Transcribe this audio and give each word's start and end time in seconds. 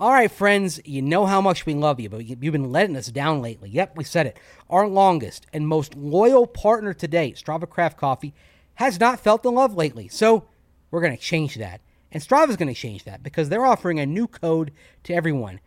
All 0.00 0.12
right, 0.12 0.30
friends, 0.30 0.80
you 0.84 1.02
know 1.02 1.26
how 1.26 1.40
much 1.40 1.66
we 1.66 1.74
love 1.74 1.98
you, 1.98 2.08
but 2.08 2.24
you- 2.24 2.36
you've 2.40 2.52
been 2.52 2.70
letting 2.70 2.94
us 2.94 3.08
down 3.08 3.42
lately. 3.42 3.68
Yep, 3.70 3.96
we 3.96 4.04
said 4.04 4.26
it. 4.28 4.38
Our 4.70 4.86
longest 4.86 5.46
and 5.52 5.66
most 5.66 5.96
loyal 5.96 6.46
partner 6.46 6.94
to 6.94 7.08
date, 7.08 7.34
Strava 7.34 7.68
Craft 7.68 7.96
Coffee, 7.96 8.32
has 8.74 9.00
not 9.00 9.18
felt 9.18 9.42
the 9.42 9.50
love 9.50 9.74
lately. 9.74 10.06
So 10.06 10.44
we're 10.92 11.00
going 11.00 11.16
to 11.16 11.20
change 11.22 11.56
that. 11.56 11.80
And 12.12 12.22
Strava's 12.22 12.54
going 12.56 12.72
to 12.72 12.80
change 12.80 13.02
that 13.04 13.24
because 13.24 13.48
they're 13.48 13.66
offering 13.66 13.98
a 13.98 14.06
new 14.06 14.28
code 14.28 14.70
to 15.02 15.12
everyone 15.14 15.58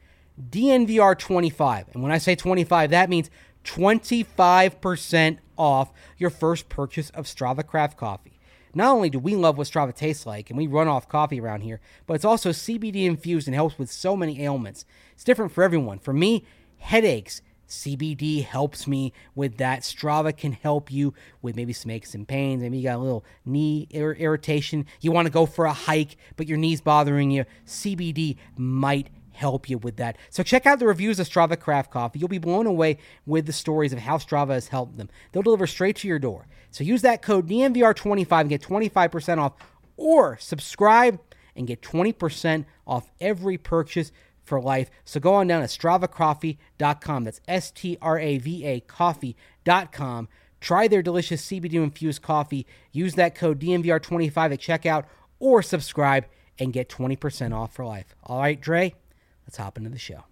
DNVR25. 0.49 1.87
And 1.93 2.01
when 2.01 2.13
I 2.13 2.17
say 2.17 2.33
25, 2.33 2.89
that 2.91 3.09
means 3.09 3.29
25% 3.65 5.39
off 5.57 5.91
your 6.17 6.29
first 6.29 6.69
purchase 6.69 7.09
of 7.09 7.25
Strava 7.25 7.67
Craft 7.67 7.97
Coffee. 7.97 8.39
Not 8.73 8.93
only 8.93 9.09
do 9.09 9.19
we 9.19 9.35
love 9.35 9.57
what 9.57 9.67
Strava 9.67 9.93
tastes 9.93 10.25
like, 10.25 10.49
and 10.49 10.57
we 10.57 10.67
run 10.67 10.87
off 10.87 11.09
coffee 11.09 11.39
around 11.39 11.61
here, 11.61 11.79
but 12.07 12.13
it's 12.13 12.25
also 12.25 12.49
CBD 12.49 13.05
infused 13.05 13.47
and 13.47 13.55
helps 13.55 13.77
with 13.77 13.91
so 13.91 14.15
many 14.15 14.41
ailments. 14.41 14.85
It's 15.13 15.23
different 15.23 15.51
for 15.51 15.63
everyone. 15.63 15.99
For 15.99 16.13
me, 16.13 16.45
headaches. 16.77 17.41
CBD 17.67 18.43
helps 18.43 18.85
me 18.85 19.13
with 19.33 19.57
that. 19.57 19.81
Strava 19.81 20.35
can 20.35 20.51
help 20.51 20.91
you 20.91 21.13
with 21.41 21.55
maybe 21.55 21.71
some 21.71 21.89
aches 21.89 22.13
and 22.13 22.27
pains. 22.27 22.61
Maybe 22.61 22.77
you 22.77 22.83
got 22.83 22.97
a 22.97 22.99
little 22.99 23.23
knee 23.45 23.87
ir- 23.91 24.15
irritation. 24.15 24.85
You 24.99 25.13
want 25.13 25.27
to 25.27 25.31
go 25.31 25.45
for 25.45 25.65
a 25.65 25.73
hike, 25.73 26.17
but 26.35 26.47
your 26.47 26.57
knee's 26.57 26.81
bothering 26.81 27.31
you. 27.31 27.45
CBD 27.65 28.35
might 28.57 29.07
help 29.31 29.69
you 29.69 29.77
with 29.77 29.95
that. 29.97 30.17
So 30.29 30.43
check 30.43 30.65
out 30.65 30.79
the 30.79 30.85
reviews 30.85 31.19
of 31.19 31.27
Strava 31.27 31.57
Craft 31.57 31.91
Coffee. 31.91 32.19
You'll 32.19 32.27
be 32.27 32.37
blown 32.37 32.67
away 32.67 32.97
with 33.25 33.45
the 33.45 33.53
stories 33.53 33.93
of 33.93 33.99
how 33.99 34.17
Strava 34.17 34.49
has 34.49 34.67
helped 34.67 34.97
them. 34.97 35.09
They'll 35.31 35.41
deliver 35.41 35.65
straight 35.65 35.95
to 35.97 36.07
your 36.07 36.19
door. 36.19 36.47
So 36.71 36.83
use 36.83 37.01
that 37.03 37.21
code 37.21 37.47
DNVR25 37.47 38.41
and 38.41 38.49
get 38.49 38.61
25% 38.61 39.37
off 39.37 39.53
or 39.97 40.37
subscribe 40.37 41.19
and 41.55 41.67
get 41.67 41.81
20% 41.81 42.65
off 42.87 43.11
every 43.19 43.57
purchase 43.57 44.11
for 44.41 44.59
life. 44.59 44.89
So 45.05 45.19
go 45.19 45.35
on 45.35 45.47
down 45.47 45.61
to 45.61 45.67
stravacoffee.com. 45.67 47.23
That's 47.23 47.41
S 47.47 47.71
T 47.71 47.97
R 48.01 48.17
A 48.17 48.37
V 48.37 48.65
A 48.65 48.79
coffee.com. 48.79 50.27
Try 50.59 50.87
their 50.87 51.01
delicious 51.01 51.45
CBD 51.45 51.73
infused 51.73 52.21
coffee. 52.21 52.65
Use 52.91 53.15
that 53.15 53.35
code 53.35 53.59
DNVR25 53.59 54.53
at 54.53 54.59
checkout 54.59 55.05
or 55.39 55.61
subscribe 55.61 56.25
and 56.59 56.71
get 56.71 56.87
20% 56.89 57.53
off 57.53 57.73
for 57.73 57.85
life. 57.85 58.15
All 58.23 58.39
right, 58.39 58.59
Dre, 58.59 58.93
let's 59.45 59.57
hop 59.57 59.77
into 59.77 59.89
the 59.89 59.97
show. 59.97 60.30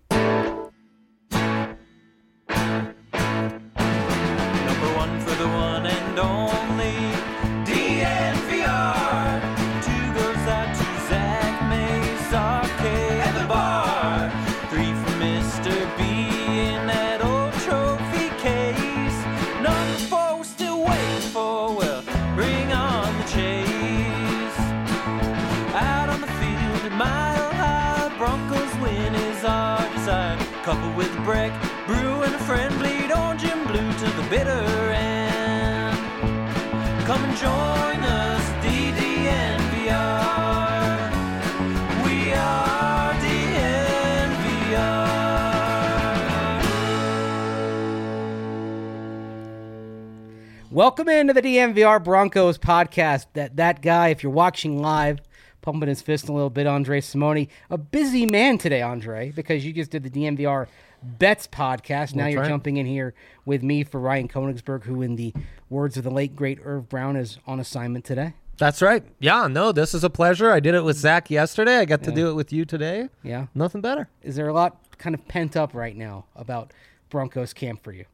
Welcome 50.71 51.09
into 51.09 51.33
the 51.33 51.41
DNVR 51.41 52.03
Broncos 52.03 52.59
podcast. 52.59 53.25
That 53.33 53.55
that 53.55 53.81
guy, 53.81 54.09
if 54.09 54.21
you're 54.21 54.31
watching 54.31 54.79
live, 54.79 55.19
pumping 55.61 55.89
his 55.89 56.03
fist 56.03 56.29
a 56.29 56.31
little 56.31 56.51
bit, 56.51 56.67
Andre 56.67 57.01
Simone, 57.01 57.47
a 57.71 57.77
busy 57.77 58.27
man 58.27 58.59
today, 58.59 58.83
Andre, 58.83 59.31
because 59.31 59.65
you 59.65 59.73
just 59.73 59.89
did 59.89 60.03
the 60.03 60.11
DNVR 60.11 60.67
Bets 61.01 61.47
podcast. 61.47 62.13
Now 62.13 62.25
That's 62.25 62.33
you're 62.33 62.41
right. 62.43 62.49
jumping 62.49 62.77
in 62.77 62.85
here 62.85 63.15
with 63.45 63.63
me 63.63 63.83
for 63.83 63.99
Ryan 63.99 64.27
Koenigsberg, 64.27 64.83
who, 64.83 65.01
in 65.01 65.15
the 65.15 65.33
words 65.71 65.97
of 65.97 66.03
the 66.03 66.11
late 66.11 66.35
great 66.35 66.59
Irv 66.63 66.87
Brown, 66.87 67.15
is 67.15 67.39
on 67.47 67.59
assignment 67.59 68.05
today. 68.05 68.35
That's 68.59 68.81
right. 68.83 69.03
Yeah, 69.19 69.47
no, 69.47 69.71
this 69.71 69.95
is 69.95 70.03
a 70.03 70.09
pleasure. 70.09 70.51
I 70.51 70.59
did 70.59 70.75
it 70.75 70.83
with 70.83 70.97
Zach 70.97 71.31
yesterday. 71.31 71.77
I 71.77 71.85
got 71.85 72.03
to 72.03 72.11
do 72.11 72.29
it 72.29 72.33
with 72.33 72.53
you 72.53 72.63
today. 72.65 73.09
Yeah. 73.23 73.47
Nothing 73.55 73.81
better. 73.81 74.07
Is 74.21 74.35
there 74.35 74.49
a 74.49 74.53
lot 74.53 74.77
kind 74.99 75.15
of 75.15 75.27
pent 75.27 75.57
up 75.57 75.73
right 75.73 75.95
now 75.95 76.25
about 76.35 76.73
Broncos 77.09 77.53
camp 77.53 77.83
for 77.83 77.91
you? 77.91 78.05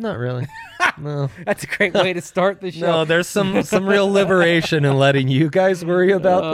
Not 0.00 0.16
really. 0.18 0.46
no. 0.98 1.28
That's 1.44 1.64
a 1.64 1.66
great 1.66 1.92
way 1.94 2.14
to 2.14 2.20
start 2.22 2.60
the 2.62 2.70
show. 2.72 2.86
No, 2.86 3.04
there's 3.04 3.26
some 3.26 3.62
some 3.62 3.86
real 3.86 4.10
liberation 4.10 4.84
in 4.84 4.96
letting 4.98 5.28
you 5.28 5.50
guys 5.50 5.84
worry 5.84 6.10
about 6.12 6.42
Oh. 6.44 6.52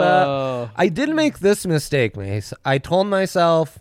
that. 0.65 0.71
I 0.75 0.89
did 0.89 1.09
make 1.15 1.39
this 1.39 1.65
mistake, 1.65 2.17
Mace. 2.17 2.53
I 2.65 2.77
told 2.77 3.07
myself 3.07 3.79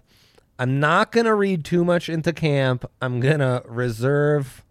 I'm 0.58 0.78
not 0.78 1.10
gonna 1.10 1.34
read 1.34 1.64
too 1.64 1.84
much 1.84 2.08
into 2.08 2.32
camp. 2.32 2.84
I'm 3.02 3.18
gonna 3.18 3.62
reserve 3.66 4.62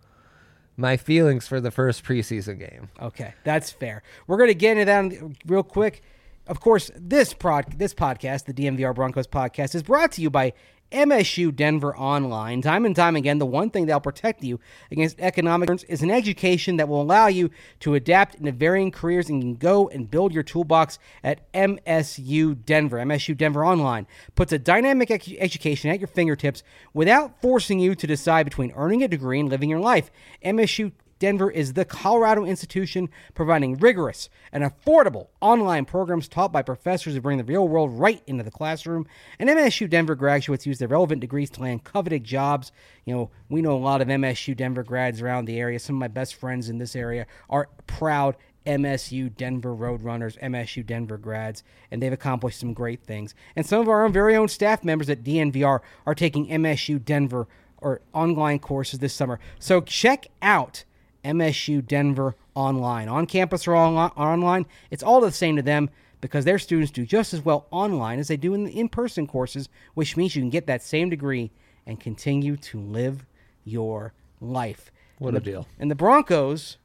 my 0.78 0.96
feelings 0.98 1.46
for 1.48 1.60
the 1.60 1.72
first 1.72 2.04
preseason 2.06 2.58
game. 2.60 2.90
Okay, 3.02 3.34
that's 3.44 3.70
fair. 3.72 4.02
We're 4.28 4.38
going 4.38 4.50
to 4.50 4.54
get 4.56 4.78
into 4.78 4.86
that 4.86 5.36
real 5.46 5.64
quick. 5.64 6.02
Of 6.48 6.60
course, 6.60 6.92
this 6.96 7.34
prod, 7.34 7.80
this 7.80 7.94
podcast, 7.94 8.44
the 8.44 8.54
DNVR 8.54 8.94
Broncos 8.94 9.26
podcast, 9.26 9.74
is 9.74 9.84
brought 9.84 10.12
to 10.14 10.22
you 10.22 10.30
by 10.30 10.52
MSU 10.96 11.54
Denver 11.54 11.96
Online. 11.98 12.62
Time 12.62 12.86
and 12.86 12.96
time 12.96 13.18
again, 13.18 13.38
the 13.38 13.46
one 13.46 13.70
thing 13.70 13.86
that'll 13.86 14.00
protect 14.00 14.44
you 14.44 14.62
against 14.90 15.20
economic 15.20 15.70
is 15.90 16.02
an 16.02 16.10
education 16.10 16.78
that 16.78 16.88
will 16.88 17.02
allow 17.02 17.28
you 17.28 17.50
to 17.82 17.96
adapt 17.96 18.36
into 18.36 18.54
varying 18.54 18.92
careers 18.92 19.30
and 19.30 19.42
can 19.42 19.56
go 19.56 19.90
and 19.90 20.10
build 20.10 20.34
your 20.34 20.44
toolbox 20.44 20.98
at 21.22 21.52
MSU 21.52 22.64
Denver. 22.66 22.98
MSU 22.98 23.36
Denver 23.36 23.66
Online 23.66 24.08
puts 24.36 24.54
a 24.54 24.58
dynamic 24.60 25.10
edu- 25.10 25.38
education 25.40 25.90
at 25.90 26.00
your 26.00 26.08
fingertips 26.08 26.64
without 26.94 27.42
forcing 27.42 27.80
you 27.80 27.94
to 27.94 28.08
decide 28.08 28.44
between 28.44 28.72
earning 28.76 29.04
a 29.04 29.08
degree 29.10 29.40
and 29.42 29.50
living 29.50 29.70
your 29.70 29.80
life. 29.80 30.10
MSU 30.46 30.94
Denver 31.18 31.50
is 31.50 31.74
the 31.74 31.86
Colorado 31.86 32.46
institution 32.46 33.10
providing 33.34 33.78
rigorous 33.78 34.30
and 34.52 34.64
affordable 34.64 35.28
online 35.40 35.86
programs 35.86 36.28
taught 36.28 36.52
by 36.52 36.62
professors 36.62 37.14
who 37.14 37.22
bring 37.22 37.38
the 37.38 37.44
real 37.44 37.68
world 37.68 37.98
right 37.98 38.22
into 38.28 38.44
the 38.44 38.52
classroom. 38.52 39.08
And 39.40 39.50
MSU 39.50 39.90
Denver 39.90 40.16
graduates 40.16 40.66
use 40.66 40.78
their 40.78 40.90
relevant 40.90 41.22
degrees 41.22 41.50
to 41.52 41.62
land 41.62 41.86
coveted 41.86 42.24
jobs. 42.24 42.72
You 43.06 43.16
know, 43.16 43.32
we 43.50 43.62
know 43.62 43.76
a 43.76 43.80
lot 43.80 44.02
of 44.02 44.10
MSU 44.10 44.56
Denver 44.56 44.84
grads 44.84 45.22
around 45.22 45.46
the 45.46 45.60
area. 45.60 45.80
Some 45.80 45.96
of 45.96 46.00
my 46.02 46.10
best 46.10 46.36
friends 46.36 46.68
in 46.70 46.80
this 46.80 46.96
area 46.96 47.28
are 47.50 47.70
proud 47.88 48.36
MSU 48.66 49.34
Denver 49.36 49.76
Roadrunners, 49.76 50.40
MSU 50.42 50.86
Denver 50.86 51.18
grads, 51.18 51.64
and 51.92 52.02
they've 52.02 52.12
accomplished 52.12 52.60
some 52.60 52.74
great 52.74 53.04
things. 53.04 53.36
And 53.56 53.66
some 53.66 53.80
of 53.80 53.88
our 53.88 54.04
own 54.04 54.12
very 54.12 54.36
own 54.36 54.48
staff 54.48 54.84
members 54.84 55.10
at 55.10 55.24
DNVR 55.24 55.80
are 56.06 56.16
taking 56.16 56.48
MSU 56.48 57.04
Denver 57.04 57.48
or 57.78 58.02
online 58.14 58.60
courses 58.60 59.00
this 59.00 59.14
summer. 59.14 59.40
So 59.60 59.82
check 59.82 60.28
out 60.42 60.84
MSU 61.26 61.86
Denver 61.86 62.36
online, 62.54 63.10
on 63.10 63.26
campus 63.26 63.68
or 63.68 63.72
onli- 63.74 64.16
online. 64.18 64.66
It's 64.92 65.04
all 65.04 65.20
the 65.22 65.32
same 65.32 65.56
to 65.58 65.62
them 65.62 65.90
because 66.22 66.46
their 66.46 66.60
students 66.60 66.92
do 66.92 67.06
just 67.06 67.34
as 67.34 67.44
well 67.44 67.68
online 67.72 68.20
as 68.20 68.28
they 68.30 68.38
do 68.38 68.54
in 68.54 68.64
the 68.64 68.80
in-person 68.80 69.28
courses, 69.28 69.68
which 69.94 70.16
means 70.16 70.36
you 70.36 70.42
can 70.42 70.50
get 70.50 70.68
that 70.68 70.82
same 70.82 71.10
degree 71.10 71.52
and 71.86 72.00
continue 72.00 72.56
to 72.58 72.80
live 72.80 73.26
your 73.64 74.14
life. 74.40 74.92
What 75.20 75.30
And 75.30 75.38
a 75.38 75.40
the- 75.40 75.46
deal. 75.52 75.68
And 75.80 75.92
the 75.92 75.96
Broncos, 75.96 76.78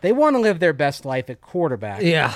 they 0.00 0.12
want 0.12 0.36
to 0.36 0.40
live 0.40 0.58
their 0.60 0.72
best 0.72 1.04
life 1.04 1.28
at 1.30 1.40
quarterback. 1.40 2.02
Yeah. 2.02 2.32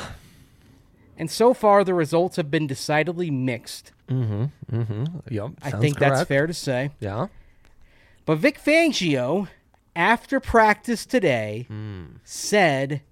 And 1.17 1.31
so 1.31 1.53
far, 1.53 1.85
the 1.85 1.95
results 1.95 2.37
have 2.37 2.51
been 2.51 2.67
decidedly 2.67 3.31
mixed. 3.31 3.93
Mm-hmm. 4.09 4.45
Mm-hmm. 4.75 5.05
Yep. 5.31 5.51
I 5.63 5.71
think 5.73 5.99
that's 5.99 6.25
fair 6.27 6.47
to 6.47 6.55
say. 6.55 6.91
Yeah. 6.99 7.27
But 8.27 8.39
Vic 8.39 8.59
Fangio, 8.63 9.49
after 10.01 10.41
practice 10.41 11.05
today, 11.05 11.67
hmm. 11.69 12.05
said, 12.25 13.03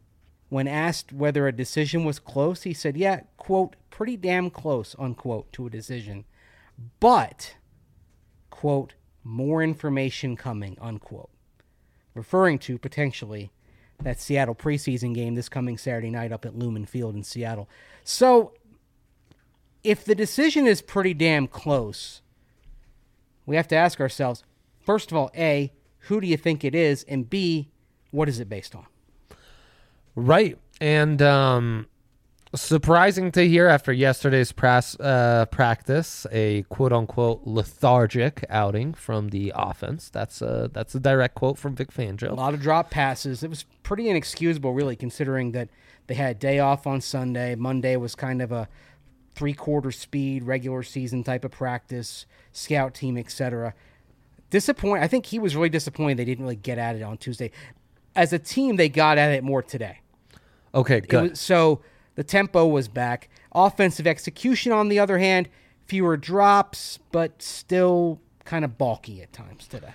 when 0.48 0.66
asked 0.66 1.12
whether 1.12 1.46
a 1.46 1.52
decision 1.52 2.02
was 2.02 2.18
close, 2.18 2.62
he 2.62 2.72
said, 2.72 2.96
yeah, 2.96 3.20
quote, 3.36 3.76
pretty 3.90 4.16
damn 4.16 4.48
close, 4.48 4.96
unquote, 4.98 5.52
to 5.52 5.66
a 5.66 5.70
decision. 5.70 6.24
But, 6.98 7.56
quote, 8.48 8.94
more 9.22 9.62
information 9.62 10.34
coming, 10.34 10.78
unquote. 10.80 11.28
Referring 12.14 12.58
to 12.60 12.78
potentially 12.78 13.50
that 14.02 14.18
Seattle 14.18 14.54
preseason 14.54 15.14
game 15.14 15.34
this 15.34 15.50
coming 15.50 15.76
Saturday 15.76 16.08
night 16.08 16.32
up 16.32 16.46
at 16.46 16.56
Lumen 16.56 16.86
Field 16.86 17.14
in 17.14 17.22
Seattle. 17.22 17.68
So, 18.02 18.54
if 19.84 20.06
the 20.06 20.14
decision 20.14 20.66
is 20.66 20.80
pretty 20.80 21.12
damn 21.12 21.48
close, 21.48 22.22
we 23.44 23.56
have 23.56 23.68
to 23.68 23.76
ask 23.76 24.00
ourselves 24.00 24.42
first 24.88 25.12
of 25.12 25.18
all, 25.18 25.30
A, 25.36 25.70
who 26.00 26.20
do 26.20 26.26
you 26.26 26.36
think 26.36 26.64
it 26.64 26.74
is? 26.74 27.04
And 27.04 27.28
B, 27.28 27.68
what 28.10 28.28
is 28.28 28.40
it 28.40 28.48
based 28.48 28.74
on? 28.74 28.86
Right. 30.14 30.58
And 30.80 31.20
um 31.22 31.86
Surprising 32.54 33.30
to 33.32 33.46
hear 33.46 33.66
after 33.66 33.92
yesterday's 33.92 34.52
press, 34.52 34.98
uh, 35.00 35.44
practice, 35.50 36.26
a 36.32 36.62
quote 36.70 36.94
unquote 36.94 37.42
lethargic 37.44 38.42
outing 38.48 38.94
from 38.94 39.28
the 39.28 39.52
offense. 39.54 40.08
That's 40.08 40.40
a 40.40 40.70
that's 40.72 40.94
a 40.94 41.00
direct 41.00 41.34
quote 41.34 41.58
from 41.58 41.74
Vic 41.76 41.92
Fangio. 41.92 42.30
A 42.30 42.34
lot 42.34 42.54
of 42.54 42.62
drop 42.62 42.90
passes. 42.90 43.42
It 43.42 43.50
was 43.50 43.64
pretty 43.82 44.08
inexcusable, 44.08 44.72
really, 44.72 44.96
considering 44.96 45.52
that 45.52 45.68
they 46.06 46.14
had 46.14 46.36
a 46.36 46.38
day 46.38 46.58
off 46.58 46.86
on 46.86 47.02
Sunday. 47.02 47.54
Monday 47.54 47.96
was 47.96 48.14
kind 48.14 48.40
of 48.40 48.50
a 48.50 48.66
three 49.34 49.52
quarter 49.52 49.90
speed, 49.90 50.42
regular 50.42 50.82
season 50.82 51.22
type 51.22 51.44
of 51.44 51.50
practice, 51.50 52.24
scout 52.52 52.94
team, 52.94 53.18
etc. 53.18 53.74
Disappoint. 54.50 55.02
I 55.02 55.08
think 55.08 55.26
he 55.26 55.38
was 55.38 55.54
really 55.54 55.68
disappointed 55.68 56.16
they 56.16 56.24
didn't 56.24 56.44
really 56.44 56.56
get 56.56 56.78
at 56.78 56.96
it 56.96 57.02
on 57.02 57.18
Tuesday. 57.18 57.50
As 58.16 58.32
a 58.32 58.38
team, 58.38 58.76
they 58.76 58.88
got 58.88 59.18
at 59.18 59.32
it 59.32 59.44
more 59.44 59.62
today. 59.62 60.00
Okay, 60.74 61.00
good. 61.00 61.30
was, 61.30 61.40
so 61.40 61.80
the 62.14 62.24
tempo 62.24 62.66
was 62.66 62.88
back. 62.88 63.28
Offensive 63.52 64.06
execution, 64.06 64.72
on 64.72 64.88
the 64.88 64.98
other 64.98 65.18
hand, 65.18 65.48
fewer 65.86 66.16
drops, 66.16 66.98
but 67.12 67.42
still 67.42 68.20
kind 68.44 68.64
of 68.64 68.78
bulky 68.78 69.22
at 69.22 69.32
times 69.32 69.68
today. 69.68 69.94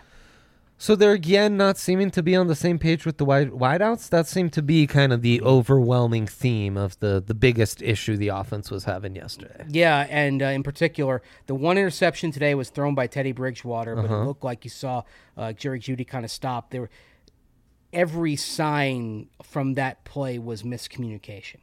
So 0.78 0.96
they're 0.96 1.14
again 1.14 1.56
not 1.56 1.78
seeming 1.78 2.12
to 2.12 2.22
be 2.22 2.36
on 2.36 2.48
the 2.48 2.56
same 2.56 2.78
page 2.78 3.06
with 3.06 3.18
the 3.18 3.26
wide 3.26 3.52
wideouts. 3.52 4.10
That 4.10 4.28
seemed 4.28 4.52
to 4.54 4.62
be 4.62 4.86
kind 4.86 5.14
of 5.14 5.22
the 5.22 5.42
overwhelming 5.42 6.28
theme 6.28 6.76
of 6.76 7.00
the 7.00 7.24
the 7.26 7.34
biggest 7.34 7.82
issue 7.82 8.18
the 8.18 8.30
offense 8.30 8.70
was 8.70 8.84
having 8.84 9.16
yesterday. 9.16 9.66
Yeah, 9.70 10.08
and 10.10 10.42
uh, 10.42 10.48
in 10.48 10.64
particular, 10.64 11.22
the 11.48 11.56
one 11.56 11.78
interception 11.78 12.32
today 12.32 12.54
was 12.54 12.70
thrown 12.70 12.96
by 12.96 13.08
Teddy 13.08 13.32
Bridgewater, 13.32 13.96
but 13.96 14.06
it 14.06 14.26
looked 14.26 14.44
like 14.44 14.66
you 14.66 14.70
saw 14.70 15.04
uh, 15.38 15.54
Jerry 15.54 15.80
Jeudy 15.80 16.06
kind 16.06 16.26
of 16.26 16.32
stop. 16.32 16.72
There, 16.72 16.90
every 17.94 18.36
sign 18.36 19.30
from 19.42 19.76
that 19.76 20.04
play 20.04 20.38
was 20.38 20.64
miscommunication. 20.64 21.58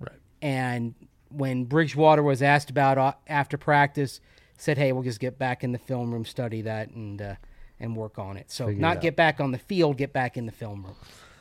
Right. 0.00 0.18
And 0.42 0.94
when 1.30 1.66
Bridgewater 1.66 2.22
was 2.22 2.42
asked 2.42 2.70
about 2.70 2.98
uh, 2.98 3.12
after 3.28 3.56
practice, 3.56 4.20
said, 4.56 4.76
"Hey, 4.78 4.92
we'll 4.92 5.04
just 5.04 5.20
get 5.20 5.38
back 5.38 5.62
in 5.62 5.72
the 5.72 5.78
film 5.78 6.12
room, 6.12 6.24
study 6.24 6.62
that, 6.62 6.90
and 6.90 7.22
uh, 7.22 7.34
and 7.80 7.96
work 7.96 8.18
on 8.18 8.36
it." 8.36 8.50
So 8.50 8.66
Figure 8.66 8.80
not 8.80 8.96
out. 8.98 9.02
get 9.02 9.16
back 9.16 9.40
on 9.40 9.52
the 9.52 9.58
field, 9.58 9.96
get 9.96 10.12
back 10.12 10.36
in 10.36 10.46
the 10.46 10.52
film 10.52 10.84
room, 10.84 10.96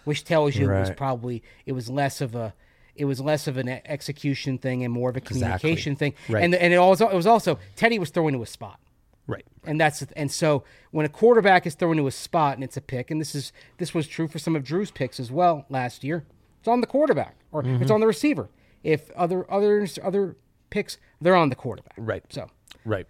which 0.06 0.24
tells 0.24 0.56
you 0.56 0.72
it 0.72 0.80
was 0.80 0.92
probably 0.92 1.44
it 1.66 1.72
was 1.74 1.90
less 1.90 2.22
of 2.22 2.36
a 2.36 2.54
it 2.96 3.06
was 3.06 3.22
less 3.22 3.48
of 3.48 3.58
an 3.58 3.70
execution 3.70 4.58
thing 4.58 4.84
and 4.84 4.92
more 4.92 5.10
of 5.12 5.16
a 5.16 5.20
Exactly. 5.20 5.40
communication 5.42 5.96
thing. 5.96 6.14
Right. 6.30 6.44
And 6.44 6.56
and 6.56 6.74
it 6.74 6.78
also 6.78 7.08
it 7.10 7.16
was 7.16 7.28
also 7.28 7.60
Teddy 7.76 8.00
was 8.00 8.10
throwing 8.10 8.34
to 8.34 8.42
a 8.42 8.46
spot. 8.48 8.80
Right. 9.28 9.46
And 9.66 9.80
that's 9.80 10.02
and 10.16 10.32
so 10.32 10.64
when 10.92 11.06
a 11.06 11.10
quarterback 11.10 11.68
is 11.68 11.76
throwing 11.76 11.98
to 11.98 12.08
a 12.08 12.12
spot 12.12 12.56
and 12.56 12.64
it's 12.64 12.78
a 12.78 12.82
pick, 12.82 13.12
and 13.12 13.20
this 13.22 13.36
is 13.36 13.52
this 13.78 13.94
was 13.94 14.08
true 14.08 14.28
for 14.28 14.40
some 14.40 14.56
of 14.56 14.64
Drew's 14.64 14.90
picks 14.92 15.20
as 15.20 15.32
well 15.32 15.66
last 15.70 16.04
year. 16.04 16.26
It's 16.60 16.68
on 16.68 16.82
the 16.82 16.88
quarterback 16.88 17.36
or 17.52 17.62
Mm-hmm. 17.64 17.82
it's 17.82 17.92
on 17.92 18.00
the 18.00 18.08
receiver. 18.08 18.50
If 18.84 19.12
other 19.12 19.46
others 19.52 20.00
other 20.02 20.38
picks, 20.70 20.98
they're 21.22 21.36
on 21.36 21.50
the 21.50 21.56
quarterback. 21.56 21.94
Right. 21.98 22.24
So 22.30 22.48
Right. 22.86 23.06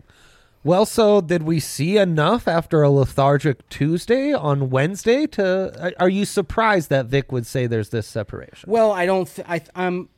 Well, 0.67 0.85
so 0.85 1.21
did 1.21 1.43
we 1.43 1.61
see 1.61 1.95
enough 1.95 2.45
after 2.45 2.83
a 2.83 2.89
lethargic 2.89 3.69
Tuesday 3.69 4.33
on 4.33 4.69
Wednesday 4.69 5.25
to 5.27 5.93
are- 5.97 6.09
you 6.09 6.25
surprised 6.25 6.89
that 6.89 7.05
Vic 7.05 7.31
would 7.31 7.45
say 7.45 7.67
there's 7.67 7.87
this 7.89 8.05
separation? 8.05 8.69
well, 8.69 8.91
I 8.91 9.05
don't. 9.05 9.33
Th- 9.33 9.47
I 9.47 9.61
I'm 9.75 10.09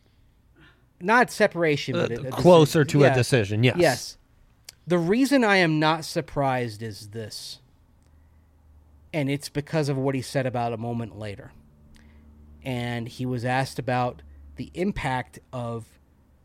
not 0.99 1.29
separation, 1.29 1.93
but 1.93 2.11
Uh, 2.11 2.31
closer 2.31 2.83
to 2.83 3.01
Yeah. 3.01 3.11
a 3.11 3.15
decision. 3.15 3.63
Yes. 3.63 3.75
Yes. 3.77 4.17
The 4.87 4.97
reason 4.97 5.43
I 5.43 5.57
am 5.57 5.77
not 5.79 6.03
surprised 6.03 6.81
is 6.81 7.09
this, 7.09 7.59
and 9.13 9.29
it's 9.29 9.49
because 9.49 9.87
of 9.87 9.97
what 9.97 10.15
he 10.15 10.21
said 10.23 10.47
about 10.47 10.73
a 10.73 10.77
moment 10.77 11.15
later. 11.15 11.51
And 12.63 13.07
he 13.07 13.23
was 13.23 13.45
asked 13.45 13.77
about 13.77 14.23
the 14.55 14.71
impact 14.73 15.37
of 15.53 15.85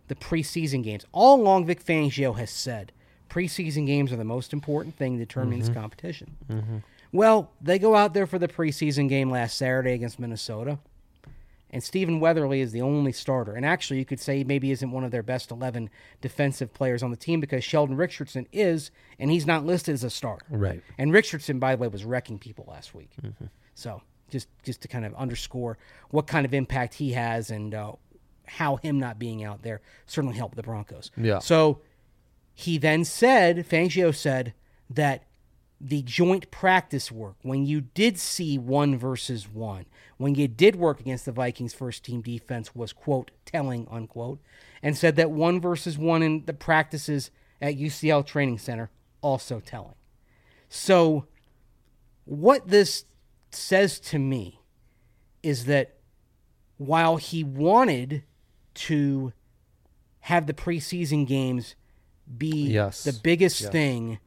the 0.09 0.15
preseason 0.15 0.83
games. 0.85 1.07
All 1.11 1.41
along, 1.41 1.65
Vic 1.65 1.83
Fangio 1.83 2.37
has 2.37 2.51
said 2.51 2.93
preseason 3.31 3.87
games 3.87 4.13
are 4.13 4.17
the 4.17 4.25
most 4.25 4.53
important 4.53 4.97
thing 4.97 5.19
that 5.19 5.29
determines 5.29 5.69
mm-hmm. 5.69 5.81
competition. 5.81 6.37
Mm-hmm. 6.49 6.77
Well, 7.13 7.51
they 7.61 7.79
go 7.79 7.95
out 7.95 8.15
there 8.15 8.27
for 8.27 8.39
the 8.39 8.49
preseason 8.49 9.09
game 9.09 9.31
last 9.31 9.57
Saturday 9.57 9.93
against 9.93 10.19
Minnesota 10.19 10.79
and 11.75 11.83
Stephen 11.83 12.21
Weatherly 12.21 12.61
is 12.61 12.71
the 12.71 12.83
only 12.83 13.11
starter. 13.11 13.55
And 13.55 13.67
actually, 13.67 13.99
you 13.99 14.05
could 14.05 14.21
say 14.21 14.39
he 14.39 14.45
maybe 14.45 14.71
isn't 14.71 14.93
one 14.93 15.03
of 15.03 15.11
their 15.11 15.25
best 15.25 15.51
11 15.51 15.91
defensive 16.21 16.73
players 16.73 17.03
on 17.03 17.11
the 17.11 17.17
team 17.17 17.41
because 17.41 17.65
Sheldon 17.65 17.97
Richardson 17.97 18.47
is, 18.53 18.93
and 19.19 19.29
he's 19.29 19.45
not 19.45 19.67
listed 19.67 19.93
as 19.93 20.05
a 20.05 20.11
starter. 20.11 20.47
Right. 20.51 20.81
And 20.99 21.13
Richardson, 21.13 21.59
by 21.59 21.75
the 21.75 21.83
way, 21.83 21.89
was 21.89 22.05
wrecking 22.05 22.39
people 22.39 22.65
last 22.69 22.95
week. 22.95 23.11
Mm-hmm. 23.21 23.47
So 23.75 24.03
just 24.31 24.47
just 24.63 24.83
to 24.83 24.89
kind 24.89 25.05
of 25.05 25.17
underscore 25.17 25.77
what 26.11 26.29
kind 26.29 26.47
of 26.47 26.55
impact 26.55 26.95
he 26.95 27.11
has 27.15 27.51
and 27.51 27.75
uh, 27.75 27.95
how 28.47 28.77
him 28.77 29.01
not 29.01 29.19
being 29.19 29.43
out 29.43 29.63
there 29.63 29.81
certainly 30.07 30.37
helped 30.37 30.55
the 30.55 30.63
Broncos. 30.63 31.11
Yeah. 31.17 31.41
So 31.41 31.81
he 32.55 32.79
then 32.79 33.05
said, 33.05 33.69
Fangio 33.69 34.15
said 34.15 34.55
that 34.89 35.25
the 35.81 36.03
joint 36.03 36.51
practice 36.51 37.11
work, 37.11 37.37
when 37.43 37.67
you 37.67 37.81
did 37.81 38.19
see 38.19 38.57
one 38.57 38.97
versus 38.97 39.49
one, 39.49 39.87
when 40.17 40.35
you 40.35 40.47
did 40.47 40.77
work 40.77 41.01
against 41.01 41.25
the 41.25 41.33
Vikings 41.33 41.75
first 41.75 42.05
team 42.05 42.23
defense 42.23 42.75
was 42.75 42.93
quote 42.93 43.33
telling 43.45 43.87
unquote, 43.91 44.41
and 44.83 44.97
said 44.97 45.17
that 45.17 45.31
one 45.31 45.61
versus 45.61 45.99
one 45.99 46.23
in 46.23 46.45
the 46.47 46.55
practices 46.55 47.31
at 47.61 47.77
UCL 47.77 48.25
training 48.25 48.59
center 48.59 48.91
also 49.21 49.61
telling. 49.61 49.95
So 50.69 51.27
what 52.25 52.69
this 52.69 53.05
says 53.51 53.99
to 54.01 54.19
me 54.19 54.61
is 55.43 55.65
that 55.67 55.97
while 56.77 57.17
he 57.17 57.43
wanted 57.43 58.23
to 58.75 59.33
have 60.21 60.47
the 60.47 60.55
preseason 60.55 61.27
games 61.27 61.75
be 62.39 62.69
Yes. 62.71 63.05
the 63.05 63.13
biggest 63.13 63.71
thing, 63.71 64.19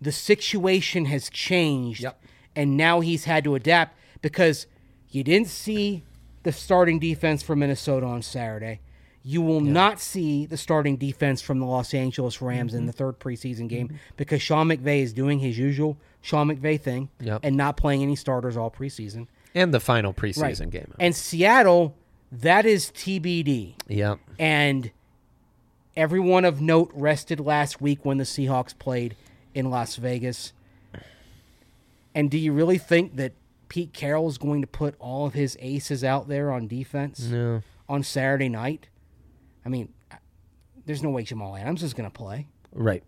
the 0.00 0.12
situation 0.12 1.06
has 1.06 1.28
changed. 1.30 2.02
Yep. 2.02 2.22
And 2.54 2.76
now 2.76 3.00
he's 3.00 3.24
had 3.24 3.44
to 3.44 3.54
adapt 3.54 3.96
because 4.22 4.66
you 5.10 5.22
didn't 5.22 5.48
see 5.48 6.04
the 6.42 6.52
starting 6.52 6.98
defense 6.98 7.42
for 7.42 7.56
Minnesota 7.56 8.06
on 8.06 8.22
Saturday. 8.22 8.80
You 9.22 9.42
will 9.42 9.60
not 9.60 9.98
see 9.98 10.46
the 10.46 10.56
starting 10.56 10.96
defense 10.96 11.42
from 11.42 11.58
the 11.58 11.66
Los 11.66 11.92
Angeles 11.92 12.40
Rams 12.40 12.74
in 12.74 12.80
mm-hmm. 12.80 12.86
the 12.86 12.92
third 12.92 13.18
preseason 13.18 13.68
game 13.68 13.88
mm-hmm. 13.88 13.96
because 14.16 14.40
Sean 14.40 14.68
McVay 14.68 15.02
is 15.02 15.12
doing 15.12 15.40
his 15.40 15.58
usual 15.58 15.98
Sean 16.20 16.48
McVay 16.48 16.80
thing 16.80 17.08
Yep. 17.20 17.40
and 17.42 17.56
not 17.56 17.76
playing 17.76 18.02
any 18.02 18.14
starters 18.14 18.56
all 18.56 18.70
preseason. 18.70 19.26
And 19.54 19.74
the 19.74 19.80
final 19.80 20.14
preseason 20.14 20.70
game. 20.70 20.94
And 21.00 21.16
Seattle, 21.16 21.96
that 22.30 22.66
is 22.66 22.92
TBD. 22.92 23.74
Yep. 23.88 24.20
And 24.38 24.92
everyone 25.96 26.44
of 26.44 26.60
note 26.60 26.90
rested 26.94 27.40
last 27.40 27.80
week 27.80 28.04
when 28.04 28.18
the 28.18 28.24
Seahawks 28.24 28.76
played 28.78 29.16
in 29.54 29.70
Las 29.70 29.96
Vegas. 29.96 30.52
And 32.14 32.30
do 32.30 32.38
you 32.38 32.52
really 32.52 32.78
think 32.78 33.16
that 33.16 33.32
Pete 33.68 33.92
Carroll 33.92 34.28
is 34.28 34.38
going 34.38 34.60
to 34.60 34.66
put 34.66 34.94
all 34.98 35.26
of 35.26 35.34
his 35.34 35.56
aces 35.60 36.04
out 36.04 36.28
there 36.28 36.50
on 36.52 36.66
defense 36.66 37.20
No. 37.26 37.62
on 37.88 38.02
Saturday 38.02 38.48
night? 38.48 38.88
I 39.64 39.68
mean, 39.68 39.92
there's 40.84 41.02
no 41.02 41.10
way 41.10 41.22
Jamal 41.24 41.56
Adams 41.56 41.82
is 41.82 41.92
going 41.94 42.08
to 42.08 42.14
play, 42.16 42.46
Right. 42.72 43.02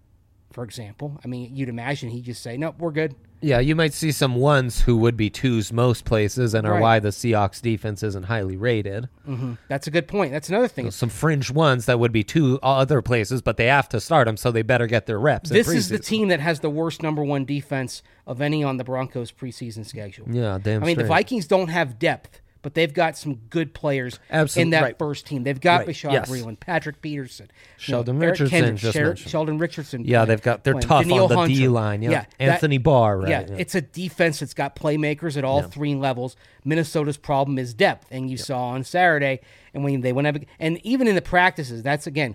for 0.52 0.64
example. 0.64 1.21
I 1.25 1.28
mean, 1.28 1.54
you'd 1.54 1.68
imagine 1.68 2.11
he'd 2.11 2.25
just 2.25 2.42
say, 2.42 2.57
nope, 2.57 2.76
we're 2.78 2.90
good. 2.90 3.14
Yeah, 3.40 3.61
you 3.61 3.76
might 3.76 3.92
see 3.92 4.11
some 4.11 4.35
ones 4.35 4.80
who 4.83 4.97
would 4.97 5.16
be 5.16 5.30
twos 5.30 5.73
most 5.73 6.04
places 6.04 6.54
and 6.54 6.66
are 6.66 6.73
Right. 6.73 6.80
why 6.83 6.99
the 6.99 7.11
Seahawks 7.11 7.62
defense 7.62 8.02
isn't 8.02 8.25
highly 8.25 8.57
rated. 8.57 9.09
Mm-hmm. 9.28 9.52
That's 9.68 9.87
a 9.87 9.90
good 9.92 10.09
point. 10.09 10.33
That's 10.33 10.49
another 10.49 10.66
thing. 10.66 10.90
Some 10.90 11.09
fringe 11.09 11.50
ones 11.50 11.87
that 11.87 12.00
would 12.00 12.11
be 12.12 12.25
two 12.25 12.59
other 12.62 13.00
places, 13.00 13.40
but 13.40 13.57
they 13.57 13.66
have 13.66 13.88
to 13.90 14.00
start 14.00 14.26
them, 14.26 14.37
so 14.37 14.50
they 14.50 14.62
better 14.62 14.87
get 14.87 15.07
their 15.07 15.21
reps. 15.21 15.50
This 15.50 15.68
is 15.68 15.88
the 15.88 15.99
team 16.00 16.28
that 16.28 16.40
has 16.40 16.61
the 16.61 16.71
worst 16.71 17.02
number 17.02 17.23
one 17.23 17.45
defense 17.45 18.02
of 18.26 18.40
any 18.40 18.64
on 18.64 18.76
the 18.76 18.85
Broncos 18.85 19.30
preseason 19.30 19.87
schedule. 19.87 20.26
Yeah, 20.30 20.59
damn 20.61 20.83
I 20.83 20.87
mean, 20.87 20.99
the. 20.99 21.04
Vikings 21.04 21.47
don't 21.47 21.68
have 21.68 21.99
depth, 21.99 22.40
but 22.62 22.75
they've 22.75 22.93
got 22.93 23.17
some 23.17 23.35
good 23.50 23.73
players 23.75 24.19
Absolute- 24.31 24.62
in 24.62 24.71
that 24.71 24.83
right. 24.83 24.99
first 24.99 25.27
team. 25.27 25.45
They've 25.45 25.61
got 25.61 25.81
Right, 25.81 25.88
Bashaud 25.88 26.12
yes. 26.12 26.31
Breeland, 26.31 26.59
Patrick 26.61 27.00
Peterson, 27.00 27.47
you 27.50 27.53
Sheldon 27.79 28.19
know, 28.19 28.27
Richardson 28.27 28.61
Kendricks, 28.61 28.81
just 28.83 28.95
Sher- 28.95 29.17
Sheldon 29.17 29.59
Richardson. 29.59 30.05
Yeah, 30.05 30.25
they've 30.25 30.43
got- 30.43 30.65
they're 30.65 30.75
playing, 30.75 31.09
tough 31.09 31.21
on 31.23 31.29
the 31.29 31.37
Hunter. 31.37 31.55
D-line, 31.55 32.03
yeah. 32.03 32.11
that- 32.11 32.35
Anthony 32.41 32.79
Barr, 32.79 33.19
right, 33.19 33.29
Yeah, 33.31 33.47
yeah. 33.49 33.57
it's 33.59 33.75
a 33.75 33.81
defense 33.81 34.41
that's 34.41 34.55
got 34.55 34.75
playmakers 34.75 35.37
at 35.37 35.45
all 35.45 35.62
three 35.62 35.95
levels. 35.95 36.37
Minnesota's 36.65 37.17
problem 37.17 37.59
is 37.59 37.75
depth, 37.75 38.07
and 38.11 38.29
you 38.31 38.37
saw 38.37 38.69
on 38.71 38.83
Saturday, 38.85 39.41
and 39.73 39.85
when 39.85 40.00
they 40.00 40.12
went 40.12 40.27
up, 40.27 40.37
and 40.59 40.85
even 40.85 41.07
in 41.07 41.15
the 41.15 41.23
practices, 41.23 41.83
that's 41.83 42.07
again 42.07 42.35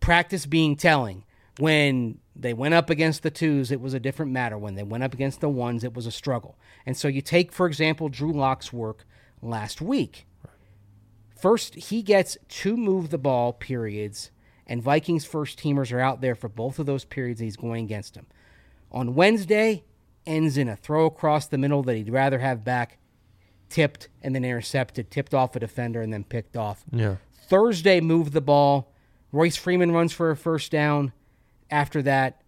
practice 0.00 0.46
being 0.46 0.76
telling. 0.76 1.24
When 1.58 2.18
they 2.34 2.52
went 2.52 2.74
up 2.74 2.90
against 2.90 3.22
the 3.22 3.30
twos, 3.30 3.70
it 3.72 3.80
was 3.80 3.94
a 3.94 4.00
different 4.00 4.30
matter. 4.30 4.58
When 4.58 4.74
they 4.74 4.82
went 4.82 5.02
up 5.02 5.14
against 5.14 5.40
the 5.40 5.48
ones, 5.48 5.84
it 5.84 5.94
was 5.94 6.04
a 6.06 6.10
struggle. 6.10 6.58
And 6.84 6.94
so 6.94 7.08
you 7.08 7.22
take, 7.22 7.50
for 7.50 7.66
example, 7.66 8.10
Drew 8.10 8.30
Lock's 8.32 8.74
work 8.74 9.06
last 9.46 9.80
week. 9.80 10.26
First, 11.38 11.74
he 11.74 12.02
gets 12.02 12.38
two 12.48 12.76
move 12.76 13.10
the 13.10 13.18
ball 13.18 13.52
periods, 13.52 14.30
and 14.66 14.82
Vikings 14.82 15.24
first 15.24 15.58
teamers 15.58 15.92
are 15.92 16.00
out 16.00 16.20
there 16.20 16.34
for 16.34 16.48
both 16.48 16.78
of 16.78 16.86
those 16.86 17.04
periods. 17.04 17.40
He's 17.40 17.56
going 17.56 17.84
against 17.84 18.16
him. 18.16 18.26
On 18.90 19.14
Wednesday, 19.14 19.84
ends 20.26 20.56
in 20.56 20.68
a 20.68 20.76
throw 20.76 21.06
across 21.06 21.46
the 21.46 21.58
middle 21.58 21.82
that 21.82 21.96
he'd 21.96 22.10
rather 22.10 22.38
have 22.38 22.64
back, 22.64 22.98
tipped 23.68 24.08
and 24.22 24.34
then 24.34 24.44
intercepted, 24.44 25.10
tipped 25.10 25.34
off 25.34 25.54
a 25.56 25.60
defender 25.60 26.00
and 26.00 26.12
then 26.12 26.24
picked 26.24 26.56
off. 26.56 26.84
Yeah. 26.90 27.16
Thursday, 27.48 28.00
move 28.00 28.32
the 28.32 28.40
ball. 28.40 28.92
Royce 29.32 29.56
Freeman 29.56 29.92
runs 29.92 30.12
for 30.12 30.30
a 30.30 30.36
first 30.36 30.72
down. 30.72 31.12
After 31.70 32.00
that, 32.02 32.42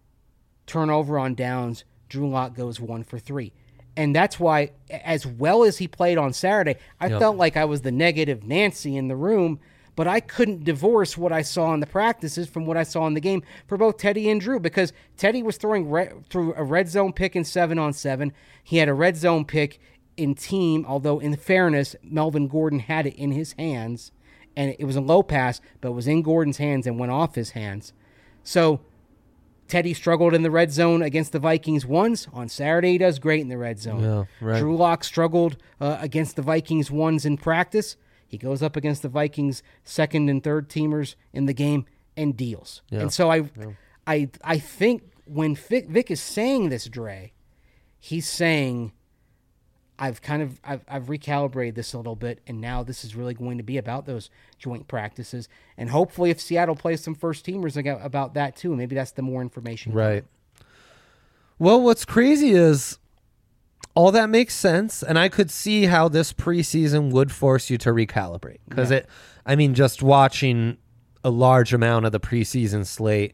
turnover 0.65 1.19
on 1.19 1.35
downs. 1.35 1.83
Drew 2.07 2.27
Lock 2.27 2.55
goes 2.55 2.79
one 2.79 3.03
for 3.03 3.19
three. 3.19 3.53
And 3.99 4.15
that's 4.15 4.39
why, 4.39 4.71
as 4.89 5.27
well 5.27 5.65
as 5.65 5.79
he 5.79 5.85
played 5.89 6.17
on 6.17 6.31
Saturday, 6.31 6.77
I 7.01 7.07
Yep. 7.07 7.19
felt 7.19 7.35
like 7.35 7.57
I 7.57 7.65
was 7.65 7.81
the 7.81 7.91
negative 7.91 8.45
Nancy 8.45 8.95
in 8.95 9.09
the 9.09 9.15
room, 9.17 9.59
but 9.97 10.07
I 10.07 10.21
couldn't 10.21 10.63
divorce 10.63 11.17
what 11.17 11.33
I 11.33 11.41
saw 11.41 11.73
in 11.73 11.81
the 11.81 11.85
practices 11.85 12.47
from 12.47 12.65
what 12.65 12.77
I 12.77 12.83
saw 12.83 13.07
in 13.07 13.13
the 13.13 13.19
game 13.19 13.43
for 13.67 13.75
both 13.77 13.97
Teddy 13.97 14.29
and 14.29 14.39
Drew 14.39 14.57
because 14.57 14.93
Teddy 15.17 15.43
was 15.43 15.57
throwing 15.57 15.89
re- 15.91 16.11
through 16.29 16.53
a 16.55 16.63
red 16.63 16.87
zone 16.87 17.11
pick 17.11 17.35
in 17.35 17.43
seven 17.43 17.77
on 17.77 17.91
seven. 17.91 18.31
He 18.63 18.77
had 18.77 18.87
a 18.87 18.93
red 18.93 19.17
zone 19.17 19.43
pick 19.43 19.81
in 20.15 20.33
team, 20.33 20.85
although 20.87 21.19
in 21.19 21.35
fairness, 21.35 21.97
Melvin 22.01 22.47
Gordon 22.47 22.79
had 22.79 23.05
it 23.05 23.15
in 23.15 23.33
his 23.33 23.51
hands, 23.59 24.13
and 24.55 24.73
it 24.79 24.85
was 24.85 24.95
a 24.95 25.01
low 25.01 25.23
pass, 25.23 25.59
but 25.81 25.89
it 25.89 25.93
was 25.95 26.07
in 26.07 26.21
Gordon's 26.21 26.55
hands 26.57 26.87
and 26.87 26.97
went 26.97 27.11
off 27.11 27.35
his 27.35 27.49
hands. 27.49 27.91
So 28.43 28.79
Teddy 29.69 29.93
struggled 29.93 30.33
in 30.33 30.41
the 30.41 30.51
red 30.51 30.71
zone 30.71 31.01
against 31.01 31.31
the 31.31 31.39
Vikings 31.39 31.85
once. 31.85 32.27
On 32.33 32.49
Saturday, 32.49 32.93
he 32.93 32.97
does 32.97 33.19
great 33.19 33.41
in 33.41 33.47
the 33.47 33.57
red 33.57 33.79
zone. 33.79 34.03
Yeah, 34.03 34.23
right. 34.41 34.59
Drew 34.59 34.75
Lock 34.75 35.03
struggled 35.03 35.57
uh, 35.79 35.97
against 36.01 36.35
the 36.35 36.41
Vikings 36.41 36.91
once 36.91 37.23
in 37.23 37.37
practice. 37.37 37.95
He 38.27 38.37
goes 38.37 38.61
up 38.61 38.75
against 38.75 39.01
the 39.01 39.09
Vikings 39.09 39.63
second 39.83 40.29
and 40.29 40.43
third 40.43 40.69
teamers 40.69 41.15
in 41.33 41.45
the 41.45 41.53
game 41.53 41.85
and 42.17 42.35
deals. 42.35 42.81
Yeah. 42.89 43.01
And 43.01 43.13
so 43.13 43.31
I, 43.31 43.49
I, 44.05 44.29
I 44.43 44.59
think 44.59 45.03
when 45.25 45.55
Vic, 45.55 45.87
Vic 45.87 46.11
is 46.11 46.19
saying 46.19 46.69
this, 46.69 46.85
Dre, 46.85 47.31
he's 47.99 48.27
saying, 48.27 48.91
I've 49.99 50.21
kind 50.21 50.41
of 50.41 50.59
I've, 50.63 50.83
I've 50.87 51.03
recalibrated 51.07 51.75
this 51.75 51.93
a 51.93 51.97
little 51.97 52.15
bit, 52.15 52.39
and 52.47 52.61
now 52.61 52.83
this 52.83 53.03
is 53.03 53.15
really 53.15 53.33
going 53.33 53.57
to 53.57 53.63
be 53.63 53.77
about 53.77 54.05
those 54.05 54.29
joint 54.57 54.87
practices, 54.87 55.49
and 55.77 55.89
hopefully, 55.89 56.29
if 56.29 56.39
Seattle 56.39 56.75
plays 56.75 57.03
some 57.03 57.13
first 57.13 57.45
teamers 57.45 57.77
about 58.03 58.33
that 58.33 58.55
too, 58.55 58.75
maybe 58.75 58.95
that's 58.95 59.11
the 59.11 59.21
more 59.21 59.41
information. 59.41 59.91
Right. 59.91 60.23
Well, 61.59 61.81
what's 61.81 62.05
crazy 62.05 62.51
is 62.51 62.97
all 63.93 64.13
that 64.13 64.29
makes 64.29 64.53
sense, 64.53 65.03
and 65.03 65.19
I 65.19 65.27
could 65.27 65.51
see 65.51 65.85
how 65.87 66.07
this 66.07 66.31
preseason 66.31 67.11
would 67.11 67.33
force 67.33 67.69
you 67.69 67.77
to 67.79 67.89
recalibrate 67.89 68.59
because 68.69 68.91
it. 68.91 69.07
I 69.45 69.57
mean, 69.57 69.73
just 69.73 70.01
watching 70.01 70.77
a 71.23 71.29
large 71.29 71.73
amount 71.73 72.05
of 72.05 72.13
the 72.13 72.19
preseason 72.19 72.85
slate, 72.85 73.33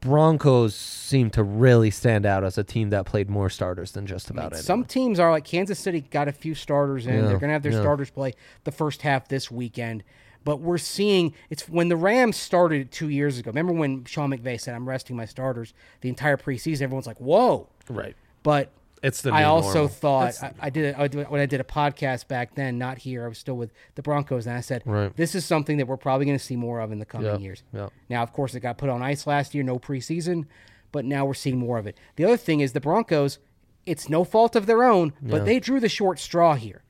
Broncos 0.00 0.74
seem 0.74 1.30
to 1.30 1.42
really 1.42 1.90
stand 1.90 2.24
out 2.24 2.44
as 2.44 2.56
a 2.56 2.64
team 2.64 2.90
that 2.90 3.04
played 3.06 3.28
more 3.28 3.50
starters 3.50 3.92
than 3.92 4.06
just 4.06 4.30
about 4.30 4.52
it. 4.52 4.58
Some 4.58 4.84
teams 4.84 5.18
are 5.18 5.30
like 5.30 5.44
Kansas 5.44 5.78
City 5.78 6.02
got 6.02 6.28
a 6.28 6.32
few 6.32 6.54
starters 6.54 7.06
in. 7.06 7.14
Yeah, 7.14 7.20
They're 7.22 7.38
going 7.38 7.48
to 7.48 7.54
have 7.54 7.62
their 7.62 7.72
yeah. 7.72 7.80
starters 7.80 8.10
play 8.10 8.34
the 8.64 8.72
first 8.72 9.02
half 9.02 9.28
this 9.28 9.50
weekend. 9.50 10.04
But 10.44 10.60
we're 10.60 10.78
seeing 10.78 11.34
it's 11.50 11.68
when 11.68 11.88
the 11.88 11.96
Rams 11.96 12.36
started 12.36 12.92
two 12.92 13.08
years 13.08 13.38
ago. 13.38 13.50
Remember 13.50 13.72
when 13.72 14.04
Sean 14.04 14.30
McVay 14.30 14.60
said, 14.60 14.74
"I'm 14.74 14.88
resting 14.88 15.16
my 15.16 15.26
starters 15.26 15.74
the 16.00 16.08
entire 16.08 16.36
preseason"? 16.36 16.82
Everyone's 16.82 17.06
like, 17.06 17.20
"Whoa!" 17.20 17.68
right. 17.90 18.14
But 18.44 18.70
It's 19.02 19.22
the 19.22 19.32
I 19.32 19.40
new 19.42 19.46
also 19.48 19.72
normal. 19.74 19.88
thought 19.88 20.42
I, 20.42 20.52
I 20.60 20.70
did 20.70 20.94
a, 20.94 21.00
I 21.00 21.08
did- 21.08 21.28
when 21.30 21.40
I 21.40 21.46
did 21.46 21.60
a 21.60 21.64
podcast 21.64 22.26
back 22.28 22.54
then, 22.54 22.78
not 22.78 22.98
here. 22.98 23.24
I 23.24 23.28
was 23.28 23.38
still 23.38 23.56
with 23.56 23.72
the 23.94 24.02
Broncos, 24.02 24.46
and 24.46 24.56
I 24.56 24.60
said, 24.60 24.82
Right. 24.84 25.14
"This 25.16 25.34
is 25.34 25.44
something 25.44 25.76
that 25.78 25.86
we're 25.86 25.96
probably 25.96 26.26
going 26.26 26.38
to 26.38 26.44
see 26.44 26.56
more 26.56 26.80
of 26.80 26.90
in 26.92 26.98
the 26.98 27.04
coming 27.06 27.30
Yep, 27.30 27.40
years." 27.40 27.62
yep. 27.72 27.92
Now, 28.08 28.22
of 28.22 28.32
course, 28.32 28.54
it 28.54 28.60
got 28.60 28.76
put 28.78 28.88
on 28.88 29.02
ice 29.02 29.26
last 29.26 29.54
year, 29.54 29.62
no 29.64 29.78
preseason, 29.78 30.46
but 30.92 31.04
now 31.04 31.24
we're 31.24 31.34
seeing 31.34 31.58
more 31.58 31.78
of 31.78 31.86
it. 31.86 31.96
The 32.16 32.24
other 32.24 32.36
thing 32.36 32.60
is 32.60 32.72
the 32.72 32.80
Broncos. 32.80 33.38
It's 33.86 34.08
no 34.08 34.24
fault 34.24 34.54
of 34.56 34.66
their 34.66 34.82
own, 34.84 35.12
but 35.22 35.38
Yeah. 35.38 35.44
they 35.44 35.60
drew 35.60 35.80
the 35.80 35.88
short 35.88 36.18
straw 36.18 36.54
here 36.54 36.82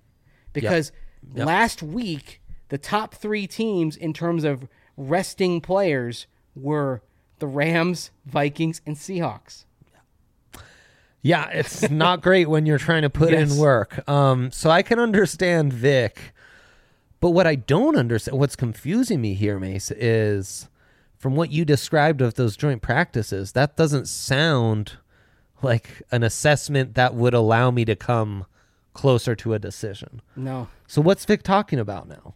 because 0.53 0.91
Yep. 1.35 1.47
last 1.47 1.83
week 1.83 2.41
the 2.71 2.79
top 2.79 3.15
three 3.15 3.47
teams 3.47 3.97
in 3.97 4.13
terms 4.13 4.45
of 4.45 4.67
resting 4.97 5.61
players 5.61 6.27
were 6.57 7.03
the 7.39 7.47
Rams, 7.47 8.11
Vikings, 8.27 8.81
and 8.85 8.97
Seahawks. 8.97 9.65
Yeah, 11.23 11.49
it's 11.51 11.91
not 11.91 12.23
great 12.23 12.49
when 12.49 12.65
you're 12.67 12.79
trying 12.79 13.03
to 13.03 13.11
put 13.11 13.33
Yes. 13.33 13.53
in 13.53 13.59
work. 13.59 14.09
Um, 14.09 14.51
so 14.53 14.71
I 14.71 14.83
can 14.83 14.99
understand 14.99 15.73
Vic, 15.73 16.33
but 17.21 17.31
what 17.31 17.47
I 17.47 17.57
don't 17.57 17.97
understand, 17.97 18.39
what's 18.39 18.57
confusing 18.57 19.21
me 19.21 19.35
here, 19.35 19.59
Mace, 19.59 19.91
is 19.91 20.69
from 21.17 21.35
what 21.35 21.51
you 21.51 21.65
described 21.65 22.21
of 22.21 22.35
those 22.35 22.57
joint 22.57 22.83
practices, 22.83 23.53
that 23.53 23.77
doesn't 23.77 24.07
sound 24.09 24.93
like 25.61 26.03
an 26.13 26.23
assessment 26.23 26.95
that 26.95 27.15
would 27.15 27.35
allow 27.35 27.73
me 27.73 27.85
to 27.85 27.97
come 27.97 28.47
closer 28.95 29.35
to 29.35 29.55
a 29.55 29.59
decision. 29.59 30.21
No, 30.37 30.69
So 30.87 31.01
what's 31.03 31.25
Vic 31.25 31.43
talking 31.43 31.81
about 31.81 32.09
now? 32.09 32.35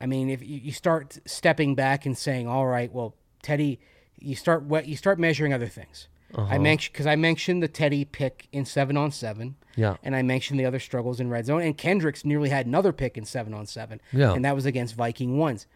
I 0.00 0.06
mean, 0.06 0.28
if 0.28 0.42
you, 0.42 0.58
you 0.58 0.72
start 0.72 1.18
stepping 1.26 1.74
back 1.74 2.04
and 2.04 2.16
saying, 2.18 2.46
"All 2.48 2.66
right, 2.66 2.92
well, 2.92 3.14
Teddy," 3.42 3.78
you 4.18 4.34
start 4.34 4.64
what 4.64 4.86
you 4.86 4.96
start 4.96 5.18
measuring 5.18 5.52
other 5.54 5.68
things. 5.68 6.08
I 6.34 6.40
uh-huh. 6.40 6.58
mentioned 6.58 6.92
because 6.92 7.06
I 7.06 7.16
mentioned 7.16 7.62
the 7.62 7.68
Teddy 7.68 8.04
pick 8.04 8.48
in 8.52 8.64
seven 8.64 8.96
on 8.96 9.10
seven, 9.10 9.56
Yeah. 9.76 9.96
and 10.02 10.16
I 10.16 10.22
mentioned 10.22 10.58
the 10.58 10.64
other 10.64 10.80
struggles 10.80 11.20
in 11.20 11.28
red 11.28 11.46
zone. 11.46 11.62
And 11.62 11.76
Kendricks 11.76 12.24
nearly 12.24 12.48
had 12.48 12.66
another 12.66 12.92
pick 12.92 13.18
in 13.18 13.24
seven 13.24 13.54
on 13.54 13.66
seven, 13.66 14.00
Yeah. 14.12 14.32
and 14.32 14.44
that 14.44 14.54
was 14.54 14.66
against 14.66 14.94
Viking 14.94 15.38
ones. 15.38 15.66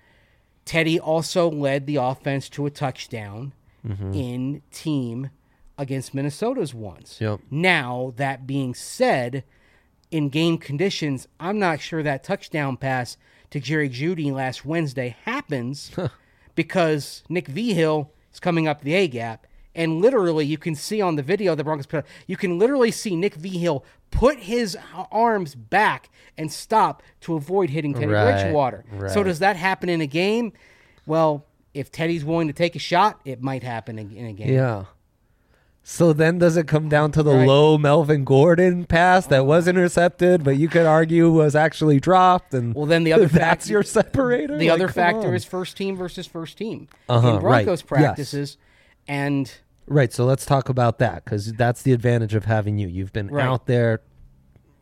Teddy 0.65 0.99
also 0.99 1.51
led 1.51 1.87
the 1.87 1.97
offense 1.97 2.49
to 2.51 2.67
a 2.67 2.71
touchdown 2.71 3.53
mm-hmm. 3.87 4.13
in 4.13 4.63
team 4.73 5.31
against 5.79 6.15
Minnesota's 6.15 6.75
ones. 6.75 7.19
Yep. 7.21 7.41
Now 7.51 8.15
that 8.17 8.47
being 8.47 8.75
said, 8.75 9.45
in 10.11 10.29
game 10.29 10.59
conditions, 10.59 11.29
I'm 11.39 11.59
not 11.59 11.81
sure 11.81 12.03
that 12.03 12.25
touchdown 12.25 12.77
pass 12.77 13.17
to 13.51 13.61
Jerry 13.61 13.89
Jeudy 13.89 14.33
last 14.33 14.65
Wednesday 14.65 15.17
happens 15.25 15.91
because 16.55 17.23
Nick 17.29 17.49
Vigil 17.49 18.13
is 18.33 18.41
coming 18.41 18.69
up 18.69 18.83
the 18.83 18.95
A 18.95 19.09
gap. 19.09 19.47
And 19.77 20.01
literally, 20.01 20.45
you 20.47 20.57
can 20.59 20.75
see 20.75 21.01
on 21.01 21.15
the 21.17 21.23
video 21.23 21.55
the 21.55 21.63
Broncos 21.63 21.87
put, 21.87 22.05
you 22.27 22.37
can 22.37 22.59
literally 22.59 22.91
see 22.91 23.15
Nick 23.15 23.35
Vigil 23.35 23.85
put 24.11 24.39
his 24.41 24.77
arms 25.13 25.55
back 25.55 26.09
and 26.39 26.51
stop 26.51 27.03
to 27.21 27.35
avoid 27.37 27.71
hitting 27.71 27.93
Teddy 27.93 28.07
Right, 28.07 28.43
Bridgewater. 28.43 28.85
So 29.13 29.23
does 29.23 29.39
that 29.41 29.57
happen 29.57 29.89
in 29.89 30.01
a 30.01 30.07
game? 30.07 30.53
Well, 31.07 31.45
if 31.75 31.93
Teddy's 31.93 32.25
willing 32.25 32.47
to 32.49 32.55
take 32.55 32.75
a 32.75 32.79
shot, 32.79 33.21
it 33.27 33.43
might 33.43 33.63
happen 33.63 33.99
in, 33.99 34.11
in 34.13 34.25
a 34.27 34.33
game. 34.33 34.53
Yeah. 34.53 34.85
So 35.89 36.13
then 36.13 36.39
does 36.39 36.57
it 36.57 36.67
come 36.67 36.89
down 36.89 37.13
to 37.13 37.23
the 37.23 37.33
Right. 37.35 37.47
low 37.47 37.79
Melvin 37.79 38.25
Gordon 38.25 38.87
pass 38.87 39.27
that 39.29 39.47
was 39.47 39.69
intercepted, 39.69 40.43
but 40.43 40.57
you 40.57 40.69
could 40.69 40.85
argue 40.87 41.31
was 41.31 41.55
actually 41.55 42.01
dropped 42.01 42.55
and 42.55 42.75
Well, 42.75 42.87
then 42.87 43.05
the 43.05 43.13
other 43.13 43.27
that's 43.29 43.67
fact- 43.67 43.69
your 43.71 43.83
separator? 43.85 44.57
The 44.59 44.69
Like, 44.71 44.75
other 44.75 44.89
factor 44.89 45.29
on. 45.29 45.35
is 45.35 45.45
first 45.45 45.77
team 45.77 45.97
versus 45.97 46.27
first 46.27 46.59
team 46.59 46.89
Uh-huh, 47.09 47.29
in 47.29 47.35
right. 47.37 47.65
Broncos 47.67 47.83
Yes. 47.83 47.87
practices, 47.87 48.57
and 49.07 49.53
Right, 49.89 50.13
so 50.13 50.25
let's 50.25 50.45
talk 50.45 50.69
about 50.69 50.99
that 50.99 51.25
cuz 51.25 51.53
that's 51.53 51.83
the 51.83 51.93
advantage 51.93 52.35
of 52.35 52.45
having 52.47 52.79
you. 52.79 52.89
You've 52.89 53.13
been 53.13 53.29
Right. 53.29 53.45
out 53.45 53.67
there 53.67 54.01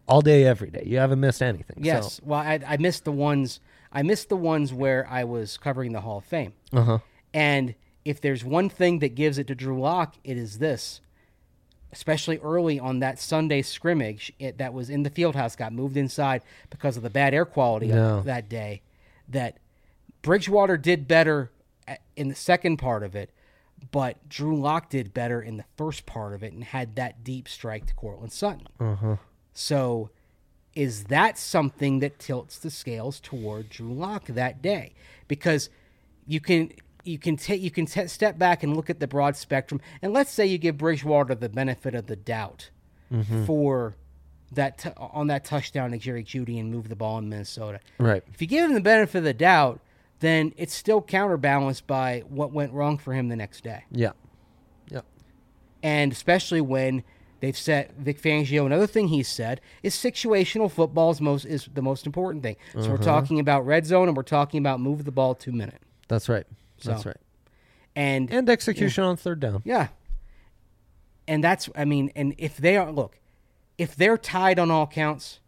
all 0.08 0.20
day 0.22 0.44
every 0.44 0.70
day. 0.70 0.82
You 0.86 0.98
haven't 0.98 1.20
missed 1.20 1.42
anything. 1.42 1.78
yes, 1.84 2.20
well, 2.24 2.40
I, 2.40 2.60
I 2.66 2.76
missed 2.78 3.04
the 3.04 3.12
ones. 3.12 3.60
I 3.92 4.02
missed 4.02 4.28
the 4.28 4.36
ones 4.36 4.72
where 4.72 5.06
I 5.08 5.24
was 5.24 5.56
covering 5.56 5.92
the 5.92 6.00
Hall 6.00 6.18
of 6.18 6.24
Fame. 6.24 6.52
Uh-huh. 6.72 6.98
And 7.32 7.74
if 8.04 8.20
there's 8.20 8.44
one 8.44 8.68
thing 8.68 8.98
that 9.00 9.14
gives 9.14 9.38
it 9.38 9.46
to 9.46 9.54
Drew 9.54 9.80
Lock, 9.80 10.16
it 10.24 10.36
is 10.36 10.58
this. 10.58 11.00
Especially 11.92 12.38
early 12.38 12.80
on 12.80 12.98
that 12.98 13.20
Sunday 13.20 13.62
scrimmage 13.62 14.32
it, 14.40 14.58
that 14.58 14.74
was 14.74 14.90
in 14.90 15.04
the 15.04 15.10
field 15.10 15.36
house, 15.36 15.54
got 15.54 15.72
moved 15.72 15.96
inside 15.96 16.42
because 16.70 16.96
of 16.96 17.02
the 17.04 17.10
bad 17.10 17.32
air 17.34 17.44
quality 17.44 17.92
of 17.92 18.24
that 18.24 18.48
day. 18.48 18.82
That 19.28 19.58
Bridgewater 20.22 20.76
did 20.76 21.06
better 21.06 21.50
in 22.16 22.28
the 22.28 22.34
second 22.34 22.78
part 22.78 23.04
of 23.04 23.14
it, 23.14 23.30
but 23.90 24.28
Drew 24.28 24.58
Lock 24.58 24.90
did 24.90 25.12
better 25.12 25.40
in 25.42 25.56
the 25.56 25.64
first 25.76 26.06
part 26.06 26.34
of 26.34 26.42
it 26.42 26.52
and 26.52 26.64
had 26.64 26.96
that 26.96 27.24
deep 27.24 27.48
strike 27.48 27.86
to 27.86 27.94
Courtland 27.94 28.32
Sutton. 28.32 28.68
Uh-huh. 28.80 29.16
So, 29.52 30.10
is 30.74 31.04
that 31.04 31.38
something 31.38 32.00
that 32.00 32.18
tilts 32.18 32.58
the 32.58 32.70
scales 32.70 33.20
toward 33.20 33.68
Drew 33.68 33.92
Lock 33.92 34.26
that 34.26 34.60
day? 34.60 34.94
Because 35.28 35.70
you 36.26 36.40
can 36.40 36.72
you 37.04 37.18
can 37.18 37.36
take 37.36 37.60
you 37.60 37.70
can 37.70 37.86
t- 37.86 38.06
step 38.06 38.38
back 38.38 38.62
and 38.62 38.76
look 38.76 38.90
at 38.90 39.00
the 39.00 39.06
broad 39.06 39.36
spectrum, 39.36 39.80
and 40.02 40.12
let's 40.12 40.30
say 40.30 40.46
you 40.46 40.58
give 40.58 40.78
Bridgewater 40.78 41.34
the 41.34 41.48
benefit 41.48 41.94
of 41.94 42.06
the 42.06 42.16
doubt 42.16 42.70
mm-hmm. 43.12 43.44
for 43.44 43.96
that 44.52 44.78
t- 44.78 44.90
on 44.96 45.26
that 45.28 45.44
touchdown 45.44 45.90
to 45.90 45.98
Jerry 45.98 46.24
Jeudy 46.24 46.58
and 46.58 46.70
move 46.70 46.88
the 46.88 46.96
ball 46.96 47.18
in 47.18 47.28
Minnesota. 47.28 47.80
Right. 47.98 48.22
If 48.32 48.40
you 48.40 48.48
give 48.48 48.64
him 48.64 48.74
the 48.74 48.80
benefit 48.80 49.18
of 49.18 49.24
the 49.24 49.34
doubt, 49.34 49.80
then 50.20 50.52
it's 50.56 50.74
still 50.74 51.02
counterbalanced 51.02 51.86
by 51.86 52.22
what 52.28 52.52
went 52.52 52.72
wrong 52.72 52.98
for 52.98 53.12
him 53.12 53.28
the 53.28 53.36
next 53.36 53.64
day 53.64 53.84
Yeah. 53.90 54.12
Yeah. 54.90 55.00
and 55.82 56.12
especially 56.12 56.60
when 56.60 57.04
they've 57.40 57.56
set 57.56 57.94
Vic 57.98 58.20
Fangio. 58.20 58.64
Another 58.64 58.86
thing 58.86 59.08
he 59.08 59.22
said 59.22 59.60
is 59.82 59.94
situational 59.94 60.70
football 60.70 61.10
is 61.10 61.20
most 61.20 61.44
is 61.44 61.68
the 61.72 61.82
most 61.82 62.06
important 62.06 62.42
thing. 62.42 62.56
So 62.72 62.78
we're 62.78 62.94
mm-hmm. 62.94 63.04
talking 63.04 63.38
about 63.38 63.66
red 63.66 63.84
zone 63.84 64.08
and 64.08 64.16
we're 64.16 64.22
talking 64.22 64.58
about 64.58 64.80
move 64.80 65.04
the 65.04 65.12
ball 65.12 65.34
two 65.34 65.52
minute 65.52 65.82
That's 66.08 66.28
right. 66.28 66.46
That's 66.82 67.04
right. 67.06 67.16
and 67.94 68.30
And 68.32 68.48
execution 68.48 69.04
on 69.04 69.16
third 69.16 69.40
down. 69.40 69.62
yeah, 69.64 69.88
and 71.28 71.42
that's 71.42 71.68
I 71.74 71.84
mean, 71.84 72.10
and 72.16 72.34
if 72.38 72.56
they 72.56 72.76
are 72.76 72.90
look, 72.90 73.18
if 73.78 73.94
they're 73.94 74.18
tied 74.18 74.58
on 74.58 74.70
all 74.70 74.86
counts, 74.86 75.40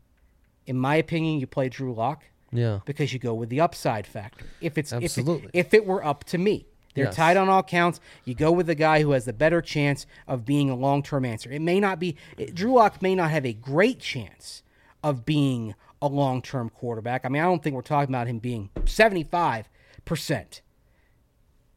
in 0.66 0.76
my 0.76 0.96
opinion, 0.96 1.40
you 1.40 1.46
play 1.46 1.68
Drew 1.68 1.94
Lock. 1.94 2.24
Yeah. 2.52 2.80
because 2.84 3.12
you 3.12 3.18
go 3.18 3.34
with 3.34 3.48
the 3.48 3.60
upside 3.60 4.06
factor. 4.06 4.46
If 4.60 4.78
it's 4.78 4.92
Absolutely. 4.92 5.48
if 5.52 5.66
it, 5.66 5.68
if 5.68 5.74
it 5.74 5.86
were 5.86 6.04
up 6.04 6.24
to 6.24 6.38
me, 6.38 6.66
they're 6.94 7.06
Yes. 7.06 7.16
tied 7.16 7.36
on 7.36 7.48
all 7.48 7.62
counts. 7.62 8.00
You 8.24 8.34
go 8.34 8.50
with 8.52 8.66
the 8.66 8.74
guy 8.74 9.02
who 9.02 9.10
has 9.10 9.24
the 9.26 9.32
better 9.32 9.60
chance 9.60 10.06
of 10.26 10.44
being 10.46 10.70
a 10.70 10.74
long 10.76 11.02
term 11.02 11.24
answer. 11.24 11.50
It 11.50 11.60
may 11.60 11.80
not 11.80 11.98
be 11.98 12.16
it, 12.38 12.54
Drew 12.54 12.72
Lock 12.74 13.02
may 13.02 13.14
not 13.14 13.30
have 13.30 13.44
a 13.44 13.52
great 13.52 13.98
chance 14.00 14.62
of 15.02 15.24
being 15.26 15.74
a 16.00 16.08
long 16.08 16.40
term 16.42 16.70
quarterback. 16.70 17.24
I 17.24 17.28
mean, 17.28 17.42
I 17.42 17.46
don't 17.46 17.62
think 17.62 17.74
we're 17.74 17.82
talking 17.82 18.14
about 18.14 18.26
him 18.28 18.38
being 18.38 18.70
seventy 18.86 19.24
five 19.24 19.68
percent. 20.04 20.62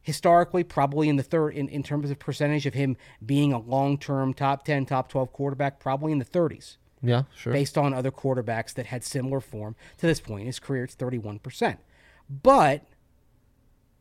Historically, 0.02 0.64
probably 0.64 1.10
in 1.10 1.16
the 1.16 1.22
third 1.22 1.50
in, 1.54 1.68
in 1.68 1.82
terms 1.82 2.10
of 2.10 2.18
percentage 2.18 2.64
of 2.64 2.72
him 2.72 2.96
being 3.24 3.52
a 3.52 3.58
long 3.58 3.98
term 3.98 4.32
top 4.32 4.64
ten, 4.64 4.86
top 4.86 5.08
twelve 5.10 5.30
quarterback, 5.32 5.78
probably 5.78 6.10
in 6.12 6.18
the 6.18 6.24
thirties 6.24 6.78
Yeah, 7.02 7.24
sure. 7.34 7.52
based 7.52 7.78
on 7.78 7.94
other 7.94 8.10
quarterbacks 8.10 8.74
that 8.74 8.86
had 8.86 9.04
similar 9.04 9.40
form 9.40 9.74
to 9.98 10.06
this 10.06 10.20
point 10.20 10.42
in 10.42 10.46
his 10.46 10.58
career. 10.58 10.84
It's 10.84 10.96
31%. 10.96 11.78
But 12.28 12.84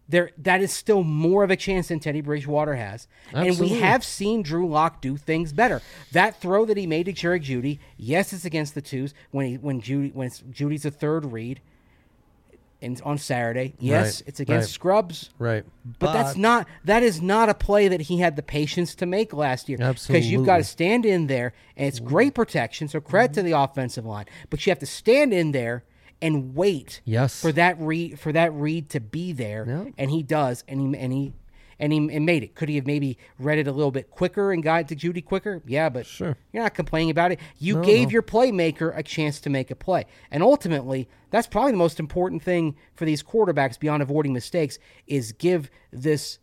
there 0.09 0.31
that 0.37 0.59
is 0.59 0.73
still 0.73 1.03
more 1.03 1.43
of 1.43 1.51
a 1.51 1.55
chance 1.55 1.89
than 1.89 1.99
Teddy 1.99 2.21
Bridgewater 2.21 2.75
has. 2.75 3.07
Absolutely. 3.27 3.49
And 3.49 3.59
we 3.59 3.79
have 3.79 4.03
seen 4.03 4.41
Drew 4.41 4.67
Lock 4.67 5.01
do 5.01 5.15
things 5.17 5.53
better. 5.53 5.81
That 6.11 6.41
throw 6.41 6.65
that 6.65 6.77
he 6.77 6.87
made 6.87 7.05
to 7.05 7.13
Jerry 7.13 7.39
Jeudy, 7.39 7.79
yes, 7.95 8.33
it's 8.33 8.43
against 8.43 8.73
the 8.73 8.81
twos 8.81 9.13
when 9.31 9.45
he 9.45 9.55
when 9.55 9.81
Jeudy 9.81 10.13
when 10.13 10.29
Jeudy's 10.51 10.85
a 10.85 10.91
third 10.91 11.31
read 11.31 11.61
and 12.81 13.01
on 13.03 13.17
Saturday. 13.17 13.75
Yes, 13.79 14.21
Right, 14.21 14.27
it's 14.29 14.39
against 14.39 14.67
right. 14.67 14.73
Scrubs. 14.73 15.29
right. 15.37 15.65
But, 15.99 16.13
that's 16.13 16.37
not 16.37 16.67
that 16.85 17.03
is 17.03 17.21
not 17.21 17.49
a 17.49 17.53
play 17.53 17.87
that 17.87 18.01
he 18.01 18.19
had 18.19 18.35
the 18.35 18.43
patience 18.43 18.95
to 18.95 19.05
make 19.05 19.33
last 19.33 19.69
year. 19.69 19.77
Absolutely. 19.81 20.19
Because 20.19 20.31
you've 20.31 20.45
got 20.45 20.57
to 20.57 20.63
stand 20.63 21.05
in 21.05 21.27
there, 21.27 21.53
and 21.75 21.87
it's 21.87 21.99
great 21.99 22.33
protection. 22.33 22.87
So 22.87 23.01
credit 23.01 23.31
mm-hmm. 23.31 23.39
to 23.41 23.43
the 23.43 23.51
offensive 23.59 24.05
line, 24.05 24.25
but 24.49 24.65
you 24.65 24.71
have 24.71 24.79
to 24.79 24.85
stand 24.85 25.33
in 25.33 25.51
there 25.51 25.83
and 26.21 26.55
wait. 26.55 27.01
Yes. 27.05 27.41
For 27.41 27.51
that 27.53 27.79
read 27.79 28.19
for 28.19 28.31
that 28.31 28.53
read 28.53 28.89
to 28.91 28.99
be 28.99 29.33
there, 29.33 29.65
Yeah. 29.67 29.85
and 29.97 30.11
he 30.11 30.23
does, 30.23 30.63
and 30.67 30.95
he 30.95 31.01
and 31.01 31.13
he. 31.13 31.33
And 31.79 31.93
he 31.93 31.97
and 31.97 32.25
made 32.25 32.43
it. 32.43 32.55
Could 32.55 32.67
he 32.69 32.75
have 32.75 32.85
maybe 32.85 33.17
read 33.39 33.57
it 33.57 33.65
a 33.67 33.71
little 33.71 33.91
bit 33.91 34.09
quicker 34.11 34.51
and 34.51 34.61
got 34.61 34.81
it 34.81 34.87
to 34.89 34.95
Jeudy 34.95 35.23
quicker? 35.23 35.61
Yeah, 35.65 35.87
but 35.89 36.05
Sure. 36.05 36.35
you're 36.51 36.61
not 36.63 36.73
complaining 36.73 37.09
about 37.09 37.31
it. 37.31 37.39
You 37.57 37.75
No, 37.75 37.81
gave 37.83 38.09
no. 38.09 38.13
your 38.13 38.21
playmaker 38.21 38.91
a 38.97 39.01
chance 39.01 39.39
to 39.41 39.49
make 39.49 39.71
a 39.71 39.75
play. 39.75 40.05
And 40.29 40.43
ultimately, 40.43 41.07
that's 41.31 41.47
probably 41.47 41.71
the 41.71 41.77
most 41.77 41.99
important 41.99 42.43
thing 42.43 42.75
for 42.95 43.05
these 43.05 43.23
quarterbacks 43.23 43.79
beyond 43.79 44.03
avoiding 44.03 44.33
mistakes 44.33 44.77
is 45.07 45.31
give 45.31 45.69
this 45.91 46.39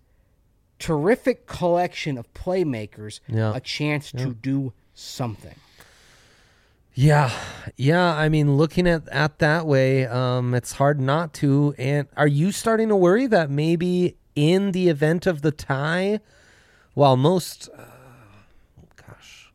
terrific 0.79 1.47
collection 1.47 2.17
of 2.19 2.33
playmakers 2.35 3.21
Yeah. 3.29 3.55
a 3.55 3.61
chance 3.61 4.11
to 4.13 4.35
do 4.35 4.73
something. 4.95 5.55
Yeah, 6.95 7.31
yeah. 7.77 8.15
I 8.15 8.31
mean, 8.31 8.57
looking 8.57 8.87
at 8.89 9.07
at 9.09 9.39
that 9.41 9.67
way, 9.67 10.07
um, 10.07 10.55
it's 10.55 10.73
hard 10.73 10.99
not 10.99 11.35
to. 11.35 11.75
And 11.77 12.09
are 12.17 12.27
you 12.27 12.53
starting 12.53 12.89
to 12.89 12.97
worry 12.97 13.27
that 13.27 13.51
maybe 13.51 14.17
in 14.37 14.71
the 14.73 14.89
event 14.89 15.27
of 15.27 15.43
the 15.43 15.51
tie, 15.51 16.21
while 16.95 17.17
most, 17.17 17.69
uh, 17.77 17.83
gosh, 18.95 19.51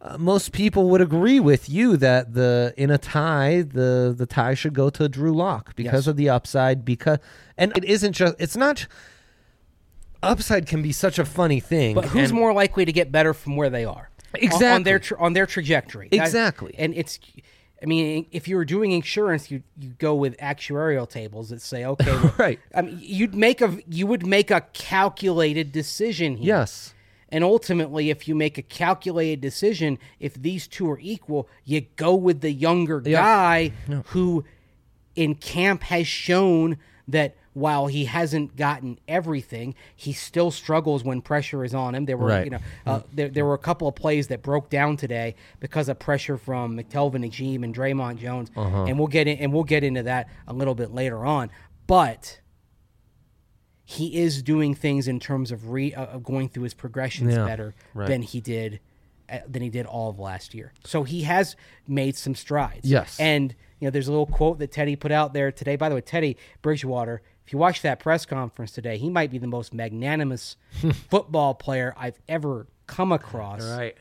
uh, 0.00 0.16
most 0.16 0.52
people 0.52 0.88
would 0.90 1.00
agree 1.00 1.40
with 1.40 1.68
you 1.68 1.96
that 1.98 2.34
the 2.34 2.72
in 2.76 2.90
a 2.90 2.98
tie, 2.98 3.62
the 3.62 4.14
the 4.16 4.26
tie 4.26 4.54
should 4.54 4.72
go 4.74 4.88
to 4.90 5.08
Drew 5.08 5.34
Lock 5.34 5.76
because 5.76 6.04
Yes. 6.04 6.06
of 6.06 6.16
the 6.16 6.28
upside. 6.28 6.84
Because 6.84 7.18
and 7.58 7.76
it 7.76 7.84
isn't 7.84 8.12
just. 8.14 8.36
It's 8.38 8.56
not. 8.56 8.86
Upside 10.22 10.66
can 10.68 10.82
be 10.82 10.92
such 10.92 11.18
a 11.18 11.24
funny 11.24 11.58
thing. 11.58 11.94
But 11.96 12.04
who's 12.06 12.30
and- 12.30 12.38
more 12.38 12.52
likely 12.52 12.84
to 12.84 12.92
get 12.92 13.10
better 13.10 13.34
from 13.34 13.56
where 13.56 13.68
they 13.70 13.84
are? 13.84 14.08
On- 14.52 14.64
on, 14.64 14.82
their 14.84 14.98
tra- 14.98 15.20
on 15.20 15.32
their 15.34 15.44
trajectory. 15.46 16.08
Exactly. 16.10 16.74
and 16.78 16.94
it's, 16.94 17.18
I 17.82 17.86
mean, 17.86 18.26
if 18.30 18.46
you 18.46 18.56
were 18.56 18.64
doing 18.64 18.92
insurance, 18.92 19.50
you 19.50 19.62
you 19.78 19.90
go 19.98 20.14
with 20.14 20.36
actuarial 20.38 21.08
tables 21.08 21.48
that 21.50 21.60
say, 21.60 21.84
okay, 21.84 22.04
well, 22.22 22.34
Right. 22.38 22.60
I 22.74 22.82
mean, 22.82 22.98
you'd 23.00 23.34
make 23.34 23.60
a 23.60 23.78
you 23.88 24.06
would 24.06 24.24
make 24.26 24.50
a 24.50 24.60
calculated 24.72 25.72
decision 25.72 26.36
here. 26.36 26.56
Yes. 26.58 26.94
And 27.28 27.42
ultimately, 27.42 28.10
if 28.10 28.28
you 28.28 28.34
make 28.34 28.58
a 28.58 28.62
calculated 28.62 29.40
decision, 29.40 29.98
if 30.20 30.34
these 30.34 30.68
two 30.68 30.90
are 30.90 30.98
equal, 31.00 31.48
you 31.64 31.80
go 31.96 32.14
with 32.14 32.42
the 32.42 32.52
younger 32.52 33.00
guy 33.00 33.72
who 34.08 34.44
in 35.16 35.34
camp 35.36 35.82
has 35.84 36.06
shown 36.06 36.76
that 37.08 37.34
while 37.54 37.86
he 37.86 38.06
hasn't 38.06 38.56
gotten 38.56 38.98
everything, 39.06 39.74
he 39.94 40.12
still 40.12 40.50
struggles 40.50 41.04
when 41.04 41.20
pressure 41.20 41.64
is 41.64 41.74
on 41.74 41.94
him. 41.94 42.06
There 42.06 42.16
were, 42.16 42.28
Right. 42.28 42.44
you 42.44 42.50
know, 42.50 42.58
uh, 42.86 43.00
there, 43.12 43.28
there 43.28 43.44
were 43.44 43.52
a 43.54 43.58
couple 43.58 43.86
of 43.88 43.94
plays 43.94 44.28
that 44.28 44.42
broke 44.42 44.70
down 44.70 44.96
today 44.96 45.34
because 45.60 45.88
of 45.90 45.98
pressure 45.98 46.38
from 46.38 46.76
McTelvin, 46.78 47.24
Agim, 47.26 47.62
and 47.62 47.74
Dre'Mont 47.74 48.18
Jones, 48.18 48.50
and 48.56 48.98
we'll 48.98 49.08
get 49.08 49.26
in, 49.28 49.36
and 49.38 49.52
we'll 49.52 49.64
get 49.64 49.84
into 49.84 50.02
that 50.04 50.28
a 50.48 50.52
little 50.54 50.74
bit 50.74 50.92
later 50.92 51.26
on. 51.26 51.50
But 51.86 52.40
he 53.84 54.16
is 54.20 54.42
doing 54.42 54.74
things 54.74 55.08
in 55.08 55.20
terms 55.20 55.50
of 55.52 55.70
re 55.70 55.92
uh, 55.92 56.06
of 56.06 56.22
going 56.24 56.48
through 56.48 56.62
his 56.64 56.74
progressions 56.74 57.34
Yeah, 57.34 57.44
better 57.44 57.74
right. 57.94 58.08
than 58.08 58.22
he 58.22 58.40
did 58.40 58.80
uh, 59.28 59.38
than 59.46 59.62
he 59.62 59.68
did 59.68 59.86
all 59.86 60.08
of 60.10 60.18
last 60.18 60.54
year. 60.54 60.72
So 60.84 61.02
he 61.02 61.22
has 61.22 61.56
made 61.86 62.16
some 62.16 62.34
strides. 62.34 62.88
Yes. 62.88 63.18
And 63.20 63.54
you 63.80 63.86
know, 63.86 63.90
there's 63.90 64.06
a 64.08 64.12
little 64.12 64.26
quote 64.26 64.60
that 64.60 64.70
Teddy 64.70 64.94
put 64.94 65.10
out 65.10 65.32
there 65.34 65.50
today. 65.50 65.74
By 65.76 65.88
the 65.88 65.96
way, 65.96 66.00
Teddy 66.00 66.36
Bridgewater, 66.62 67.20
if 67.46 67.52
you 67.52 67.58
watch 67.58 67.82
that 67.82 67.98
press 68.00 68.24
conference 68.26 68.72
today, 68.72 68.98
he 68.98 69.10
might 69.10 69.30
be 69.30 69.38
the 69.38 69.46
most 69.46 69.74
magnanimous 69.74 70.56
football 71.10 71.54
player 71.54 71.94
I've 71.98 72.18
ever 72.28 72.66
come 72.86 73.12
across. 73.12 73.62
Right. 73.64 73.96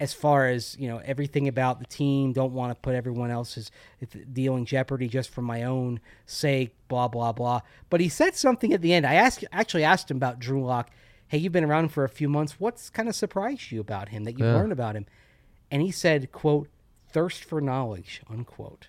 as 0.00 0.12
far 0.12 0.48
as 0.48 0.76
you 0.80 0.88
know 0.88 0.98
everything 1.04 1.46
about 1.46 1.78
the 1.78 1.84
team 1.86 2.32
don't 2.32 2.52
want 2.52 2.70
to 2.74 2.80
put 2.80 2.94
everyone 2.96 3.30
else's 3.30 3.70
deal 4.32 4.56
in 4.56 4.64
jeopardy 4.64 5.06
just 5.06 5.30
for 5.30 5.42
my 5.42 5.62
own 5.62 6.00
sake 6.26 6.74
blah 6.88 7.06
blah 7.08 7.30
blah. 7.32 7.60
But 7.90 8.00
he 8.00 8.08
said 8.08 8.34
something 8.34 8.72
at 8.72 8.80
the 8.82 8.92
end. 8.92 9.06
I 9.06 9.14
asked 9.14 9.44
actually 9.52 9.84
asked 9.84 10.10
him 10.10 10.16
about 10.16 10.38
drew 10.40 10.64
lock 10.64 10.90
hey 11.28 11.38
you've 11.38 11.52
been 11.52 11.64
around 11.64 11.90
for 11.90 12.04
a 12.04 12.08
few 12.08 12.28
months. 12.28 12.56
What's 12.58 12.90
kind 12.90 13.08
of 13.08 13.14
surprised 13.14 13.70
you 13.70 13.80
about 13.80 14.08
him 14.08 14.24
that 14.24 14.38
you 14.38 14.44
Yeah. 14.44 14.54
learned 14.54 14.72
about 14.72 14.96
him? 14.96 15.06
And 15.70 15.82
he 15.82 15.90
said 15.92 16.32
quote 16.32 16.68
thirst 17.08 17.44
for 17.44 17.60
knowledge 17.60 18.22
unquote 18.28 18.88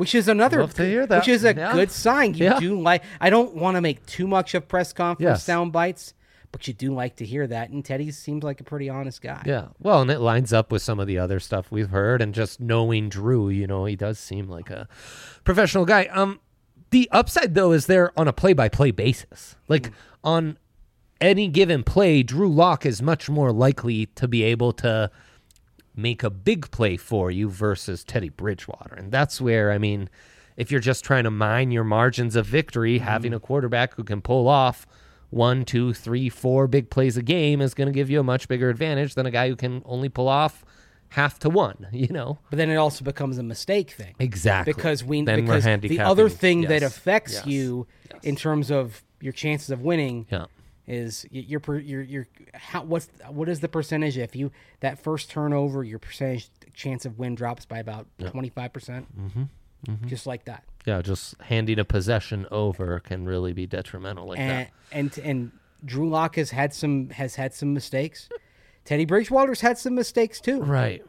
which 0.00 0.14
is 0.14 0.26
another 0.28 0.60
Love 0.60 0.74
to 0.74 0.84
hear 0.84 1.06
that. 1.06 1.18
which 1.18 1.28
is 1.28 1.44
a 1.44 1.54
Yeah. 1.54 1.72
good 1.72 1.90
sign 1.90 2.34
you 2.34 2.44
Yeah. 2.46 2.58
do 2.58 2.80
like 2.80 3.02
i 3.20 3.28
don't 3.30 3.54
want 3.54 3.76
to 3.76 3.80
make 3.80 4.04
too 4.06 4.26
much 4.26 4.54
of 4.54 4.66
press 4.66 4.92
conference 4.92 5.38
Yes. 5.38 5.44
sound 5.44 5.72
bites 5.72 6.14
but 6.52 6.66
you 6.66 6.74
do 6.74 6.92
like 6.92 7.14
to 7.16 7.24
hear 7.24 7.46
that 7.46 7.70
and 7.70 7.84
teddy 7.84 8.10
seems 8.10 8.42
like 8.42 8.60
a 8.60 8.64
pretty 8.64 8.88
honest 8.88 9.22
guy 9.22 9.42
Yeah. 9.46 9.66
Well, 9.78 10.00
and 10.02 10.10
it 10.10 10.18
lines 10.20 10.52
up 10.52 10.72
with 10.72 10.82
some 10.82 10.98
of 10.98 11.06
the 11.06 11.18
other 11.18 11.38
stuff 11.38 11.70
we've 11.70 11.90
heard 11.90 12.20
and 12.22 12.34
just 12.34 12.60
knowing 12.60 13.08
Drew, 13.08 13.48
you 13.50 13.66
know, 13.68 13.84
he 13.84 13.94
does 13.94 14.18
seem 14.18 14.48
like 14.48 14.68
a 14.70 14.88
professional 15.44 15.84
guy. 15.84 16.04
Um 16.06 16.40
the 16.90 17.08
upside 17.12 17.54
though 17.54 17.70
is 17.70 17.86
there 17.86 18.10
on 18.18 18.26
a 18.26 18.32
play-by-play 18.32 18.90
basis. 18.90 19.54
Like 19.68 19.92
on 20.24 20.56
any 21.20 21.46
given 21.48 21.84
play, 21.84 22.22
Drew 22.24 22.48
Lock 22.48 22.84
is 22.84 23.00
much 23.00 23.28
more 23.30 23.52
likely 23.52 24.06
to 24.16 24.26
be 24.26 24.42
able 24.42 24.72
to 24.72 25.10
make 25.94 26.22
a 26.22 26.30
big 26.30 26.70
play 26.70 26.96
for 26.96 27.30
you 27.30 27.48
versus 27.48 28.04
Teddy 28.04 28.28
Bridgewater. 28.28 28.94
And 28.94 29.12
that's 29.12 29.40
where 29.40 29.72
I 29.72 29.78
mean, 29.78 30.08
if 30.56 30.70
you're 30.70 30.80
just 30.80 31.04
trying 31.04 31.24
to 31.24 31.30
mine 31.30 31.70
your 31.70 31.84
margins 31.84 32.36
of 32.36 32.46
victory, 32.46 32.96
mm-hmm. 32.96 33.06
having 33.06 33.34
a 33.34 33.40
quarterback 33.40 33.94
who 33.94 34.04
can 34.04 34.20
pull 34.20 34.48
off 34.48 34.86
one, 35.30 35.64
two, 35.64 35.94
three, 35.94 36.28
four 36.28 36.66
big 36.66 36.90
plays 36.90 37.16
a 37.16 37.22
game 37.22 37.60
is 37.60 37.72
going 37.72 37.86
to 37.86 37.92
give 37.92 38.10
you 38.10 38.20
a 38.20 38.24
much 38.24 38.48
bigger 38.48 38.68
advantage 38.68 39.14
than 39.14 39.26
a 39.26 39.30
guy 39.30 39.48
who 39.48 39.56
can 39.56 39.82
only 39.84 40.08
pull 40.08 40.28
off 40.28 40.64
half 41.10 41.38
to 41.40 41.50
one. 41.50 41.86
You 41.92 42.08
know, 42.08 42.38
But 42.50 42.56
then 42.56 42.70
it 42.70 42.76
also 42.76 43.04
becomes 43.04 43.38
a 43.38 43.42
mistake 43.42 43.90
thing. 43.90 44.14
exactly 44.18 44.72
Because 44.72 45.04
we 45.04 45.22
Then 45.22 45.46
we're 45.46 45.60
because 45.60 45.80
the 45.80 46.00
other 46.00 46.28
thing 46.28 46.62
that 46.62 46.82
affects 46.82 47.34
yes, 47.34 47.46
you 47.46 47.86
yes. 48.12 48.24
in 48.24 48.36
terms 48.36 48.70
of 48.70 49.02
your 49.20 49.32
chances 49.32 49.70
of 49.70 49.82
winning 49.82 50.26
Yeah. 50.30 50.46
Is 50.90 51.24
your 51.30 51.60
your 51.78 52.02
your 52.02 52.28
how 52.54 52.82
what's 52.82 53.08
what 53.28 53.48
is 53.48 53.60
the 53.60 53.68
percentage 53.68 54.18
if 54.18 54.34
you 54.34 54.50
that 54.80 54.98
first 54.98 55.30
turnover 55.30 55.84
your 55.84 55.98
percentage 55.98 56.48
chance 56.74 57.04
of 57.06 57.18
win 57.18 57.34
drops 57.34 57.64
by 57.64 57.78
about 57.78 58.06
25 58.18 58.72
percent 58.72 59.06
Mm-hmm. 59.88 60.08
just 60.08 60.26
like 60.26 60.44
that 60.44 60.64
Yeah, 60.84 61.00
just 61.00 61.40
handing 61.40 61.78
a 61.78 61.84
possession 61.86 62.46
over 62.50 63.00
can 63.00 63.24
really 63.24 63.52
be 63.54 63.66
detrimental 63.66 64.26
like 64.28 64.38
and 64.38 64.50
that. 64.50 64.70
and 64.92 65.18
and 65.24 65.52
Drew 65.84 66.10
Lock 66.10 66.36
has 66.36 66.50
had 66.50 66.74
some 66.74 67.08
has 67.10 67.36
had 67.36 67.54
some 67.54 67.72
mistakes. 67.72 68.28
Teddy 68.84 69.06
Bridgewater's 69.06 69.62
had 69.62 69.78
some 69.78 69.94
mistakes 69.94 70.38
too. 70.40 70.60
Right. 70.62 71.02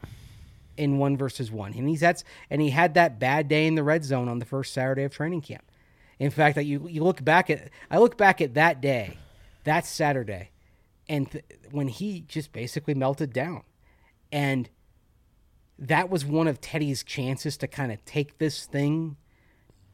in 0.77 0.97
one 0.99 1.17
versus 1.17 1.51
one, 1.51 1.73
and 1.73 1.89
he's 1.89 1.99
had 2.01 2.23
and 2.49 2.61
he 2.61 2.69
had 2.69 2.93
that 2.93 3.19
bad 3.19 3.47
day 3.49 3.67
in 3.67 3.75
the 3.75 3.83
red 3.83 4.05
zone 4.05 4.29
on 4.29 4.39
the 4.39 4.45
first 4.45 4.71
Saturday 4.73 5.03
of 5.03 5.11
training 5.11 5.41
camp. 5.41 5.63
In 6.19 6.29
fact, 6.31 6.55
that 6.55 6.63
you 6.63 6.87
you 6.87 7.03
look 7.03 7.21
back 7.25 7.49
at 7.49 7.69
I 7.89 7.97
look 7.97 8.15
back 8.17 8.39
at 8.39 8.53
that 8.53 8.79
day, 8.79 9.17
that 9.63 9.85
Saturday, 9.85 10.51
and 11.07 11.31
th- 11.31 11.45
when 11.71 11.87
he 11.87 12.21
just 12.21 12.51
basically 12.51 12.93
melted 12.93 13.33
down, 13.33 13.63
and 14.31 14.69
that 15.77 16.09
was 16.09 16.23
one 16.25 16.47
of 16.47 16.61
Teddy's 16.61 17.03
chances 17.03 17.57
to 17.57 17.67
kind 17.67 17.91
of 17.91 18.03
take 18.05 18.37
this 18.37 18.65
thing 18.65 19.17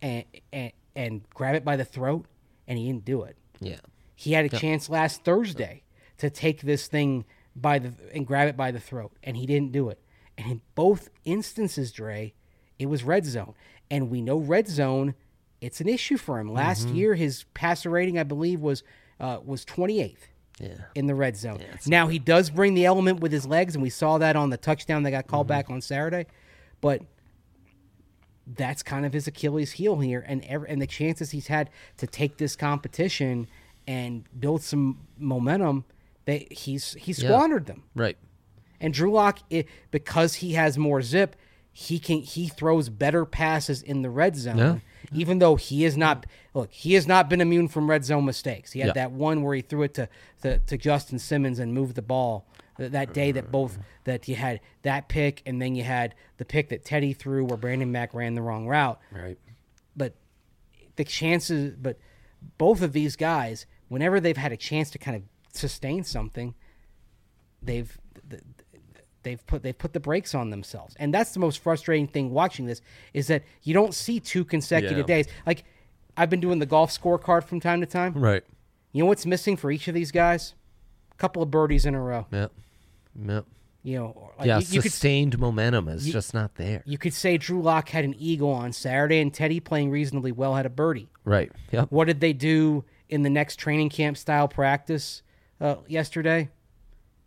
and, 0.01 0.25
and 0.51 0.71
and 0.95 1.29
grab 1.29 1.55
it 1.55 1.63
by 1.63 1.75
the 1.75 1.85
throat, 1.85 2.25
and 2.67 2.77
he 2.77 2.87
didn't 2.87 3.05
do 3.05 3.23
it. 3.23 3.37
Yeah. 3.59 3.79
He 4.15 4.33
had 4.33 4.45
a 4.45 4.49
chance 4.49 4.89
last 4.89 5.23
Thursday 5.23 5.83
to 6.17 6.29
take 6.29 6.61
this 6.61 6.87
thing 6.87 7.23
by 7.55 7.79
the 7.79 7.93
and 8.13 8.25
grab 8.25 8.47
it 8.47 8.57
by 8.57 8.71
the 8.71 8.79
throat, 8.79 9.11
and 9.23 9.37
he 9.37 9.45
didn't 9.45 9.71
do 9.71 9.89
it. 9.89 9.99
And 10.37 10.51
in 10.51 10.61
both 10.75 11.09
instances, 11.23 11.91
Dre, 11.91 12.33
it 12.79 12.87
was 12.87 13.03
red 13.03 13.25
zone. 13.25 13.53
and 13.89 14.09
we 14.09 14.21
know 14.21 14.37
red 14.37 14.67
zone. 14.67 15.15
It's 15.61 15.81
an 15.81 15.87
issue 15.87 16.17
for 16.17 16.39
him. 16.39 16.51
Last 16.51 16.87
mm-hmm. 16.87 16.95
year, 16.95 17.15
his 17.15 17.45
passer 17.53 17.89
rating, 17.89 18.19
I 18.19 18.23
believe, 18.23 18.59
was 18.59 18.83
uh, 19.19 19.39
was 19.43 19.65
28th 19.65 20.15
Yeah. 20.59 20.69
in 20.95 21.07
the 21.07 21.15
red 21.15 21.35
zone. 21.37 21.59
now 21.87 22.07
he 22.07 22.19
does 22.19 22.49
bring 22.49 22.73
the 22.73 22.85
element 22.85 23.19
with 23.19 23.31
his 23.31 23.45
legs, 23.45 23.75
and 23.75 23.81
we 23.83 23.89
saw 23.89 24.17
that 24.17 24.35
on 24.35 24.49
the 24.49 24.57
touchdown 24.57 25.03
that 25.03 25.11
got 25.11 25.27
called 25.27 25.45
Mm-hmm. 25.47 25.57
back 25.59 25.69
on 25.69 25.81
Saturday. 25.81 26.25
But 26.81 27.01
that's 28.45 28.81
kind 28.81 29.05
of 29.05 29.13
his 29.13 29.27
Achilles 29.27 29.73
heel 29.73 29.99
here, 29.99 30.23
and 30.25 30.43
ev 30.45 30.63
and 30.67 30.81
the 30.81 30.87
chances 30.87 31.31
he's 31.31 31.47
had 31.47 31.69
to 31.97 32.07
take 32.07 32.37
this 32.37 32.55
competition 32.55 33.47
and 33.87 34.23
build 34.39 34.61
some 34.63 34.99
momentum, 35.17 35.83
they 36.25 36.47
he's 36.51 36.93
he 36.93 37.11
squandered 37.13 37.65
them. 37.65 37.83
Right. 37.95 38.17
And 38.79 38.93
Drew 38.93 39.11
Lock, 39.11 39.39
because 39.91 40.35
he 40.35 40.53
has 40.53 40.77
more 40.77 41.01
zip, 41.01 41.35
he 41.73 41.99
can 41.99 42.19
he 42.21 42.47
throws 42.47 42.89
better 42.89 43.25
passes 43.25 43.81
in 43.81 44.01
the 44.01 44.09
red 44.09 44.35
zone. 44.35 44.57
Yeah. 45.11 45.21
Even 45.21 45.39
though 45.39 45.55
he 45.55 45.85
is 45.85 45.95
not 45.97 46.25
look, 46.53 46.71
he 46.71 46.93
has 46.93 47.07
not 47.07 47.29
been 47.29 47.41
immune 47.41 47.67
from 47.67 47.89
red 47.89 48.03
zone 48.05 48.25
mistakes. 48.25 48.71
He 48.71 48.79
had 48.79 48.87
Yeah. 48.87 48.93
that 48.93 49.11
one 49.11 49.41
where 49.43 49.55
he 49.55 49.61
threw 49.61 49.83
it 49.83 49.93
to, 49.95 50.09
to 50.41 50.59
to 50.59 50.77
Justin 50.77 51.19
Simmons 51.19 51.59
and 51.59 51.73
moved 51.73 51.95
the 51.95 52.01
ball. 52.01 52.45
Uh, 52.79 52.87
that 52.89 53.11
day 53.11 53.31
that 53.31 53.51
both 53.51 53.73
mm-hmm. 53.73 53.81
that 54.03 54.27
you 54.27 54.35
had 54.35 54.59
that 54.83 55.07
pick 55.09 55.41
and 55.47 55.59
then 55.59 55.73
you 55.73 55.83
had 55.83 56.13
the 56.37 56.45
pick 56.45 56.69
that 56.69 56.85
Teddy 56.85 57.11
threw 57.11 57.43
where 57.43 57.57
Brandon 57.57 57.91
Mack 57.91 58.13
ran 58.13 58.35
the 58.35 58.41
wrong 58.43 58.67
route 58.67 58.99
Right. 59.11 59.39
but 59.95 60.13
the 60.95 61.03
chances 61.03 61.75
but 61.75 61.97
both 62.59 62.83
of 62.83 62.93
these 62.93 63.15
guys 63.15 63.65
whenever 63.87 64.19
they've 64.19 64.37
had 64.37 64.51
a 64.51 64.57
chance 64.57 64.91
to 64.91 64.99
kind 64.99 65.17
of 65.17 65.23
sustain 65.53 66.03
something 66.03 66.53
they've 67.63 67.87
th- 67.89 67.99
they've 69.27 69.45
put 69.45 69.61
they've 69.63 69.77
put 69.77 69.91
the 69.93 69.99
brakes 69.99 70.33
on 70.33 70.49
themselves 70.49 70.95
and 70.99 71.13
that's 71.13 71.31
the 71.33 71.39
most 71.39 71.59
frustrating 71.59 72.07
thing 72.07 72.31
watching 72.31 72.65
this 72.65 72.81
is 73.13 73.27
that 73.27 73.43
you 73.63 73.73
don't 73.73 73.93
see 73.93 74.19
two 74.19 74.43
consecutive 74.45 74.99
Yeah. 75.09 75.15
days 75.15 75.27
like 75.45 75.63
i've 76.15 76.29
been 76.29 76.39
doing 76.39 76.59
the 76.59 76.65
golf 76.65 76.89
scorecard 76.97 77.43
from 77.43 77.59
time 77.59 77.81
to 77.81 77.85
time 77.87 78.13
Right. 78.13 78.43
you 78.93 79.03
know 79.03 79.07
what's 79.07 79.25
missing 79.25 79.57
for 79.57 79.69
each 79.71 79.87
of 79.87 79.93
these 79.93 80.11
guys 80.11 80.53
a 81.11 81.15
couple 81.15 81.43
of 81.43 81.51
birdies 81.51 81.85
in 81.85 81.93
a 81.93 82.01
row 82.01 82.25
Yep. 82.31 82.51
Yep. 83.27 83.45
you 83.83 83.97
know 83.99 84.31
like, 84.39 84.47
yeah. 84.47 84.59
you, 84.59 84.65
you 84.69 84.81
could 84.81 84.91
sustained 84.91 85.37
momentum 85.37 85.87
is 85.89 86.05
just 86.05 86.33
not 86.33 86.55
there. 86.55 86.81
you 86.85 86.97
could 86.97 87.13
say 87.13 87.37
drew 87.37 87.61
lock 87.61 87.89
had 87.89 88.05
an 88.05 88.15
eagle 88.17 88.51
on 88.51 88.71
saturday 88.73 89.19
and 89.19 89.33
teddy 89.33 89.59
playing 89.59 89.91
reasonably 89.91 90.31
well 90.31 90.55
had 90.55 90.65
a 90.65 90.69
birdie 90.71 91.09
Right. 91.25 91.51
Yep. 91.73 91.91
What 91.91 92.05
did 92.05 92.21
they 92.21 92.31
do 92.31 92.85
in 93.09 93.23
the 93.23 93.29
next 93.29 93.57
training 93.57 93.89
camp 93.89 94.15
style 94.15 94.47
practice 94.47 95.23
uh, 95.59 95.75
yesterday? 95.85 96.47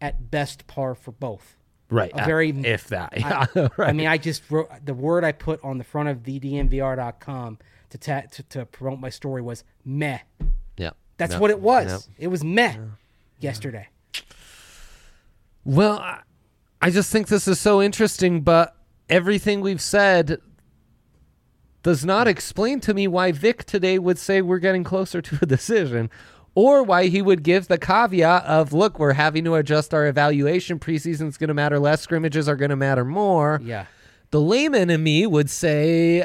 At 0.00 0.30
best, 0.30 0.66
par 0.66 0.94
for 0.94 1.12
both. 1.12 1.54
Right. 1.90 2.12
A 2.12 2.22
uh, 2.22 2.24
very- 2.26 2.50
if 2.50 2.88
that. 2.88 3.12
Yeah. 3.16 3.46
right. 3.76 3.88
I 3.88 3.92
mean, 3.92 4.06
I 4.06 4.16
just 4.18 4.48
wrote 4.50 4.70
the 4.84 4.94
word 4.94 5.24
I 5.24 5.32
put 5.32 5.62
on 5.64 5.78
the 5.78 5.84
front 5.84 6.08
of 6.08 6.18
thednvr.com 6.22 7.58
to, 7.90 7.98
ta- 7.98 8.22
to 8.32 8.42
to 8.44 8.66
promote 8.66 9.00
my 9.00 9.08
story 9.10 9.42
was 9.42 9.64
meh. 9.84 10.18
yeah. 10.76 10.90
That's 11.16 11.32
Yep. 11.32 11.40
what 11.40 11.50
it 11.50 11.60
was. 11.60 11.90
Yep. 12.08 12.16
It 12.18 12.26
was 12.28 12.42
meh 12.44 12.76
yesterday. 13.40 13.88
Well, 15.64 15.98
I- 15.98 16.20
I 16.82 16.88
just 16.90 17.12
think 17.12 17.28
this 17.28 17.46
is 17.46 17.60
so 17.60 17.82
interesting, 17.82 18.40
but 18.40 18.74
everything 19.10 19.60
we've 19.60 19.82
said 19.82 20.40
does 21.82 22.04
not 22.06 22.26
explain 22.28 22.80
to 22.80 22.94
me 22.94 23.06
why 23.06 23.32
Vic 23.32 23.64
today 23.64 23.98
would 23.98 24.16
say 24.18 24.40
we're 24.40 24.58
getting 24.58 24.84
closer 24.84 25.20
to 25.20 25.38
a 25.42 25.46
decision 25.46 26.08
or 26.54 26.82
why 26.82 27.06
he 27.06 27.22
would 27.22 27.42
give 27.42 27.68
the 27.68 27.78
caveat 27.78 28.44
of 28.44 28.72
look, 28.72 28.98
we're 28.98 29.12
having 29.14 29.44
to 29.44 29.54
adjust 29.54 29.94
our 29.94 30.06
evaluation. 30.06 30.78
Preseason's 30.78 31.36
going 31.36 31.48
to 31.48 31.54
matter 31.54 31.78
less, 31.78 32.00
scrimmages 32.02 32.48
are 32.48 32.56
going 32.56 32.70
to 32.70 32.76
matter 32.76 33.04
more. 33.04 33.60
Yeah. 33.62 33.86
The 34.30 34.40
layman 34.40 34.90
in 34.90 35.02
me 35.02 35.26
would 35.26 35.50
say, 35.50 36.24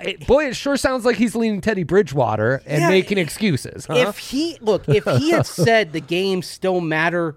it, 0.00 0.26
boy, 0.26 0.46
it 0.48 0.56
sure 0.56 0.76
sounds 0.76 1.04
like 1.04 1.16
he's 1.16 1.34
leaning 1.34 1.60
Teddy 1.60 1.82
Bridgewater 1.84 2.62
and 2.66 2.82
Yeah, 2.82 2.88
making 2.88 3.18
excuses. 3.18 3.86
Huh? 3.86 3.94
If 3.96 4.18
he 4.18 4.56
look, 4.60 4.88
if 4.88 5.04
he 5.04 5.30
had 5.30 5.46
said 5.62 5.92
the 5.92 6.00
games 6.00 6.46
still 6.46 6.80
matter, 6.80 7.36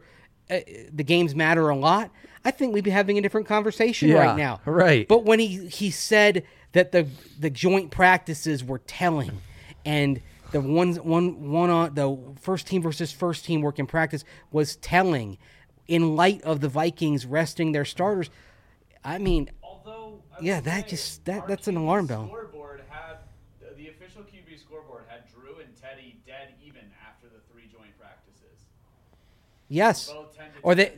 uh, 0.50 0.60
the 0.94 1.04
games 1.04 1.36
matter 1.36 1.70
a 1.70 1.76
lot, 1.76 2.10
I 2.46 2.52
think 2.52 2.74
we'd 2.74 2.84
be 2.86 2.90
having 2.92 3.18
a 3.18 3.22
different 3.22 3.48
conversation 3.48 4.10
Yeah, 4.10 4.20
right 4.20 4.38
now. 4.38 4.62
right. 4.66 5.08
But 5.08 5.26
when 5.26 5.40
he 5.40 5.68
he 5.68 5.92
said 5.92 6.44
that 6.72 6.92
the 6.94 7.08
the 7.40 7.50
joint 7.50 7.92
practices 7.92 8.64
were 8.64 8.80
telling, 8.80 9.42
and 9.86 10.22
the 10.52 10.62
ones 10.62 11.00
one 11.00 11.50
one 11.52 11.70
on 11.70 11.88
uh, 11.88 11.90
the 11.94 12.18
first 12.40 12.68
team 12.68 12.82
versus 12.82 13.12
first 13.12 13.46
team 13.46 13.62
work 13.62 13.80
in 13.80 13.88
practice 13.88 14.24
was 14.52 14.76
telling, 14.78 15.38
in 15.88 16.16
light 16.16 16.42
of 16.44 16.62
the 16.62 16.70
Vikings 16.70 17.26
resting 17.26 17.72
their 17.72 17.86
starters, 17.86 18.30
I 19.04 19.18
mean, 19.18 19.50
Although, 19.64 20.22
I 20.34 20.38
Yeah, 20.42 20.60
that 20.62 20.86
say, 20.86 20.90
just- 20.92 21.26
that- 21.26 21.48
that's 21.48 21.68
an 21.68 21.78
alarm 21.78 22.08
bell. 22.08 22.28
Scoreboard 22.28 22.82
had 22.90 23.18
the, 23.60 23.76
the 23.76 23.90
official 23.90 24.22
QB 24.24 24.60
scoreboard 24.60 25.04
had 25.10 25.22
Drew 25.34 25.60
and 25.60 25.76
Teddy 25.76 26.18
dead 26.26 26.54
even 26.66 26.82
after 27.08 27.28
the 27.28 27.40
three 27.52 27.64
joint 27.72 27.98
practices. 28.00 28.66
yes, 29.68 30.12
Both 30.12 30.36
10 30.38 30.46
to 30.46 30.52
or 30.64 30.76
they 30.76 30.94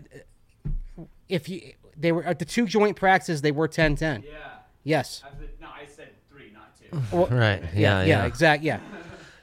if 1.27 1.47
you 1.49 1.73
they 1.97 2.11
were 2.11 2.23
at 2.23 2.39
the 2.39 2.45
two 2.45 2.65
joint 2.65 2.95
practices 2.95 3.41
they 3.41 3.51
were 3.51 3.67
10-10. 3.67 4.23
Yeah. 4.23 4.37
Yes. 4.83 5.21
As 5.29 5.37
the, 5.37 5.47
no, 5.61 5.67
I 5.67 5.85
said 5.85 6.09
three, 6.29 6.51
not 6.51 6.73
two. 6.79 7.15
Well, 7.15 7.27
right. 7.31 7.61
yeah, 7.75 8.01
Yeah. 8.01 8.03
yeah, 8.05 8.25
exactly. 8.25 8.67
Yeah. 8.67 8.79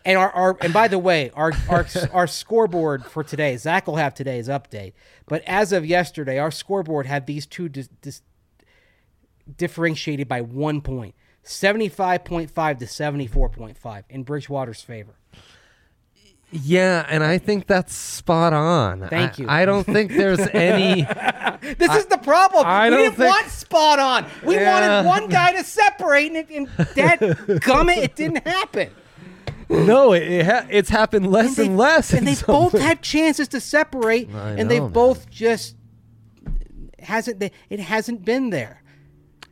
And 0.06 0.16
our, 0.16 0.30
our 0.30 0.56
and 0.60 0.72
by 0.72 0.86
the 0.88 0.98
way, 1.00 1.30
our 1.34 1.52
our 1.68 1.84
our 2.12 2.26
scoreboard 2.28 3.04
for 3.04 3.24
today, 3.24 3.56
Zach 3.56 3.86
will 3.88 3.96
have 3.96 4.14
today's 4.14 4.46
update. 4.48 4.92
But 5.26 5.42
as 5.48 5.72
of 5.72 5.84
yesterday, 5.84 6.38
our 6.38 6.52
scoreboard 6.52 7.06
had 7.06 7.26
these 7.26 7.44
two 7.44 7.68
dis, 7.68 7.88
dis, 8.00 8.22
differentiated 9.56 10.28
by 10.28 10.40
one 10.42 10.80
point, 10.80 11.14
seventy 11.42 11.88
five 11.88 12.24
point 12.24 12.50
five 12.52 12.78
to 12.78 12.86
seventy 12.86 13.26
four 13.26 13.48
point 13.48 13.76
five 13.78 14.04
in 14.08 14.22
Bridgewater's 14.22 14.80
favor. 14.80 15.16
Yeah, 16.52 17.04
and 17.10 17.24
I 17.24 17.38
think 17.38 17.66
that's 17.66 17.92
spot 17.92 18.52
on. 18.52 19.08
Thank 19.08 19.40
you. 19.40 19.48
I 19.48 19.64
don't 19.64 19.82
think 19.84 20.12
there's 20.12 20.38
any. 20.52 21.02
This 21.02 21.92
is 21.96 22.06
the 22.06 22.20
problem. 22.22 22.64
I 22.64 22.88
we 22.88 22.90
don't 22.94 23.02
didn't 23.04 23.16
think- 23.16 23.30
want 23.34 23.48
spot 23.48 23.98
on. 23.98 24.26
We 24.44 24.54
Yeah. 24.54 25.02
wanted 25.02 25.08
one 25.08 25.28
guy 25.28 25.52
to 25.54 25.64
separate, 25.64 26.28
and, 26.28 26.36
it, 26.36 26.50
and 26.50 26.68
that 26.94 27.18
gummit, 27.60 27.96
it 27.96 28.14
didn't 28.14 28.46
happen. 28.46 28.90
No, 29.68 30.12
it, 30.12 30.22
it 30.22 30.46
ha- 30.46 30.66
it's 30.70 30.88
happened 30.90 31.30
less 31.30 31.58
and, 31.58 31.68
they- 31.70 31.74
less. 31.74 32.12
And 32.12 32.26
they 32.26 32.34
some 32.34 32.46
both 32.54 32.74
ways. 32.74 32.82
had 32.82 33.02
chances 33.02 33.48
to 33.48 33.60
separate, 33.60 34.28
I 34.34 34.50
and 34.50 34.58
know, 34.58 34.64
they've 34.68 34.82
man. 34.82 34.92
both 34.92 35.28
just 35.30 35.76
hasn't. 37.00 37.40
they- 37.40 37.52
It 37.70 37.80
hasn't 37.80 38.24
been 38.24 38.50
there. 38.50 38.82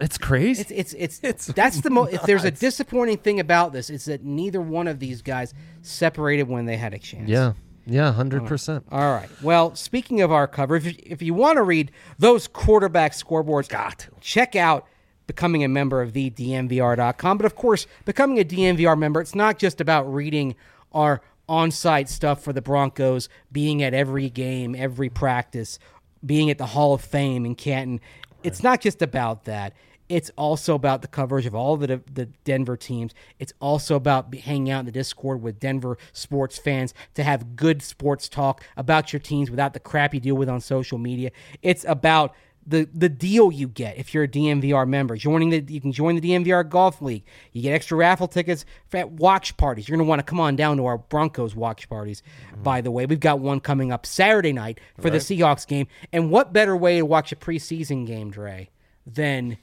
It's 0.00 0.18
crazy. 0.18 0.60
It's 0.62 0.70
it's 0.70 0.92
it's, 0.94 1.20
It's 1.22 1.46
that's 1.48 1.80
the 1.80 1.90
most. 1.90 2.12
If 2.12 2.22
there's 2.22 2.44
a 2.44 2.50
disappointing 2.50 3.18
thing 3.18 3.38
about 3.40 3.72
this, 3.72 3.90
it's 3.90 4.06
that 4.06 4.24
neither 4.24 4.60
one 4.60 4.88
of 4.88 4.98
these 4.98 5.22
guys 5.22 5.54
separated 5.82 6.48
when 6.48 6.64
they 6.66 6.76
had 6.76 6.94
a 6.94 6.98
chance. 6.98 7.28
yeah, 7.28 7.52
yeah, 7.86 8.12
hundred 8.12 8.44
percent. 8.46 8.84
All 8.90 9.12
right. 9.14 9.28
Well, 9.40 9.74
speaking 9.76 10.20
of 10.20 10.32
our 10.32 10.48
cover, 10.48 10.74
if 10.76 10.84
you, 10.84 10.94
if 11.04 11.22
you 11.22 11.32
want 11.32 11.56
to 11.58 11.62
read 11.62 11.92
those 12.18 12.48
quarterback 12.48 13.12
scoreboards, 13.12 13.68
Got 13.68 14.00
to. 14.00 14.10
check 14.20 14.56
out 14.56 14.86
becoming 15.26 15.64
a 15.64 15.68
member 15.68 16.02
of 16.02 16.12
the 16.12 16.30
DNVR.com. 16.30 17.36
But 17.38 17.46
of 17.46 17.54
course, 17.56 17.86
becoming 18.04 18.38
a 18.38 18.44
DNVR 18.44 18.98
member, 18.98 19.20
it's 19.20 19.34
not 19.34 19.58
just 19.58 19.80
about 19.80 20.12
reading 20.12 20.54
our 20.92 21.20
on-site 21.48 22.08
stuff 22.08 22.42
for 22.42 22.52
the 22.52 22.62
Broncos, 22.62 23.28
being 23.52 23.82
at 23.82 23.94
every 23.94 24.30
game, 24.30 24.74
every 24.74 25.10
practice, 25.10 25.78
being 26.24 26.50
at 26.50 26.58
the 26.58 26.66
Hall 26.66 26.94
of 26.94 27.02
Fame 27.02 27.44
in 27.44 27.54
Canton. 27.54 28.00
It's 28.42 28.62
not 28.62 28.80
just 28.80 29.02
about 29.02 29.44
that. 29.44 29.74
It's 30.08 30.30
also 30.36 30.74
about 30.74 31.00
the 31.00 31.08
coverage 31.08 31.46
of 31.46 31.54
all 31.54 31.76
the 31.78 32.02
the 32.12 32.26
Denver 32.44 32.76
teams. 32.76 33.14
It's 33.38 33.54
also 33.58 33.96
about 33.96 34.34
hanging 34.34 34.70
out 34.70 34.80
in 34.80 34.86
the 34.86 34.92
Discord 34.92 35.40
with 35.42 35.58
Denver 35.58 35.96
sports 36.12 36.58
fans 36.58 36.92
to 37.14 37.22
have 37.22 37.56
good 37.56 37.82
sports 37.82 38.28
talk 38.28 38.62
about 38.76 39.12
your 39.12 39.20
teams 39.20 39.50
without 39.50 39.72
the 39.72 39.80
crap 39.80 40.12
you 40.12 40.20
deal 40.20 40.34
with 40.34 40.48
on 40.48 40.60
social 40.60 40.98
media. 40.98 41.30
It's 41.62 41.86
about 41.88 42.34
the 42.66 42.88
the 42.94 43.08
deal 43.08 43.52
you 43.52 43.68
get 43.68 43.98
if 43.98 44.14
you're 44.14 44.24
a 44.24 44.28
DNVR 44.28 44.86
member. 44.88 45.16
Joining 45.16 45.50
the 45.50 45.64
you 45.68 45.80
can 45.80 45.92
join 45.92 46.18
the 46.18 46.20
DNVR 46.20 46.68
Golf 46.68 47.02
League. 47.02 47.24
You 47.52 47.62
get 47.62 47.72
extra 47.72 47.96
raffle 47.96 48.28
tickets 48.28 48.64
for 48.88 48.98
at 48.98 49.12
watch 49.12 49.56
parties. 49.56 49.88
You're 49.88 49.96
going 49.96 50.06
to 50.06 50.08
want 50.08 50.20
to 50.20 50.24
come 50.24 50.40
on 50.40 50.56
down 50.56 50.76
to 50.78 50.86
our 50.86 50.98
Broncos 50.98 51.54
watch 51.54 51.88
parties. 51.88 52.22
By 52.62 52.80
the 52.80 52.90
way, 52.90 53.06
we've 53.06 53.20
got 53.20 53.40
one 53.40 53.60
coming 53.60 53.92
up 53.92 54.06
Saturday 54.06 54.52
night 54.52 54.80
for 55.00 55.10
the 55.10 55.18
Seahawks 55.18 55.66
game. 55.66 55.86
And 56.12 56.30
what 56.30 56.52
better 56.52 56.76
way 56.76 56.98
to 56.98 57.06
watch 57.06 57.32
a 57.32 57.36
preseason 57.36 58.06
game, 58.06 58.30
Dre, 58.30 58.70
than 59.06 59.58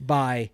by 0.00 0.50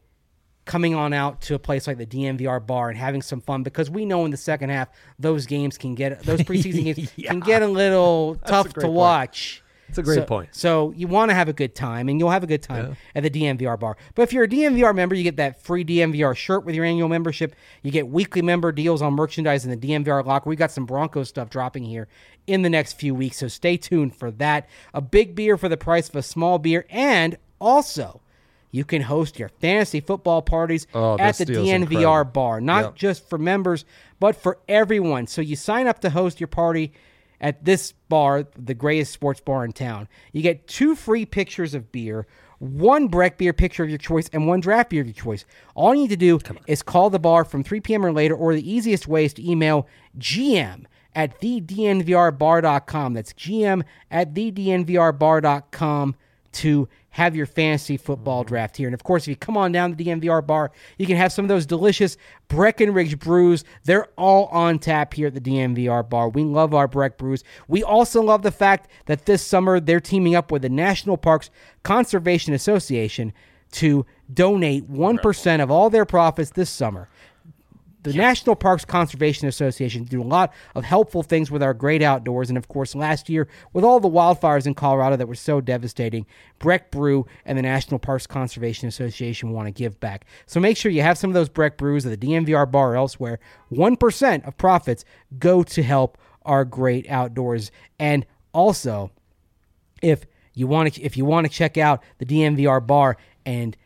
coming 0.66 0.94
on 0.94 1.12
out 1.12 1.40
to 1.42 1.54
a 1.54 1.58
place 1.58 1.86
like 1.86 1.96
the 1.96 2.06
DNVR 2.06 2.66
bar 2.66 2.90
and 2.90 2.98
having 2.98 3.22
some 3.22 3.40
fun 3.40 3.62
because 3.62 3.88
we 3.88 4.04
know 4.04 4.24
in 4.24 4.32
the 4.32 4.36
second 4.36 4.68
half 4.68 4.88
those 5.16 5.46
games 5.46 5.78
can 5.78 5.94
get 5.94 6.20
those 6.24 6.40
preseason 6.40 6.84
games 6.94 7.12
can 7.24 7.40
get 7.40 7.62
a 7.62 7.68
little 7.68 8.34
tough 8.46 8.74
to 8.74 8.80
point. 8.80 8.92
watch. 8.92 9.62
That's 9.88 9.98
a 9.98 10.02
great 10.02 10.16
so, 10.16 10.24
point. 10.24 10.48
So 10.52 10.92
you 10.96 11.06
want 11.06 11.30
to 11.30 11.34
have 11.34 11.48
a 11.48 11.52
good 11.52 11.74
time, 11.74 12.08
and 12.08 12.18
you'll 12.18 12.30
have 12.30 12.42
a 12.42 12.46
good 12.46 12.62
time 12.62 12.96
at 13.14 13.22
the 13.22 13.30
DNVR 13.30 13.78
bar. 13.78 13.96
But 14.14 14.22
if 14.22 14.32
you're 14.32 14.44
a 14.44 14.48
DNVR 14.48 14.94
member, 14.94 15.14
you 15.14 15.22
get 15.22 15.36
that 15.36 15.62
free 15.62 15.84
DNVR 15.84 16.36
shirt 16.36 16.64
with 16.64 16.74
your 16.74 16.84
annual 16.84 17.08
membership. 17.08 17.54
You 17.82 17.90
get 17.90 18.08
weekly 18.08 18.42
member 18.42 18.72
deals 18.72 19.02
on 19.02 19.14
merchandise 19.14 19.64
in 19.64 19.70
the 19.70 19.76
DNVR 19.76 20.24
locker. 20.24 20.48
We 20.48 20.56
got 20.56 20.70
some 20.72 20.86
Bronco 20.86 21.22
stuff 21.22 21.50
dropping 21.50 21.84
here 21.84 22.08
in 22.46 22.62
the 22.62 22.70
next 22.70 22.94
few 22.94 23.14
weeks, 23.14 23.38
so 23.38 23.48
stay 23.48 23.76
tuned 23.76 24.14
for 24.16 24.30
that. 24.32 24.68
A 24.94 25.00
big 25.00 25.34
beer 25.34 25.56
for 25.56 25.68
the 25.68 25.76
price 25.76 26.08
of 26.08 26.16
a 26.16 26.22
small 26.22 26.58
beer, 26.58 26.86
and 26.90 27.36
also 27.60 28.20
you 28.72 28.84
can 28.84 29.02
host 29.02 29.38
your 29.38 29.48
fantasy 29.48 30.00
football 30.00 30.42
parties 30.42 30.86
Oh, 30.92 31.16
at 31.18 31.38
the 31.38 31.46
DNVR 31.46 31.82
incredible. 32.20 32.24
bar, 32.32 32.60
not 32.60 32.82
Yep. 32.84 32.94
just 32.96 33.28
for 33.30 33.38
members, 33.38 33.84
but 34.20 34.36
for 34.36 34.58
everyone. 34.68 35.26
So 35.26 35.40
you 35.40 35.56
sign 35.56 35.86
up 35.86 36.00
to 36.00 36.10
host 36.10 36.40
your 36.40 36.48
party 36.48 36.92
at 37.40 37.64
this 37.64 37.92
bar, 38.08 38.46
the 38.56 38.74
greatest 38.74 39.12
sports 39.12 39.40
bar 39.40 39.64
in 39.64 39.72
town. 39.72 40.08
You 40.32 40.42
get 40.42 40.66
two 40.66 40.94
free 40.94 41.26
pictures 41.26 41.74
of 41.74 41.92
beer, 41.92 42.26
one 42.58 43.08
Breck 43.08 43.38
beer 43.38 43.52
picture 43.52 43.82
of 43.82 43.88
your 43.88 43.98
choice, 43.98 44.28
and 44.32 44.46
one 44.46 44.60
draft 44.60 44.90
beer 44.90 45.02
of 45.02 45.06
your 45.06 45.14
choice. 45.14 45.44
All 45.74 45.94
you 45.94 46.02
need 46.02 46.10
to 46.10 46.16
do 46.16 46.38
is 46.66 46.82
call 46.82 47.10
the 47.10 47.18
bar 47.18 47.44
from 47.44 47.62
3 47.62 47.80
p.m. 47.80 48.04
or 48.04 48.12
later, 48.12 48.34
or 48.34 48.54
the 48.54 48.70
easiest 48.70 49.06
way 49.06 49.24
is 49.24 49.34
to 49.34 49.48
email 49.48 49.86
GM 50.18 50.86
at 51.14 51.40
thednvrbar.com. 51.40 53.14
That's 53.14 53.32
GM 53.32 53.84
at 54.10 54.34
thednvrbar.com 54.34 56.16
to 56.52 56.88
have 57.10 57.34
your 57.34 57.46
fantasy 57.46 57.96
football 57.96 58.44
mm. 58.44 58.48
draft 58.48 58.76
here. 58.76 58.86
And 58.88 58.94
of 58.94 59.02
course, 59.02 59.24
if 59.24 59.28
you 59.28 59.36
come 59.36 59.56
on 59.56 59.72
down 59.72 59.90
to 59.90 59.96
the 59.96 60.04
DNVR 60.04 60.46
bar, 60.46 60.70
you 60.98 61.06
can 61.06 61.16
have 61.16 61.32
some 61.32 61.44
of 61.44 61.48
those 61.48 61.64
delicious 61.64 62.16
Breckenridge 62.48 63.18
brews. 63.18 63.64
They're 63.84 64.08
all 64.18 64.46
on 64.46 64.78
tap 64.78 65.14
here 65.14 65.28
at 65.28 65.34
the 65.34 65.40
DNVR 65.40 66.08
bar. 66.08 66.28
We 66.28 66.44
love 66.44 66.74
our 66.74 66.86
Breck 66.86 67.16
brews. 67.16 67.42
We 67.68 67.82
also 67.82 68.22
love 68.22 68.42
the 68.42 68.50
fact 68.50 68.90
that 69.06 69.24
this 69.24 69.44
summer 69.44 69.80
they're 69.80 70.00
teaming 70.00 70.34
up 70.34 70.52
with 70.52 70.62
the 70.62 70.68
National 70.68 71.16
Parks 71.16 71.50
Conservation 71.82 72.52
Association 72.52 73.32
to 73.72 74.06
donate 74.32 74.90
1% 74.90 75.62
of 75.62 75.70
all 75.70 75.90
their 75.90 76.04
profits 76.04 76.50
this 76.50 76.70
summer 76.70 77.08
the 78.06 78.16
National 78.16 78.54
Parks 78.54 78.84
Conservation 78.84 79.48
Association 79.48 80.04
do 80.04 80.22
a 80.22 80.24
lot 80.24 80.52
of 80.76 80.84
helpful 80.84 81.24
things 81.24 81.50
with 81.50 81.60
our 81.60 81.74
great 81.74 82.02
outdoors. 82.02 82.48
And 82.48 82.56
of 82.56 82.68
course, 82.68 82.94
last 82.94 83.28
year, 83.28 83.48
with 83.72 83.84
all 83.84 83.98
the 83.98 84.08
wildfires 84.08 84.64
in 84.64 84.74
Colorado 84.74 85.16
that 85.16 85.26
were 85.26 85.34
so 85.34 85.60
devastating, 85.60 86.24
Breck 86.60 86.92
Brew 86.92 87.26
and 87.44 87.58
the 87.58 87.62
National 87.62 87.98
Parks 87.98 88.26
Conservation 88.26 88.86
Association 88.86 89.50
want 89.50 89.66
to 89.66 89.72
give 89.72 89.98
back. 89.98 90.24
So 90.46 90.60
make 90.60 90.76
sure 90.76 90.92
you 90.92 91.02
have 91.02 91.18
some 91.18 91.30
of 91.30 91.34
those 91.34 91.48
Breck 91.48 91.76
Brews 91.76 92.06
at 92.06 92.20
the 92.20 92.26
DNVR 92.26 92.70
bar 92.70 92.92
or 92.92 92.96
elsewhere. 92.96 93.40
1% 93.72 94.46
of 94.46 94.56
profits 94.56 95.04
go 95.40 95.64
to 95.64 95.82
help 95.82 96.16
our 96.42 96.64
great 96.64 97.10
outdoors. 97.10 97.72
And 97.98 98.24
also, 98.52 99.10
if 100.00 100.24
you 100.54 100.68
want 100.68 100.94
to 100.94 101.02
if 101.02 101.16
you 101.16 101.24
want 101.24 101.46
to 101.46 101.52
check 101.52 101.76
out 101.76 102.04
the 102.18 102.24
DNVR 102.24 102.86
bar 102.86 103.16
and 103.44 103.76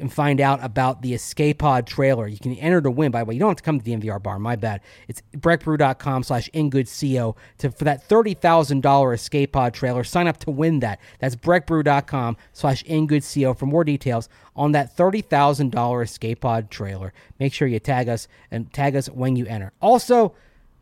and 0.00 0.12
find 0.12 0.40
out 0.40 0.62
about 0.62 1.02
the 1.02 1.14
Escape 1.14 1.58
Pod 1.58 1.86
trailer, 1.86 2.26
you 2.26 2.38
can 2.38 2.54
enter 2.56 2.80
to 2.80 2.90
win. 2.90 3.10
By 3.10 3.20
the 3.20 3.26
way, 3.26 3.34
you 3.34 3.40
don't 3.40 3.50
have 3.50 3.56
to 3.56 3.62
come 3.62 3.78
to 3.78 3.84
the 3.84 3.92
MVR 3.92 4.22
bar. 4.22 4.38
My 4.38 4.56
bad. 4.56 4.80
It's 5.08 5.22
breckbrew.com 5.36 6.22
slash 6.22 6.50
ingoodco 6.50 7.36
to 7.58 7.70
for 7.70 7.84
that 7.84 8.02
thirty 8.02 8.34
thousand 8.34 8.82
dollar 8.82 9.12
Escape 9.12 9.52
Pod 9.52 9.74
trailer. 9.74 10.04
Sign 10.04 10.26
up 10.26 10.38
to 10.38 10.50
win 10.50 10.80
that. 10.80 11.00
That's 11.18 11.36
breckbrew.com 11.36 12.36
slash 12.52 12.84
ingoodco 12.84 13.56
for 13.58 13.66
more 13.66 13.84
details 13.84 14.28
on 14.56 14.72
that 14.72 14.96
thirty 14.96 15.20
thousand 15.20 15.72
dollar 15.72 16.02
Escape 16.02 16.40
Pod 16.40 16.70
trailer. 16.70 17.12
Make 17.38 17.52
sure 17.52 17.68
you 17.68 17.78
tag 17.78 18.08
us 18.08 18.28
and 18.50 18.72
tag 18.72 18.96
us 18.96 19.08
when 19.08 19.36
you 19.36 19.46
enter. 19.46 19.72
Also, 19.80 20.34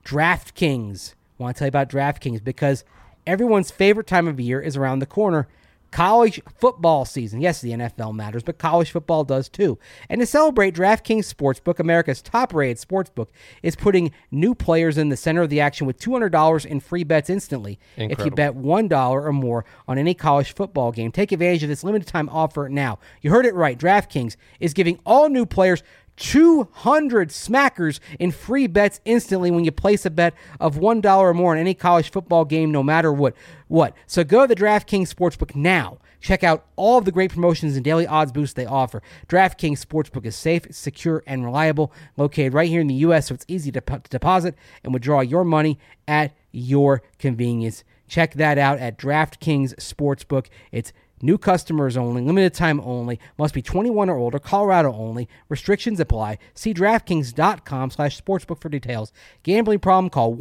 DraftKings. 0.05 1.15
Want 1.39 1.57
to 1.57 1.59
tell 1.59 1.67
you 1.67 1.71
about 1.71 1.89
DraftKings 1.89 2.45
because 2.45 2.85
everyone's 3.27 3.71
favorite 3.71 4.07
time 4.07 4.29
of 4.29 4.39
year 4.39 4.61
is 4.61 4.77
around 4.77 4.99
the 4.99 5.07
corner. 5.07 5.49
College 5.91 6.41
football 6.57 7.05
season. 7.05 7.41
Yes, 7.41 7.61
the 7.61 7.71
NFL 7.71 8.15
matters, 8.15 8.43
but 8.43 8.59
college 8.59 8.91
football 8.91 9.25
does 9.25 9.49
too. 9.49 9.79
And 10.09 10.21
to 10.21 10.27
celebrate, 10.27 10.75
DraftKings 10.75 11.33
Sportsbook, 11.33 11.81
America's 11.81 12.23
top 12.23 12.55
rated 12.55 12.77
sportsbook, 12.77 13.29
is 13.63 13.75
putting 13.75 14.13
new 14.31 14.55
players 14.55 14.99
in 14.99 15.09
the 15.09 15.17
center 15.17 15.43
of 15.43 15.51
the 15.51 15.61
action 15.61 15.87
with 15.87 15.99
$200 15.99 16.65
in 16.67 16.81
free 16.81 17.03
bets 17.05 17.29
instantly 17.29 17.79
if 17.97 18.25
you 18.25 18.31
bet 18.31 18.55
$1 18.55 19.13
or 19.13 19.33
more 19.33 19.65
on 19.89 19.99
any 19.99 20.15
college 20.15 20.55
football 20.55 20.93
game. 20.93 21.11
Take 21.11 21.33
advantage 21.33 21.63
of 21.65 21.69
this 21.69 21.83
limited 21.83 22.07
time 22.07 22.29
offer 22.29 22.69
now. 22.69 22.99
You 23.21 23.31
heard 23.31 23.47
it 23.47 23.55
right. 23.55 23.79
DraftKings 23.79 24.37
is 24.61 24.73
giving 24.75 25.01
all 25.05 25.29
new 25.29 25.45
players 25.45 25.83
200 26.21 27.31
smackers 27.31 27.99
in 28.19 28.31
free 28.31 28.67
bets 28.67 29.01
instantly 29.07 29.51
when 29.51 29.65
you 29.65 29.73
place 29.73 30.05
a 30.05 30.11
bet 30.11 30.35
of 30.61 30.77
$1 30.77 31.19
or 31.19 31.35
more 31.35 31.53
on 31.53 31.59
any 31.59 31.73
college 31.73 32.11
football 32.11 32.45
game, 32.45 32.71
no 32.71 32.83
matter 32.83 33.11
what. 33.11 33.35
What? 33.69 33.97
So 34.07 34.23
go 34.23 34.43
to 34.43 34.55
the 34.55 34.61
DraftKings 34.61 35.13
Sportsbook 35.13 35.55
now. 35.57 35.99
Check 36.21 36.45
out 36.45 36.67
all 36.77 36.99
of 36.99 37.07
the 37.07 37.13
great 37.13 37.33
promotions 37.33 37.75
and 37.75 37.85
daily 37.85 38.07
odds 38.07 38.33
boosts 38.33 38.53
they 38.53 38.67
offer. 38.67 39.03
DraftKings 39.29 39.83
Sportsbook 39.83 40.27
is 40.27 40.37
safe, 40.37 40.67
secure, 40.71 41.23
and 41.27 41.43
reliable. 41.43 41.91
Located 42.19 42.53
right 42.53 42.69
here 42.69 42.83
in 42.83 42.89
the 42.89 42.95
U.S., 42.95 43.29
so 43.29 43.35
it's 43.35 43.47
easy 43.49 43.73
to, 43.73 43.81
to 43.81 44.01
deposit 44.11 44.55
and 44.85 44.93
withdraw 44.93 45.21
your 45.21 45.45
money 45.45 45.79
at 46.07 46.37
your 46.53 47.03
convenience. 47.19 47.83
Check 48.09 48.35
that 48.35 48.59
out 48.59 48.79
at 48.79 48.99
DraftKings 48.99 49.77
Sportsbook. 49.77 50.49
It's 50.71 50.93
New 51.23 51.37
customers 51.37 51.97
only, 51.99 52.23
limited 52.23 52.55
time 52.55 52.81
only, 52.81 53.21
must 53.37 53.53
be 53.53 53.61
21 53.61 54.09
or 54.09 54.17
older, 54.17 54.39
Colorado 54.39 54.93
only. 54.95 55.29
Restrictions 55.51 56.01
apply. 56.01 56.39
See 56.55 56.73
DraftKings.com 56.73 57.91
slash 57.91 58.21
sportsbook 58.21 58.61
for 58.61 58.69
details. 58.71 59.13
Gambling 59.43 59.81
problem, 59.81 60.09
call 60.11 60.35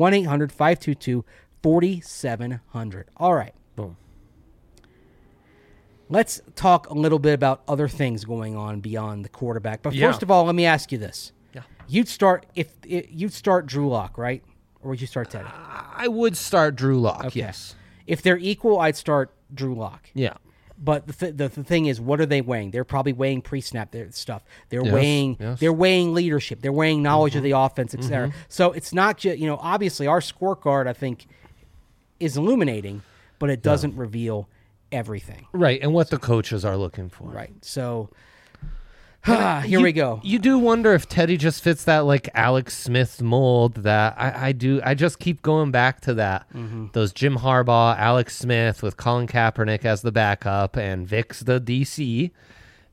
1-800-522-4700. 1.63 3.03
All 3.17 3.33
right. 3.35 3.53
Boom. 3.75 3.97
Let's 6.09 6.41
talk 6.55 6.89
a 6.89 6.93
little 6.93 7.19
bit 7.19 7.33
about 7.33 7.61
other 7.67 7.87
things 7.87 8.25
going 8.25 8.55
on 8.55 8.79
beyond 8.79 9.23
the 9.25 9.29
quarterback. 9.29 9.81
But 9.83 9.93
Yeah. 9.93 10.07
first 10.07 10.23
of 10.23 10.31
all, 10.31 10.45
let 10.45 10.55
me 10.55 10.65
ask 10.65 10.91
you 10.91 10.97
this. 10.97 11.33
Yeah. 11.53 11.61
You'd 11.87 12.07
start 12.07 12.45
if 12.55 12.73
it, 12.87 13.09
you'd 13.09 13.33
start 13.33 13.65
Drew 13.67 13.89
Lock, 13.89 14.17
right? 14.17 14.43
Or 14.81 14.89
would 14.91 15.01
you 15.01 15.07
start 15.07 15.29
Teddy? 15.29 15.45
I 15.51 16.07
would 16.07 16.35
start 16.37 16.75
Drew 16.77 16.99
Lock. 16.99 17.35
Yes. 17.35 17.75
If 18.07 18.21
they're 18.21 18.37
equal, 18.37 18.79
I'd 18.79 18.95
start 18.95 19.31
Drew 19.53 19.75
Lock. 19.75 20.09
Yeah. 20.15 20.33
But 20.81 21.07
the, 21.07 21.13
th- 21.13 21.35
the 21.37 21.49
the 21.49 21.63
thing 21.63 21.87
is, 21.87 21.99
what 21.99 22.21
are 22.21 22.25
they 22.25 22.39
weighing? 22.41 22.71
They're 22.71 22.85
probably 22.85 23.11
weighing 23.13 23.41
pre-snap 23.41 23.93
stuff. 24.11 24.43
They're 24.69 24.83
Yes, 24.83 24.93
weighing 24.93 25.31
yes. 25.31 25.39
Mm-hmm. 25.41 25.53
they're 25.59 25.73
weighing 25.73 26.13
leadership. 26.13 26.61
They're 26.61 26.71
weighing 26.71 27.03
knowledge 27.03 27.35
of 27.35 27.43
the 27.43 27.51
offense, 27.51 27.93
etc. 27.93 28.31
So 28.47 28.71
it's 28.71 28.93
not 28.93 29.17
just 29.17 29.39
you 29.39 29.47
know 29.47 29.57
obviously 29.61 30.07
our 30.07 30.21
scorecard 30.21 30.87
I 30.87 30.93
think 30.93 31.25
is 32.19 32.37
illuminating, 32.37 33.01
but 33.39 33.49
it 33.49 33.61
doesn't 33.61 33.95
reveal 33.97 34.47
everything. 34.91 35.47
Right. 35.51 35.81
And 35.81 35.93
what 35.93 36.09
the 36.09 36.17
coaches 36.17 36.63
are 36.65 36.77
looking 36.77 37.09
for. 37.09 37.27
Right. 37.27 37.53
So 37.61 38.09
here 39.25 39.61
You- 39.65 39.81
we 39.81 39.91
go. 39.91 40.19
You 40.23 40.39
do 40.39 40.57
wonder 40.57 40.93
if 40.93 41.07
Teddy 41.07 41.37
just 41.37 41.61
fits 41.63 41.83
that 41.85 41.99
like 41.99 42.29
Alex 42.33 42.77
Smith 42.77 43.21
mold 43.21 43.75
that 43.83 44.15
I, 44.17 44.47
I 44.47 44.51
do. 44.53 44.81
I 44.83 44.93
just 44.95 45.19
keep 45.19 45.41
going 45.41 45.71
back 45.71 46.01
to 46.01 46.13
that. 46.15 46.45
Mm-hmm. 46.53 46.87
Those 46.93 47.11
Jim 47.13 47.37
Harbaugh, 47.37 47.97
Alex 47.97 48.37
Smith 48.37 48.81
with 48.81 48.97
Colin 48.97 49.27
Kaepernick 49.27 49.85
as 49.85 50.01
the 50.01 50.11
backup 50.11 50.77
and 50.77 51.07
Vic's 51.07 51.41
the 51.41 51.59
DC. 51.59 52.31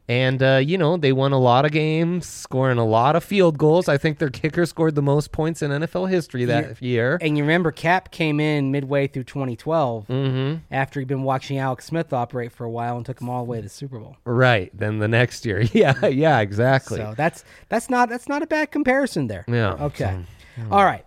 And, 0.08 0.40
uh, 0.40 0.56
you 0.64 0.78
know, 0.78 0.96
they 0.96 1.12
won 1.12 1.32
a 1.32 1.38
lot 1.38 1.64
of 1.64 1.72
games, 1.72 2.26
scoring 2.26 2.78
a 2.78 2.84
lot 2.84 3.16
of 3.16 3.24
field 3.24 3.58
goals. 3.58 3.88
I 3.88 3.98
think 3.98 4.18
their 4.18 4.30
kicker 4.30 4.64
scored 4.64 4.94
the 4.94 5.02
most 5.02 5.32
points 5.32 5.62
in 5.62 5.72
NFL 5.72 6.08
history 6.08 6.44
that 6.44 6.80
year. 6.80 7.18
And 7.20 7.36
you 7.36 7.42
remember 7.42 7.72
Cap 7.72 8.12
came 8.12 8.38
in 8.38 8.70
midway 8.70 9.08
through 9.08 9.24
2012 9.24 10.06
Mm-hmm. 10.06 10.54
after 10.70 11.00
he'd 11.00 11.08
been 11.08 11.24
watching 11.24 11.58
Alex 11.58 11.86
Smith 11.86 12.12
operate 12.12 12.52
for 12.52 12.64
a 12.64 12.70
while 12.70 12.96
and 12.96 13.04
took 13.04 13.20
him 13.20 13.28
all 13.28 13.44
the 13.44 13.50
way 13.50 13.56
to 13.56 13.62
the 13.64 13.68
Super 13.68 13.98
Bowl. 13.98 14.16
Right. 14.24 14.70
Then 14.76 14.98
the 15.00 15.08
next 15.08 15.44
year. 15.44 15.62
Yeah. 15.72 16.06
Yeah, 16.06 16.38
exactly. 16.40 16.98
So 16.98 17.14
that's 17.16 17.44
that's 17.68 17.90
not 17.90 18.08
that's 18.08 18.28
not 18.28 18.42
a 18.42 18.46
bad 18.46 18.70
comparison 18.70 19.26
there. 19.26 19.44
Yeah, 19.48 19.72
Okay. 19.86 20.20
All 20.70 20.84
right. 20.84 21.04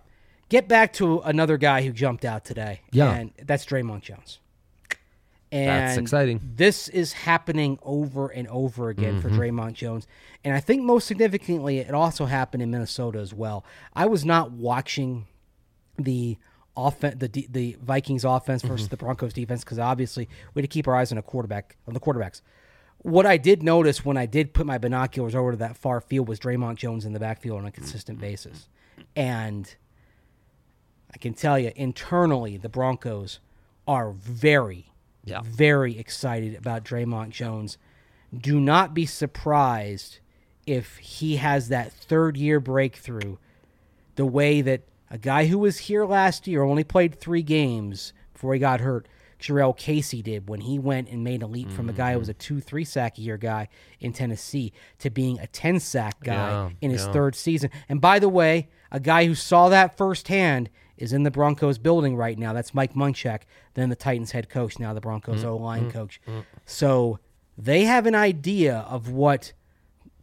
Get 0.50 0.68
back 0.68 0.92
to 0.94 1.20
another 1.20 1.56
guy 1.56 1.82
who 1.82 1.92
jumped 1.92 2.24
out 2.24 2.44
today. 2.44 2.80
Yeah. 2.92 3.12
And 3.14 3.30
that's 3.44 3.64
Dre'Mont 3.64 4.02
Jones. 4.02 4.40
And 5.52 5.68
That's 5.68 5.98
exciting. 5.98 6.40
This 6.56 6.88
is 6.88 7.12
happening 7.12 7.78
over 7.82 8.28
and 8.28 8.46
over 8.48 8.88
again 8.88 9.20
Mm-hmm. 9.20 9.28
for 9.28 9.30
Dre'Mont 9.34 9.72
Jones. 9.72 10.06
And 10.44 10.54
I 10.54 10.60
think 10.60 10.82
most 10.82 11.06
significantly, 11.08 11.78
it 11.78 11.92
also 11.92 12.26
happened 12.26 12.62
in 12.62 12.70
Minnesota 12.70 13.18
as 13.18 13.34
well. 13.34 13.64
I 13.94 14.06
was 14.06 14.24
not 14.24 14.52
watching 14.52 15.26
the 15.98 16.38
offense, 16.76 17.16
the 17.18 17.28
D- 17.28 17.48
the 17.50 17.76
Vikings 17.82 18.24
offense 18.24 18.62
versus 18.62 18.86
Mm-hmm. 18.86 18.90
the 18.90 18.96
Broncos 18.96 19.32
defense 19.32 19.64
because 19.64 19.78
obviously 19.80 20.28
we 20.54 20.62
had 20.62 20.70
to 20.70 20.72
keep 20.72 20.86
our 20.86 20.94
eyes 20.94 21.10
on 21.10 21.18
a 21.18 21.22
quarterback 21.22 21.76
on 21.88 21.94
the 21.94 22.00
quarterbacks. 22.00 22.42
What 22.98 23.26
I 23.26 23.36
did 23.36 23.62
notice 23.62 24.04
when 24.04 24.16
I 24.16 24.26
did 24.26 24.52
put 24.54 24.66
my 24.66 24.78
binoculars 24.78 25.34
over 25.34 25.50
to 25.52 25.56
that 25.56 25.76
far 25.76 26.00
field 26.00 26.28
was 26.28 26.38
Dre'Mont 26.38 26.76
Jones 26.76 27.04
in 27.04 27.12
the 27.12 27.18
backfield 27.18 27.58
on 27.58 27.66
a 27.66 27.72
consistent 27.72 28.20
basis, 28.20 28.68
and 29.16 29.74
I 31.12 31.18
can 31.18 31.34
tell 31.34 31.58
you 31.58 31.72
internally 31.74 32.56
the 32.56 32.68
Broncos 32.68 33.40
are 33.88 34.12
very, 34.12 34.89
Yeah. 35.30 35.42
very 35.44 35.98
excited 35.98 36.54
about 36.54 36.84
Dre'Mont 36.84 37.30
Jones. 37.30 37.78
Do 38.36 38.60
not 38.60 38.94
be 38.94 39.06
surprised 39.06 40.18
if 40.66 40.98
he 40.98 41.36
has 41.36 41.68
that 41.68 41.92
third 41.92 42.36
year 42.36 42.60
breakthrough 42.60 43.36
the 44.16 44.26
way 44.26 44.60
that 44.60 44.82
a 45.10 45.18
guy 45.18 45.46
who 45.46 45.58
was 45.58 45.78
here 45.78 46.04
last 46.04 46.46
year 46.46 46.62
only 46.62 46.84
played 46.84 47.18
three 47.18 47.42
games 47.42 48.12
before 48.32 48.54
he 48.54 48.60
got 48.60 48.80
hurt. 48.80 49.08
Jurrell 49.40 49.76
Casey 49.76 50.22
did 50.22 50.48
when 50.48 50.60
he 50.60 50.78
went 50.78 51.08
and 51.08 51.24
made 51.24 51.42
a 51.42 51.46
leap 51.46 51.70
from 51.72 51.88
a 51.88 51.92
guy 51.92 52.10
who 52.10 52.12
mm-hmm. 52.12 52.18
was 52.20 52.28
a 52.28 52.34
two, 52.34 52.60
three 52.60 52.84
sack 52.84 53.16
a 53.16 53.22
year 53.22 53.38
guy 53.38 53.68
in 53.98 54.12
Tennessee 54.12 54.72
to 54.98 55.10
being 55.10 55.38
a 55.38 55.46
10 55.46 55.80
sack 55.80 56.22
guy 56.22 56.34
Yeah, 56.50 56.70
in 56.82 56.90
his 56.90 57.06
yeah. 57.06 57.12
third 57.12 57.34
season. 57.34 57.70
And 57.88 58.00
by 58.00 58.18
the 58.18 58.28
way, 58.28 58.68
a 58.92 59.00
guy 59.00 59.24
who 59.24 59.34
saw 59.34 59.70
that 59.70 59.96
firsthand 59.96 60.68
is 61.00 61.12
in 61.12 61.24
the 61.24 61.30
Broncos 61.30 61.78
building 61.78 62.14
right 62.14 62.38
now. 62.38 62.52
That's 62.52 62.74
Mike 62.74 62.94
Munchak, 62.94 63.42
then 63.74 63.88
the 63.88 63.96
Titans 63.96 64.30
head 64.30 64.48
coach, 64.48 64.78
now 64.78 64.94
the 64.94 65.00
Broncos 65.00 65.42
mm, 65.42 65.46
O 65.46 65.56
line 65.56 65.88
mm, 65.88 65.92
coach. 65.92 66.20
Mm. 66.28 66.44
So 66.66 67.18
they 67.58 67.84
have 67.84 68.06
an 68.06 68.14
idea 68.14 68.86
of 68.88 69.08
what 69.08 69.52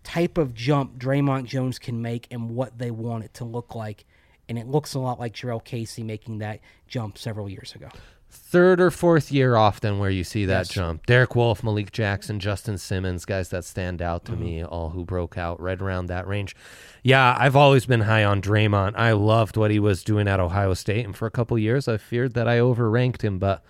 type 0.04 0.38
of 0.38 0.54
jump 0.54 0.98
Dre'Mont 0.98 1.46
Jones 1.46 1.80
can 1.80 2.02
make 2.02 2.28
and 2.32 2.52
what 2.52 2.78
they 2.78 2.92
want 2.92 3.26
it 3.26 3.34
to 3.36 3.44
look 3.44 3.76
like. 3.76 4.06
And 4.48 4.58
it 4.58 4.68
looks 4.68 4.94
a 4.94 5.00
lot 5.00 5.20
like 5.20 5.34
Jurrell 5.34 5.64
Casey 5.64 6.04
making 6.04 6.38
that 6.38 6.62
jump 6.88 7.18
several 7.18 7.50
years 7.50 7.76
ago. 7.76 7.90
Third 8.30 8.80
or 8.80 8.92
fourth 8.92 9.32
year 9.32 9.56
often 9.56 10.00
where 10.00 10.10
you 10.10 10.24
see 10.24 10.46
that 10.46 10.68
Yes. 10.68 10.70
jump. 10.70 11.06
Derek 11.06 11.36
Wolfe, 11.36 11.64
Malik 11.64 11.92
Jackson, 11.92 12.40
Justin 12.40 12.78
Simmons, 12.78 13.26
guys 13.26 13.50
that 13.50 13.64
stand 13.66 14.02
out 14.02 14.24
Mm-hmm. 14.26 14.34
to 14.36 14.40
me, 14.42 14.64
all 14.64 14.90
who 14.92 15.04
broke 15.06 15.38
out 15.38 15.60
right 15.62 15.82
around 15.82 16.06
that 16.08 16.28
range. 16.28 16.56
Yeah, 17.04 17.36
I've 17.38 17.56
always 17.56 17.86
been 17.86 18.02
high 18.02 18.24
on 18.24 18.42
Dre'Mont. 18.42 18.94
I 18.98 19.12
loved 19.14 19.58
what 19.58 19.72
he 19.72 19.80
was 19.80 20.04
doing 20.04 20.28
at 20.28 20.40
Ohio 20.40 20.74
State, 20.74 21.06
and 21.06 21.16
for 21.16 21.26
a 21.26 21.32
couple 21.32 21.58
years, 21.58 21.88
I 21.88 21.98
feared 21.98 22.34
that 22.36 22.48
I 22.48 22.58
overranked 22.60 23.22
him, 23.22 23.38
but 23.40 23.64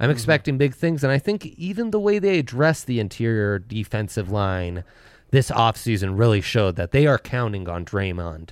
I'm 0.00 0.04
Mm-hmm. 0.08 0.12
expecting 0.12 0.58
big 0.58 0.74
things. 0.74 1.02
And 1.04 1.12
I 1.12 1.18
think 1.18 1.46
even 1.46 1.90
the 1.90 2.00
way 2.00 2.18
they 2.18 2.38
address 2.38 2.84
the 2.84 3.00
interior 3.00 3.58
defensive 3.58 4.30
line 4.30 4.84
this 5.30 5.50
offseason 5.50 6.18
really 6.18 6.40
showed 6.42 6.76
that 6.76 6.90
they 6.92 7.06
are 7.06 7.18
counting 7.18 7.68
on 7.68 7.84
Dre'Mont 7.86 8.50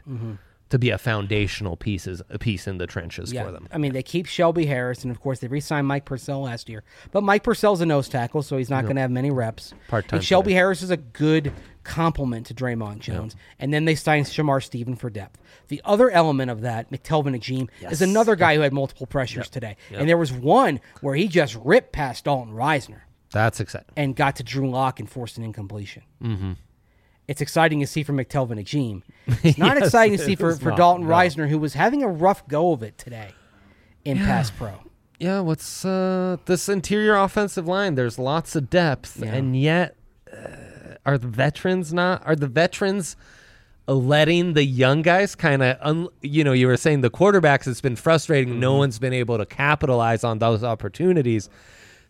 to 0.70 0.78
be 0.78 0.90
a 0.90 0.98
foundational 0.98 1.76
pieces, 1.76 2.22
a 2.30 2.38
piece 2.38 2.66
in 2.66 2.78
the 2.78 2.86
trenches 2.86 3.32
for 3.32 3.50
them. 3.52 3.68
I 3.72 3.78
mean, 3.78 3.92
they 3.92 4.02
keep 4.02 4.26
Shelby 4.26 4.66
Harris, 4.66 5.02
and 5.02 5.10
of 5.10 5.20
course, 5.20 5.40
they 5.40 5.48
re 5.48 5.60
signed 5.60 5.86
Mike 5.86 6.04
Purcell 6.04 6.42
last 6.42 6.68
year. 6.68 6.82
But 7.10 7.22
Mike 7.22 7.42
Purcell's 7.42 7.80
a 7.80 7.86
nose 7.86 8.08
tackle, 8.08 8.42
so 8.42 8.56
he's 8.56 8.70
not 8.70 8.84
going 8.84 8.94
to 8.96 9.02
have 9.02 9.10
many 9.10 9.30
reps. 9.30 9.74
Part-time 9.88 10.18
And 10.18 10.24
Shelby. 10.24 10.52
Harris 10.54 10.82
is 10.82 10.90
a 10.90 10.96
good 10.96 11.52
complement 11.82 12.46
to 12.46 12.54
Dre'Mont 12.54 13.00
Jones. 13.00 13.34
And 13.58 13.72
then 13.74 13.84
they 13.84 13.94
signed 13.94 14.26
Shamar 14.26 14.62
Stephen 14.62 14.94
for 14.96 15.10
depth. 15.10 15.40
The 15.68 15.80
other 15.84 16.10
element 16.10 16.50
of 16.50 16.60
that, 16.60 16.90
McTelvin 16.90 17.34
Agim, 17.34 17.68
is 17.90 18.02
another 18.02 18.36
guy 18.36 18.54
who 18.54 18.60
had 18.60 18.72
multiple 18.72 19.06
pressures 19.06 19.48
today. 19.48 19.76
And 19.92 20.08
there 20.08 20.18
was 20.18 20.32
one 20.32 20.80
where 21.00 21.14
he 21.14 21.26
just 21.26 21.56
ripped 21.64 21.92
past 21.92 22.24
Dalton 22.24 22.54
Risner 22.54 23.00
That's 23.32 23.60
exciting. 23.60 23.88
and 23.96 24.14
got 24.14 24.36
to 24.36 24.42
Drew 24.44 24.70
Lock 24.70 25.00
and 25.00 25.10
forced 25.10 25.38
an 25.38 25.44
incompletion. 25.44 26.02
Mm-hmm. 26.22 26.52
It's 27.30 27.40
exciting 27.40 27.78
to 27.78 27.86
see 27.86 28.02
for 28.02 28.12
McTelvin 28.12 28.58
Agim. 28.58 29.04
It's 29.44 29.56
not 29.56 29.76
Yes, 29.76 29.86
exciting 29.86 30.18
to 30.18 30.24
see 30.24 30.34
for, 30.34 30.56
for 30.56 30.70
not, 30.70 30.78
Dalton 30.78 31.06
no. 31.06 31.14
Risner, 31.14 31.48
who 31.48 31.58
was 31.60 31.74
having 31.74 32.02
a 32.02 32.08
rough 32.08 32.46
go 32.48 32.72
of 32.72 32.82
it 32.82 32.98
today 32.98 33.28
in 34.04 34.18
pass 34.18 34.50
pro. 34.50 34.72
Yeah, 35.20 35.38
what's 35.38 35.84
uh, 35.84 36.38
this 36.46 36.68
interior 36.68 37.14
offensive 37.14 37.68
line? 37.68 37.94
There's 37.94 38.18
lots 38.18 38.56
of 38.56 38.68
depth, 38.68 39.18
Yeah. 39.22 39.32
and 39.34 39.54
yet 39.56 39.94
uh, 40.32 40.96
are 41.06 41.18
the 41.18 41.28
veterans 41.28 41.92
not? 41.94 42.26
Are 42.26 42.34
the 42.34 42.48
veterans 42.48 43.14
letting 43.86 44.54
the 44.54 44.64
young 44.64 45.02
guys 45.02 45.36
kind 45.36 45.62
of? 45.62 45.76
Un- 45.82 46.08
you 46.22 46.42
know, 46.42 46.52
you 46.52 46.66
were 46.66 46.76
saying 46.76 47.02
the 47.02 47.10
quarterbacks. 47.10 47.68
It's 47.68 47.80
been 47.80 47.94
frustrating. 47.96 48.54
Mm-hmm. 48.54 48.60
No 48.60 48.74
one's 48.76 48.98
been 48.98 49.12
able 49.12 49.38
to 49.38 49.46
capitalize 49.46 50.24
on 50.24 50.40
those 50.40 50.64
opportunities. 50.64 51.48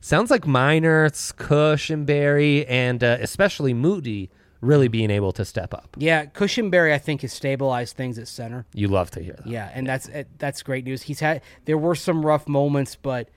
Sounds 0.00 0.30
like 0.30 0.42
Meinerz, 0.46 1.36
Cush, 1.36 1.90
and 1.90 2.06
Barry, 2.06 2.64
and 2.66 3.04
uh, 3.04 3.18
especially 3.20 3.74
Muti 3.74 4.30
really 4.60 4.88
being 4.88 5.10
able 5.10 5.32
to 5.32 5.44
step 5.44 5.72
up. 5.72 5.96
Yeah, 5.96 6.26
Cushenberry, 6.26 6.92
I 6.92 6.98
think, 6.98 7.22
has 7.22 7.32
stabilized 7.32 7.96
things 7.96 8.18
at 8.18 8.28
center. 8.28 8.66
You 8.74 8.88
love 8.88 9.10
to 9.12 9.22
hear 9.22 9.34
that. 9.34 9.46
Yeah, 9.46 9.70
and 9.72 9.86
that's 9.86 10.08
eh, 10.08 10.24
that's 10.38 10.62
great 10.62 10.84
news. 10.84 11.02
He's 11.02 11.20
had 11.20 11.42
there 11.64 11.78
were 11.78 11.94
some 11.94 12.24
rough 12.24 12.48
moments, 12.48 12.96
but 12.96 13.28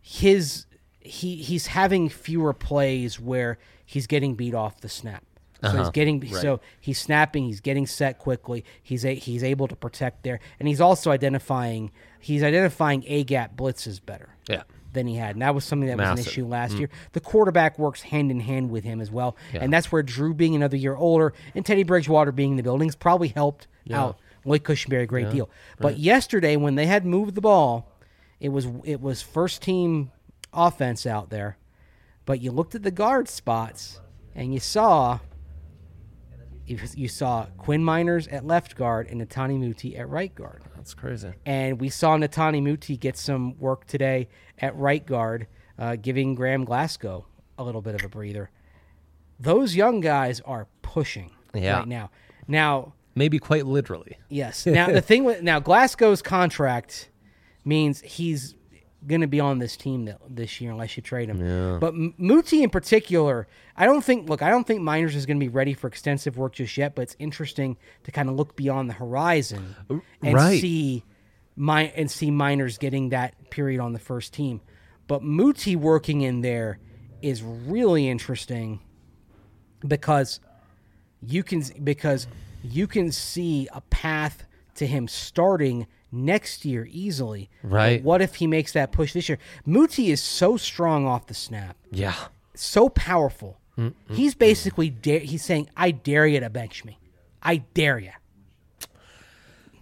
his 0.00 0.66
he 1.00 1.36
he's 1.36 1.68
having 1.68 2.08
fewer 2.08 2.52
plays 2.52 3.18
where 3.18 3.58
he's 3.84 4.06
getting 4.06 4.34
beat 4.34 4.54
off 4.54 4.80
the 4.80 4.88
snap. 4.88 5.24
So 5.64 5.78
he's 5.78 5.90
getting 5.90 6.26
so 6.26 6.60
he's 6.80 6.98
snapping, 6.98 7.44
he's 7.44 7.60
getting 7.60 7.86
set 7.86 8.18
quickly. 8.18 8.64
He's 8.82 9.04
a, 9.04 9.14
he's 9.14 9.44
able 9.44 9.68
to 9.68 9.76
protect 9.76 10.24
there, 10.24 10.40
and 10.58 10.66
he's 10.66 10.80
also 10.80 11.12
identifying 11.12 11.92
he's 12.18 12.42
identifying 12.42 13.04
a 13.06 13.22
gap 13.22 13.54
blitzes 13.56 14.04
better 14.04 14.30
Yeah. 14.48 14.62
Than 14.92 15.06
he 15.06 15.16
had. 15.16 15.34
And 15.34 15.42
that 15.42 15.54
was 15.54 15.64
something 15.64 15.88
that 15.88 15.98
was 15.98 16.20
an 16.20 16.26
issue 16.26 16.46
last 16.46 16.74
mm. 16.74 16.80
year. 16.80 16.90
The 17.12 17.20
quarterback 17.20 17.78
works 17.78 18.02
hand 18.02 18.30
in 18.30 18.40
hand 18.40 18.70
with 18.70 18.84
him 18.84 19.00
as 19.00 19.10
well. 19.10 19.36
And 19.62 19.72
that's 19.72 19.90
where 19.90 20.02
Drew 20.02 20.34
being 20.34 20.54
another 20.54 20.76
year 20.76 20.94
older 20.94 21.32
and 21.54 21.64
Teddy 21.64 21.82
Bridgewater 21.82 22.32
being 22.32 22.52
in 22.52 22.56
the 22.56 22.62
buildings 22.62 22.94
probably 22.94 23.28
helped 23.28 23.66
out 23.90 24.18
Lloyd 24.44 24.64
Cushenberry 24.64 25.02
a 25.02 25.06
great 25.06 25.30
deal. 25.30 25.50
But 25.78 25.98
yesterday 25.98 26.56
when 26.56 26.74
they 26.74 26.86
had 26.86 27.04
moved 27.04 27.34
the 27.34 27.40
ball, 27.40 27.88
it 28.40 28.50
was 28.50 28.66
it 28.84 29.00
was 29.00 29.22
first 29.22 29.62
team 29.62 30.10
offense 30.52 31.06
out 31.06 31.30
there. 31.30 31.56
But 32.24 32.40
you 32.40 32.50
looked 32.50 32.74
at 32.74 32.82
the 32.82 32.90
guard 32.90 33.28
spots 33.28 34.00
and 34.34 34.52
you 34.52 34.60
saw 34.60 35.20
you, 36.66 36.78
you 36.94 37.08
saw 37.08 37.46
Quinn 37.58 37.82
Meinerz 37.82 38.32
at 38.32 38.46
left 38.46 38.76
guard 38.76 39.08
and 39.08 39.20
Netane 39.20 39.58
Muti 39.58 39.96
at 39.96 40.08
right 40.08 40.34
guard 40.34 40.62
That's 40.76 40.94
crazy. 40.94 41.32
and 41.44 41.80
we 41.80 41.88
saw 41.88 42.16
Netane 42.16 42.62
Muti 42.62 42.96
get 42.96 43.16
some 43.16 43.58
work 43.58 43.86
today 43.86 44.28
at 44.58 44.76
right 44.76 45.04
guard, 45.04 45.46
uh, 45.78 45.96
giving 45.96 46.34
Graham 46.34 46.64
Glasgow 46.64 47.26
a 47.58 47.64
little 47.64 47.82
bit 47.82 47.94
of 47.94 48.04
a 48.04 48.08
breather. 48.08 48.50
Those 49.40 49.74
young 49.74 50.00
guys 50.00 50.40
are 50.42 50.66
pushing 50.82 51.32
Yeah. 51.54 51.78
right 51.78 51.88
now. 51.88 52.10
Now, 52.46 52.94
Maybe 53.14 53.38
quite 53.38 53.66
literally. 53.66 54.16
yes. 54.28 54.64
Now 54.66 54.86
the 54.88 55.00
thing 55.02 55.24
with 55.24 55.42
now 55.42 55.60
Glasgow's 55.60 56.22
contract 56.22 57.10
means 57.64 58.00
he's 58.00 58.54
going 59.06 59.20
to 59.20 59.26
be 59.26 59.40
on 59.40 59.58
this 59.58 59.76
team 59.76 60.06
th- 60.06 60.18
this 60.28 60.60
year 60.60 60.70
unless 60.70 60.96
you 60.96 61.02
trade 61.02 61.28
him. 61.28 61.40
But 61.78 61.94
M- 61.94 62.14
Muti 62.18 62.62
in 62.62 62.70
particular, 62.70 63.48
I 63.76 63.86
don't 63.86 64.02
think. 64.02 64.28
Look, 64.28 64.42
I 64.42 64.50
don't 64.50 64.66
think 64.66 64.80
Meinerz 64.80 65.14
is 65.14 65.26
going 65.26 65.38
to 65.38 65.44
be 65.44 65.48
ready 65.48 65.74
for 65.74 65.86
extensive 65.86 66.36
work 66.36 66.54
just 66.54 66.76
yet. 66.76 66.94
But 66.94 67.02
it's 67.02 67.16
interesting 67.18 67.76
to 68.04 68.12
kind 68.12 68.28
of 68.28 68.36
look 68.36 68.56
beyond 68.56 68.88
the 68.88 68.94
horizon 68.94 69.74
and 69.88 70.34
right. 70.34 70.60
see 70.60 71.04
my 71.56 71.92
and 71.96 72.10
see 72.10 72.30
Meinerz 72.30 72.78
getting 72.78 73.10
that 73.10 73.50
period 73.50 73.80
on 73.80 73.92
the 73.92 73.98
first 73.98 74.32
team. 74.32 74.60
But 75.06 75.22
Muti 75.22 75.76
working 75.76 76.22
in 76.22 76.40
there 76.40 76.78
is 77.20 77.42
really 77.42 78.08
interesting 78.08 78.80
because 79.86 80.40
you 81.20 81.42
can 81.42 81.62
because 81.82 82.26
you 82.62 82.86
can 82.86 83.12
see 83.12 83.68
a 83.72 83.80
path 83.82 84.44
to 84.76 84.86
him 84.86 85.08
starting 85.08 85.86
next 86.12 86.64
year 86.64 86.86
easily. 86.90 87.48
But 87.62 87.70
Right. 87.70 88.02
what 88.04 88.20
if 88.22 88.36
he 88.36 88.46
makes 88.46 88.72
that 88.72 88.92
push 88.92 89.12
this 89.14 89.28
year? 89.28 89.38
Muti 89.66 90.10
is 90.10 90.22
so 90.22 90.56
strong 90.58 91.06
off 91.06 91.26
the 91.26 91.34
snap, 91.34 91.76
Yeah. 91.90 92.14
so 92.54 92.88
powerful. 92.90 93.58
He's 94.08 94.34
basically 94.34 94.90
da- 94.90 95.24
he's 95.24 95.42
saying, 95.42 95.68
"I 95.76 95.90
dare 95.90 96.26
you 96.26 96.38
to 96.40 96.50
bench 96.50 96.84
me. 96.84 96.98
I 97.42 97.64
dare 97.74 97.98
you." 97.98 98.10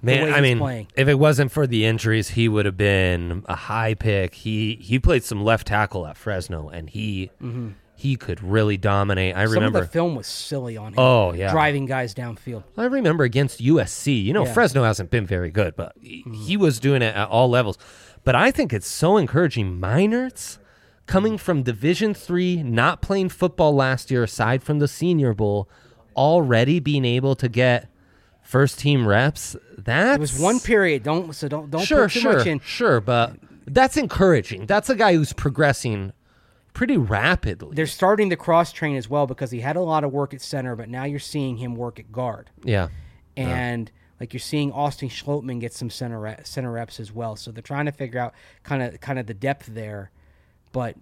Man, 0.02 0.32
I 0.32 0.40
mean, 0.40 0.58
playing. 0.58 0.86
if 0.96 1.08
it 1.08 1.18
wasn't 1.18 1.52
for 1.52 1.66
the 1.66 1.84
injuries, 1.84 2.30
he 2.30 2.48
would 2.48 2.64
have 2.64 2.78
been 2.78 3.44
a 3.46 3.54
high 3.56 3.92
pick. 3.92 4.32
He 4.34 4.76
he 4.80 4.98
played 4.98 5.24
some 5.24 5.44
left 5.44 5.66
tackle 5.66 6.06
at 6.06 6.16
Fresno, 6.16 6.70
and 6.70 6.88
he 6.88 7.30
mm-hmm. 7.42 7.70
He 8.00 8.16
could 8.16 8.42
really 8.42 8.76
dominate. 8.76 9.36
I 9.36 9.44
Some 9.44 9.54
remember. 9.54 9.80
of 9.80 9.84
the 9.86 9.90
film 9.92 10.14
was 10.14 10.26
silly 10.26 10.76
on 10.76 10.92
him. 10.94 10.98
Oh, 10.98 11.32
yeah. 11.34 11.50
driving 11.52 11.84
guys 11.86 12.14
downfield. 12.14 12.64
I 12.76 12.84
remember 12.84 13.24
against 13.24 13.60
USC. 13.60 14.24
You 14.24 14.32
know, 14.32 14.46
Yeah. 14.46 14.52
Fresno 14.54 14.84
hasn't 14.84 15.10
been 15.10 15.26
very 15.26 15.50
good, 15.50 15.76
but 15.76 15.92
he, 16.00 16.24
he 16.46 16.56
was 16.56 16.80
doing 16.80 17.02
it 17.02 17.14
at 17.14 17.28
all 17.28 17.48
levels. 17.50 17.76
But 18.24 18.34
I 18.34 18.50
think 18.50 18.72
it's 18.72 18.86
so 18.88 19.16
encouraging. 19.18 19.78
Meinerz 19.80 20.58
coming 21.06 21.36
from 21.36 21.62
Division 21.62 22.14
Three, 22.14 22.62
not 22.62 23.02
playing 23.02 23.28
football 23.30 23.74
last 23.74 24.10
year, 24.10 24.22
aside 24.22 24.62
from 24.62 24.78
the 24.78 24.88
Senior 24.88 25.34
Bowl, 25.34 25.68
already 26.16 26.80
being 26.80 27.04
able 27.04 27.34
to 27.36 27.48
get 27.48 27.88
first 28.42 28.78
team 28.78 29.06
reps. 29.06 29.56
That 29.78 30.20
was 30.20 30.38
one 30.38 30.60
period. 30.60 31.02
Don't 31.02 31.34
so 31.34 31.48
don't 31.48 31.70
don't 31.70 31.82
sure, 31.84 32.04
put 32.06 32.12
too 32.12 32.20
sure, 32.20 32.32
much 32.38 32.46
in. 32.46 32.60
sure, 32.60 33.00
but 33.00 33.36
that's 33.66 33.96
encouraging. 33.96 34.66
That's 34.66 34.88
a 34.90 34.94
guy 34.96 35.14
who's 35.14 35.32
progressing 35.32 36.12
pretty 36.80 36.96
rapidly. 36.96 37.74
They're 37.74 37.86
starting 37.86 38.30
to 38.30 38.36
cross 38.36 38.72
train 38.72 38.96
as 38.96 39.06
well 39.06 39.26
because 39.26 39.50
he 39.50 39.60
had 39.60 39.76
a 39.76 39.82
lot 39.82 40.02
of 40.02 40.12
work 40.12 40.32
at 40.32 40.40
center, 40.40 40.74
but 40.76 40.88
now 40.88 41.04
you're 41.04 41.18
seeing 41.18 41.58
him 41.58 41.74
work 41.74 41.98
at 41.98 42.10
guard. 42.10 42.48
yeah, 42.64 42.88
and 43.36 43.92
like 44.18 44.32
you're 44.32 44.40
seeing 44.40 44.72
Austin 44.72 45.10
Schlottmann 45.10 45.60
get 45.60 45.74
some 45.74 45.90
center 45.90 46.18
re- 46.18 46.40
center 46.44 46.72
reps 46.72 46.98
as 46.98 47.12
well. 47.12 47.36
So 47.36 47.50
they're 47.52 47.60
trying 47.62 47.84
to 47.84 47.92
figure 47.92 48.18
out 48.18 48.32
kind 48.62 48.82
of 48.82 48.98
kind 49.02 49.18
of 49.18 49.26
the 49.26 49.34
depth 49.34 49.66
there, 49.66 50.10
but 50.72 50.96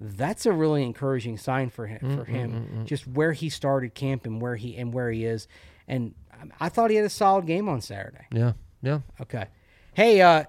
that's 0.00 0.46
a 0.46 0.52
really 0.52 0.84
encouraging 0.84 1.36
sign 1.36 1.68
for 1.70 1.88
him 1.88 2.16
for 2.16 2.24
him. 2.24 2.84
Just 2.86 3.08
where 3.08 3.32
he 3.32 3.48
started 3.50 3.94
camp 3.94 4.24
and 4.24 4.40
where 4.40 4.54
he 4.54 4.76
and 4.76 4.94
where 4.94 5.10
he 5.10 5.24
is, 5.24 5.48
and 5.88 6.14
I- 6.32 6.66
I 6.66 6.68
thought 6.68 6.90
he 6.90 6.96
had 6.96 7.04
a 7.06 7.10
solid 7.10 7.44
game 7.46 7.68
on 7.68 7.80
Saturday. 7.80 8.24
yeah, 8.32 8.52
yeah. 8.82 9.00
Okay, 9.20 9.46
hey, 9.94 10.20
uh, 10.20 10.44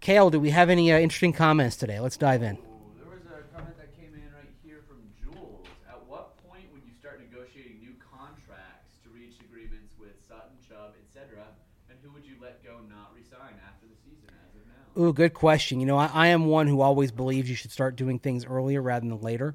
Kale, 0.00 0.30
do 0.30 0.40
we 0.40 0.48
have 0.48 0.70
any 0.70 0.90
uh, 0.90 0.98
interesting 0.98 1.34
comments 1.34 1.76
today? 1.76 2.00
Let's 2.00 2.16
dive 2.16 2.42
in. 2.42 2.56
There 2.96 3.04
was 3.12 3.20
a 3.28 3.44
comment 3.52 3.76
that 3.76 3.92
came 4.00 4.14
in 4.16 4.24
right 4.32 4.48
here 4.64 4.80
from 4.88 5.04
Jules. 5.20 5.66
At 5.86 6.00
what 6.08 6.40
point 6.48 6.64
would 6.72 6.80
you 6.88 6.94
start 6.98 7.20
negotiating 7.20 7.80
new 7.84 7.92
contracts 8.00 8.96
to 9.04 9.10
reach 9.12 9.36
agreements 9.44 9.92
with 10.00 10.16
Sutton, 10.26 10.56
Chubb, 10.64 10.96
etc.? 11.04 11.44
And 11.92 11.98
who 12.00 12.08
would 12.16 12.24
you 12.24 12.40
let 12.40 12.64
go 12.64 12.80
not 12.88 13.12
resign 13.12 13.60
after 13.68 13.84
the 13.92 13.98
season 14.08 14.32
as 14.40 14.56
of 14.56 14.64
now? 14.72 14.79
Ooh, 14.98 15.12
good 15.12 15.34
question. 15.34 15.80
You 15.80 15.86
know, 15.86 15.96
I, 15.96 16.10
I 16.12 16.26
am 16.28 16.46
one 16.46 16.66
who 16.66 16.80
always 16.80 17.12
believes 17.12 17.48
you 17.48 17.56
should 17.56 17.70
start 17.70 17.96
doing 17.96 18.18
things 18.18 18.44
earlier 18.44 18.82
rather 18.82 19.08
than 19.08 19.20
later. 19.20 19.54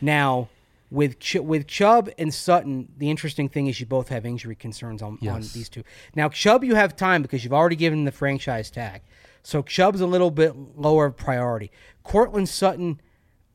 Now, 0.00 0.48
with 0.90 1.18
Ch- 1.18 1.36
with 1.36 1.66
Chubb 1.66 2.10
and 2.18 2.32
Sutton, 2.32 2.88
the 2.98 3.10
interesting 3.10 3.48
thing 3.48 3.66
is 3.66 3.80
you 3.80 3.86
both 3.86 4.08
have 4.08 4.26
injury 4.26 4.54
concerns 4.54 5.02
on, 5.02 5.18
on 5.28 5.40
these 5.40 5.68
two. 5.68 5.82
Now, 6.14 6.28
Chubb, 6.28 6.64
you 6.64 6.74
have 6.74 6.94
time 6.96 7.22
because 7.22 7.44
you've 7.44 7.52
already 7.52 7.76
given 7.76 8.04
the 8.04 8.12
franchise 8.12 8.70
tag, 8.70 9.02
so 9.42 9.62
Chubb's 9.62 10.00
a 10.00 10.06
little 10.06 10.30
bit 10.30 10.54
lower 10.76 11.10
priority. 11.10 11.70
Courtland 12.02 12.48
Sutton, 12.48 13.00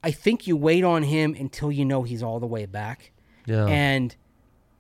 I 0.04 0.12
think 0.12 0.48
you 0.48 0.58
wait 0.58 0.84
on 0.84 1.04
him 1.04 1.36
until 1.38 1.72
you 1.72 1.86
know 1.86 2.04
he's 2.04 2.24
all 2.24 2.40
the 2.40 2.48
way 2.48 2.66
back. 2.66 3.12
Yeah. 3.46 3.66
And 3.66 4.16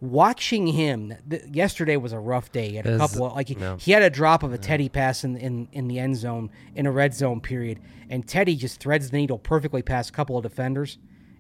watching 0.01 0.67
him 0.67 1.13
th- 1.29 1.43
yesterday 1.51 1.97
was 1.97 2.13
a 2.13 2.19
rough 2.19 2.51
day. 2.51 2.69
He 2.69 2.75
had 2.75 2.87
a 2.87 2.97
couple 2.97 3.25
of, 3.25 3.33
like 3.33 3.49
he, 3.49 3.55
yeah. 3.55 3.77
he 3.77 3.91
had 3.91 4.01
a 4.01 4.09
drop 4.09 4.43
of 4.43 4.53
a 4.53 4.57
Teddy 4.57 4.89
pass 4.89 5.23
in, 5.23 5.35
in 5.37 5.67
in 5.71 5.87
the 5.87 5.99
end 5.99 6.17
zone 6.17 6.49
in 6.75 6.85
a 6.85 6.91
red 6.91 7.13
zone 7.13 7.41
period, 7.41 7.79
and 8.09 8.27
Teddy 8.27 8.55
just 8.55 8.79
threads 8.79 9.09
the 9.09 9.17
needle 9.17 9.37
perfectly 9.37 9.81
past 9.81 10.09
a 10.09 10.13
couple 10.13 10.37
of 10.37 10.43
defenders, 10.43 10.97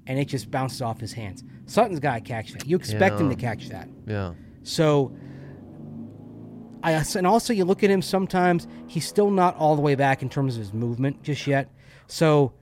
and 0.07 0.19
it 0.19 0.25
just 0.25 0.51
bounces 0.51 0.81
off 0.81 0.99
his 0.99 1.13
hands. 1.13 1.43
Sutton's 1.65 1.99
got 1.99 2.15
to 2.15 2.21
catch 2.21 2.51
that. 2.53 2.67
You 2.67 2.75
expect 2.75 3.19
him 3.19 3.29
to 3.29 3.35
catch 3.35 3.69
that. 3.69 3.87
yeah. 4.05 4.33
So, 4.63 5.15
I 6.83 6.91
and 7.15 7.25
also 7.25 7.53
you 7.53 7.65
look 7.65 7.83
at 7.83 7.89
him 7.89 8.01
sometimes 8.01 8.67
he's 8.87 9.07
still 9.07 9.31
not 9.31 9.55
all 9.55 9.75
the 9.75 9.81
way 9.81 9.95
back 9.95 10.21
in 10.21 10.29
terms 10.29 10.55
of 10.55 10.59
his 10.59 10.73
movement 10.73 11.23
just 11.23 11.47
yet. 11.47 11.69
So, 12.07 12.53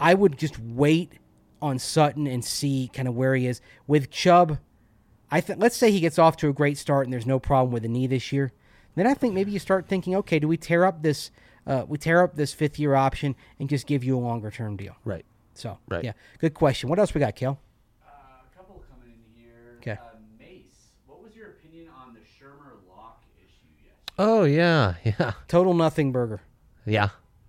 I 0.00 0.14
would 0.14 0.38
just 0.38 0.58
wait 0.58 1.12
on 1.60 1.78
Sutton 1.78 2.26
and 2.26 2.44
see 2.44 2.90
kind 2.92 3.08
of 3.08 3.14
where 3.14 3.34
he 3.34 3.46
is 3.46 3.60
with 3.86 4.10
Chubb. 4.10 4.58
I 5.30 5.40
think 5.40 5.60
let's 5.60 5.76
say 5.76 5.90
he 5.90 6.00
gets 6.00 6.18
off 6.18 6.36
to 6.38 6.48
a 6.48 6.52
great 6.52 6.78
start 6.78 7.06
and 7.06 7.12
there's 7.12 7.26
no 7.26 7.38
problem 7.38 7.72
with 7.72 7.82
the 7.82 7.88
knee 7.88 8.06
this 8.06 8.30
year. 8.32 8.52
Then 8.94 9.06
I 9.06 9.14
think 9.14 9.34
maybe 9.34 9.50
you 9.50 9.58
start 9.58 9.86
thinking, 9.88 10.14
okay, 10.16 10.38
do 10.38 10.48
we 10.48 10.56
tear 10.56 10.84
up 10.84 11.02
this? 11.02 11.30
Uh, 11.66 11.84
we 11.86 11.98
tear 11.98 12.22
up 12.22 12.36
this 12.36 12.54
fifth 12.54 12.78
year 12.78 12.94
option 12.94 13.34
and 13.58 13.68
just 13.68 13.86
give 13.86 14.04
you 14.04 14.16
a 14.16 14.20
longer 14.20 14.50
term 14.50 14.76
deal. 14.76 14.94
Right. 15.04 15.24
So, 15.54 15.78
Right. 15.88 16.04
yeah, 16.04 16.12
good 16.38 16.54
question. 16.54 16.88
What 16.88 16.98
else 16.98 17.12
we 17.14 17.18
got, 17.18 17.34
Kel? 17.34 17.58
Uh, 18.04 18.08
a 18.10 18.56
couple 18.56 18.82
coming 18.90 19.14
in 19.14 19.42
here. 19.42 19.78
'Kay. 19.80 19.92
Uh, 19.92 20.16
Mace, 20.38 20.92
what 21.06 21.22
was 21.22 21.34
your 21.34 21.48
opinion 21.48 21.88
on 21.88 22.14
the 22.14 22.20
Shurmur 22.20 22.76
lock 22.88 23.22
issue 23.38 23.66
yesterday? 23.84 24.14
Oh 24.18 24.44
yeah, 24.44 24.94
yeah, 25.04 25.32
Total 25.48 25.74
nothing 25.74 26.12
burger. 26.12 26.40
yeah. 26.86 27.08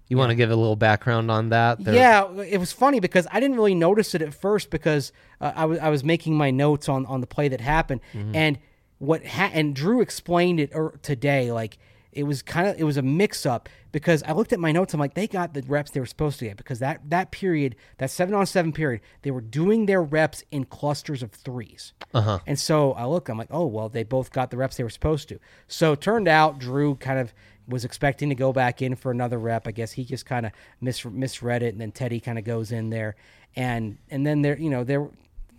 You 0.10 0.18
want 0.18 0.30
to 0.30 0.36
give 0.36 0.49
a 0.51 0.55
little 0.55 0.76
background 0.76 1.30
on 1.30 1.49
that? 1.49 1.84
There- 1.84 1.93
Yeah, 1.93 2.32
it 2.41 2.60
was 2.60 2.72
funny 2.72 2.99
because 2.99 3.28
I 3.32 3.39
didn't 3.39 3.58
really 3.58 3.76
notice 3.76 4.16
it 4.16 4.22
at 4.22 4.34
first 4.34 4.70
because 4.70 5.12
uh, 5.41 5.51
I 5.55 5.66
was 5.66 5.80
I 5.80 5.89
was 5.89 6.03
making 6.03 6.36
my 6.36 6.51
notes 6.51 6.88
on 6.89 7.05
on 7.05 7.22
the 7.22 7.28
play 7.28 7.47
that 7.49 7.62
happened, 7.62 8.01
Mm-hmm. 8.14 8.36
and 8.36 8.60
what 8.99 9.26
ha- 9.26 9.51
and 9.53 9.76
Drew 9.76 10.01
explained 10.01 10.60
it 10.60 10.72
er, 10.74 10.97
today. 11.01 11.51
Like 11.51 11.78
it 12.12 12.24
was 12.24 12.41
kind 12.41 12.68
of 12.68 12.80
it 12.80 12.84
was 12.84 12.97
a 12.97 13.01
mix 13.03 13.45
up 13.45 13.70
because 13.91 14.24
I 14.24 14.32
looked 14.32 14.51
at 14.53 14.60
my 14.60 14.72
notes. 14.72 14.93
I'm 14.93 14.99
like, 14.99 15.14
they 15.14 15.28
got 15.28 15.53
the 15.53 15.62
reps 15.68 15.91
they 15.91 15.99
were 15.99 16.05
supposed 16.08 16.39
to 16.39 16.45
get 16.45 16.58
because 16.58 16.80
that 16.80 17.01
that 17.10 17.30
period, 17.32 17.76
that 17.99 18.10
seven 18.10 18.34
on 18.34 18.45
seven 18.47 18.72
period, 18.72 19.01
they 19.22 19.30
were 19.30 19.41
doing 19.41 19.86
their 19.86 20.01
reps 20.01 20.43
in 20.51 20.66
clusters 20.66 21.22
of 21.22 21.32
threes. 21.32 21.93
Uh-huh. 22.14 22.39
And 22.47 22.58
so 22.58 22.93
I 22.93 23.05
look, 23.05 23.30
I'm 23.30 23.38
like, 23.38 23.49
oh 23.51 23.66
well, 23.68 23.89
they 23.89 24.03
both 24.03 24.32
got 24.32 24.49
the 24.51 24.58
reps 24.58 24.78
they 24.78 24.84
were 24.84 24.89
supposed 24.89 25.28
to. 25.30 25.39
So 25.68 25.91
it 25.91 26.01
turned 26.01 26.28
out 26.28 26.58
Drew 26.58 26.95
kind 26.95 27.20
of 27.20 27.34
was 27.68 27.84
expecting 27.86 28.30
to 28.30 28.36
go 28.36 28.53
back 28.53 28.82
in 28.82 28.95
for 28.95 29.11
another 29.11 29.38
rep. 29.38 29.68
I 29.68 29.72
guess 29.72 29.91
he 29.91 30.05
just 30.05 30.26
kind 30.26 30.45
of 30.45 30.51
mis- 30.82 31.03
misread 31.05 31.63
it, 31.63 31.74
and 31.74 31.82
then 31.82 31.91
Teddy 31.91 32.20
kind 32.20 32.38
of 32.39 32.43
goes 32.45 32.72
in 32.72 32.89
there, 32.89 33.15
and 33.55 33.97
and 34.09 34.26
then 34.26 34.41
there, 34.41 34.57
you 34.57 34.70
know, 34.70 34.84
there 34.84 35.07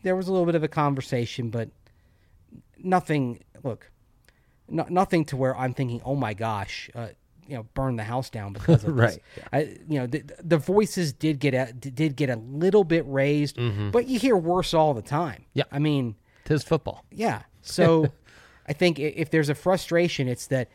there 0.02 0.16
was 0.16 0.28
a 0.28 0.32
little 0.32 0.46
bit 0.46 0.54
of 0.54 0.62
a 0.62 0.68
conversation, 0.68 1.50
but 1.50 1.68
nothing. 2.82 3.40
Look, 3.62 3.90
no, 4.68 4.86
nothing 4.88 5.24
to 5.26 5.36
where 5.36 5.56
I'm 5.56 5.74
thinking, 5.74 6.00
oh 6.04 6.14
my 6.14 6.34
gosh, 6.34 6.88
uh, 6.94 7.08
you 7.46 7.56
know, 7.56 7.64
burn 7.74 7.96
the 7.96 8.04
house 8.04 8.30
down 8.30 8.52
because 8.52 8.84
of 8.84 8.94
Right, 8.96 9.20
this. 9.34 9.44
I, 9.52 9.58
you 9.88 9.98
know, 10.00 10.06
the, 10.06 10.22
the 10.42 10.58
voices 10.58 11.12
did 11.12 11.40
get 11.40 11.54
a, 11.54 11.72
did 11.72 12.14
get 12.14 12.30
a 12.30 12.36
little 12.36 12.84
bit 12.84 13.04
raised, 13.06 13.58
but 13.92 14.06
you 14.06 14.18
hear 14.18 14.36
worse 14.36 14.74
all 14.74 14.94
the 14.94 15.02
time. 15.02 15.44
Yeah. 15.54 15.64
I 15.72 15.78
mean, 15.78 16.14
Tis 16.44 16.62
football. 16.64 17.04
yeah. 17.10 17.42
So 17.60 18.10
I 18.66 18.72
think 18.72 18.98
if 18.98 19.30
there's 19.30 19.50
a 19.50 19.54
frustration, 19.54 20.26
it's 20.26 20.46
that 20.46 20.68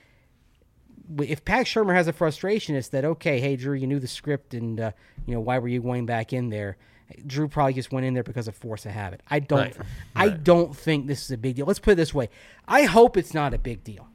if 1.20 1.44
Pat 1.44 1.66
Shurmur 1.66 1.94
has 1.94 2.08
a 2.08 2.14
frustration, 2.14 2.76
it's 2.76 2.90
that 2.90 3.06
okay, 3.06 3.40
hey 3.40 3.56
Drew, 3.56 3.74
you 3.74 3.88
knew 3.88 4.00
the 4.00 4.08
script, 4.08 4.54
and 4.54 4.80
uh, 4.80 4.92
you 5.26 5.34
know 5.34 5.42
why 5.42 5.60
were 5.60 5.68
you 5.68 5.82
going 5.82 6.06
back 6.06 6.34
in 6.34 6.50
there? 6.50 6.78
Drew 7.28 7.48
probably 7.48 7.74
just 7.74 7.92
went 7.92 8.06
in 8.06 8.14
there 8.14 8.24
because 8.24 8.48
of 8.48 8.56
force 8.56 8.86
of 8.86 8.92
habit. 8.92 9.22
I 9.30 9.40
don't. 9.40 9.60
Right. 9.60 9.78
I 10.16 10.30
don't 10.30 10.76
think 10.76 11.08
this 11.08 11.24
is 11.24 11.32
a 11.32 11.38
big 11.38 11.56
deal. 11.56 11.66
Let's 11.66 11.80
put 11.80 11.92
it 11.92 11.96
this 11.96 12.14
way. 12.14 12.30
I 12.68 12.84
hope 12.84 13.18
it's 13.18 13.34
not 13.34 13.54
a 13.54 13.58
big 13.58 13.84
deal. 13.84 14.08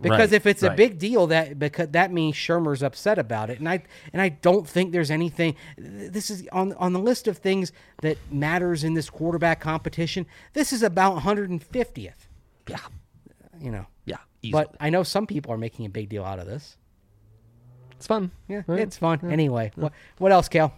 Because 0.00 0.30
Right, 0.30 0.32
if 0.32 0.46
it's 0.46 0.62
a 0.62 0.70
big 0.70 0.98
deal, 0.98 1.26
that 1.26 1.58
because 1.58 1.88
that 1.90 2.10
means 2.10 2.34
Shurmur's 2.34 2.82
upset 2.82 3.18
about 3.18 3.50
it, 3.50 3.58
and 3.58 3.68
I 3.68 3.82
and 4.12 4.22
I 4.22 4.30
don't 4.30 4.66
think 4.66 4.92
there's 4.92 5.10
anything. 5.10 5.54
This 5.76 6.30
is 6.30 6.48
on 6.50 6.72
on 6.74 6.92
the 6.92 6.98
list 6.98 7.28
of 7.28 7.38
things 7.38 7.72
that 8.00 8.16
matters 8.30 8.84
in 8.84 8.94
this 8.94 9.10
quarterback 9.10 9.60
competition. 9.60 10.26
This 10.54 10.72
is 10.72 10.82
about 10.82 11.18
150th. 11.22 12.12
Yeah, 12.68 12.78
You 13.60 13.70
know, 13.70 13.86
yeah. 14.06 14.18
Easily. 14.46 14.64
but 14.64 14.74
I 14.80 14.90
know 14.90 15.02
some 15.02 15.26
people 15.26 15.52
are 15.52 15.58
making 15.58 15.86
a 15.86 15.88
big 15.88 16.08
deal 16.08 16.24
out 16.24 16.38
of 16.38 16.46
this. 16.46 16.76
it's 17.92 18.06
fun. 18.06 18.30
Yeah, 18.48 18.62
Right? 18.66 18.80
it's 18.80 18.98
fun. 18.98 19.20
Anyway, 19.30 19.72
what 19.76 19.92
what 20.18 20.32
else, 20.32 20.48
Cal? 20.48 20.72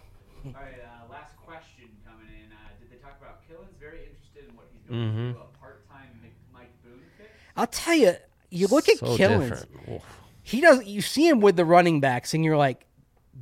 All 0.45 0.53
right, 0.53 0.63
uh, 0.83 1.11
last 1.11 1.35
question 1.45 1.89
coming 2.07 2.27
in. 2.27 2.51
Uh, 2.51 2.55
did 2.79 2.89
they 2.91 3.01
talk 3.03 3.17
about 3.21 3.41
Killen's 3.47 3.75
very 3.79 3.99
interested 4.09 4.49
in 4.49 4.55
what 4.55 4.67
he's 4.71 4.81
going 4.83 5.15
to 5.15 5.33
do 5.33 5.37
a 5.39 5.57
part-time 5.59 6.09
Mike 6.53 6.71
Boone 6.83 7.01
fix? 7.17 7.29
I'll 7.57 7.67
tell 7.67 7.95
you. 7.95 8.13
You 8.51 8.67
look 8.67 8.89
at 8.89 8.97
so 8.97 9.05
Killins. 9.17 9.49
different. 9.49 9.65
Oof. 9.91 10.01
he 10.43 10.61
doesn't. 10.61 10.87
you 10.87 11.01
see 11.01 11.27
him 11.27 11.39
with 11.41 11.55
the 11.55 11.65
running 11.65 11.99
backs 11.99 12.33
and 12.33 12.43
you're 12.43 12.57
like 12.57 12.85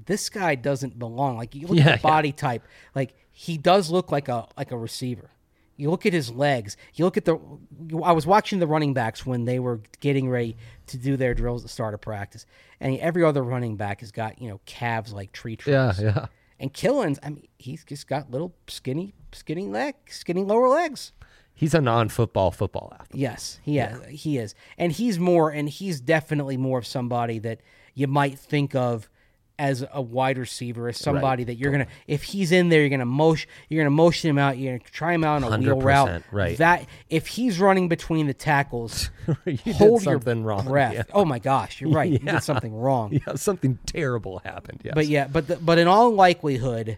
this 0.05 0.29
guy 0.29 0.55
doesn't 0.55 0.99
belong 0.99 1.37
like 1.37 1.55
you 1.55 1.65
look 1.67 1.77
Yeah, 1.77 1.91
at 1.91 2.01
the 2.01 2.03
body 2.07 2.31
type 2.33 2.61
like 2.93 3.13
he 3.31 3.57
does 3.57 3.89
look 3.89 4.11
like 4.11 4.27
a 4.27 4.45
like 4.57 4.71
a 4.71 4.77
receiver 4.77 5.29
you 5.77 5.89
look 5.89 6.05
at 6.05 6.13
his 6.13 6.31
legs 6.31 6.75
you 6.95 7.05
look 7.05 7.17
at 7.17 7.25
the 7.25 7.37
i 8.03 8.11
was 8.11 8.27
watching 8.27 8.59
the 8.59 8.67
running 8.67 8.93
backs 8.93 9.25
when 9.25 9.45
they 9.45 9.59
were 9.59 9.79
getting 9.99 10.29
ready 10.29 10.57
to 10.87 10.97
do 10.97 11.15
their 11.15 11.33
drills 11.33 11.61
at 11.61 11.67
the 11.67 11.69
start 11.69 11.93
of 11.93 12.01
practice 12.01 12.45
and 12.79 12.97
every 12.99 13.23
other 13.23 13.43
running 13.43 13.77
back 13.77 14.01
has 14.01 14.11
got 14.11 14.41
you 14.41 14.49
know 14.49 14.59
calves 14.65 15.13
like 15.13 15.31
tree 15.31 15.55
trunks 15.55 16.01
yeah. 16.01 16.13
Yeah. 16.15 16.25
And 16.59 16.73
Killins, 16.73 17.19
I 17.21 17.29
mean, 17.29 17.47
he's 17.57 17.83
just 17.83 18.07
got 18.07 18.31
little 18.31 18.55
skinny, 18.67 19.13
skinny 19.31 19.67
leg, 19.67 19.95
skinny 20.07 20.43
lower 20.43 20.67
legs. 20.67 21.11
He's 21.53 21.73
a 21.73 21.81
non-football 21.81 22.51
football 22.51 22.93
athlete. 22.99 23.19
Yes, 23.19 23.59
he 23.63 23.79
is. 23.79 24.21
He 24.21 24.37
is, 24.37 24.55
and 24.77 24.91
he's 24.91 25.17
more, 25.17 25.49
and 25.49 25.67
he's 25.67 25.99
definitely 25.99 26.55
more 26.55 26.77
of 26.79 26.85
somebody 26.85 27.39
that 27.39 27.61
you 27.95 28.07
might 28.07 28.37
think 28.37 28.75
of 28.75 29.09
as 29.59 29.83
a 29.91 30.01
wide 30.01 30.37
receiver, 30.37 30.87
as 30.87 30.97
somebody 30.97 31.43
that 31.45 31.55
you're 31.55 31.71
gonna, 31.71 31.87
if 32.05 32.21
he's 32.23 32.51
in 32.51 32.69
there, 32.69 32.81
you're 32.81 32.89
gonna 32.89 33.05
motion, 33.05 33.49
you're 33.69 33.83
gonna 33.83 33.89
motion 33.95 34.29
him 34.29 34.37
out, 34.37 34.57
you're 34.57 34.77
gonna 34.77 34.89
try 34.91 35.13
him 35.13 35.23
out 35.23 35.43
on 35.43 35.51
a 35.51 35.57
wheel 35.57 35.81
route. 35.81 36.21
right. 36.31 36.57
That 36.59 36.85
if 37.09 37.25
he's 37.27 37.59
running 37.59 37.89
between 37.89 38.27
the 38.27 38.33
tackles, 38.35 39.09
You 39.45 39.57
did 39.57 39.75
hold 39.75 40.03
something 40.03 40.37
your 40.39 40.47
wrong. 40.47 40.65
breath. 40.67 40.93
Yeah. 40.93 41.03
Oh 41.11 41.25
my 41.25 41.39
gosh, 41.39 41.81
you're 41.81 41.89
right. 41.91 42.11
You 42.11 42.19
did 42.19 42.43
something 42.43 42.73
wrong. 42.75 43.19
Yeah, 43.27 43.35
something 43.35 43.79
terrible 43.85 44.39
happened. 44.39 44.81
Yes. 44.83 44.93
But 44.93 45.07
yeah, 45.07 45.27
but 45.27 45.47
the, 45.47 45.55
but 45.55 45.77
in 45.79 45.87
all 45.87 46.11
likelihood, 46.11 46.97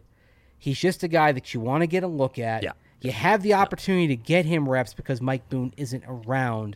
he's 0.58 0.78
just 0.78 1.02
a 1.04 1.08
guy 1.08 1.32
that 1.32 1.54
you 1.54 1.60
want 1.62 1.82
to 1.84 1.88
get 1.88 2.04
a 2.04 2.08
look 2.08 2.38
at. 2.38 2.64
Yeah. 2.64 2.72
You 3.02 3.12
have 3.12 3.42
the 3.42 3.54
opportunity 3.54 4.08
to 4.08 4.16
get 4.18 4.44
him 4.46 4.68
reps 4.68 4.94
because 4.94 5.22
Mike 5.22 5.48
Boone 5.50 5.74
isn't 5.78 6.04
around. 6.06 6.76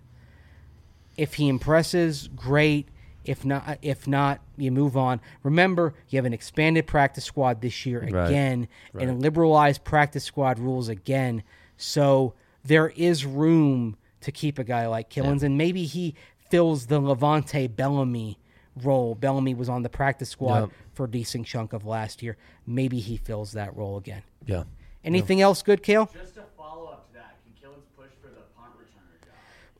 If 1.17 1.33
he 1.33 1.49
impresses, 1.49 2.29
great. 2.35 2.87
If 3.25 3.45
not, 3.45 3.77
if 3.81 4.07
not, 4.07 4.41
you 4.57 4.71
move 4.71 4.97
on. 4.97 5.21
Remember, 5.43 5.93
you 6.09 6.17
have 6.17 6.25
an 6.25 6.33
expanded 6.33 6.87
practice 6.87 7.23
squad 7.23 7.61
this 7.61 7.85
year 7.85 8.01
Right. 8.01 8.27
again, 8.29 8.67
and 8.99 9.21
liberalized 9.21 9.83
practice 9.83 10.23
squad 10.25 10.59
rules 10.59 10.89
again. 10.89 11.43
So 11.77 12.33
there 12.65 12.89
is 12.89 13.25
room 13.25 13.97
to 14.21 14.31
keep 14.31 14.59
a 14.59 14.63
guy 14.63 14.87
like 14.87 15.09
Killins, 15.09 15.43
and 15.43 15.57
maybe 15.57 15.85
he 15.85 16.15
fills 16.49 16.87
the 16.87 16.99
Levante 16.99 17.67
Bellamy 17.67 18.39
role. 18.81 19.15
Bellamy 19.15 19.53
was 19.53 19.69
on 19.69 19.83
the 19.83 19.89
practice 19.89 20.29
squad 20.29 20.59
Yep. 20.61 20.69
for 20.93 21.03
a 21.05 21.09
decent 21.11 21.45
chunk 21.45 21.73
of 21.73 21.85
last 21.85 22.21
year. 22.23 22.37
Maybe 22.65 22.99
he 22.99 23.17
fills 23.17 23.53
that 23.53 23.75
role 23.75 23.97
again. 23.97 24.23
yeah. 24.45 24.63
Anything 25.05 25.41
else 25.41 25.61
good, 25.61 25.83
Kale? 25.83 26.09
Just 26.13 26.37
a 26.37 26.43
follow-up 26.57 27.07
to 27.09 27.13
that, 27.15 27.35
can 27.43 27.51
Killins 27.69 27.83
push 27.97 28.09
for 28.21 28.29
the 28.29 28.39
punt 28.57 28.71
returner 28.79 29.25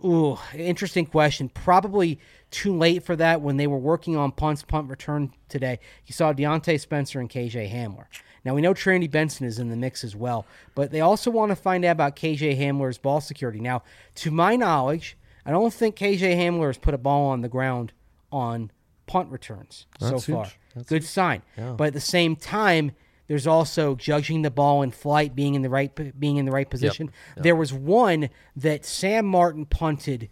job? 0.02 0.06
Ooh, 0.06 0.38
interesting 0.62 1.06
question. 1.06 1.48
Probably 1.48 2.20
too 2.54 2.78
late 2.78 3.04
for 3.04 3.16
that 3.16 3.42
when 3.42 3.58
they 3.58 3.68
were 3.68 3.78
working 3.78 4.16
on 4.16 4.32
punts, 4.32 4.64
punt 4.64 4.90
return 4.90 5.34
today. 5.50 5.80
You 6.06 6.14
saw 6.14 6.32
Diontae 6.32 6.80
Spencer 6.80 7.20
and 7.20 7.30
KJ 7.30 7.72
Hamler. 7.74 8.06
Now 8.46 8.54
we 8.54 8.62
know 8.62 8.74
Trinity 8.74 9.08
Benson 9.08 9.46
is 9.46 9.60
in 9.60 9.70
the 9.70 9.76
mix 9.76 10.04
as 10.04 10.16
well, 10.16 10.46
but 10.76 10.92
they 10.92 11.02
also 11.02 11.32
want 11.32 11.50
to 11.50 11.56
find 11.56 11.84
out 11.84 11.92
about 11.92 12.16
KJ 12.16 12.58
Hamler's 12.58 12.98
ball 12.98 13.22
security. 13.22 13.60
Now, 13.60 13.84
to 14.16 14.32
my 14.32 14.56
knowledge, 14.56 15.18
I 15.46 15.52
don't 15.52 15.74
think 15.74 15.96
KJ 15.96 16.38
Hamler 16.38 16.68
has 16.68 16.78
put 16.78 16.94
a 16.94 16.98
ball 16.98 17.26
on 17.30 17.42
the 17.42 17.50
ground 17.50 17.92
on 18.32 18.72
punt 19.08 19.32
returns 19.32 19.88
That's 20.00 20.26
so 20.26 20.34
far. 20.34 20.48
That's 20.76 20.88
Good 20.88 21.04
sign. 21.04 21.42
Yeah. 21.58 21.74
But 21.74 21.88
at 21.88 21.94
the 21.94 22.00
same 22.00 22.36
time, 22.36 22.92
there's 23.28 23.48
also 23.48 23.96
judging 23.96 24.42
the 24.42 24.52
ball 24.52 24.82
in 24.84 24.92
flight, 24.92 25.36
being 25.36 25.56
in 25.56 25.62
the 25.62 25.70
right 25.70 26.20
being 26.20 26.38
in 26.38 26.46
the 26.46 26.52
right 26.52 26.70
position. 26.70 27.12
There 27.38 27.56
was 27.56 27.74
one 27.74 28.30
that 28.56 28.86
Sam 28.86 29.26
Martin 29.26 29.66
punted 29.66 30.30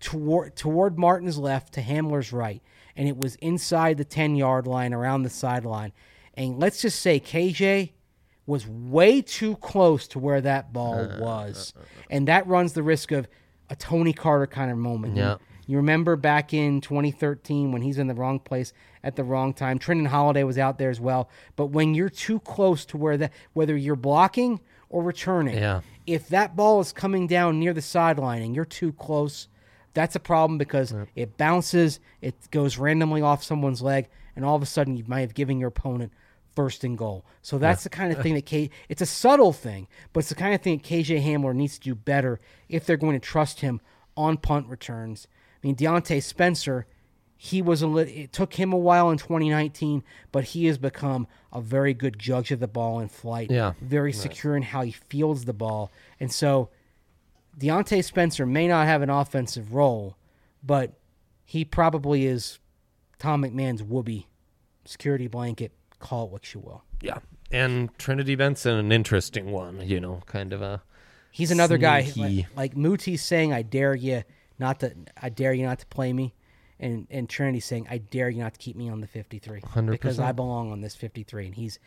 toward 0.00 0.56
toward 0.56 0.98
Martin's 0.98 1.38
left 1.38 1.74
to 1.74 1.82
Hamler's 1.82 2.32
right, 2.32 2.62
and 2.96 3.08
it 3.08 3.16
was 3.16 3.36
inside 3.36 3.96
the 3.98 4.04
ten 4.04 4.34
yard 4.36 4.66
line 4.66 4.92
around 4.94 5.22
the 5.22 5.30
sideline. 5.30 5.92
And 6.34 6.58
let's 6.58 6.80
just 6.82 7.00
say 7.00 7.20
KJ 7.20 7.92
was 8.46 8.66
way 8.66 9.20
too 9.22 9.56
close 9.56 10.08
to 10.08 10.18
where 10.18 10.40
that 10.40 10.72
ball 10.72 10.94
Uh, 11.10 11.18
was, 11.20 11.72
uh, 11.76 11.80
uh, 11.80 11.82
uh. 11.82 11.86
and 12.10 12.28
that 12.28 12.46
runs 12.46 12.72
the 12.72 12.82
risk 12.82 13.12
of 13.12 13.28
a 13.68 13.76
Tony 13.76 14.12
Carter 14.12 14.46
kind 14.46 14.70
of 14.70 14.78
moment. 14.78 15.16
Yeah. 15.16 15.32
You, 15.32 15.38
You 15.66 15.76
remember 15.76 16.16
back 16.16 16.52
in 16.52 16.80
2013 16.80 17.70
when 17.70 17.82
he's 17.82 17.98
in 17.98 18.08
the 18.08 18.14
wrong 18.14 18.40
place 18.40 18.72
at 19.04 19.14
the 19.14 19.22
wrong 19.22 19.52
time. 19.54 19.78
Trindon 19.78 20.08
Holliday 20.08 20.42
was 20.42 20.58
out 20.58 20.78
there 20.78 20.90
as 20.90 21.00
well. 21.00 21.28
But 21.54 21.66
when 21.66 21.94
you're 21.94 22.08
too 22.08 22.40
close 22.40 22.84
to 22.86 22.96
where 22.96 23.16
that, 23.18 23.32
whether 23.52 23.76
you're 23.76 23.94
blocking 23.94 24.58
or 24.88 25.04
returning, 25.04 25.58
Yeah. 25.58 25.82
if 26.08 26.28
that 26.30 26.56
ball 26.56 26.80
is 26.80 26.92
coming 26.92 27.28
down 27.28 27.60
near 27.60 27.72
the 27.72 27.82
sideline 27.82 28.42
and 28.42 28.52
you're 28.56 28.64
too 28.64 28.92
close, 28.94 29.46
that's 29.94 30.14
a 30.16 30.20
problem 30.20 30.58
because 30.58 30.94
it 31.14 31.36
bounces, 31.36 32.00
it 32.20 32.34
goes 32.50 32.78
randomly 32.78 33.22
off 33.22 33.42
someone's 33.42 33.82
leg, 33.82 34.08
and 34.36 34.44
all 34.44 34.56
of 34.56 34.62
a 34.62 34.66
sudden 34.66 34.96
you 34.96 35.04
might 35.06 35.20
have 35.20 35.34
given 35.34 35.58
your 35.58 35.68
opponent 35.68 36.12
first 36.54 36.82
and 36.84 36.98
goal. 36.98 37.24
So 37.42 37.58
that's 37.58 37.84
the 37.84 37.90
kind 37.90 38.12
of 38.12 38.20
thing 38.22 38.34
that 38.34 38.46
K. 38.46 38.70
It's 38.88 39.02
a 39.02 39.06
subtle 39.06 39.52
thing, 39.52 39.86
but 40.12 40.20
it's 40.20 40.28
the 40.28 40.34
kind 40.34 40.54
of 40.54 40.60
thing 40.60 40.78
that 40.78 40.84
KJ 40.86 41.24
Hamler 41.24 41.54
needs 41.54 41.74
to 41.78 41.80
do 41.80 41.94
better 41.94 42.40
if 42.68 42.84
they're 42.86 42.96
going 42.96 43.18
to 43.18 43.24
trust 43.24 43.60
him 43.60 43.80
on 44.16 44.36
punt 44.36 44.66
returns. 44.66 45.26
I 45.62 45.66
mean, 45.66 45.76
Diontae 45.76 46.22
Spencer, 46.22 46.86
he 47.36 47.62
was 47.62 47.82
a 47.82 47.86
lit 47.86 48.08
it 48.08 48.32
took 48.32 48.54
him 48.54 48.72
a 48.72 48.78
while 48.78 49.10
in 49.10 49.18
2019, 49.18 50.02
but 50.32 50.44
he 50.44 50.66
has 50.66 50.76
become 50.78 51.26
a 51.52 51.60
very 51.60 51.94
good 51.94 52.18
judge 52.18 52.50
of 52.50 52.60
the 52.60 52.68
ball 52.68 53.00
in 53.00 53.08
flight. 53.08 53.50
Yeah. 53.50 53.72
very 53.80 54.12
secure 54.12 54.56
in 54.56 54.62
how 54.62 54.82
he 54.82 54.92
fields 54.92 55.44
the 55.44 55.52
ball, 55.52 55.90
and 56.18 56.30
so 56.32 56.68
Diontae 57.60 58.02
Spencer 58.02 58.46
may 58.46 58.66
not 58.66 58.86
have 58.86 59.02
an 59.02 59.10
offensive 59.10 59.74
role, 59.74 60.16
but 60.62 60.94
he 61.44 61.64
probably 61.64 62.26
is 62.26 62.58
Tom 63.18 63.42
McMahon's 63.42 63.82
whoopee 63.82 64.28
security 64.86 65.26
blanket. 65.26 65.72
Call 65.98 66.24
it 66.24 66.30
what 66.30 66.54
you 66.54 66.60
will. 66.60 66.82
Yeah. 67.02 67.18
And 67.50 67.96
Trinity 67.98 68.34
Benson, 68.34 68.76
an 68.76 68.92
interesting 68.92 69.50
one, 69.50 69.86
you 69.86 70.00
know, 70.00 70.22
kind 70.26 70.52
of 70.52 70.62
a. 70.62 70.82
He's 71.30 71.50
another 71.50 71.76
guy 71.76 72.10
like, 72.16 72.46
like 72.56 72.76
Muti's 72.76 73.22
saying, 73.22 73.52
"I 73.52 73.62
dare 73.62 73.94
you 73.94 74.22
not 74.58 74.80
to, 74.80 74.94
I 75.20 75.28
dare 75.28 75.52
you 75.52 75.64
not 75.64 75.80
to 75.80 75.86
play 75.86 76.12
me," 76.12 76.34
and 76.78 77.06
and 77.10 77.28
Trinity 77.28 77.60
saying, 77.60 77.86
"I 77.90 77.98
dare 77.98 78.30
you 78.30 78.40
not 78.40 78.54
to 78.54 78.58
keep 78.58 78.74
me 78.74 78.88
on 78.88 79.00
the 79.00 79.06
53 79.06 79.60
because 79.60 80.18
100%. 80.18 80.24
I 80.24 80.32
belong 80.32 80.72
on 80.72 80.80
this 80.80 80.96
53," 80.96 81.46
and 81.46 81.54
he's 81.54 81.78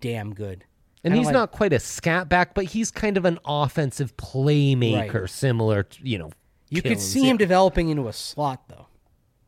damn 0.00 0.34
good. 0.34 0.64
And 1.04 1.14
he's 1.14 1.26
like- 1.26 1.32
not 1.32 1.52
quite 1.52 1.72
a 1.72 1.78
scat 1.80 2.28
back, 2.28 2.54
but 2.54 2.64
he's 2.64 2.90
kind 2.90 3.16
of 3.16 3.24
an 3.24 3.38
offensive 3.44 4.16
playmaker, 4.16 5.20
Right. 5.22 5.30
similar, 5.30 5.84
to, 5.84 5.98
you 6.02 6.18
know. 6.18 6.30
You 6.70 6.82
could 6.82 7.00
see 7.00 7.24
yeah. 7.24 7.30
him 7.30 7.36
developing 7.38 7.88
into 7.88 8.08
a 8.08 8.12
slot 8.12 8.68
though. 8.68 8.86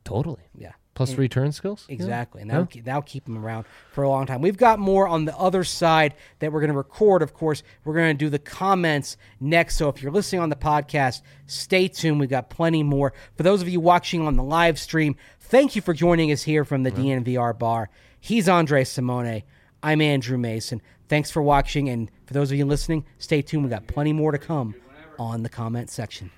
Totally. 0.04 0.42
Yeah. 0.54 0.72
Plus 0.94 1.14
return 1.14 1.50
skills? 1.52 1.86
Yeah. 1.88 1.94
Exactly, 1.94 2.42
and 2.42 2.50
that'll, 2.50 2.66
keep, 2.66 2.84
that'll 2.84 3.00
keep 3.00 3.26
him 3.26 3.42
around 3.42 3.64
for 3.92 4.04
a 4.04 4.08
long 4.08 4.26
time. 4.26 4.42
We've 4.42 4.56
got 4.56 4.78
more 4.78 5.08
on 5.08 5.24
the 5.24 5.34
other 5.38 5.64
side 5.64 6.14
that 6.40 6.52
we're 6.52 6.60
going 6.60 6.72
to 6.72 6.76
record. 6.76 7.22
Of 7.22 7.32
course, 7.32 7.62
we're 7.84 7.94
going 7.94 8.14
to 8.14 8.24
do 8.24 8.28
the 8.28 8.38
comments 8.38 9.16
next. 9.38 9.76
So 9.76 9.88
if 9.88 10.02
you're 10.02 10.12
listening 10.12 10.42
on 10.42 10.50
the 10.50 10.56
podcast, 10.56 11.22
stay 11.46 11.88
tuned. 11.88 12.20
We've 12.20 12.28
got 12.28 12.50
plenty 12.50 12.82
more. 12.82 13.14
For 13.36 13.44
those 13.44 13.62
of 13.62 13.68
you 13.68 13.80
watching 13.80 14.26
on 14.26 14.36
the 14.36 14.42
live 14.42 14.78
stream, 14.78 15.16
thank 15.38 15.74
you 15.74 15.80
for 15.80 15.94
joining 15.94 16.32
us 16.32 16.42
here 16.42 16.66
from 16.66 16.82
the 16.82 16.90
DNVR 16.90 17.58
bar. 17.58 17.88
He's 18.18 18.46
Andre 18.46 18.84
Simone. 18.84 19.42
I'm 19.82 20.02
Andrew 20.02 20.36
Mason. 20.36 20.82
Thanks 21.10 21.28
for 21.28 21.42
watching, 21.42 21.88
and 21.88 22.08
for 22.24 22.34
those 22.34 22.52
of 22.52 22.56
you 22.56 22.64
listening, 22.64 23.04
stay 23.18 23.42
tuned. 23.42 23.64
We've 23.64 23.70
got 23.72 23.88
plenty 23.88 24.12
more 24.12 24.30
to 24.30 24.38
come 24.38 24.76
on 25.18 25.42
the 25.42 25.48
comment 25.48 25.90
section. 25.90 26.30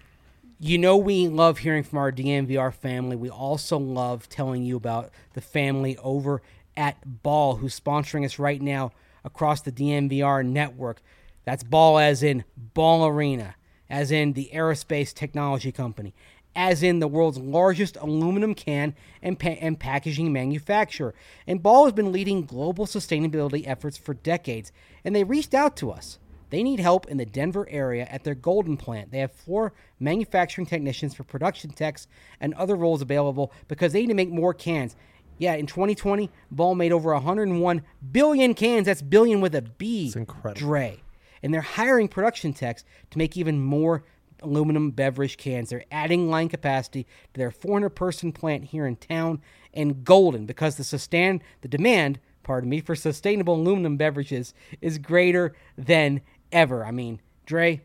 You 0.59 0.79
know, 0.79 0.97
we 0.97 1.29
love 1.29 1.59
hearing 1.59 1.83
from 1.83 1.99
our 1.99 2.11
DNVR 2.11 2.73
family. 2.73 3.15
We 3.15 3.29
also 3.29 3.77
love 3.77 4.31
telling 4.31 4.63
you 4.63 4.79
about 4.79 5.11
the 5.35 5.43
family 5.43 5.99
over 5.99 6.41
at 6.75 7.23
Ball, 7.23 7.57
who's 7.57 7.79
sponsoring 7.79 8.25
us 8.25 8.39
right 8.39 8.63
now 8.63 8.93
across 9.25 9.61
the 9.61 9.71
DNVR 9.71 10.43
network. 10.43 11.03
That's 11.45 11.63
Ball 11.63 11.99
as 11.99 12.23
in 12.23 12.43
Ball 12.57 13.07
Arena, 13.07 13.57
as 13.91 14.11
in 14.11 14.33
the 14.33 14.49
aerospace 14.55 15.13
technology 15.13 15.71
company, 15.71 16.15
as 16.55 16.83
in 16.83 16.99
the 16.99 17.09
world's 17.09 17.39
largest 17.39 17.97
aluminum 17.97 18.55
can 18.55 18.95
and, 19.23 19.39
pa- 19.39 19.57
and 19.61 19.79
packaging 19.79 20.33
manufacturer. 20.33 21.15
And 21.47 21.63
Ball 21.63 21.85
has 21.85 21.93
been 21.93 22.13
leading 22.13 22.45
global 22.45 22.87
sustainability 22.87 23.67
efforts 23.67 23.97
for 23.97 24.15
decades, 24.15 24.73
and 25.05 25.15
they 25.15 25.25
reached 25.25 25.55
out 25.55 25.77
to 25.79 25.91
us. 25.91 26.19
They 26.51 26.63
need 26.63 26.81
help 26.81 27.09
in 27.09 27.17
the 27.17 27.25
Denver 27.25 27.67
area 27.71 28.07
at 28.11 28.25
their 28.25 28.35
Golden 28.35 28.77
plant. 28.77 29.11
They 29.11 29.21
have 29.21 29.33
four 29.33 29.73
manufacturing 29.99 30.67
technicians 30.67 31.15
for 31.15 31.25
production 31.25 31.71
techs 31.71 32.07
and 32.41 32.53
other 32.53 32.77
roles 32.77 33.01
available 33.01 33.53
because 33.69 33.95
they 33.95 34.03
need 34.03 34.09
to 34.09 34.15
make 34.15 34.29
more 34.29 34.53
cans. 34.53 34.95
Yeah, 35.39 35.55
in 35.55 35.67
2020, 35.67 36.29
Ball 36.51 36.75
made 36.75 36.93
over 36.93 37.15
101 37.15 37.83
billion 38.13 38.53
cans. 38.53 38.85
That's 38.85 39.01
billion 39.01 39.41
with 39.41 39.55
a 39.55 39.63
B. 39.63 40.09
It's 40.09 40.17
incredible. 40.17 40.59
Dre. 40.59 41.01
And 41.43 41.55
they're 41.55 41.63
hiring 41.63 42.09
production 42.09 42.53
techs 42.53 42.85
to 43.11 43.19
make 43.19 43.35
even 43.37 43.59
more 43.59 44.05
aluminum 44.43 44.91
beverage 44.91 45.37
cans. 45.37 45.71
They're 45.71 45.85
adding 45.91 46.29
line 46.29 46.49
capacity 46.49 47.05
to 47.35 47.39
their 47.39 47.51
400 47.51 47.91
person 47.91 48.33
plant 48.33 48.65
here 48.65 48.87
in 48.87 48.97
town 48.97 49.41
and 49.75 50.05
Golden 50.05 50.47
because 50.47 50.77
the 50.77 50.85
sustain 50.85 51.43
the 51.63 51.69
demand, 51.69 52.19
pardon 52.43 52.69
me, 52.69 52.81
for 52.81 52.95
sustainable 52.95 53.55
aluminum 53.55 53.97
beverages 53.97 54.55
is 54.81 54.99
greater 54.99 55.55
than 55.77 56.21
ever. 56.51 56.85
I 56.85 56.91
mean, 56.91 57.21
Dre, 57.47 57.81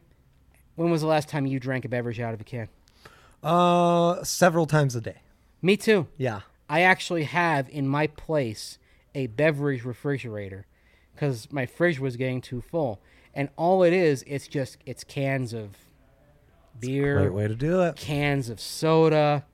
when 0.76 0.92
was 0.92 1.02
the 1.02 1.08
last 1.08 1.30
time 1.30 1.46
you 1.46 1.60
drank 1.60 1.86
a 1.86 1.90
beverage 1.90 2.20
out 2.20 2.34
of 2.34 2.42
a 2.42 2.44
can? 2.44 2.70
Uh, 3.44 4.24
several 4.24 4.66
times 4.66 4.96
a 4.96 5.02
day. 5.02 5.22
Me 5.62 5.78
too. 5.78 6.08
Yeah. 6.18 6.42
I 6.70 6.82
actually 6.82 7.24
have 7.24 7.70
in 7.70 7.88
my 7.88 8.08
place 8.08 8.78
a 9.16 9.28
beverage 9.28 9.84
refrigerator 9.84 10.66
because 11.14 11.52
my 11.52 11.66
fridge 11.66 12.00
was 12.00 12.16
getting 12.16 12.42
too 12.42 12.62
full. 12.62 13.00
And 13.34 13.50
all 13.56 13.84
it 13.84 13.94
is, 13.94 14.24
it's 14.28 14.48
just 14.48 14.78
it's 14.86 15.04
cans 15.04 15.54
of 15.54 15.78
beer, 16.80 17.20
Great 17.20 17.34
way 17.34 17.48
to 17.48 17.56
do 17.56 17.82
it. 17.82 17.96
cans 17.96 18.50
of 18.50 18.60
soda, 18.60 19.46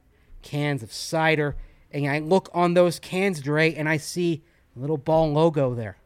cans 0.42 0.84
of 0.84 0.92
cider, 0.92 1.56
and 1.92 2.08
I 2.08 2.20
look 2.20 2.50
on 2.54 2.74
those 2.74 3.00
cans, 3.00 3.42
Dre, 3.42 3.74
and 3.74 3.88
I 3.88 3.98
see 3.98 4.44
a 4.76 4.80
little 4.80 4.98
ball 4.98 5.32
logo 5.32 5.74
there. 5.74 5.98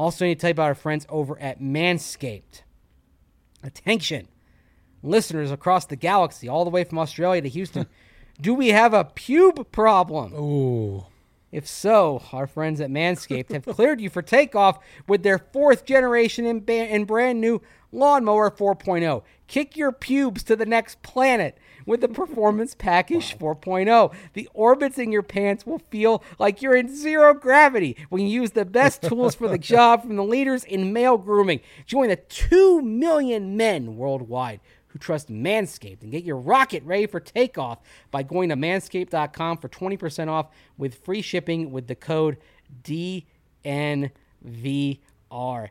Also, 0.00 0.24
need 0.24 0.36
to 0.36 0.40
tell 0.40 0.48
you 0.48 0.52
about 0.52 0.68
our 0.68 0.74
friends 0.74 1.04
over 1.10 1.38
at 1.40 1.60
Manscaped. 1.60 2.62
Attention, 3.62 4.28
listeners 5.02 5.50
across 5.50 5.84
the 5.84 5.94
galaxy, 5.94 6.48
all 6.48 6.64
the 6.64 6.70
way 6.70 6.84
from 6.84 6.98
Australia 6.98 7.42
to 7.42 7.50
Houston. 7.50 7.84
do 8.40 8.54
we 8.54 8.68
have 8.68 8.94
a 8.94 9.04
pube 9.04 9.70
problem? 9.72 10.32
Ooh. 10.32 11.04
If 11.52 11.68
so, 11.68 12.22
our 12.32 12.46
friends 12.46 12.80
at 12.80 12.88
Manscaped 12.88 13.52
have 13.52 13.66
cleared 13.66 14.00
you 14.00 14.08
for 14.08 14.22
takeoff 14.22 14.78
with 15.06 15.22
their 15.22 15.36
fourth 15.36 15.84
generation 15.84 16.46
and, 16.46 16.64
ba- 16.64 16.72
and 16.72 17.06
brand 17.06 17.38
new 17.38 17.60
Lawnmower 17.92 18.50
4.0. 18.50 19.22
Kick 19.48 19.76
your 19.76 19.92
pubes 19.92 20.42
to 20.44 20.56
the 20.56 20.64
next 20.64 21.02
planet 21.02 21.58
with 21.86 22.00
the 22.00 22.08
Performance 22.20 22.74
Package 22.74 23.38
4.0. 23.38 24.14
The 24.34 24.48
orbits 24.54 24.98
in 24.98 25.12
your 25.12 25.22
pants 25.22 25.66
will 25.66 25.80
feel 25.90 26.22
like 26.38 26.62
you're 26.62 26.76
in 26.76 26.94
zero 26.94 27.34
gravity 27.34 27.96
when 28.08 28.22
you 28.22 28.28
use 28.28 28.52
the 28.52 28.64
best 28.64 29.02
tools 29.02 29.34
for 29.34 29.48
the 29.48 29.58
job 29.70 30.02
from 30.02 30.16
the 30.16 30.24
leaders 30.24 30.64
in 30.64 30.92
male 30.92 31.18
grooming. 31.18 31.60
Join 31.86 32.08
the 32.08 32.16
2 32.16 32.82
million 32.82 33.56
men 33.56 33.96
worldwide 33.96 34.60
who 34.90 34.98
trust 34.98 35.28
Manscaped 35.28 36.02
and 36.02 36.10
get 36.10 36.24
your 36.24 36.36
rocket 36.36 36.82
ready 36.84 37.06
for 37.06 37.20
takeoff 37.20 37.78
by 38.10 38.22
going 38.22 38.48
to 38.48 38.56
manscaped.com 38.56 39.58
for 39.58 39.68
20% 39.68 40.28
off 40.28 40.48
with 40.76 40.96
free 41.04 41.22
shipping 41.22 41.70
with 41.70 41.86
the 41.86 41.94
code 41.94 42.36
DNVR. 42.82 44.10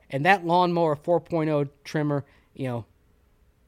And 0.10 0.26
that 0.26 0.45
lawnmower 0.45 0.95
4.0 0.95 1.70
trimmer, 1.84 2.26
you 2.53 2.68
know, 2.68 2.86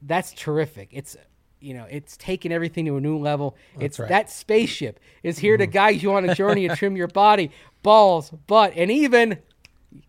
that's 0.00 0.32
terrific. 0.32 0.88
It's 0.92 1.16
you 1.62 1.74
know, 1.74 1.86
it's 1.88 2.16
taken 2.16 2.52
everything 2.52 2.84
to 2.86 2.96
a 2.96 3.00
new 3.00 3.18
level. 3.18 3.56
it's 3.78 3.98
right. 3.98 4.08
that 4.08 4.30
spaceship 4.30 4.98
is 5.22 5.38
here 5.38 5.56
to 5.56 5.66
guide 5.66 6.02
you 6.02 6.12
on 6.12 6.28
a 6.28 6.34
journey 6.34 6.66
and 6.66 6.76
trim 6.76 6.96
your 6.96 7.08
body, 7.08 7.50
balls, 7.82 8.30
butt, 8.46 8.72
and 8.76 8.90
even 8.90 9.38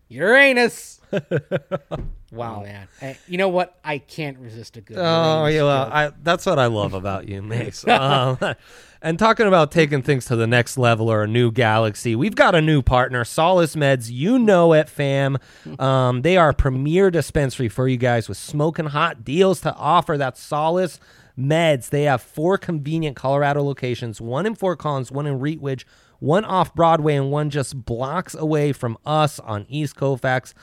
Uranus. 0.08 1.00
anus. 1.12 1.80
wow, 2.32 2.62
man. 2.62 2.88
Hey, 3.00 3.16
you 3.28 3.38
know 3.38 3.48
what? 3.48 3.78
I 3.84 3.98
can't 3.98 4.38
resist 4.38 4.76
a 4.76 4.80
good. 4.80 4.96
Oh 4.98 5.42
Marines 5.42 5.56
yeah, 5.56 5.62
well. 5.62 5.90
I, 5.92 6.12
that's 6.22 6.46
what 6.46 6.58
I 6.58 6.66
love 6.66 6.94
about 6.94 7.28
you, 7.28 7.42
Mace. 7.42 7.86
um, 7.86 8.38
and 9.02 9.18
talking 9.18 9.46
about 9.46 9.70
taking 9.70 10.02
things 10.02 10.24
to 10.26 10.36
the 10.36 10.46
next 10.46 10.78
level 10.78 11.10
or 11.10 11.22
a 11.22 11.28
new 11.28 11.50
galaxy, 11.52 12.16
we've 12.16 12.34
got 12.34 12.54
a 12.54 12.60
new 12.60 12.82
partner, 12.82 13.24
Solace 13.24 13.76
Meds. 13.76 14.10
You 14.10 14.38
know 14.38 14.72
it, 14.72 14.88
fam. 14.88 15.38
Um, 15.78 16.22
they 16.22 16.36
are 16.36 16.50
a 16.50 16.54
premier 16.54 17.10
dispensary 17.10 17.68
for 17.68 17.86
you 17.86 17.96
guys 17.96 18.28
with 18.28 18.38
smoking 18.38 18.86
hot 18.86 19.24
deals 19.24 19.60
to 19.62 19.74
offer. 19.74 20.16
That's 20.16 20.40
Solace 20.40 20.98
Meds. 21.38 21.90
They 21.90 22.04
have 22.04 22.22
four 22.22 22.58
convenient 22.58 23.16
Colorado 23.16 23.62
locations: 23.62 24.20
one 24.20 24.46
in 24.46 24.54
Fort 24.54 24.78
Collins, 24.78 25.10
one 25.12 25.26
in 25.26 25.40
Reetwich, 25.40 25.86
one 26.18 26.44
off 26.44 26.74
Broadway, 26.74 27.16
and 27.16 27.30
one 27.30 27.50
just 27.50 27.84
blocks 27.84 28.34
away 28.34 28.72
from 28.72 28.96
us 29.04 29.38
on 29.40 29.66
East 29.68 29.96
Colfax 29.96 30.54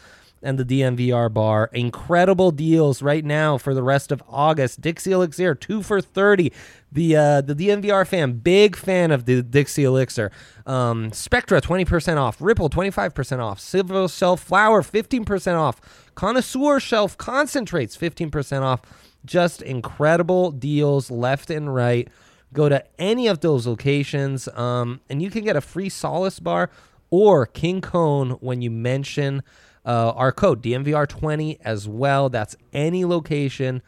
and 0.43 0.57
the 0.57 0.65
DNVR 0.65 1.31
bar. 1.31 1.69
Incredible 1.73 2.51
deals 2.51 3.01
right 3.01 3.23
now 3.23 3.57
for 3.57 3.73
the 3.73 3.83
rest 3.83 4.11
of 4.11 4.23
August. 4.27 4.81
Dixie 4.81 5.11
Elixir, 5.11 5.55
two 5.55 5.83
for 5.83 6.01
30. 6.01 6.51
The 6.91 7.15
uh, 7.15 7.41
the 7.41 7.55
DNVR 7.55 8.05
fan, 8.07 8.33
big 8.33 8.75
fan 8.75 9.11
of 9.11 9.25
the 9.25 9.41
Dixie 9.43 9.83
Elixir. 9.83 10.31
Um, 10.65 11.11
Spectra, 11.13 11.61
20% 11.61 12.17
off. 12.17 12.37
Ripple, 12.41 12.69
25% 12.69 13.39
off. 13.39 13.59
Silver 13.59 14.07
Shelf 14.07 14.41
Flower, 14.41 14.81
15% 14.81 15.55
off. 15.57 15.79
Connoisseur 16.15 16.79
Shelf 16.79 17.17
Concentrates, 17.17 17.95
15% 17.95 18.61
off. 18.61 18.81
Just 19.25 19.61
incredible 19.61 20.51
deals 20.51 21.11
left 21.11 21.49
and 21.49 21.73
right. 21.73 22.07
Go 22.53 22.67
to 22.67 22.83
any 22.99 23.27
of 23.27 23.39
those 23.39 23.65
locations, 23.65 24.47
um, 24.49 24.99
and 25.09 25.21
you 25.21 25.29
can 25.29 25.43
get 25.43 25.55
a 25.55 25.61
free 25.61 25.89
Solace 25.89 26.39
bar 26.39 26.69
or 27.09 27.45
King 27.45 27.81
Cone 27.81 28.31
when 28.41 28.61
you 28.61 28.69
mention 28.69 29.43
uh, 29.85 30.11
our 30.11 30.31
code 30.31 30.61
DNVR20 30.61 31.59
as 31.61 31.87
well. 31.87 32.29
That's 32.29 32.55
any 32.73 33.05
location. 33.05 33.81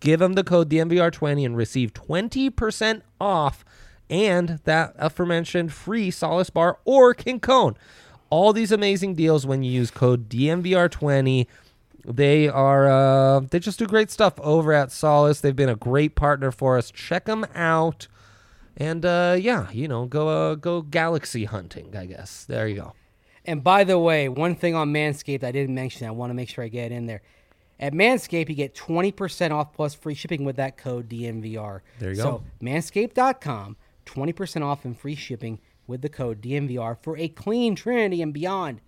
Give 0.00 0.18
them 0.18 0.32
the 0.32 0.44
code 0.44 0.68
DNVR20 0.68 1.46
and 1.46 1.56
receive 1.56 1.92
20% 1.92 3.02
off 3.20 3.64
and 4.12 4.60
that 4.64 4.94
aforementioned 4.98 5.72
free 5.72 6.10
Solace 6.10 6.50
Bar 6.50 6.78
or 6.84 7.14
King 7.14 7.40
Cone. 7.40 7.76
All 8.28 8.52
these 8.52 8.70
amazing 8.70 9.14
deals 9.14 9.46
when 9.46 9.62
you 9.62 9.70
use 9.70 9.90
code 9.90 10.28
DNVR20. 10.28 11.46
They 12.04 12.48
are 12.48 12.88
uh, 12.88 13.40
they 13.40 13.60
just 13.60 13.78
do 13.78 13.86
great 13.86 14.10
stuff 14.10 14.38
over 14.40 14.72
at 14.72 14.90
Solace. 14.90 15.40
They've 15.40 15.54
been 15.54 15.68
a 15.68 15.76
great 15.76 16.14
partner 16.14 16.50
for 16.50 16.76
us. 16.76 16.90
Check 16.90 17.26
them 17.26 17.46
out. 17.54 18.08
And 18.76 19.04
uh, 19.04 19.36
yeah, 19.38 19.70
you 19.70 19.86
know, 19.86 20.06
go 20.06 20.28
uh, 20.28 20.54
go 20.56 20.82
galaxy 20.82 21.44
hunting, 21.44 21.94
I 21.96 22.06
guess. 22.06 22.44
There 22.44 22.66
you 22.66 22.76
go. 22.76 22.92
And 23.44 23.62
by 23.62 23.84
the 23.84 23.98
way, 23.98 24.28
one 24.28 24.54
thing 24.54 24.74
on 24.74 24.92
Manscaped 24.92 25.44
I 25.44 25.52
didn't 25.52 25.74
mention, 25.74 26.06
I 26.06 26.10
want 26.12 26.30
to 26.30 26.34
make 26.34 26.48
sure 26.48 26.64
I 26.64 26.68
get 26.68 26.92
in 26.92 27.06
there. 27.06 27.22
At 27.80 27.92
Manscaped, 27.92 28.48
you 28.48 28.54
get 28.54 28.76
20% 28.76 29.50
off 29.50 29.72
plus 29.72 29.94
free 29.94 30.14
shipping 30.14 30.44
with 30.44 30.54
that 30.56 30.76
code 30.76 31.08
DNVR. 31.08 31.80
There 31.98 32.10
you 32.10 32.14
so, 32.14 32.22
go. 32.22 32.30
So, 32.30 32.64
manscaped.com, 32.64 33.76
20% 34.06 34.62
off 34.62 34.84
and 34.84 34.96
free 34.96 35.16
shipping 35.16 35.58
with 35.88 36.00
the 36.00 36.08
code 36.08 36.40
DNVR 36.40 36.96
for 37.02 37.16
a 37.18 37.26
clean 37.26 37.74
trinity 37.74 38.22
and 38.22 38.32
beyond. 38.32 38.80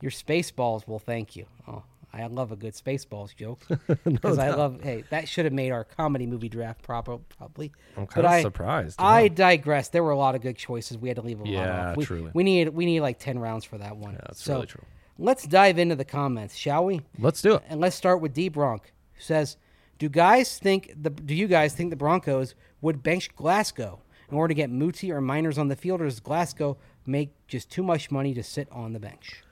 Your 0.00 0.10
space 0.10 0.50
balls 0.50 0.88
will 0.88 0.98
thank 0.98 1.36
you. 1.36 1.46
Oh, 1.68 1.84
I 2.12 2.26
love 2.26 2.50
a 2.50 2.56
good 2.56 2.74
Spaceballs 2.74 3.34
joke 3.34 3.64
because 4.04 4.38
I 4.38 4.50
love. 4.50 4.80
Hey, 4.82 5.04
that 5.10 5.28
should 5.28 5.44
have 5.44 5.54
made 5.54 5.70
our 5.70 5.84
comedy 5.84 6.26
movie 6.26 6.48
draft 6.48 6.82
proper, 6.82 7.18
probably. 7.18 7.72
I'm 7.96 8.04
But 8.06 8.14
kinda 8.14 8.28
I- 8.28 8.42
surprised, 8.42 8.96
I 9.00 9.28
digress. 9.28 9.88
There 9.88 10.02
were 10.02 10.10
a 10.10 10.18
lot 10.18 10.34
of 10.34 10.42
good 10.42 10.56
choices. 10.56 10.98
We 10.98 11.08
had 11.08 11.16
to 11.16 11.22
leave 11.22 11.40
a 11.40 11.44
lot 11.44 11.68
off. 11.68 11.96
We, 11.96 12.04
truly. 12.04 12.30
We 12.34 12.42
need 12.42 12.68
we 12.70 12.84
need 12.84 13.00
like 13.00 13.18
ten 13.18 13.38
rounds 13.38 13.64
for 13.64 13.78
that 13.78 13.96
one. 13.96 14.14
Yeah, 14.14 14.20
that's 14.26 14.42
so 14.42 14.54
really 14.54 14.66
true. 14.66 14.84
Let's 15.18 15.46
dive 15.46 15.78
into 15.78 15.94
the 15.96 16.04
comments, 16.04 16.56
shall 16.56 16.84
we? 16.84 17.02
Let's 17.18 17.42
do 17.42 17.54
it. 17.56 17.62
And 17.68 17.80
let's 17.80 17.94
start 17.94 18.20
with 18.20 18.32
D 18.34 18.48
Bronk, 18.48 18.92
who 19.14 19.20
says, 19.20 19.56
"Do 19.98 20.08
guys 20.08 20.58
think 20.58 20.92
the 21.00 21.10
Do 21.10 21.34
you 21.34 21.46
guys 21.46 21.74
think 21.74 21.90
the 21.90 21.96
Broncos 21.96 22.54
would 22.80 23.02
bench 23.02 23.34
Glasgow 23.36 24.00
in 24.30 24.36
order 24.36 24.48
to 24.48 24.54
get 24.54 24.70
Muti 24.70 25.12
or 25.12 25.20
Miners 25.20 25.58
on 25.58 25.68
the 25.68 25.76
field, 25.76 26.00
or 26.00 26.04
does 26.06 26.18
Glasgow 26.20 26.76
make 27.06 27.30
just 27.46 27.70
too 27.70 27.82
much 27.82 28.10
money 28.10 28.34
to 28.34 28.42
sit 28.42 28.66
on 28.72 28.94
the 28.94 29.00
bench?" 29.00 29.44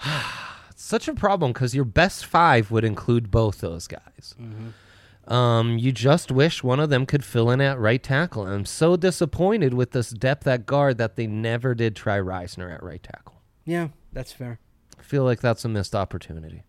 It's 0.78 0.84
such 0.84 1.08
a 1.08 1.12
problem 1.12 1.52
because 1.52 1.74
your 1.74 1.84
best 1.84 2.24
five 2.24 2.70
would 2.70 2.84
include 2.84 3.32
both 3.32 3.60
those 3.60 3.88
guys. 3.88 4.36
Um, 5.26 5.76
you 5.76 5.90
just 5.90 6.30
wish 6.30 6.62
one 6.62 6.78
of 6.78 6.88
them 6.88 7.04
could 7.04 7.24
fill 7.24 7.50
in 7.50 7.60
at 7.60 7.80
right 7.80 8.00
tackle. 8.00 8.46
I'm 8.46 8.64
so 8.64 8.94
disappointed 8.94 9.74
with 9.74 9.90
this 9.90 10.10
depth 10.10 10.46
at 10.46 10.66
guard 10.66 10.96
that 10.98 11.16
they 11.16 11.26
never 11.26 11.74
did 11.74 11.96
try 11.96 12.16
Risner 12.20 12.72
at 12.72 12.80
right 12.80 13.02
tackle. 13.02 13.42
Yeah, 13.64 13.88
that's 14.12 14.30
fair. 14.30 14.60
I 14.96 15.02
feel 15.02 15.24
like 15.24 15.40
that's 15.40 15.64
a 15.64 15.68
missed 15.68 15.96
opportunity. 15.96 16.62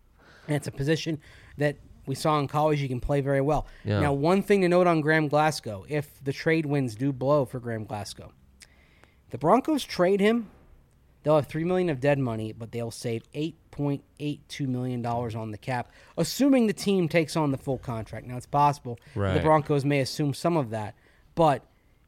And 0.48 0.56
it's 0.56 0.66
a 0.66 0.72
position 0.72 1.20
that 1.58 1.76
we 2.06 2.16
saw 2.16 2.40
in 2.40 2.48
college 2.48 2.82
you 2.82 2.88
can 2.88 2.98
play 2.98 3.20
very 3.20 3.40
well. 3.40 3.68
Yeah. 3.84 4.00
Now, 4.00 4.12
one 4.12 4.42
thing 4.42 4.62
to 4.62 4.68
note 4.68 4.88
on 4.88 5.02
Graham 5.02 5.28
Glasgow, 5.28 5.84
if 5.88 6.08
the 6.24 6.32
trade 6.32 6.66
winds 6.66 6.96
do 6.96 7.12
blow 7.12 7.44
for 7.44 7.60
Graham 7.60 7.84
Glasgow, 7.84 8.32
the 9.30 9.38
Broncos 9.38 9.84
trade 9.84 10.18
him, 10.18 10.50
they'll 11.22 11.36
have 11.36 11.46
three 11.46 11.64
million 11.64 11.88
of 11.88 12.00
dead 12.00 12.18
money, 12.18 12.52
but 12.52 12.72
they'll 12.72 12.90
save 12.90 13.22
eight 13.34 13.56
point 13.70 14.02
eight 14.18 14.40
two 14.48 14.66
million 14.66 15.02
dollars 15.02 15.34
on 15.34 15.50
the 15.50 15.58
cap, 15.58 15.90
assuming 16.16 16.66
the 16.66 16.72
team 16.72 17.08
takes 17.08 17.36
on 17.36 17.50
the 17.50 17.58
full 17.58 17.78
contract. 17.78 18.26
Now 18.26 18.36
it's 18.36 18.46
possible 18.46 18.98
that 19.14 19.34
the 19.34 19.40
Broncos 19.40 19.84
may 19.84 20.00
assume 20.00 20.34
some 20.34 20.56
of 20.56 20.70
that, 20.70 20.94
but 21.34 21.64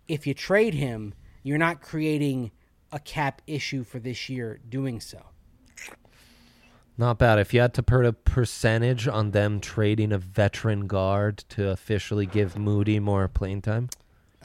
if 0.08 0.26
you 0.26 0.34
trade 0.34 0.74
him, 0.74 1.14
you're 1.42 1.58
not 1.58 1.80
creating 1.80 2.50
a 2.90 2.98
cap 2.98 3.40
issue 3.46 3.84
for 3.84 3.98
this 3.98 4.28
year 4.28 4.60
doing 4.68 5.00
so. 5.00 5.26
Not 6.98 7.18
bad. 7.18 7.38
If 7.38 7.54
you 7.54 7.60
had 7.60 7.72
to 7.74 7.82
put 7.82 8.04
a 8.04 8.12
percentage 8.12 9.08
on 9.08 9.30
them 9.30 9.60
trading 9.60 10.12
a 10.12 10.18
veteran 10.18 10.86
guard 10.86 11.38
to 11.50 11.70
officially 11.70 12.26
give 12.26 12.58
Muti 12.58 13.00
more 13.00 13.28
playing 13.28 13.62
time, 13.62 13.88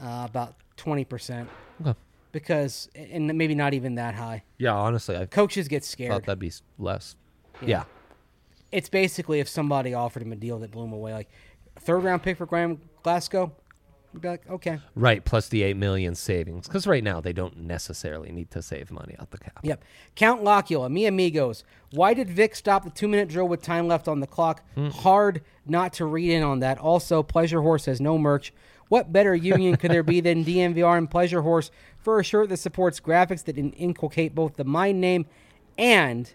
Uh, 0.00 0.26
about 0.28 0.54
twenty 0.76 1.04
percent. 1.04 1.48
Okay. 1.84 1.98
Because 2.32 2.88
and 2.94 3.26
maybe 3.38 3.54
not 3.54 3.74
even 3.74 3.94
that 3.96 4.14
high. 4.14 4.42
yeah, 4.58 4.74
honestly, 4.74 5.16
I 5.16 5.26
Coaches 5.26 5.68
get 5.68 5.84
scared. 5.84 6.12
thought 6.12 6.24
that'd 6.26 6.38
be 6.38 6.52
less. 6.78 7.16
Yeah. 7.62 7.68
Yeah. 7.68 7.84
It's 8.70 8.88
basically 8.88 9.40
if 9.40 9.48
somebody 9.48 9.94
offered 9.94 10.22
him 10.22 10.32
a 10.32 10.36
deal 10.36 10.58
that 10.58 10.70
blew 10.70 10.84
him 10.84 10.92
away, 10.92 11.12
like 11.12 11.28
third 11.80 12.00
round 12.04 12.22
pick 12.22 12.36
for 12.36 12.44
Graham 12.44 12.80
Glasgow, 13.02 13.50
you'd 14.12 14.20
be 14.20 14.28
like, 14.28 14.48
okay, 14.50 14.78
Right, 14.94 15.24
plus 15.24 15.48
the 15.48 15.62
eight 15.62 15.76
million 15.78 16.14
savings. 16.14 16.66
Because 16.66 16.86
right 16.86 17.02
now 17.02 17.20
they 17.22 17.32
don't 17.32 17.56
necessarily 17.56 18.30
need 18.30 18.50
to 18.50 18.60
save 18.60 18.90
money 18.90 19.16
out 19.18 19.30
the 19.30 19.38
cap. 19.38 19.60
yep. 19.62 19.82
Count 20.16 20.44
Locula, 20.44 20.90
mi 20.90 21.06
amigos. 21.06 21.64
Why 21.92 22.12
did 22.12 22.28
Vic 22.28 22.54
stop 22.54 22.84
the 22.84 22.90
two 22.90 23.08
minute 23.08 23.28
drill 23.28 23.48
with 23.48 23.62
time 23.62 23.88
left 23.88 24.06
on 24.06 24.20
the 24.20 24.26
clock? 24.26 24.62
Hmm. 24.74 24.88
Hard 24.88 25.42
not 25.64 25.94
to 25.94 26.04
read 26.04 26.30
in 26.30 26.42
on 26.42 26.60
that. 26.60 26.76
Also, 26.78 27.22
Pleasure 27.22 27.62
Horse 27.62 27.86
has 27.86 28.00
no 28.02 28.18
merch. 28.18 28.52
What 28.88 29.12
better 29.12 29.34
union 29.34 29.76
could 29.76 29.90
there 29.90 30.02
be 30.02 30.20
than 30.20 30.44
DNVR 30.44 30.96
and 30.96 31.10
Pleasure 31.10 31.42
Horse 31.42 31.70
for 31.98 32.18
a 32.18 32.24
shirt 32.24 32.48
that 32.48 32.56
supports 32.56 33.00
graphics 33.00 33.44
that 33.44 33.58
inculcate 33.58 34.34
both 34.34 34.56
the 34.56 34.64
mind 34.64 35.00
name 35.00 35.26
and 35.76 36.32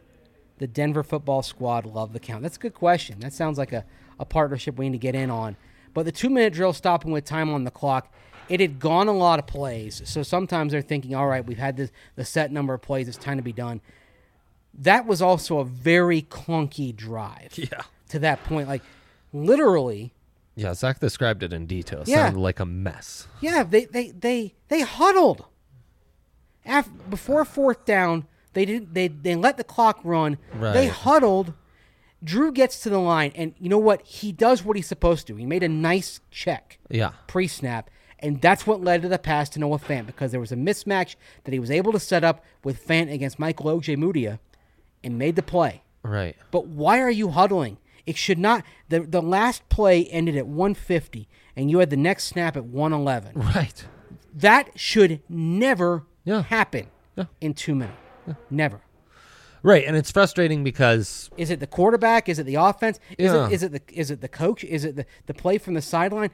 the 0.60 0.68
Denver 0.68 1.04
football 1.04 1.42
squad 1.42 1.86
love 1.86 2.14
the 2.14 2.20
count? 2.20 2.44
That's 2.44 2.58
a 2.58 2.60
good 2.60 2.76
question. 2.76 3.20
That 3.20 3.34
sounds 3.34 3.58
like 3.58 3.74
a, 3.74 3.86
a 4.20 4.26
partnership 4.26 4.78
we 4.78 4.90
need 4.90 4.98
to 4.98 5.02
get 5.02 5.16
in 5.16 5.32
on. 5.32 5.58
But 5.94 6.06
the 6.06 6.12
two 6.12 6.30
minute 6.30 6.54
drill 6.54 6.74
stopping 6.74 7.12
with 7.12 7.26
time 7.26 7.50
on 7.50 7.64
the 7.64 7.72
clock, 7.72 8.14
it 8.50 8.60
had 8.60 8.80
gone 8.80 9.08
a 9.08 9.14
lot 9.14 9.40
of 9.40 9.48
plays. 9.48 10.02
So 10.06 10.22
sometimes 10.22 10.72
they're 10.72 10.82
thinking, 10.82 11.16
all 11.16 11.28
right, 11.28 11.46
we've 11.46 11.58
had 11.58 11.78
this, 11.78 11.92
the 12.16 12.26
set 12.26 12.52
number 12.52 12.74
of 12.74 12.82
plays, 12.82 13.08
it's 13.08 13.18
time 13.18 13.38
to 13.38 13.44
be 13.44 13.54
done. 13.54 13.82
That 14.76 15.06
was 15.06 15.22
also 15.22 15.60
a 15.60 15.66
very 15.66 16.22
clunky 16.22 16.96
drive. 16.96 17.54
Yeah. 17.58 17.82
To 18.10 18.20
that 18.20 18.44
point, 18.44 18.68
like 18.68 18.84
literally, 19.32 20.14
Yeah, 20.56 20.74
Zach 20.74 21.00
described 21.00 21.42
it 21.44 21.52
in 21.54 21.66
detail. 21.66 22.02
It 22.02 22.08
Yeah. 22.10 22.26
sounded 22.26 22.40
like 22.40 22.60
a 22.60 22.66
mess. 22.66 23.28
yeah, 23.42 23.64
they 23.64 23.86
they 23.86 24.12
they 24.12 24.54
they 24.68 24.82
huddled. 24.82 25.46
After, 26.66 26.92
before 27.10 27.44
fourth 27.46 27.86
down, 27.86 28.26
they 28.54 28.66
didn't 28.66 28.94
they 28.94 29.08
they 29.08 29.36
let 29.36 29.58
the 29.58 29.64
clock 29.64 30.00
run. 30.04 30.38
They 30.60 30.88
huddled. 30.88 31.54
Drew 32.24 32.54
gets 32.54 32.80
to 32.82 32.90
the 32.90 33.00
line, 33.00 33.34
and 33.36 33.54
you 33.60 33.68
know 33.68 33.78
what? 33.78 34.02
He 34.04 34.32
does 34.32 34.64
what 34.64 34.78
he's 34.78 34.88
supposed 34.88 35.28
to. 35.28 35.36
He 35.36 35.46
made 35.46 35.62
a 35.64 35.68
nice 35.68 36.22
check 36.32 36.80
Yeah. 36.90 37.12
pre 37.28 37.48
snap, 37.48 37.90
and 38.20 38.40
that's 38.40 38.66
what 38.66 38.80
led 38.82 39.02
to 39.02 39.10
the 39.10 39.20
pass 39.20 39.50
to 39.50 39.60
Noah 39.60 39.78
Fant 39.80 40.06
because 40.06 40.32
there 40.32 40.40
was 40.40 40.54
a 40.54 40.56
mismatch 40.56 41.16
that 41.44 41.52
he 41.52 41.60
was 41.60 41.70
able 41.70 41.92
to 41.92 42.00
set 42.00 42.24
up 42.24 42.46
with 42.64 42.86
Fant 42.88 43.12
against 43.12 43.40
Michael 43.40 43.66
Ojemudia 43.78 44.40
and 45.04 45.18
made 45.18 45.36
the 45.36 45.44
play. 45.44 45.82
Right. 46.02 46.38
But 46.50 46.68
why 46.68 47.02
are 47.02 47.12
you 47.12 47.30
huddling? 47.32 47.78
It 48.06 48.18
should 48.18 48.40
not. 48.40 48.64
The, 48.90 49.00
the 49.02 49.22
last 49.22 49.68
play 49.70 50.06
ended 50.08 50.36
at 50.36 50.46
150, 50.48 51.28
and 51.56 51.72
you 51.72 51.80
had 51.80 51.90
the 51.90 51.98
next 51.98 52.26
snap 52.26 52.58
at 52.58 52.66
111. 52.66 53.34
Right. 53.36 53.86
That 54.36 54.72
should 54.80 55.22
never 55.30 56.06
Yeah. 56.26 56.44
happen 56.44 56.88
Yeah. 57.16 57.26
in 57.40 57.54
two 57.54 57.76
minutes. 57.76 57.98
Never. 58.50 58.82
Right, 59.62 59.86
and 59.86 59.96
it's 59.96 60.12
frustrating 60.12 60.64
because 60.64 61.30
Is 61.38 61.50
it 61.50 61.62
the 61.62 61.68
quarterback? 61.68 62.28
Is 62.28 62.40
it 62.40 62.44
the 62.46 62.56
offense? 62.56 63.00
Is 63.18 63.32
Yeah. 63.32 63.48
it 63.48 63.54
is 63.54 63.64
it 63.64 63.72
the 63.72 63.82
is 63.94 64.12
it 64.12 64.20
the 64.22 64.28
coach? 64.28 64.64
Is 64.66 64.84
it 64.84 64.96
the, 64.98 65.06
the 65.28 65.34
play 65.34 65.58
from 65.58 65.74
the 65.74 65.82
sideline? 65.82 66.32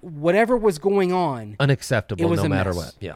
Whatever 0.00 0.56
was 0.56 0.78
going 0.78 1.12
on, 1.12 1.56
unacceptable 1.60 2.22
It 2.24 2.28
was 2.28 2.42
no 2.42 2.48
matter 2.48 2.70
mess. 2.74 2.76
what. 2.76 2.94
Yeah. 3.00 3.14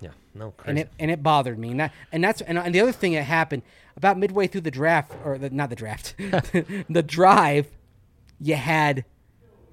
Yeah. 0.00 0.10
No. 0.34 0.50
Crazy. 0.52 0.70
and 0.70 0.78
it 0.80 0.90
and 0.98 1.10
it 1.10 1.22
bothered 1.22 1.58
me. 1.58 1.70
And 1.70 1.80
that 1.80 1.92
and 2.12 2.22
that's 2.22 2.40
and, 2.42 2.58
and 2.58 2.72
the 2.74 2.80
other 2.80 2.92
thing 2.92 3.14
that 3.14 3.22
happened 3.22 3.62
about 3.98 4.16
midway 4.16 4.46
through 4.46 4.60
the 4.60 4.70
draft 4.70 5.12
or 5.24 5.36
the, 5.38 5.50
not 5.50 5.70
the 5.70 5.76
draft, 5.76 6.14
the 6.18 7.02
drive, 7.04 7.66
you 8.40 8.54
had 8.54 9.04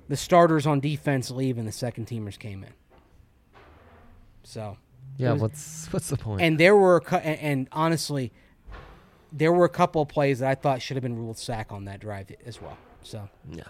the 0.10 0.18
starters 0.18 0.66
on 0.66 0.80
defense 0.80 1.30
leave 1.30 1.60
and 1.60 1.68
the 1.68 1.72
second 1.72 2.08
teamers 2.08 2.38
came 2.38 2.64
in. 2.64 2.74
So 4.44 4.78
yeah. 5.18 5.34
was- 5.34 5.42
what's 5.42 5.94
what's 5.94 6.10
the 6.10 6.18
point? 6.18 6.42
and 6.42 6.60
there 6.60 6.76
were 6.76 7.04
and, 7.12 7.40
and 7.40 7.68
honestly, 7.72 8.32
there 9.32 9.54
were 9.54 9.66
a 9.66 9.70
couple 9.70 10.02
of 10.02 10.08
plays 10.08 10.40
that 10.40 10.50
I 10.50 10.56
thought 10.56 10.82
should 10.82 10.98
have 10.98 11.04
been 11.04 11.16
ruled 11.16 11.38
sack 11.38 11.72
on 11.72 11.86
that 11.86 12.00
drive 12.00 12.32
as 12.48 12.60
well. 12.60 12.78
So 13.04 13.30
yeah. 13.52 13.64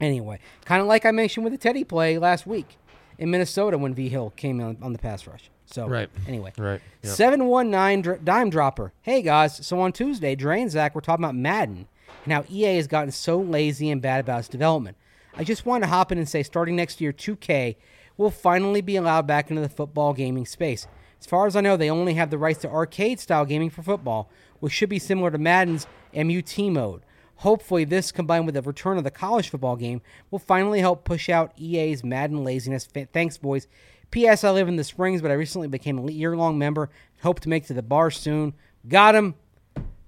anyway, 0.00 0.38
kind 0.64 0.80
of 0.80 0.86
like 0.86 1.04
I 1.04 1.10
mentioned 1.10 1.42
with 1.42 1.52
the 1.52 1.58
Teddy 1.58 1.82
play 1.82 2.16
last 2.16 2.46
week 2.46 2.78
in 3.18 3.28
Minnesota 3.32 3.76
when 3.76 3.92
V 3.92 4.08
Hill 4.08 4.32
came 4.36 4.60
on, 4.60 4.78
on 4.80 4.92
the 4.92 5.00
pass 5.00 5.26
rush. 5.26 5.50
So 5.66 5.86
Right. 5.88 6.08
anyway, 6.26 6.52
Right. 6.56 6.80
Yep. 7.02 7.12
719 7.14 8.20
dime 8.24 8.50
dropper. 8.50 8.92
Hey 9.02 9.22
guys, 9.22 9.66
so 9.66 9.80
on 9.80 9.92
Tuesday, 9.92 10.34
Dre 10.34 10.60
and 10.60 10.70
Zach 10.70 10.94
were 10.94 11.00
talking 11.00 11.24
about 11.24 11.34
Madden 11.34 11.86
and 12.24 12.32
how 12.32 12.44
EA 12.50 12.76
has 12.76 12.86
gotten 12.86 13.10
so 13.10 13.38
lazy 13.38 13.90
and 13.90 14.00
bad 14.00 14.20
about 14.20 14.40
its 14.40 14.48
development. 14.48 14.96
I 15.36 15.44
just 15.44 15.66
wanted 15.66 15.86
to 15.86 15.92
hop 15.92 16.10
in 16.12 16.18
and 16.18 16.28
say 16.28 16.42
starting 16.42 16.76
next 16.76 17.00
year, 17.00 17.12
2K 17.12 17.76
will 18.16 18.30
finally 18.30 18.80
be 18.80 18.96
allowed 18.96 19.26
back 19.26 19.50
into 19.50 19.60
the 19.60 19.68
football 19.68 20.14
gaming 20.14 20.46
space. 20.46 20.86
As 21.20 21.26
far 21.26 21.46
as 21.46 21.56
I 21.56 21.60
know, 21.60 21.76
they 21.76 21.90
only 21.90 22.14
have 22.14 22.30
the 22.30 22.38
rights 22.38 22.60
to 22.60 22.70
arcade 22.70 23.20
style 23.20 23.44
gaming 23.44 23.70
for 23.70 23.82
football, 23.82 24.30
which 24.60 24.72
should 24.72 24.88
be 24.88 24.98
similar 24.98 25.30
to 25.30 25.38
Madden's 25.38 25.86
MUT 26.14 26.58
mode. 26.70 27.02
Hopefully, 27.40 27.84
this 27.84 28.12
combined 28.12 28.46
with 28.46 28.54
the 28.54 28.62
return 28.62 28.96
of 28.96 29.04
the 29.04 29.10
college 29.10 29.50
football 29.50 29.76
game 29.76 30.00
will 30.30 30.38
finally 30.38 30.80
help 30.80 31.04
push 31.04 31.28
out 31.28 31.52
EA's 31.58 32.02
Madden 32.02 32.42
laziness. 32.42 32.88
Thanks, 33.12 33.36
boys. 33.36 33.66
P.S. 34.10 34.44
I 34.44 34.50
live 34.50 34.68
in 34.68 34.76
the 34.76 34.84
Springs, 34.84 35.20
but 35.22 35.30
I 35.30 35.34
recently 35.34 35.68
became 35.68 35.98
a 35.98 36.10
year 36.10 36.36
long 36.36 36.58
member. 36.58 36.88
Hope 37.22 37.40
to 37.40 37.48
make 37.48 37.64
it 37.64 37.66
to 37.68 37.74
the 37.74 37.82
bar 37.82 38.10
soon. 38.10 38.54
Got 38.88 39.14
him. 39.14 39.34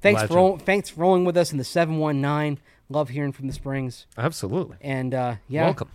Thanks 0.00 0.20
for 0.22 0.26
Legend. 0.28 0.36
roll- 0.36 0.58
thanks 0.58 0.88
for 0.90 1.00
rolling 1.00 1.24
with 1.24 1.36
us 1.36 1.50
in 1.52 1.58
the 1.58 1.64
719. 1.64 2.62
Love 2.88 3.08
hearing 3.10 3.32
from 3.32 3.48
the 3.48 3.52
Springs. 3.52 4.06
Absolutely. 4.16 4.76
And 4.80 5.12
uh, 5.12 5.36
yeah, 5.48 5.64
Welcome. 5.64 5.90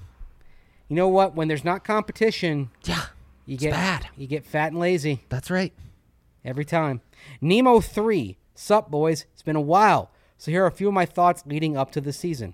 you 0.90 0.96
know 0.96 1.08
what? 1.08 1.36
When 1.36 1.48
there's 1.48 1.64
not 1.64 1.84
competition, 1.84 2.70
Yeah. 2.84 3.06
you 3.46 3.58
get 3.58 3.72
bad. 3.72 4.08
you 4.18 4.28
get 4.28 4.46
fat 4.46 4.72
and 4.74 4.80
lazy. 4.80 5.24
That's 5.30 5.50
right. 5.50 5.74
Every 6.46 6.66
time. 6.66 7.02
Nemo 7.42 7.80
3. 7.80 8.38
Sup, 8.54 8.92
boys? 8.92 9.26
It's 9.34 9.42
been 9.42 9.56
a 9.56 9.62
while. 9.62 10.12
So 10.38 10.52
here 10.52 10.64
are 10.64 10.68
a 10.68 10.72
few 10.72 10.90
of 10.90 10.94
my 10.94 11.06
thoughts 11.06 11.44
leading 11.48 11.78
up 11.78 11.90
to 11.92 12.02
the 12.02 12.12
season. 12.14 12.54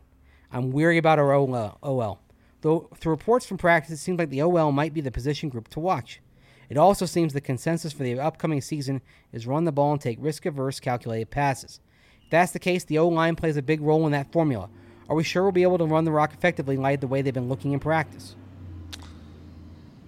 I'm 0.51 0.71
weary 0.71 0.97
about 0.97 1.19
our 1.19 1.33
OL. 1.33 2.19
Though 2.61 2.89
through 2.97 3.11
reports 3.11 3.45
from 3.45 3.57
practice, 3.57 3.91
it 3.93 3.97
seems 3.97 4.19
like 4.19 4.29
the 4.29 4.41
OL 4.41 4.71
might 4.71 4.93
be 4.93 5.01
the 5.01 5.11
position 5.11 5.49
group 5.49 5.67
to 5.69 5.79
watch. 5.79 6.21
It 6.69 6.77
also 6.77 7.05
seems 7.05 7.33
the 7.33 7.41
consensus 7.41 7.93
for 7.93 8.03
the 8.03 8.19
upcoming 8.19 8.61
season 8.61 9.01
is 9.33 9.47
run 9.47 9.63
the 9.65 9.71
ball 9.71 9.93
and 9.93 10.01
take 10.01 10.17
risk 10.21 10.45
averse, 10.45 10.79
calculated 10.79 11.29
passes. 11.31 11.79
If 12.23 12.29
that's 12.29 12.51
the 12.51 12.59
case, 12.59 12.83
the 12.83 12.99
O 12.99 13.07
line 13.07 13.35
plays 13.35 13.57
a 13.57 13.61
big 13.61 13.81
role 13.81 14.05
in 14.05 14.11
that 14.11 14.31
formula. 14.31 14.69
Are 15.09 15.15
we 15.15 15.23
sure 15.23 15.41
we'll 15.43 15.51
be 15.51 15.63
able 15.63 15.79
to 15.79 15.85
run 15.85 16.03
the 16.03 16.11
rock 16.11 16.33
effectively 16.33 16.77
like 16.77 17.01
the 17.01 17.07
way 17.07 17.21
they've 17.23 17.33
been 17.33 17.49
looking 17.49 17.71
in 17.71 17.79
practice? 17.79 18.35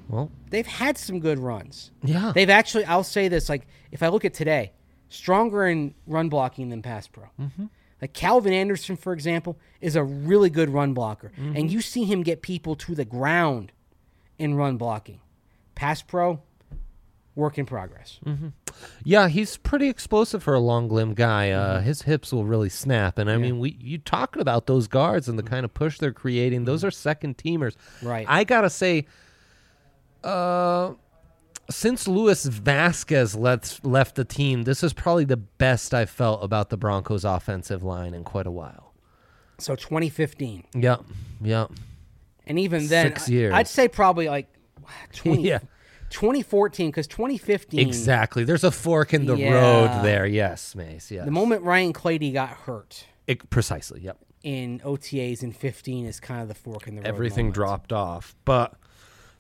Well, 0.07 0.29
They've 0.49 0.67
had 0.67 0.97
some 0.97 1.19
good 1.19 1.39
runs. 1.39 1.91
yeah. 2.03 2.33
They've 2.35 2.49
actually, 2.49 2.83
I'll 2.85 3.03
say 3.05 3.29
this, 3.29 3.47
like, 3.47 3.65
if 3.91 4.03
I 4.03 4.09
look 4.09 4.25
at 4.25 4.33
today, 4.33 4.73
stronger 5.09 5.65
in 5.67 5.95
run 6.05 6.27
blocking 6.29 6.69
than 6.69 6.81
pass 6.81 7.07
pro. 7.07 7.23
Mm-hmm. 7.39 7.65
Like 8.01 8.13
Calvin 8.13 8.51
Anderson, 8.53 8.97
for 8.97 9.13
example, 9.13 9.57
is 9.79 9.95
a 9.95 10.03
really 10.03 10.49
good 10.49 10.69
run 10.69 10.93
blocker. 10.93 11.31
Mm-hmm. 11.39 11.55
And 11.55 11.71
you 11.71 11.81
see 11.81 12.03
him 12.05 12.23
get 12.23 12.41
people 12.41 12.75
to 12.77 12.95
the 12.95 13.05
ground 13.05 13.71
in 14.39 14.55
run 14.55 14.77
blocking. 14.77 15.19
Pass 15.75 16.01
pro, 16.01 16.41
work 17.35 17.57
in 17.59 17.65
progress. 17.67 18.19
Yeah, 19.03 19.27
he's 19.27 19.57
pretty 19.57 19.87
explosive 19.87 20.41
for 20.41 20.53
a 20.55 20.59
long 20.59 20.89
limb 20.89 21.13
guy. 21.13 21.51
Uh, 21.51 21.77
Mm-hmm. 21.77 21.85
His 21.85 22.01
hips 22.03 22.33
will 22.33 22.45
really 22.45 22.69
snap, 22.69 23.17
and 23.19 23.29
I 23.29 23.37
mean, 23.37 23.59
we 23.59 23.77
you 23.79 23.97
talking 23.99 24.41
about 24.41 24.65
those 24.65 24.87
guards 24.87 25.29
and 25.29 25.37
the 25.37 25.43
kind 25.43 25.63
of 25.63 25.73
push 25.73 25.99
they're 25.99 26.11
creating. 26.11 26.65
Those 26.65 26.83
are 26.83 26.91
second 26.91 27.37
teamers, 27.37 27.75
Mm-hmm. 27.75 28.07
Right. 28.07 28.25
I 28.27 28.43
gotta 28.43 28.69
say, 28.69 29.05
uh, 30.23 30.93
since 31.71 32.07
Louis 32.07 32.45
Vasquez 32.45 33.35
left 33.35 33.83
left 33.85 34.15
the 34.15 34.25
team, 34.25 34.63
this 34.63 34.83
is 34.83 34.93
probably 34.93 35.25
the 35.25 35.37
best 35.37 35.93
I've 35.93 36.09
felt 36.09 36.43
about 36.43 36.69
the 36.69 36.77
Broncos' 36.77 37.25
offensive 37.25 37.83
line 37.83 38.13
in 38.13 38.23
quite 38.23 38.47
a 38.47 38.51
while. 38.51 38.93
So 39.57 39.75
2015. 39.75 40.65
Yep, 40.75 41.03
yep, 41.41 41.71
And 42.47 42.57
even 42.59 42.87
then, 42.87 43.07
Six 43.07 43.29
years. 43.29 43.53
I'd 43.53 43.67
say 43.67 43.87
probably 43.87 44.27
like 44.27 44.47
20, 45.13 45.41
Yeah. 45.43 45.59
2014, 46.09 46.89
because 46.89 47.07
2015, 47.07 47.79
exactly. 47.79 48.43
There's 48.43 48.63
a 48.63 48.71
fork 48.71 49.13
in 49.13 49.25
the 49.25 49.35
Yeah. 49.35 49.53
road 49.53 50.03
there. 50.03 50.25
Yes, 50.25 50.75
Mace. 50.75 51.09
Yes, 51.11 51.25
the 51.25 51.31
moment 51.31 51.63
Ryan 51.63 51.93
Clady 51.93 52.31
got 52.31 52.49
hurt 52.49 53.05
It- 53.27 53.49
precisely. 53.49 54.01
Yep. 54.01 54.17
in 54.43 54.79
OTAs 54.83 55.43
in 55.43 55.51
15 55.51 56.05
is 56.07 56.19
kind 56.19 56.41
of 56.41 56.47
the 56.47 56.55
fork 56.55 56.87
in 56.87 56.95
the 56.95 57.01
road. 57.01 57.07
everything 57.07 57.45
moment. 57.45 57.55
dropped 57.55 57.93
off. 57.93 58.35
But 58.43 58.73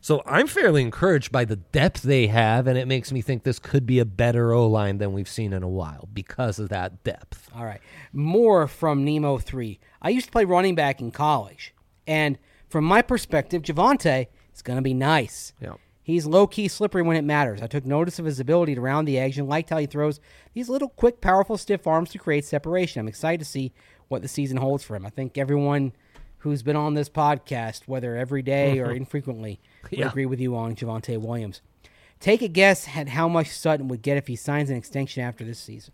so 0.01 0.23
I'm 0.25 0.47
fairly 0.47 0.81
encouraged 0.81 1.31
by 1.31 1.45
the 1.45 1.55
depth 1.55 2.01
they 2.01 2.27
have, 2.27 2.65
and 2.65 2.77
it 2.77 2.87
makes 2.87 3.11
me 3.11 3.21
think 3.21 3.43
this 3.43 3.59
could 3.59 3.85
be 3.85 3.99
a 3.99 4.05
better 4.05 4.51
O 4.51 4.67
line 4.67 4.97
than 4.97 5.13
we've 5.13 5.29
seen 5.29 5.53
in 5.53 5.61
a 5.61 5.69
while 5.69 6.09
because 6.11 6.57
of 6.57 6.69
that 6.69 7.03
depth. 7.03 7.49
All 7.55 7.65
right. 7.65 7.81
More 8.11 8.67
from 8.67 9.05
Nemo 9.05 9.37
3. 9.37 9.79
I 10.01 10.09
used 10.09 10.25
to 10.25 10.31
play 10.31 10.43
running 10.43 10.73
back 10.73 10.99
in 10.99 11.11
college. 11.11 11.73
And 12.07 12.39
from 12.67 12.83
my 12.83 13.03
perspective, 13.03 13.61
Javonte 13.61 14.27
is 14.53 14.61
going 14.63 14.77
to 14.77 14.81
be 14.81 14.95
nice. 14.95 15.53
Yeah. 15.61 15.75
He's 16.03 16.25
low 16.25 16.47
key 16.47 16.67
slippery 16.67 17.03
when 17.03 17.15
it 17.15 17.23
matters. 17.23 17.61
I 17.61 17.67
took 17.67 17.85
notice 17.85 18.17
of 18.17 18.25
his 18.25 18.39
ability 18.39 18.73
to 18.75 18.81
round 18.81 19.07
the 19.07 19.19
edge 19.19 19.37
and 19.37 19.47
liked 19.47 19.69
how 19.69 19.77
he 19.77 19.85
throws 19.85 20.19
these 20.53 20.67
little 20.67 20.89
quick, 20.89 21.21
powerful, 21.21 21.57
stiff 21.57 21.85
arms 21.85 22.09
to 22.09 22.17
create 22.17 22.43
separation. 22.43 22.99
I'm 22.99 23.07
excited 23.07 23.39
to 23.39 23.45
see 23.45 23.71
what 24.07 24.23
the 24.23 24.27
season 24.27 24.57
holds 24.57 24.83
for 24.83 24.95
him. 24.95 25.05
I 25.05 25.09
think 25.09 25.37
everyone 25.37 25.93
who's 26.41 26.63
been 26.63 26.75
on 26.75 26.95
this 26.95 27.09
podcast, 27.09 27.87
whether 27.87 28.15
every 28.15 28.41
day 28.41 28.79
or 28.79 28.87
mm-hmm. 28.87 28.97
infrequently, 28.97 29.59
would 29.83 29.99
Yeah. 29.99 30.07
agree 30.07 30.25
with 30.25 30.39
you 30.39 30.55
on 30.55 30.75
Javonte 30.75 31.19
Williams. 31.19 31.61
Take 32.19 32.41
a 32.41 32.47
guess 32.47 32.95
at 32.95 33.09
how 33.09 33.27
much 33.27 33.49
Sutton 33.49 33.87
would 33.87 34.01
get 34.01 34.17
if 34.17 34.27
he 34.27 34.35
signs 34.35 34.69
an 34.69 34.77
extension 34.77 35.23
after 35.23 35.43
this 35.43 35.59
season. 35.59 35.93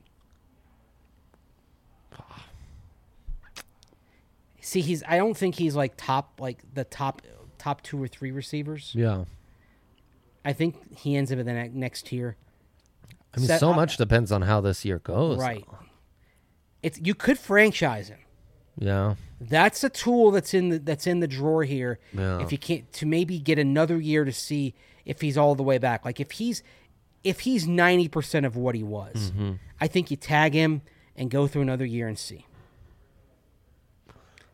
See, 4.62 4.82
he's. 4.82 5.02
I 5.08 5.16
don't 5.16 5.38
think 5.38 5.56
he's 5.56 5.78
like 5.78 5.94
top, 5.96 6.42
like 6.42 6.60
the 6.74 6.84
top, 6.84 7.22
top 7.58 7.82
two 7.84 8.04
or 8.04 8.08
three 8.10 8.32
receivers. 8.32 8.92
Yeah. 8.94 9.24
I 10.44 10.52
think 10.52 10.98
he 10.98 11.16
ends 11.16 11.32
up 11.32 11.40
in 11.40 11.46
the 11.46 11.54
ne- 11.54 11.72
next 11.74 12.08
tier. 12.08 12.36
I 13.34 13.40
mean, 13.40 13.48
Set- 13.48 13.62
so 13.62 13.74
much 13.74 13.96
depends 13.96 14.30
on 14.30 14.42
how 14.42 14.60
this 14.60 14.84
year 14.84 15.00
goes. 15.00 15.40
Right. 15.40 15.66
It's 16.84 17.00
you 17.02 17.16
could 17.16 17.40
franchise 17.40 18.10
him. 18.10 18.20
Yeah. 18.78 19.16
That's 19.40 19.84
a 19.84 19.90
tool 19.90 20.32
that's 20.32 20.54
in 20.54 20.70
the 20.70 20.80
that's 20.80 21.06
in 21.08 21.20
the 21.20 21.28
drawer 21.28 21.64
here. 21.64 22.00
Yeah. 22.14 22.40
If 22.42 22.52
you 22.52 22.58
can't 22.58 22.92
to 22.94 23.06
maybe 23.06 23.40
get 23.40 23.60
another 23.60 24.00
year 24.00 24.26
to 24.26 24.32
see 24.32 24.74
if 25.06 25.22
he's 25.22 25.38
all 25.38 25.56
the 25.56 25.64
way 25.64 25.78
back. 25.78 26.06
Like 26.06 26.20
if 26.20 26.32
he's 26.32 26.64
if 27.24 27.42
he's 27.42 27.68
ninety 27.68 28.08
percent 28.08 28.46
of 28.46 28.56
what 28.56 28.76
he 28.76 28.84
was, 28.84 29.32
Mm-hmm. 29.32 29.54
I 29.80 29.88
think 29.88 30.10
you 30.10 30.18
tag 30.18 30.54
him 30.54 30.82
and 31.16 31.30
go 31.30 31.46
through 31.48 31.62
another 31.62 31.86
year 31.86 32.08
and 32.08 32.18
see. 32.18 32.46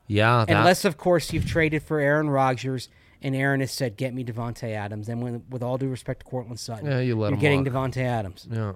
Yeah. 0.08 0.46
That, 0.46 0.58
Unless 0.58 0.86
of 0.86 0.98
course 0.98 1.32
you've 1.34 1.46
traded 1.46 1.84
for 1.84 2.00
Aaron 2.00 2.30
Rodgers 2.30 2.90
and 3.22 3.36
Aaron 3.36 3.62
has 3.62 3.72
said, 3.72 3.96
"Get 3.96 4.14
me 4.14 4.24
Davante 4.26 4.70
Adams." 4.74 5.08
And 5.08 5.22
when, 5.22 5.44
with 5.50 5.64
all 5.64 5.78
due 5.78 5.88
respect 5.88 6.20
to 6.22 6.26
Courtland 6.26 6.60
Sutton, 6.60 6.86
Yeah, 6.88 7.00
you 7.00 7.16
let 7.16 7.32
him 7.34 7.40
getting. 7.40 7.64
Davante 7.64 7.98
Adams. 8.04 8.48
Yeah. 8.52 8.74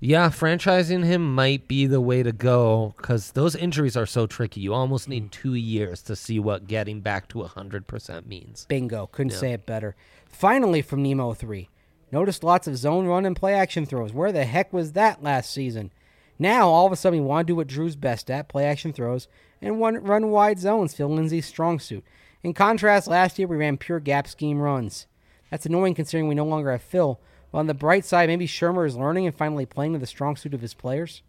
Yeah, 0.00 0.28
franchising 0.28 1.04
him 1.04 1.34
might 1.34 1.66
be 1.66 1.86
the 1.86 2.00
way 2.00 2.22
to 2.22 2.30
go 2.30 2.94
because 2.96 3.32
those 3.32 3.56
injuries 3.56 3.96
are 3.96 4.06
so 4.06 4.26
tricky. 4.26 4.60
You 4.60 4.72
almost 4.72 5.08
need 5.08 5.26
mm. 5.26 5.30
two 5.30 5.54
years 5.54 6.02
to 6.02 6.14
see 6.14 6.38
what 6.38 6.68
getting 6.68 7.00
back 7.00 7.26
to 7.28 7.38
100% 7.38 8.26
means. 8.26 8.64
Bingo. 8.68 9.08
Couldn't 9.08 9.32
say 9.32 9.52
it 9.52 9.66
better. 9.66 9.96
Finally, 10.28 10.82
from 10.82 11.02
Nemo 11.02 11.34
3. 11.34 11.68
Noticed 12.12 12.44
lots 12.44 12.68
of 12.68 12.76
zone 12.76 13.06
run 13.06 13.26
and 13.26 13.34
play 13.34 13.54
action 13.54 13.86
throws. 13.86 14.12
Where 14.12 14.32
the 14.32 14.44
heck 14.44 14.72
was 14.72 14.92
that 14.92 15.22
last 15.22 15.52
season? 15.52 15.92
Now, 16.38 16.68
all 16.68 16.86
of 16.86 16.92
a 16.92 16.96
sudden, 16.96 17.18
we 17.18 17.26
want 17.26 17.46
to 17.46 17.52
do 17.52 17.56
what 17.56 17.66
Drew's 17.66 17.96
best 17.96 18.30
at 18.30 18.48
play 18.48 18.64
action 18.64 18.92
throws 18.92 19.26
and 19.60 19.80
one, 19.80 20.02
run 20.02 20.30
wide 20.30 20.58
zones, 20.58 20.94
Phil 20.94 21.08
Lindsay's 21.08 21.46
strong 21.46 21.80
suit. 21.80 22.04
In 22.42 22.54
contrast, 22.54 23.08
last 23.08 23.38
year 23.38 23.48
we 23.48 23.56
ran 23.56 23.76
pure 23.76 24.00
gap 24.00 24.28
scheme 24.28 24.60
runs. 24.60 25.06
That's 25.50 25.66
annoying 25.66 25.94
considering 25.94 26.28
we 26.28 26.34
no 26.34 26.44
longer 26.44 26.70
have 26.70 26.82
Phil. 26.82 27.20
But 27.50 27.58
on 27.58 27.66
the 27.66 27.74
bright 27.74 28.04
side, 28.04 28.28
maybe 28.28 28.46
Shurmur 28.46 28.86
is 28.86 28.96
learning 28.96 29.26
and 29.26 29.34
finally 29.34 29.66
playing 29.66 29.94
to 29.94 29.98
the 29.98 30.06
strong 30.06 30.36
suit 30.36 30.54
of 30.54 30.60
his 30.60 30.74
players. 30.74 31.22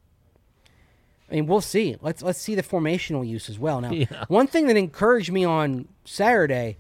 I 1.32 1.36
mean, 1.36 1.48
we'll 1.48 1.62
see. 1.62 1.96
Let's 2.02 2.22
let's 2.24 2.40
see 2.40 2.56
the 2.56 2.64
formational 2.64 3.28
use 3.28 3.50
as 3.50 3.60
well. 3.60 3.80
Now, 3.82 3.92
Yeah. 3.92 4.26
one 4.28 4.48
thing 4.48 4.68
that 4.68 4.78
encouraged 4.78 5.32
me 5.32 5.46
on 5.46 5.88
Saturday, 6.04 6.78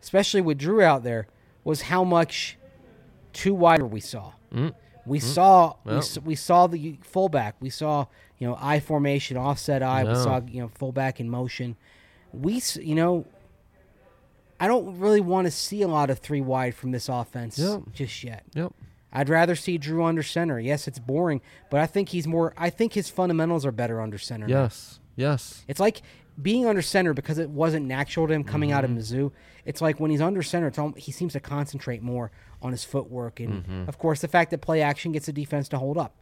especially 0.00 0.40
with 0.40 0.58
Drew 0.58 0.82
out 0.82 1.02
there, 1.02 1.26
was 1.64 1.82
how 1.82 2.04
much 2.04 2.56
two 3.32 3.54
wider 3.54 3.84
we 3.86 4.00
saw. 4.00 4.32
We 5.04 5.18
saw 5.20 5.74
we, 5.84 5.90
Mm. 5.90 5.92
Well. 5.92 5.98
s- 5.98 6.18
we 6.18 6.34
saw 6.34 6.66
the 6.66 6.98
fullback. 7.02 7.56
We 7.60 7.70
saw 7.70 8.06
you 8.38 8.46
know 8.46 8.56
I 8.60 8.78
formation, 8.78 9.36
offset 9.36 9.82
I. 9.82 10.04
We 10.04 10.14
saw 10.14 10.40
you 10.46 10.62
know 10.62 10.68
fullback 10.68 11.18
in 11.18 11.28
motion. 11.28 11.76
We 12.32 12.62
you 12.80 12.94
know 12.94 13.26
I 14.60 14.66
don't 14.66 14.98
really 14.98 15.20
want 15.20 15.46
to 15.46 15.50
see 15.50 15.82
a 15.82 15.88
lot 15.88 16.10
of 16.10 16.18
three 16.18 16.40
wide 16.40 16.74
from 16.74 16.90
this 16.90 17.08
offense 17.08 17.58
Yep. 17.58 17.82
just 17.92 18.24
yet. 18.24 18.44
Yep. 18.54 18.72
I'd 19.12 19.28
rather 19.28 19.54
see 19.54 19.78
Drew 19.78 20.04
under 20.04 20.22
center. 20.22 20.58
Yes, 20.60 20.86
it's 20.88 20.98
boring, 20.98 21.40
but 21.70 21.80
I 21.80 21.86
think 21.86 22.10
he's 22.10 22.26
more. 22.26 22.52
I 22.58 22.68
think 22.70 22.92
his 22.92 23.08
fundamentals 23.08 23.64
are 23.64 23.72
better 23.72 24.00
under 24.00 24.18
center. 24.18 24.46
now. 24.46 24.62
Yes. 24.64 25.00
Yes. 25.16 25.64
It's 25.68 25.80
like 25.80 26.02
being 26.40 26.66
under 26.66 26.82
center 26.82 27.14
because 27.14 27.38
it 27.38 27.50
wasn't 27.50 27.86
natural 27.86 28.26
to 28.28 28.34
him 28.34 28.44
coming 28.44 28.70
out 28.70 28.84
of 28.84 28.90
Mm-hmm. 28.90 28.98
Mizzou. 29.00 29.32
It's 29.64 29.80
like 29.80 29.98
when 29.98 30.10
he's 30.10 30.20
under 30.20 30.42
center, 30.42 30.66
it's 30.68 30.78
al- 30.78 30.92
he 30.96 31.10
seems 31.12 31.32
to 31.32 31.40
concentrate 31.40 32.02
more 32.02 32.30
on 32.62 32.72
his 32.72 32.84
footwork 32.84 33.40
and, 33.40 33.64
Mm-hmm. 33.64 33.88
of 33.88 33.98
course, 33.98 34.20
the 34.20 34.28
fact 34.28 34.50
that 34.50 34.60
play 34.60 34.82
action 34.82 35.12
gets 35.12 35.26
the 35.26 35.32
defense 35.32 35.68
to 35.70 35.78
hold 35.78 35.96
up. 35.98 36.14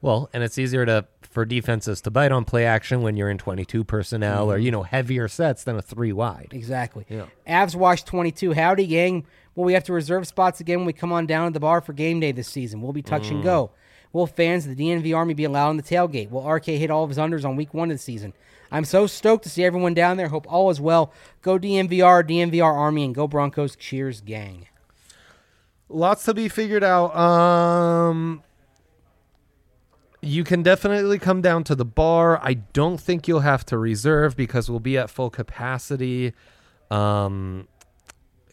Well, 0.00 0.30
and 0.32 0.42
it's 0.42 0.58
easier 0.58 0.84
to 0.86 1.06
for 1.32 1.44
defenses 1.44 2.00
to 2.02 2.10
bite 2.10 2.30
on 2.30 2.44
play 2.44 2.64
action 2.66 3.02
when 3.02 3.16
you're 3.16 3.30
in 3.30 3.38
22 3.38 3.82
personnel 3.84 4.52
or 4.52 4.58
you 4.58 4.70
know 4.70 4.82
heavier 4.82 5.26
sets 5.28 5.64
than 5.64 5.76
a 5.76 5.82
three 5.82 6.12
wide. 6.12 6.48
Exactly. 6.52 7.06
Yeah. 7.08 7.24
Avs 7.48 7.74
Wash 7.74 8.02
22. 8.04 8.52
Howdy, 8.52 8.86
gang. 8.86 9.26
Will 9.54 9.64
we 9.64 9.72
have 9.72 9.84
to 9.84 9.92
reserve 9.92 10.26
spots 10.26 10.60
again 10.60 10.78
when 10.78 10.86
we 10.86 10.92
come 10.92 11.10
on 11.12 11.26
down 11.26 11.48
to 11.48 11.52
the 11.54 11.60
bar 11.60 11.80
for 11.80 11.92
game 11.92 12.20
day 12.20 12.32
this 12.32 12.48
season? 12.48 12.80
We'll 12.82 12.92
be 12.92 13.02
touch 13.02 13.24
Mm. 13.28 13.30
and 13.32 13.42
go. 13.42 13.70
Will 14.12 14.26
fans 14.26 14.66
of 14.66 14.76
the 14.76 14.84
DNV 14.90 15.14
Army 15.16 15.32
be 15.34 15.44
allowed 15.44 15.70
on 15.70 15.78
the 15.78 15.82
tailgate? 15.82 16.30
Will 16.30 16.46
RK 16.46 16.66
hit 16.66 16.90
all 16.90 17.02
of 17.02 17.08
his 17.08 17.16
unders 17.18 17.46
on 17.46 17.56
week 17.56 17.72
one 17.72 17.90
of 17.90 17.94
the 17.96 18.02
season? 18.02 18.34
I'm 18.70 18.84
so 18.84 19.06
stoked 19.06 19.42
to 19.44 19.50
see 19.50 19.64
everyone 19.64 19.94
down 19.94 20.18
there. 20.18 20.28
Hope 20.28 20.46
all 20.50 20.68
is 20.70 20.80
well. 20.80 21.12
Go 21.40 21.58
DNVR, 21.58 22.22
DNVR 22.22 22.74
Army, 22.74 23.04
and 23.04 23.14
go 23.14 23.26
Broncos. 23.26 23.74
Cheers, 23.76 24.20
gang. 24.20 24.68
Lots 25.88 26.24
to 26.24 26.34
be 26.34 26.48
figured 26.48 26.84
out. 26.84 27.14
Um 27.16 28.42
you 30.22 30.44
can 30.44 30.62
definitely 30.62 31.18
come 31.18 31.42
down 31.42 31.64
to 31.64 31.74
the 31.74 31.84
bar. 31.84 32.38
I 32.42 32.54
don't 32.54 32.98
think 32.98 33.26
you'll 33.26 33.40
have 33.40 33.66
to 33.66 33.76
reserve 33.76 34.36
because 34.36 34.70
we'll 34.70 34.80
be 34.80 34.96
at 34.96 35.10
full 35.10 35.30
capacity. 35.30 36.32
Um 36.90 37.68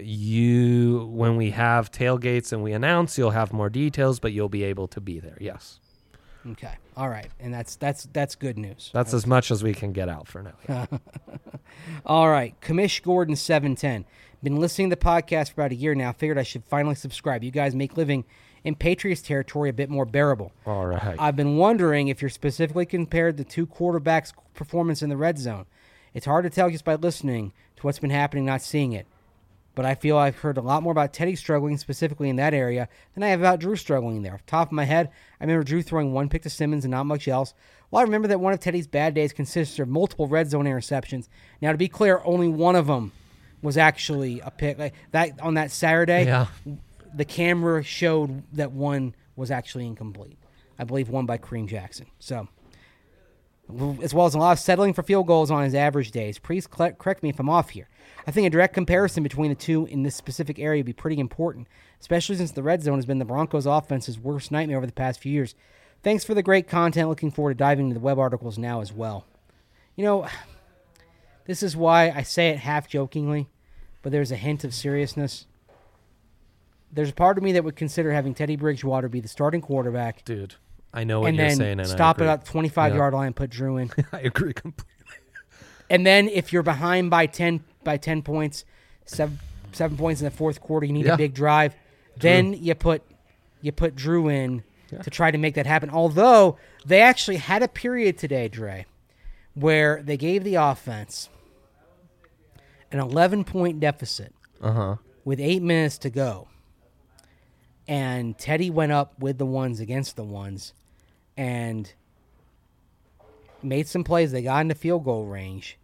you 0.01 1.09
when 1.11 1.35
we 1.35 1.51
have 1.51 1.91
tailgates 1.91 2.51
and 2.51 2.63
we 2.63 2.71
announce, 2.71 3.17
you'll 3.17 3.31
have 3.31 3.53
more 3.53 3.69
details, 3.69 4.19
but 4.19 4.31
you'll 4.31 4.49
be 4.49 4.63
able 4.63 4.87
to 4.87 5.01
be 5.01 5.19
there. 5.19 5.37
Yes. 5.39 5.79
Okay. 6.47 6.73
All 6.95 7.09
right. 7.09 7.29
And 7.39 7.53
that's 7.53 7.75
that's 7.75 8.07
that's 8.13 8.35
good 8.35 8.57
news. 8.57 8.89
That's 8.93 9.13
as 9.13 9.27
much 9.27 9.51
as 9.51 9.61
we 9.63 9.73
can 9.73 9.91
get 9.91 10.09
out 10.09 10.27
for 10.27 10.41
now. 10.41 10.87
All 12.05 12.29
right. 12.29 12.59
Commish 12.61 13.03
Gordon 13.03 13.35
710. 13.35 14.05
Been 14.41 14.55
listening 14.55 14.89
to 14.89 14.95
the 14.95 15.01
podcast 15.01 15.51
for 15.51 15.61
about 15.61 15.71
a 15.71 15.75
year 15.75 15.93
now. 15.95 16.13
Figured 16.13 16.37
I 16.37 16.43
should 16.43 16.63
finally 16.63 16.95
subscribe. 16.95 17.43
You 17.43 17.51
guys 17.51 17.75
make 17.75 17.97
living 17.97 18.23
in 18.63 18.75
Patriots 18.75 19.21
territory 19.21 19.69
a 19.69 19.73
bit 19.73 19.89
more 19.89 20.05
bearable. 20.05 20.51
All 20.65 20.85
right. 20.85 21.15
I've 21.19 21.35
been 21.35 21.57
wondering 21.57 22.07
if 22.07 22.21
you're 22.21 22.29
specifically 22.29 22.85
compared 22.85 23.37
the 23.37 23.43
two 23.43 23.65
quarterbacks' 23.65 24.33
performance 24.53 25.01
in 25.01 25.09
the 25.09 25.17
red 25.17 25.37
zone. 25.37 25.65
It's 26.13 26.25
hard 26.25 26.43
to 26.43 26.49
tell 26.49 26.69
just 26.69 26.85
by 26.85 26.95
listening 26.95 27.53
to 27.77 27.83
what's 27.83 27.99
been 27.99 28.09
happening, 28.09 28.45
not 28.45 28.61
seeing 28.61 28.93
it. 28.93 29.05
But 29.75 29.85
I 29.85 29.95
feel 29.95 30.17
I've 30.17 30.39
heard 30.39 30.57
a 30.57 30.61
lot 30.61 30.83
more 30.83 30.91
about 30.91 31.13
Teddy 31.13 31.35
struggling 31.35 31.77
specifically 31.77 32.27
in 32.29 32.35
that 32.35 32.53
area 32.53 32.89
than 33.13 33.23
I 33.23 33.27
have 33.29 33.39
about 33.39 33.59
Drew 33.59 33.75
struggling 33.77 34.23
there. 34.23 34.33
Off 34.33 34.45
the 34.45 34.51
top 34.51 34.67
of 34.69 34.71
my 34.73 34.83
head, 34.83 35.09
I 35.39 35.43
remember 35.45 35.63
Drew 35.63 35.81
throwing 35.81 36.11
one 36.11 36.27
pick 36.27 36.41
to 36.41 36.49
Simmons 36.49 36.83
and 36.83 36.91
not 36.91 37.05
much 37.05 37.27
else. 37.29 37.53
Well, 37.89 38.01
I 38.01 38.03
remember 38.03 38.27
that 38.27 38.41
one 38.41 38.51
of 38.51 38.59
Teddy's 38.59 38.87
bad 38.87 39.13
days 39.13 39.31
consisted 39.31 39.81
of 39.81 39.87
multiple 39.87 40.27
red 40.27 40.49
zone 40.49 40.65
interceptions. 40.65 41.29
Now, 41.61 41.71
to 41.71 41.77
be 41.77 41.87
clear, 41.87 42.21
only 42.25 42.49
one 42.49 42.75
of 42.75 42.87
them 42.87 43.13
was 43.61 43.77
actually 43.77 44.41
a 44.41 44.51
pick. 44.51 44.77
Like 44.79 44.95
that 45.11 45.39
on 45.39 45.53
that 45.53 45.71
Saturday, 45.71 46.25
Yeah. 46.25 46.47
The 47.13 47.25
camera 47.25 47.83
showed 47.83 48.43
that 48.53 48.71
one 48.71 49.15
was 49.35 49.51
actually 49.51 49.87
incomplete. 49.87 50.37
I 50.77 50.83
believe 50.83 51.09
one 51.09 51.25
by 51.25 51.37
Kareem 51.37 51.67
Jackson. 51.67 52.07
So, 52.19 52.47
as 54.01 54.13
well 54.13 54.25
as 54.25 54.33
a 54.33 54.39
lot 54.39 54.53
of 54.53 54.59
settling 54.59 54.93
for 54.93 55.03
field 55.03 55.27
goals 55.27 55.51
on 55.51 55.63
his 55.63 55.75
average 55.75 56.11
days. 56.11 56.39
Please 56.39 56.65
correct 56.67 57.21
me 57.21 57.29
if 57.29 57.39
I'm 57.39 57.49
off 57.49 57.69
here. 57.69 57.87
I 58.25 58.31
think 58.31 58.47
a 58.47 58.49
direct 58.49 58.73
comparison 58.73 59.23
between 59.23 59.49
the 59.49 59.55
two 59.55 59.85
in 59.85 60.03
this 60.03 60.15
specific 60.15 60.57
area 60.59 60.79
would 60.79 60.85
be 60.85 60.93
pretty 60.93 61.19
important, 61.19 61.67
especially 62.01 62.35
since 62.35 62.51
the 62.51 62.63
red 62.63 62.81
zone 62.81 62.97
has 62.97 63.05
been 63.05 63.19
the 63.19 63.25
Broncos' 63.25 63.65
offense's 63.65 64.19
worst 64.19 64.51
nightmare 64.51 64.77
over 64.77 64.85
the 64.85 64.91
past 64.91 65.19
few 65.19 65.31
years. 65.31 65.55
Thanks 66.01 66.23
for 66.23 66.33
the 66.33 66.43
great 66.43 66.67
content. 66.67 67.09
Looking 67.09 67.31
forward 67.31 67.53
to 67.53 67.57
diving 67.57 67.87
into 67.87 67.93
the 67.95 67.99
web 67.99 68.17
articles 68.17 68.57
now 68.57 68.81
as 68.81 68.91
well. 68.91 69.25
You 69.95 70.05
know, 70.05 70.27
this 71.45 71.61
is 71.61 71.75
why 71.75 72.09
I 72.09 72.23
say 72.23 72.49
it 72.49 72.59
half 72.59 72.87
jokingly, 72.87 73.49
but 74.01 74.11
there's 74.11 74.31
a 74.31 74.37
hint 74.37 74.63
of 74.63 74.73
seriousness. 74.73 75.45
There's 76.91 77.09
a 77.09 77.13
part 77.13 77.37
of 77.37 77.43
me 77.43 77.51
that 77.53 77.63
would 77.63 77.75
consider 77.75 78.11
having 78.11 78.33
Teddy 78.33 78.55
Bridgewater 78.55 79.07
be 79.09 79.19
the 79.19 79.27
starting 79.27 79.61
quarterback 79.61 80.25
Dude, 80.25 80.55
I 80.93 81.03
know 81.03 81.19
what 81.21 81.27
and 81.29 81.37
you're 81.37 81.47
then 81.47 81.57
saying 81.57 81.79
and 81.79 81.87
stop 81.87 82.17
I 82.19 82.21
it 82.21 82.23
agree. 82.25 82.31
at 82.33 82.45
the 82.45 82.51
25 82.51 82.91
Yeah. 82.93 82.97
yard 82.97 83.13
line, 83.13 83.33
put 83.33 83.49
Drew 83.51 83.77
in. 83.77 83.91
I 84.11 84.21
agree 84.21 84.53
completely. 84.53 84.85
and 85.89 86.05
then 86.05 86.27
if 86.29 86.51
you're 86.51 86.63
behind 86.63 87.09
by 87.11 87.25
10 87.27 87.63
by 87.83 87.97
10 87.97 88.21
points, 88.23 88.65
seven, 89.05 89.39
seven 89.71 89.97
points 89.97 90.21
in 90.21 90.25
the 90.25 90.31
fourth 90.31 90.59
quarter, 90.61 90.85
you 90.85 90.93
need 90.93 91.05
Yeah. 91.05 91.13
a 91.13 91.17
big 91.17 91.33
drive. 91.33 91.75
Then 92.17 92.53
you 92.53 92.73
put 92.75 93.03
you 93.61 93.71
put 93.71 93.95
Drew 93.95 94.27
in 94.29 94.63
to 95.03 95.09
try 95.11 95.29
to 95.29 95.37
make 95.37 95.53
that 95.55 95.67
happen. 95.67 95.89
Although 95.91 96.57
they 96.85 97.01
actually 97.01 97.37
had 97.37 97.61
a 97.61 97.67
period 97.67 98.17
today, 98.17 98.47
Dre, 98.47 98.85
where 99.53 100.01
they 100.01 100.17
gave 100.17 100.43
the 100.43 100.55
offense 100.55 101.29
an 102.91 102.99
11 102.99 103.43
point 103.43 103.79
deficit 103.79 104.33
Uh-huh. 104.61 104.95
with 105.23 105.39
eight 105.39 105.61
minutes 105.61 105.97
to 105.99 106.09
go. 106.09 106.47
And 107.89 108.37
Teddy 108.37 108.69
went 108.69 108.91
up 108.91 109.17
with 109.17 109.39
the 109.39 109.47
ones 109.47 109.79
against 109.79 110.15
the 110.15 110.23
ones 110.23 110.73
and 111.35 111.91
made 113.63 113.87
some 113.87 114.03
plays. 114.03 114.31
They 114.31 114.43
got 114.43 114.61
into 114.61 114.75
field 114.75 115.03
goal 115.03 115.25
range. 115.25 115.75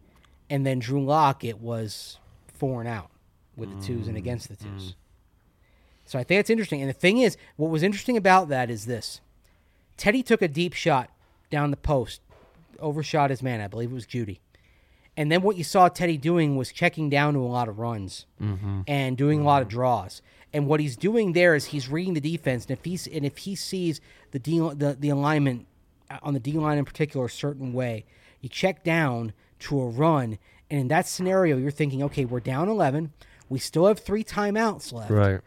And 0.47 0.63
then 0.67 0.77
Drew 0.77 1.03
Lock, 1.03 1.43
it 1.43 1.59
was 1.59 2.19
four 2.47 2.79
and 2.79 2.87
out 2.87 3.09
with 3.57 3.75
the 3.75 3.83
twos 3.83 4.07
and 4.07 4.15
against 4.15 4.49
the 4.49 4.55
twos. 4.55 4.83
Mm-hmm. 4.83 4.89
So 6.05 6.19
I 6.19 6.23
think 6.23 6.41
it's 6.41 6.51
interesting. 6.51 6.81
And 6.81 6.89
the 6.89 6.93
thing 6.93 7.17
is, 7.17 7.37
what 7.55 7.71
was 7.71 7.81
interesting 7.81 8.17
about 8.17 8.49
that 8.49 8.69
is 8.69 8.85
this 8.85 9.19
Teddy 9.97 10.21
took 10.21 10.43
a 10.43 10.47
deep 10.47 10.73
shot 10.73 11.09
down 11.49 11.71
the 11.71 11.77
post, 11.77 12.21
overshot 12.79 13.31
his 13.31 13.41
man. 13.41 13.61
I 13.61 13.67
believe 13.67 13.89
it 13.89 13.95
was 13.95 14.05
Jeudy. 14.05 14.41
And 15.17 15.31
then 15.31 15.41
what 15.41 15.55
you 15.55 15.63
saw 15.63 15.87
Teddy 15.87 16.17
doing 16.17 16.57
was 16.57 16.71
checking 16.71 17.09
down 17.09 17.33
to 17.35 17.39
a 17.39 17.47
lot 17.47 17.69
of 17.69 17.79
runs 17.79 18.25
and 18.87 19.17
doing 19.17 19.39
a 19.39 19.43
lot 19.43 19.61
of 19.61 19.67
draws. 19.67 20.21
And 20.51 20.67
what 20.67 20.79
he's 20.79 20.95
doing 20.95 21.33
there 21.33 21.55
is 21.55 21.65
he's 21.65 21.89
reading 21.89 22.13
the 22.13 22.21
defense, 22.21 22.65
and 22.65 22.77
if 22.77 22.85
he's 22.85 23.07
and 23.07 23.25
if 23.25 23.39
he 23.39 23.55
sees 23.55 23.99
the 24.31 24.39
D, 24.39 24.59
the 24.59 24.95
the 24.97 25.09
alignment 25.09 25.67
uh, 26.09 26.19
on 26.23 26.33
the 26.33 26.39
D 26.39 26.53
line 26.53 26.77
in 26.77 26.85
particular 26.85 27.25
a 27.25 27.29
certain 27.29 27.73
way, 27.73 28.05
you 28.39 28.47
check 28.47 28.83
down 28.83 29.33
to 29.59 29.81
a 29.81 29.87
run, 29.87 30.37
and 30.69 30.79
in 30.79 30.87
that 30.89 31.07
scenario, 31.07 31.57
you're 31.57 31.71
thinking, 31.71 32.01
okay, 32.03 32.23
we're 32.23 32.39
down 32.39 32.69
eleven, 32.69 33.11
we 33.49 33.59
still 33.59 33.85
have 33.87 33.99
three 33.99 34.23
timeouts 34.23 34.93
left. 34.93 35.11
Right. 35.11 35.41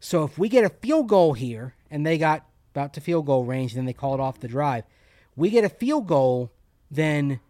So 0.00 0.24
if 0.24 0.36
we 0.36 0.50
get 0.50 0.64
a 0.64 0.68
field 0.68 1.08
goal 1.08 1.32
here, 1.32 1.74
and 1.90 2.04
they 2.04 2.18
got 2.18 2.44
about 2.74 2.92
to 2.94 3.00
field 3.00 3.24
goal 3.24 3.44
range, 3.44 3.72
and 3.72 3.78
then 3.78 3.86
they 3.86 3.92
called 3.92 4.20
off 4.20 4.40
the 4.40 4.48
drive. 4.48 4.84
We 5.34 5.48
get 5.48 5.64
a 5.64 5.70
field 5.70 6.06
goal, 6.06 6.50
then 6.90 7.40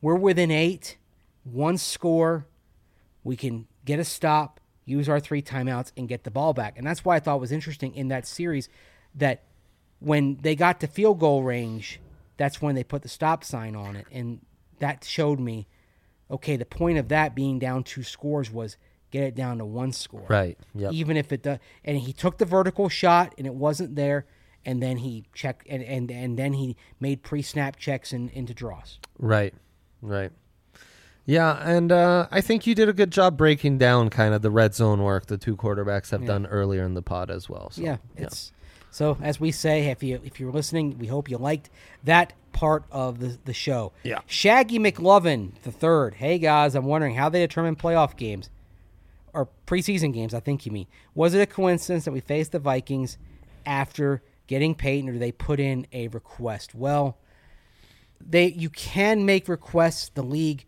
we're 0.00 0.16
within 0.16 0.50
eight, 0.50 0.96
one 1.44 1.78
score. 1.78 2.46
We 3.22 3.36
can 3.36 3.66
get 3.84 3.98
a 3.98 4.04
stop, 4.04 4.60
use 4.84 5.08
our 5.08 5.20
three 5.20 5.42
timeouts, 5.42 5.92
and 5.96 6.08
get 6.08 6.24
the 6.24 6.30
ball 6.30 6.52
back. 6.54 6.78
And 6.78 6.86
that's 6.86 7.04
why 7.04 7.16
I 7.16 7.20
thought 7.20 7.40
was 7.40 7.52
interesting 7.52 7.94
in 7.94 8.08
that 8.08 8.26
series 8.26 8.68
that 9.14 9.44
when 9.98 10.38
they 10.42 10.56
got 10.56 10.80
to 10.80 10.86
field 10.86 11.20
goal 11.20 11.42
range, 11.42 12.00
that's 12.36 12.62
when 12.62 12.74
they 12.74 12.84
put 12.84 13.02
the 13.02 13.08
stop 13.08 13.44
sign 13.44 13.76
on 13.76 13.96
it. 13.96 14.06
And 14.10 14.40
that 14.78 15.04
showed 15.04 15.38
me, 15.38 15.68
okay, 16.30 16.56
the 16.56 16.64
point 16.64 16.96
of 16.98 17.08
that 17.08 17.34
being 17.34 17.58
down 17.58 17.84
two 17.84 18.02
scores 18.02 18.50
was 18.50 18.76
get 19.10 19.24
it 19.24 19.34
down 19.34 19.58
to 19.58 19.64
one 19.64 19.92
score 19.92 20.24
Right. 20.28 20.56
Yep. 20.74 20.92
even 20.92 21.16
if 21.16 21.32
it 21.32 21.42
does. 21.42 21.58
And 21.84 21.98
he 21.98 22.12
took 22.12 22.38
the 22.38 22.44
vertical 22.46 22.88
shot 22.88 23.34
and 23.36 23.46
it 23.46 23.54
wasn't 23.54 23.96
there, 23.96 24.24
and 24.64 24.82
then 24.82 24.98
he 24.98 25.24
checked 25.34 25.66
and 25.68 25.82
and, 25.82 26.10
and 26.10 26.38
then 26.38 26.54
he 26.54 26.76
made 27.00 27.22
pre-snap 27.22 27.76
checks 27.76 28.12
in, 28.12 28.28
into 28.30 28.54
draws. 28.54 28.98
Right. 29.18 29.52
Right. 30.02 30.32
Yeah, 31.26 31.62
and 31.62 31.92
uh, 31.92 32.26
I 32.30 32.40
think 32.40 32.66
you 32.66 32.74
did 32.74 32.88
a 32.88 32.92
good 32.92 33.10
job 33.12 33.36
breaking 33.36 33.78
down 33.78 34.10
kind 34.10 34.34
of 34.34 34.42
the 34.42 34.50
red 34.50 34.74
zone 34.74 35.02
work 35.02 35.26
the 35.26 35.38
two 35.38 35.56
quarterbacks 35.56 36.10
have 36.10 36.26
done 36.26 36.46
earlier 36.46 36.84
in 36.84 36.94
the 36.94 37.02
pod 37.02 37.30
as 37.30 37.48
well. 37.48 37.70
So, 37.70 37.82
yeah, 37.82 37.98
it's 38.16 38.52
so 38.90 39.16
as 39.22 39.38
we 39.38 39.52
say, 39.52 39.86
if 39.86 40.02
you 40.02 40.20
if 40.24 40.40
you're 40.40 40.50
listening, 40.50 40.98
we 40.98 41.06
hope 41.06 41.30
you 41.30 41.38
liked 41.38 41.70
that 42.02 42.32
part 42.52 42.84
of 42.90 43.20
the 43.20 43.38
the 43.44 43.52
show. 43.52 43.92
Yeah. 44.02 44.20
Shaggy 44.26 44.78
McLovin 44.78 45.52
the 45.62 45.70
third. 45.70 46.14
Hey 46.14 46.38
guys, 46.38 46.74
I'm 46.74 46.86
wondering 46.86 47.14
how 47.14 47.28
they 47.28 47.40
determine 47.40 47.76
playoff 47.76 48.16
games 48.16 48.50
or 49.32 49.48
preseason 49.66 50.12
games. 50.12 50.34
I 50.34 50.40
think 50.40 50.66
you 50.66 50.72
mean. 50.72 50.86
Was 51.14 51.34
it 51.34 51.40
a 51.40 51.46
coincidence 51.46 52.04
that 52.04 52.12
we 52.12 52.20
faced 52.20 52.52
the 52.52 52.58
Vikings 52.58 53.18
after 53.64 54.22
getting 54.48 54.74
Paton, 54.74 55.08
or 55.08 55.18
they 55.18 55.32
put 55.32 55.60
in 55.60 55.86
a 55.92 56.08
request? 56.08 56.74
Well, 56.74 57.16
they 58.20 58.46
you 58.46 58.70
can 58.70 59.24
make 59.24 59.48
requests. 59.48 60.10
The 60.10 60.22
league, 60.22 60.64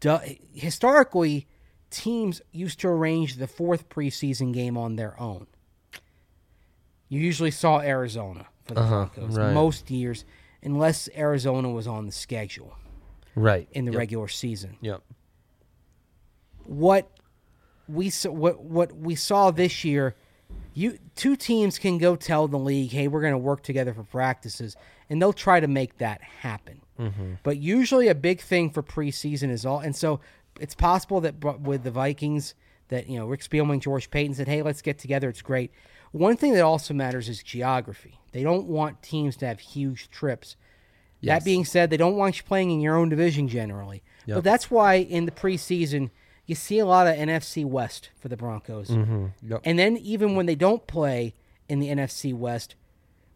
do, 0.00 0.18
historically, 0.52 1.46
teams 1.90 2.40
used 2.52 2.80
to 2.80 2.88
arrange 2.88 3.36
the 3.36 3.46
fourth 3.46 3.88
preseason 3.88 4.52
game 4.52 4.76
on 4.76 4.96
their 4.96 5.18
own. 5.20 5.46
You 7.08 7.20
usually 7.20 7.50
saw 7.52 7.80
Arizona 7.80 8.46
for 8.64 8.74
the 8.74 8.80
uh-huh, 8.80 9.06
Broncos 9.14 9.36
right. 9.36 9.52
most 9.52 9.90
years, 9.90 10.24
unless 10.62 11.08
Arizona 11.16 11.70
was 11.70 11.86
on 11.86 12.06
the 12.06 12.12
schedule 12.12 12.76
Right. 13.34 13.68
in 13.72 13.84
the 13.84 13.92
Yep. 13.92 13.98
regular 13.98 14.28
season. 14.28 14.76
Yep. 14.80 15.02
What 16.64 17.10
we 17.88 18.10
saw 18.10 18.30
what 18.30 18.60
what 18.64 18.96
we 18.96 19.14
saw 19.14 19.50
this 19.50 19.84
year. 19.84 20.14
You 20.74 20.98
two 21.14 21.36
teams 21.36 21.78
can 21.78 21.98
go 21.98 22.16
tell 22.16 22.48
the 22.48 22.58
league, 22.58 22.90
"Hey, 22.90 23.08
we're 23.08 23.20
going 23.20 23.32
to 23.32 23.38
work 23.38 23.62
together 23.62 23.94
for 23.94 24.02
practices," 24.04 24.76
and 25.08 25.20
they'll 25.20 25.32
try 25.32 25.60
to 25.60 25.68
make 25.68 25.98
that 25.98 26.20
happen. 26.22 26.80
Mm-hmm. 26.98 27.34
But 27.42 27.58
usually, 27.58 28.08
a 28.08 28.14
big 28.14 28.40
thing 28.40 28.70
for 28.70 28.82
preseason 28.82 29.50
is 29.50 29.66
all, 29.66 29.80
and 29.80 29.94
so 29.94 30.20
it's 30.60 30.74
possible 30.74 31.20
that 31.20 31.60
with 31.60 31.84
the 31.84 31.90
Vikings, 31.90 32.54
that 32.88 33.08
you 33.08 33.18
know 33.18 33.26
Rick 33.26 33.40
Spielman, 33.40 33.80
George 33.80 34.10
Paton 34.10 34.34
said, 34.34 34.48
"Hey, 34.48 34.62
let's 34.62 34.82
get 34.82 34.98
together. 34.98 35.28
It's 35.28 35.42
great." 35.42 35.70
One 36.12 36.36
thing 36.36 36.54
that 36.54 36.62
also 36.62 36.94
matters 36.94 37.28
is 37.28 37.42
geography. 37.42 38.18
They 38.32 38.42
don't 38.42 38.66
want 38.66 39.02
teams 39.02 39.36
to 39.38 39.46
have 39.46 39.60
huge 39.60 40.10
trips. 40.10 40.56
Yes. 41.20 41.40
That 41.40 41.44
being 41.44 41.64
said, 41.64 41.90
they 41.90 41.96
don't 41.96 42.16
want 42.16 42.38
you 42.38 42.44
playing 42.44 42.70
in 42.70 42.80
your 42.80 42.96
own 42.96 43.08
division 43.08 43.48
generally. 43.48 44.02
But 44.26 44.44
that's 44.44 44.70
why 44.70 44.94
in 44.94 45.24
the 45.26 45.32
preseason 45.32 46.10
you 46.46 46.54
see 46.54 46.78
a 46.78 46.86
lot 46.86 47.06
of 47.06 47.16
NFC 47.16 47.64
West 47.64 48.10
for 48.18 48.28
the 48.28 48.36
Broncos. 48.36 48.88
Mm-hmm. 48.88 49.26
Yep. 49.42 49.60
And 49.64 49.78
then 49.78 49.96
even 49.96 50.36
when 50.36 50.46
they 50.46 50.54
don't 50.54 50.86
play 50.86 51.34
in 51.68 51.80
the 51.80 51.88
NFC 51.88 52.32
West, 52.32 52.76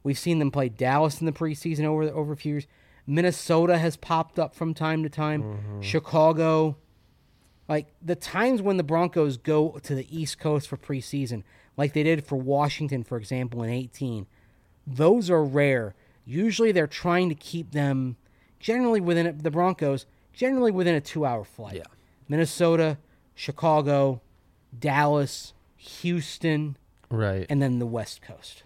we've 0.03 0.19
seen 0.19 0.39
them 0.39 0.51
play 0.51 0.69
Dallas 0.69 1.21
in 1.21 1.27
the 1.27 1.33
preseason 1.33 1.85
over 1.85 2.07
the, 2.07 2.13
over 2.13 2.33
a 2.33 2.37
few 2.37 2.55
years. 2.55 2.67
Minnesota 3.07 3.79
has 3.79 3.97
popped 3.97 4.39
up 4.39 4.55
from 4.55 4.75
time 4.75 5.03
to 5.03 5.09
time. 5.09 5.43
Mm-hmm. 5.43 5.81
Chicago, 5.81 6.77
like 7.69 7.89
the 8.03 8.15
times 8.15 8.63
when 8.63 8.77
the 8.77 8.83
Broncos 8.83 9.37
go 9.37 9.79
to 9.83 9.95
the 9.95 10.07
East 10.17 10.39
Coast 10.39 10.69
for 10.69 10.77
preseason, 10.77 11.43
like 11.77 11.93
they 11.93 12.03
did 12.03 12.25
for 12.25 12.37
Washington, 12.37 13.03
for 13.03 13.17
example, 13.17 13.63
in 13.63 13.71
18, 13.71 14.27
those 14.87 15.31
are 15.31 15.43
rare. 15.45 15.95
Usually 16.25 16.73
they're 16.73 16.87
trying 16.87 17.29
to 17.31 17.35
keep 17.35 17.73
them 17.73 18.17
generally 18.61 19.01
within 19.01 19.27
a, 19.27 19.33
the 19.33 19.51
Broncos, 19.51 20.07
generally 20.33 20.71
within 20.71 20.95
a 20.95 21.01
two 21.01 21.25
hour 21.25 21.45
flight. 21.45 21.77
Yeah. 21.77 21.83
Minnesota, 22.29 22.99
Chicago, 23.35 24.21
Dallas, 24.79 25.55
Houston, 25.77 26.77
Right. 27.11 27.47
and 27.49 27.61
then 27.61 27.79
the 27.81 27.87
West 27.87 28.23
Coast. 28.23 28.63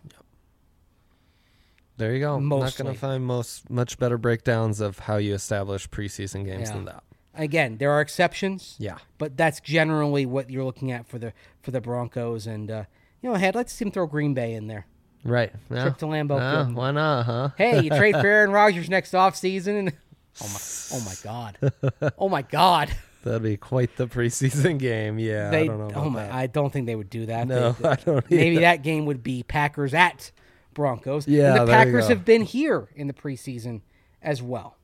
There 1.96 2.12
you 2.14 2.20
go. 2.20 2.34
I'm 2.36 2.48
not 2.48 2.76
going 2.76 2.92
to 2.92 2.98
find 2.98 3.24
most 3.24 3.70
much 3.70 3.98
better 3.98 4.18
breakdowns 4.18 4.80
of 4.80 4.98
how 5.00 5.16
you 5.16 5.34
establish 5.34 5.88
preseason 5.88 6.44
games 6.44 6.68
Yeah. 6.68 6.74
than 6.74 6.84
that. 6.86 7.02
Again, 7.36 7.78
there 7.78 7.90
are 7.90 8.00
exceptions. 8.00 8.76
Yeah. 8.78 8.98
but 9.18 9.36
that's 9.36 9.60
generally 9.60 10.24
what 10.26 10.50
you're 10.50 10.64
looking 10.64 10.92
at 10.92 11.06
for 11.08 11.18
the 11.18 11.32
for 11.62 11.70
the 11.72 11.80
Broncos. 11.80 12.46
And 12.46 12.70
uh, 12.70 12.84
you 13.22 13.30
know, 13.30 13.36
head, 13.36 13.54
let's 13.54 13.72
see 13.72 13.84
him 13.84 13.90
throw 13.90 14.06
Green 14.06 14.34
Bay 14.34 14.54
in 14.54 14.66
there. 14.68 14.86
Right. 15.24 15.52
Yeah. 15.70 15.82
Trip 15.82 15.96
to 15.98 16.04
Lambeau 16.06 16.38
Yeah, 16.38 16.64
Field. 16.64 16.76
Why 16.76 16.90
not, 16.90 17.22
huh? 17.24 17.48
Hey, 17.56 17.80
you 17.82 17.90
trade 17.90 18.12
for 18.20 18.26
Aaron 18.26 18.50
Rodgers 18.50 18.88
next 18.90 19.12
offseason 19.12 19.78
and 19.78 19.92
oh 20.42 20.48
my, 20.52 20.96
oh 20.98 21.04
my 21.04 21.14
god, 21.22 22.12
oh 22.18 22.28
my 22.28 22.42
god, 22.42 22.94
That'd 23.24 23.42
be 23.42 23.56
quite 23.56 23.96
the 23.96 24.06
preseason 24.06 24.78
game. 24.78 25.18
Yeah. 25.18 25.48
they 25.50 25.62
I 25.62 25.66
don't 25.66 25.78
know 25.88 25.92
oh 25.94 26.10
my, 26.10 26.24
that. 26.24 26.32
I 26.34 26.46
don't 26.46 26.70
think 26.70 26.84
they 26.86 26.94
would 26.94 27.08
do 27.08 27.24
that. 27.26 27.48
No, 27.48 27.72
They- 27.72 27.88
I 27.88 27.94
don't 27.96 28.30
maybe 28.30 28.50
either. 28.56 28.60
that 28.60 28.82
game 28.82 29.06
would 29.06 29.22
be 29.22 29.42
Packers 29.42 29.94
at 29.94 30.30
Broncos. 30.74 31.26
Yeah, 31.26 31.56
and 31.56 31.68
the 31.68 31.72
Packers 31.72 32.08
have 32.08 32.24
been 32.24 32.42
here 32.42 32.88
in 32.94 33.06
the 33.06 33.12
preseason 33.12 33.82
as 34.22 34.42
well. 34.42 34.76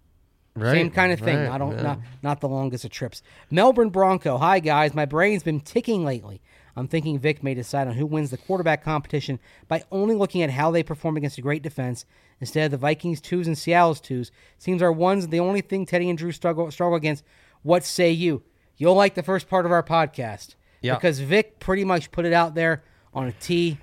Right. 0.54 0.72
Same 0.72 0.90
kind 0.90 1.12
of 1.12 1.20
thing. 1.20 1.36
right, 1.36 1.50
I 1.50 1.58
don't 1.58 1.76
yeah. 1.76 1.82
not 1.82 1.98
not 2.22 2.40
the 2.40 2.48
longest 2.48 2.84
of 2.84 2.90
trips. 2.90 3.22
Melbourne 3.50 3.90
Bronco. 3.90 4.36
Hi 4.38 4.58
guys, 4.58 4.94
my 4.94 5.06
brain's 5.06 5.42
been 5.42 5.60
ticking 5.60 6.04
lately. 6.04 6.40
I'm 6.76 6.88
thinking 6.88 7.18
Vic 7.18 7.42
may 7.42 7.54
decide 7.54 7.88
on 7.88 7.94
who 7.94 8.06
wins 8.06 8.30
the 8.30 8.36
quarterback 8.36 8.82
competition 8.82 9.38
by 9.68 9.84
only 9.90 10.14
looking 10.14 10.42
at 10.42 10.50
how 10.50 10.70
they 10.70 10.82
perform 10.82 11.16
against 11.16 11.38
a 11.38 11.42
great 11.42 11.62
defense 11.62 12.04
instead 12.40 12.64
of 12.64 12.70
the 12.70 12.76
Vikings 12.78 13.20
twos 13.20 13.46
and 13.46 13.56
Seattle's 13.56 14.00
twos. 14.00 14.32
Seems 14.58 14.82
our 14.82 14.92
ones 14.92 15.28
the 15.28 15.40
only 15.40 15.60
thing 15.60 15.86
Teddy 15.86 16.08
and 16.08 16.18
Drew 16.18 16.32
struggle 16.32 16.70
struggle 16.70 16.96
against. 16.96 17.24
What 17.62 17.84
say 17.84 18.10
you? 18.10 18.42
You'll 18.76 18.94
like 18.94 19.14
the 19.14 19.22
first 19.22 19.48
part 19.48 19.66
of 19.66 19.72
our 19.72 19.82
podcast. 19.82 20.54
Yeah. 20.80 20.94
Because 20.94 21.20
Vic 21.20 21.60
pretty 21.60 21.84
much 21.84 22.10
put 22.10 22.24
it 22.24 22.32
out 22.32 22.54
there 22.54 22.82
on 23.12 23.26
a 23.28 23.32
tee 23.32 23.78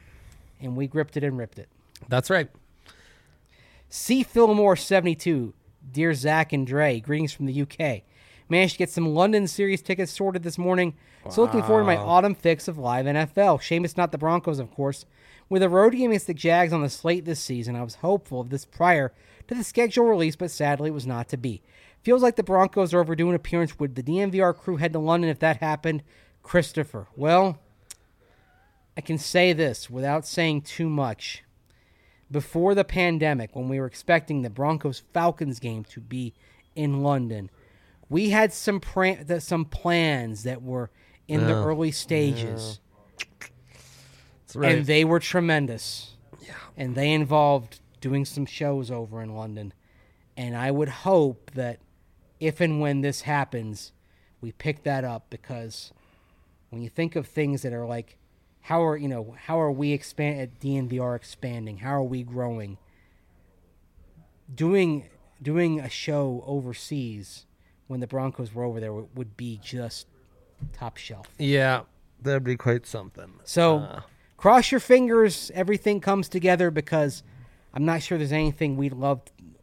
and 0.60 0.76
we 0.76 0.88
gripped 0.88 1.16
it 1.16 1.24
and 1.24 1.38
ripped 1.38 1.60
it. 1.60 1.70
That's 2.10 2.30
right. 2.30 2.50
C. 3.90 4.24
Fillmore 4.24 4.76
72. 4.76 5.54
Dear 5.90 6.14
Zach 6.14 6.52
and 6.52 6.68
Dre, 6.68 7.00
greetings 7.00 7.32
from 7.32 7.46
the 7.46 7.62
UK. 7.62 8.04
Managed 8.50 8.74
to 8.74 8.80
get 8.80 8.90
some 8.90 9.14
London 9.14 9.48
series 9.48 9.82
tickets 9.82 10.12
sorted 10.12 10.44
this 10.44 10.58
morning. 10.58 10.96
So 11.30 11.42
looking 11.42 11.64
forward 11.64 11.82
to 11.82 11.88
my 11.88 11.98
autumn 11.98 12.36
fix 12.36 12.68
of 12.68 12.78
live 12.78 13.06
NFL. 13.06 13.62
Shame 13.62 13.84
it's 13.84 13.98
not 13.98 14.12
the 14.12 14.18
Broncos, 14.18 14.60
of 14.60 14.72
course. 14.72 15.06
With 15.50 15.64
a 15.64 15.70
road 15.70 15.94
game 15.94 16.12
against 16.12 16.28
the 16.28 16.34
Jags 16.34 16.74
on 16.74 16.82
the 16.82 16.90
slate 16.90 17.26
this 17.26 17.40
season, 17.40 17.76
I 17.76 17.84
was 17.84 17.96
hopeful 17.96 18.42
of 18.42 18.50
this 18.50 18.66
prior 18.66 19.14
to 19.48 19.56
the 19.56 19.64
schedule 19.64 20.06
release, 20.06 20.36
but 20.36 20.52
sadly 20.52 20.90
it 20.90 20.94
was 20.94 21.08
not 21.08 21.28
to 21.30 21.38
be. 21.38 21.62
Feels 22.02 22.22
like 22.22 22.36
the 22.36 22.44
Broncos 22.44 22.94
are 22.94 23.00
overdue 23.00 23.30
an 23.30 23.36
appearance. 23.36 23.80
Would 23.80 23.96
the 23.96 24.04
DNVR 24.04 24.56
crew 24.56 24.78
head 24.78 24.94
to 24.94 25.00
London 25.00 25.30
if 25.30 25.40
that 25.40 25.58
happened? 25.58 26.04
Christopher. 26.44 27.08
Well, 27.16 27.60
I 28.96 29.02
can 29.02 29.18
say 29.18 29.54
this 29.54 29.90
without 29.90 30.26
saying 30.26 30.62
too 30.62 30.90
much 30.90 31.44
before 32.32 32.76
the 32.76 32.84
pandemic, 32.84 33.56
when 33.56 33.70
we 33.70 33.80
were 33.80 33.86
expecting 33.86 34.42
the 34.42 34.50
Broncos 34.50 35.04
Falcons 35.14 35.60
game 35.60 35.84
to 35.86 36.00
be 36.02 36.34
in 36.76 37.02
London, 37.04 37.50
we 38.10 38.30
had 38.30 38.54
some 38.54 38.80
pra- 38.80 39.24
th- 39.24 39.42
some 39.42 39.66
plans 39.66 40.44
that 40.44 40.62
were 40.62 40.90
in 41.28 41.46
the 41.46 41.54
early 41.54 41.92
stages, 41.92 42.80
That's 43.40 44.56
right. 44.56 44.78
and 44.78 44.86
they 44.86 45.04
were 45.04 45.20
tremendous. 45.20 46.16
Yeah, 46.42 46.54
and 46.78 46.96
they 46.96 47.12
involved 47.12 47.82
doing 48.00 48.24
some 48.24 48.46
shows 48.46 48.90
over 48.92 49.22
in 49.22 49.36
London, 49.36 49.74
and 50.38 50.56
I 50.56 50.72
would 50.72 50.90
hope 50.90 51.52
that 51.56 51.80
if 52.40 52.62
and 52.62 52.80
when 52.80 53.02
this 53.02 53.22
happens, 53.22 53.92
we 54.40 54.52
pick 54.52 54.84
that 54.84 55.04
up 55.04 55.26
because 55.30 55.92
when 56.70 56.82
you 56.82 56.90
think 56.90 57.16
of 57.16 57.28
things 57.28 57.62
that 57.64 57.74
are 57.74 57.86
like 57.86 58.18
how 58.68 58.84
are 58.84 58.98
you 58.98 59.08
know 59.08 59.34
how 59.46 59.62
are 59.62 59.72
we 59.72 59.94
expand 59.94 60.42
at 60.42 60.60
DNVR 60.60 61.16
expanding? 61.16 61.78
How 61.78 61.94
are 61.94 62.04
we 62.04 62.22
growing? 62.24 62.78
Doing 64.54 65.08
doing 65.42 65.80
a 65.80 65.90
show 65.90 66.44
overseas 66.46 67.46
when 67.88 68.02
the 68.02 68.08
Broncos 68.08 68.54
were 68.54 68.66
over 68.66 68.82
there 68.82 68.92
would, 68.92 69.08
would 69.16 69.38
be 69.38 69.58
just 69.64 70.08
top 70.74 70.98
shelf. 70.98 71.28
yeah. 71.38 71.82
That'd 72.20 72.44
be 72.44 72.58
quite 72.58 72.88
something. 72.88 73.32
So 73.44 73.78
Uh, 73.78 74.02
cross 74.38 74.72
your 74.72 74.80
fingers, 74.80 75.52
everything 75.54 76.02
comes 76.02 76.28
together 76.28 76.72
because 76.72 77.22
I'm 77.76 77.86
not 77.86 78.02
sure 78.02 78.18
there's 78.18 78.32
anything 78.32 78.76
we'd 78.76 78.94
love 78.94 79.22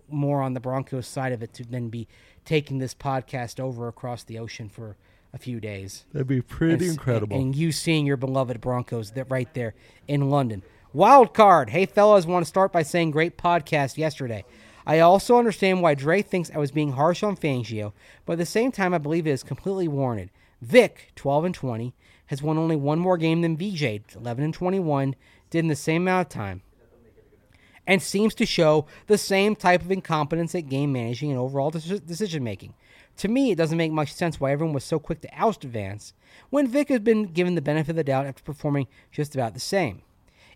more 0.08 0.40
on 0.40 0.54
the 0.54 0.60
Broncos 0.60 1.08
side 1.08 1.32
of 1.32 1.42
it 1.42 1.52
to 1.54 1.64
than 1.64 1.88
be 1.88 2.06
taking 2.44 2.78
this 2.78 2.94
podcast 2.94 3.58
over 3.58 3.88
across 3.88 4.22
the 4.22 4.38
ocean 4.38 4.68
for 4.68 4.96
a 5.34 5.38
few 5.38 5.60
days. 5.60 6.06
that'd 6.12 6.28
be 6.28 6.40
pretty 6.40 6.86
and, 6.86 6.94
incredible. 6.94 7.36
And 7.36 7.54
you 7.54 7.72
seeing 7.72 8.06
your 8.06 8.16
beloved 8.16 8.60
Broncos 8.60 9.10
that 9.10 9.30
right 9.30 9.52
there 9.52 9.74
in 10.06 10.30
London. 10.30 10.62
Wild 10.92 11.34
card. 11.34 11.70
Hey 11.70 11.86
fellas, 11.86 12.24
want 12.24 12.44
to 12.44 12.48
start 12.48 12.72
by 12.72 12.84
saying 12.84 13.10
great 13.10 13.36
podcast 13.36 13.98
yesterday. 13.98 14.44
I 14.86 15.00
also 15.00 15.36
understand 15.36 15.82
why 15.82 15.94
Dre 15.94 16.22
thinks 16.22 16.50
I 16.54 16.58
was 16.58 16.70
being 16.70 16.92
harsh 16.92 17.22
on 17.22 17.36
Fangio, 17.36 17.92
but 18.24 18.34
at 18.34 18.38
the 18.38 18.46
same 18.46 18.70
time 18.70 18.94
I 18.94 18.98
believe 18.98 19.26
it 19.26 19.32
is 19.32 19.42
completely 19.42 19.88
warranted. 19.88 20.30
Vic, 20.62 21.10
12 21.16 21.46
and 21.46 21.54
20, 21.54 21.94
has 22.26 22.42
won 22.42 22.56
only 22.56 22.76
one 22.76 22.98
more 22.98 23.18
game 23.18 23.42
than 23.42 23.56
VJ, 23.56 23.82
11 24.14 24.44
and 24.44 24.54
21, 24.54 25.16
did 25.50 25.58
in 25.58 25.68
the 25.68 25.74
same 25.74 26.02
amount 26.02 26.26
of 26.26 26.32
time 26.32 26.62
and 27.86 28.02
seems 28.02 28.34
to 28.34 28.46
show 28.46 28.86
the 29.06 29.18
same 29.18 29.54
type 29.54 29.82
of 29.82 29.90
incompetence 29.90 30.54
at 30.54 30.68
game 30.68 30.92
managing 30.92 31.30
and 31.30 31.38
overall 31.38 31.70
decision 31.70 32.42
making. 32.44 32.74
To 33.18 33.28
me, 33.28 33.50
it 33.50 33.58
doesn't 33.58 33.78
make 33.78 33.92
much 33.92 34.12
sense 34.12 34.40
why 34.40 34.52
everyone 34.52 34.74
was 34.74 34.84
so 34.84 34.98
quick 34.98 35.20
to 35.20 35.40
oust 35.40 35.62
Vance 35.62 36.14
when 36.50 36.66
Vic 36.66 36.88
has 36.88 37.00
been 37.00 37.26
given 37.26 37.54
the 37.54 37.62
benefit 37.62 37.90
of 37.90 37.96
the 37.96 38.04
doubt 38.04 38.26
after 38.26 38.42
performing 38.42 38.88
just 39.12 39.34
about 39.34 39.54
the 39.54 39.60
same. 39.60 40.02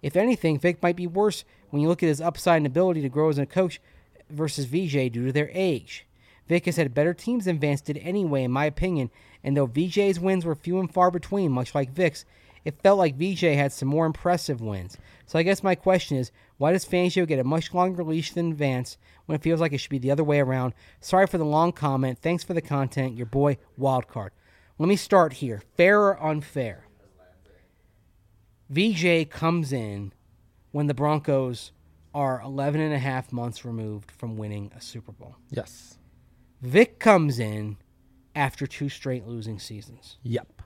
If 0.03 0.17
anything, 0.17 0.59
Vic 0.59 0.83
might 0.83 0.97
be 0.97 1.07
worse 1.07 1.45
when 1.71 1.83
you 1.83 1.89
look 1.89 2.03
at 2.03 2.09
his 2.09 2.21
upside 2.21 2.59
and 2.59 2.67
ability 2.67 3.03
to 3.03 3.09
grow 3.09 3.29
as 3.29 3.39
a 3.39 3.47
coach 3.47 3.81
versus 4.29 4.67
VJ 4.67 5.13
due 5.13 5.27
to 5.27 5.33
their 5.33 5.51
age. 5.53 6.07
Vic 6.49 6.65
has 6.67 6.77
had 6.77 6.95
better 6.95 7.15
teams 7.15 7.45
than 7.45 7.59
Vance 7.59 7.81
did 7.81 7.99
anyway, 7.99 8.43
in 8.43 8.51
my 8.51 8.65
opinion, 8.65 9.11
and 9.45 9.57
though 9.57 9.67
VJ's 9.67 10.19
wins 10.19 10.45
were 10.45 10.55
few 10.55 10.81
and 10.81 10.93
far 10.93 11.11
between, 11.11 11.53
much 11.53 11.75
like 11.75 11.91
Vic's, 11.91 12.25
it 12.65 12.81
felt 12.83 12.99
like 12.99 13.17
VJ 13.17 13.41
had 13.41 13.73
some 13.73 13.89
more 13.89 14.07
impressive 14.07 14.61
wins. 14.61 14.97
So 15.27 15.39
I 15.39 15.43
guess 15.43 15.63
my 15.63 15.75
question 15.75 16.17
is, 16.17 16.33
why 16.57 16.73
does 16.73 16.85
Fangio 16.85 17.27
get 17.27 17.39
a 17.39 17.45
much 17.45 17.73
longer 17.73 18.03
leash 18.03 18.33
than 18.33 18.55
Vance 18.55 18.99
when 19.29 19.37
it 19.37 19.43
feels 19.43 19.61
like 19.61 19.75
it 19.75 19.79
should 19.79 19.91
be 19.91 19.99
the 19.99 20.11
other 20.11 20.25
way 20.25 20.41
around? 20.41 20.73
Sorry 21.03 21.27
for 21.27 21.37
the 21.37 21.45
long 21.45 21.71
comment. 21.71 22.19
Thanks 22.19 22.43
for 22.43 22.55
the 22.55 22.63
content. 22.63 23.15
Your 23.15 23.27
boy, 23.27 23.59
Wildcard. 23.79 24.31
Let 24.79 24.89
me 24.89 24.97
start 24.97 25.35
here. 25.35 25.63
Fair 25.77 26.01
or 26.01 26.23
unfair? 26.23 26.87
VJ 28.71 29.29
comes 29.29 29.71
in 29.71 30.13
when 30.73 30.87
the 30.87 30.95
Broncos 30.95 31.73
are 32.15 32.41
11 32.41 32.81
and 32.81 32.95
a 32.95 32.99
half 32.99 33.31
months 33.31 33.67
removed 33.67 34.11
from 34.11 34.39
winning 34.39 34.73
a 34.75 34.81
Super 34.81 35.13
Bowl. 35.13 35.37
yes. 35.51 35.99
Vic 36.63 36.99
comes 36.99 37.39
in 37.39 37.77
after 38.35 38.67
two 38.67 38.89
straight 38.89 39.27
losing 39.27 39.59
seasons. 39.59 40.17
Yep. 40.23 40.63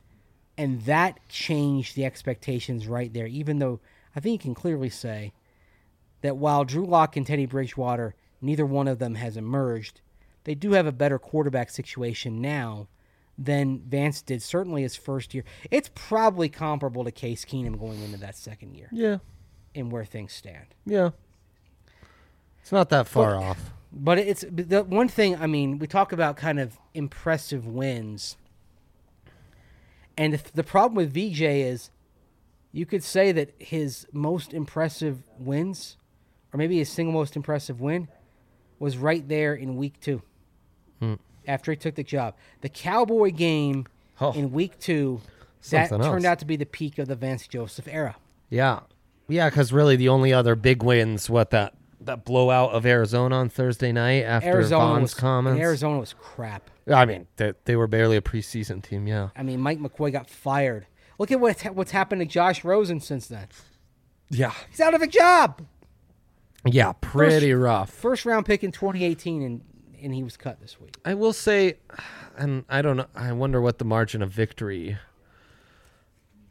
And 0.57 0.83
that 0.83 1.19
changed 1.29 1.97
the 1.97 2.05
expectations 2.05 2.87
right 2.87 3.13
there, 3.13 3.27
even 3.27 3.59
though 3.59 3.81
I 4.15 4.21
think 4.21 4.33
you 4.33 4.39
can 4.39 4.55
clearly 4.55 4.89
say 4.89 5.33
that 6.23 6.37
while 6.37 6.65
Drew 6.65 6.87
Lock 6.87 7.17
and 7.17 7.27
Teddy 7.27 7.45
Bridgewater, 7.45 8.15
neither 8.43 8.67
one 8.67 8.89
of 8.89 8.99
them 8.99 9.15
has 9.15 9.37
emerged, 9.37 10.01
they 10.45 10.55
do 10.55 10.73
have 10.73 10.87
a 10.87 10.93
better 10.93 11.19
quarterback 11.19 11.71
situation 11.71 12.41
now 12.41 12.89
than 13.39 13.79
Vance 13.89 14.21
did. 14.23 14.43
Certainly 14.43 14.83
his 14.83 14.97
first 14.97 15.33
year. 15.33 15.45
It's 15.71 15.91
probably 15.95 16.49
comparable 16.49 17.05
to 17.05 17.11
Case 17.13 17.45
Keenum 17.45 17.79
going 17.79 18.03
into 18.03 18.19
that 18.19 18.37
second 18.37 18.75
year 18.75 18.89
Yeah. 18.93 19.19
in 19.75 19.89
where 19.91 20.05
things 20.05 20.33
stand. 20.33 20.67
Yeah. 20.85 21.11
It's 22.61 22.73
not 22.73 22.91
that 22.91 23.09
far 23.09 23.37
off. 23.37 23.73
But 23.93 24.19
it's 24.19 24.45
the 24.51 24.85
one 24.85 25.09
thing. 25.09 25.37
I 25.37 25.47
mean, 25.47 25.79
we 25.79 25.87
talk 25.87 26.13
about 26.13 26.37
kind 26.37 26.59
of 26.61 26.79
impressive 26.95 27.67
wins, 27.67 28.37
and 30.17 30.33
if 30.35 30.53
the 30.53 30.63
problem 30.65 30.95
with 30.97 31.13
VJ 31.13 31.43
is, 31.43 31.91
you 32.71 32.87
could 32.87 33.03
say 33.03 33.33
that 33.33 33.53
his 33.59 34.07
most 34.13 34.55
impressive 34.55 35.23
wins, 35.39 35.97
or 36.53 36.59
maybe 36.59 36.79
his 36.79 36.89
single 36.91 37.13
most 37.13 37.37
impressive 37.37 37.81
win, 37.81 38.09
was 38.83 38.97
right 38.97 39.27
there 39.29 39.55
in 39.55 39.77
week 39.77 40.01
two, 40.01 40.23
Hmm. 41.01 41.15
after 41.47 41.71
he 41.71 41.77
took 41.77 41.95
the 41.95 42.03
job. 42.03 42.35
The 42.63 42.69
Cowboy 42.69 43.31
game 43.31 43.87
Oh. 44.21 44.33
in 44.33 44.51
week 44.53 44.79
two, 44.81 45.21
that 45.71 45.89
Something 45.89 46.11
turned 46.11 46.25
out 46.25 46.41
to 46.41 46.45
be 46.45 46.57
the 46.57 46.67
peak 46.67 46.99
of 46.99 47.07
the 47.07 47.15
Vance 47.15 47.47
Joseph 47.47 47.87
era. 47.89 48.17
Yeah. 48.51 48.81
Yeah, 49.29 49.49
because 49.49 49.73
really 49.73 49.95
the 49.97 50.09
only 50.09 50.33
other 50.33 50.55
big 50.57 50.83
wins, 50.83 51.31
what 51.31 51.51
that 51.51 51.75
that 52.01 52.25
blowout 52.25 52.73
of 52.73 52.85
Arizona 52.85 53.37
on 53.37 53.49
Thursday 53.49 53.93
night 53.93 54.25
after 54.25 54.49
Arizona 54.49 54.85
Vaughn's 54.85 55.03
was 55.03 55.15
comments. 55.15 55.61
Arizona 55.63 56.01
was 56.01 56.15
crap. 56.21 56.69
I 56.93 57.05
mean, 57.05 57.29
they, 57.37 57.53
they 57.65 57.77
were 57.77 57.87
barely 57.87 58.17
a 58.17 58.21
preseason 58.21 58.83
team. 58.83 59.07
Yeah. 59.07 59.29
I 59.37 59.45
mean, 59.45 59.61
Mike 59.61 59.79
McCoy 59.79 60.11
got 60.11 60.29
fired. 60.29 60.87
Look 61.21 61.31
at 61.31 61.39
what's, 61.39 61.63
what's 61.63 61.93
happened 61.93 62.21
to 62.21 62.27
Josh 62.27 62.65
Rosen 62.65 62.99
since 62.99 63.29
then. 63.29 63.47
Yeah. 64.31 64.53
He's 64.71 64.81
out 64.81 64.95
of 64.95 65.03
a 65.03 65.07
job. 65.07 65.63
Yeah. 66.65 66.93
Pretty 67.01 67.53
rough. 67.53 67.91
First 67.91 68.25
round 68.25 68.47
pick 68.47 68.63
in 68.65 68.73
2018, 68.73 69.43
and 69.43 69.61
and 70.03 70.15
he 70.15 70.23
was 70.23 70.37
cut 70.37 70.61
this 70.61 70.81
week. 70.81 70.97
I 71.05 71.15
will 71.15 71.33
say, 71.33 71.75
and 72.37 72.65
I 72.69 72.83
don't 72.83 72.97
know. 72.97 73.07
I 73.15 73.33
wonder 73.33 73.61
what 73.61 73.79
the 73.79 73.85
margin 73.85 74.23
of 74.23 74.31
victory 74.31 74.99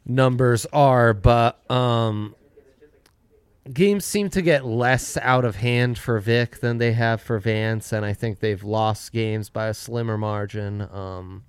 numbers 0.05 0.66
are, 0.68 1.14
but 1.14 1.70
um, 1.70 2.36
games 3.72 4.05
seem 4.05 4.30
to 4.32 4.41
get 4.41 4.66
less 4.66 5.18
out 5.18 5.45
of 5.45 5.57
hand 5.57 5.97
for 5.97 6.20
Vic 6.20 6.59
than 6.59 6.78
they 6.78 6.93
have 6.93 7.22
for 7.22 7.39
Vance, 7.39 7.91
and 7.91 8.05
I 8.05 8.14
think 8.14 8.39
they've 8.39 8.64
lost 8.64 9.12
games 9.12 9.49
by 9.49 9.68
a 9.68 9.74
slimmer 9.74 10.18
margin. 10.18 10.82
Um, 10.82 11.43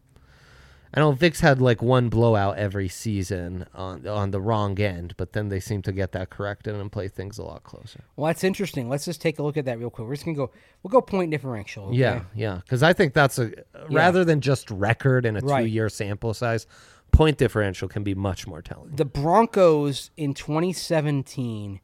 I 0.95 1.01
know 1.01 1.12
Vic's 1.12 1.40
had 1.40 1.61
like 1.61 1.80
one 1.82 2.09
blowout 2.11 2.59
every 2.59 2.88
season 2.88 3.66
on 3.74 4.07
on 4.07 4.30
the 4.30 4.40
wrong 4.40 4.78
end, 4.78 5.14
but 5.16 5.32
then 5.32 5.49
they 5.49 5.59
seem 5.61 5.80
to 5.82 5.93
get 5.93 6.12
that 6.12 6.28
corrected 6.28 6.74
and 6.74 6.93
play 6.93 7.09
things 7.09 7.38
a 7.38 7.43
lot 7.45 7.62
closer. 7.64 8.05
Well, 8.16 8.26
that's 8.26 8.45
interesting. 8.45 8.88
Let's 8.90 9.05
just 9.07 9.20
take 9.22 9.38
a 9.38 9.43
look 9.43 9.57
at 9.57 9.64
that 9.64 9.78
real 9.78 9.88
quick. 9.90 10.07
We're 10.07 10.14
just 10.14 10.26
gonna 10.26 10.36
go. 10.36 10.51
We'll 10.82 10.90
go 10.90 11.01
point 11.01 11.30
differential. 11.30 11.86
okay? 11.86 11.97
Yeah, 11.97 12.24
yeah. 12.34 12.57
Because 12.57 12.82
I 12.82 12.93
think 12.93 13.14
that's 13.14 13.38
a 13.38 13.53
rather 13.90 14.24
than 14.24 14.40
just 14.43 14.70
record 14.70 15.24
in 15.24 15.36
a 15.36 15.40
Right. 15.40 15.62
two-year 15.62 15.88
sample 15.88 16.34
size, 16.34 16.66
point 17.11 17.38
differential 17.38 17.88
can 17.88 18.03
be 18.05 18.14
much 18.14 18.47
more 18.47 18.61
telling. 18.61 18.95
The 18.95 19.05
Broncos 19.07 20.11
in 20.18 20.34
2017 20.34 21.80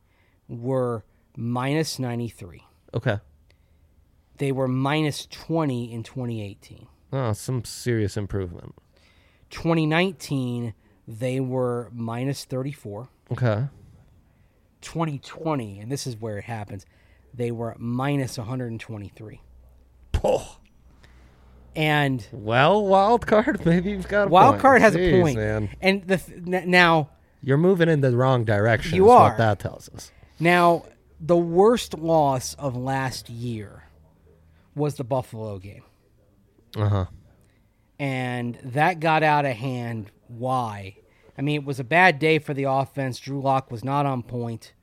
were 0.48 1.04
minus 1.36 1.98
93. 1.98 2.62
Okay. 2.94 3.18
They 4.38 4.52
were 4.52 4.68
minus 4.68 5.26
20 5.26 5.92
in 5.92 6.02
2018. 6.02 6.86
Oh, 7.12 7.32
some 7.32 7.64
serious 7.64 8.16
improvement. 8.16 8.74
2019 9.50 10.74
they 11.10 11.40
were 11.40 11.88
minus 11.92 12.44
34. 12.44 13.08
Okay. 13.32 13.64
2020, 14.80 15.80
and 15.80 15.90
this 15.90 16.06
is 16.06 16.16
where 16.16 16.38
it 16.38 16.44
happens, 16.44 16.86
they 17.34 17.50
were 17.50 17.74
minus 17.78 18.38
123. 18.38 19.40
Oh. 20.24 20.56
And 21.74 22.26
Well, 22.32 22.84
wild 22.84 23.26
card. 23.26 23.64
Maybe 23.66 23.90
you've 23.90 24.08
got 24.08 24.26
a 24.26 24.30
wild 24.30 24.52
point. 24.54 24.62
card 24.62 24.80
has 24.82 24.96
a 24.96 25.20
point. 25.20 25.36
Man. 25.36 25.68
And 25.80 26.06
the 26.06 26.16
th- 26.18 26.38
n- 26.46 26.70
now, 26.70 27.10
You're 27.42 27.56
moving 27.58 27.88
in 27.88 28.00
the 28.00 28.16
wrong 28.16 28.44
direction. 28.44 28.94
You 28.96 29.06
is 29.06 29.10
are. 29.12 29.28
What 29.30 29.38
that 29.38 29.58
tells 29.60 29.88
us. 29.94 30.12
now 30.40 30.84
the 31.20 31.36
worst 31.36 31.98
loss 31.98 32.54
of 32.54 32.76
last 32.76 33.28
year 33.28 33.84
was 34.74 34.94
the 34.96 35.04
Buffalo 35.04 35.58
game, 35.58 35.82
Uh 36.76 36.88
huh. 36.88 37.04
And 37.98 38.58
that 38.62 39.00
got 39.00 39.22
out 39.22 39.44
of 39.44 39.56
hand. 39.56 40.10
Why? 40.28 40.96
I 41.36 41.42
mean, 41.42 41.56
it 41.56 41.64
was 41.64 41.80
a 41.80 41.84
bad 41.84 42.18
day 42.18 42.38
for 42.38 42.54
the 42.54 42.64
offense. 42.64 43.18
Drew 43.18 43.40
Lock 43.40 43.70
was 43.70 43.84
not 43.84 44.06
on 44.06 44.22
point, 44.22 44.74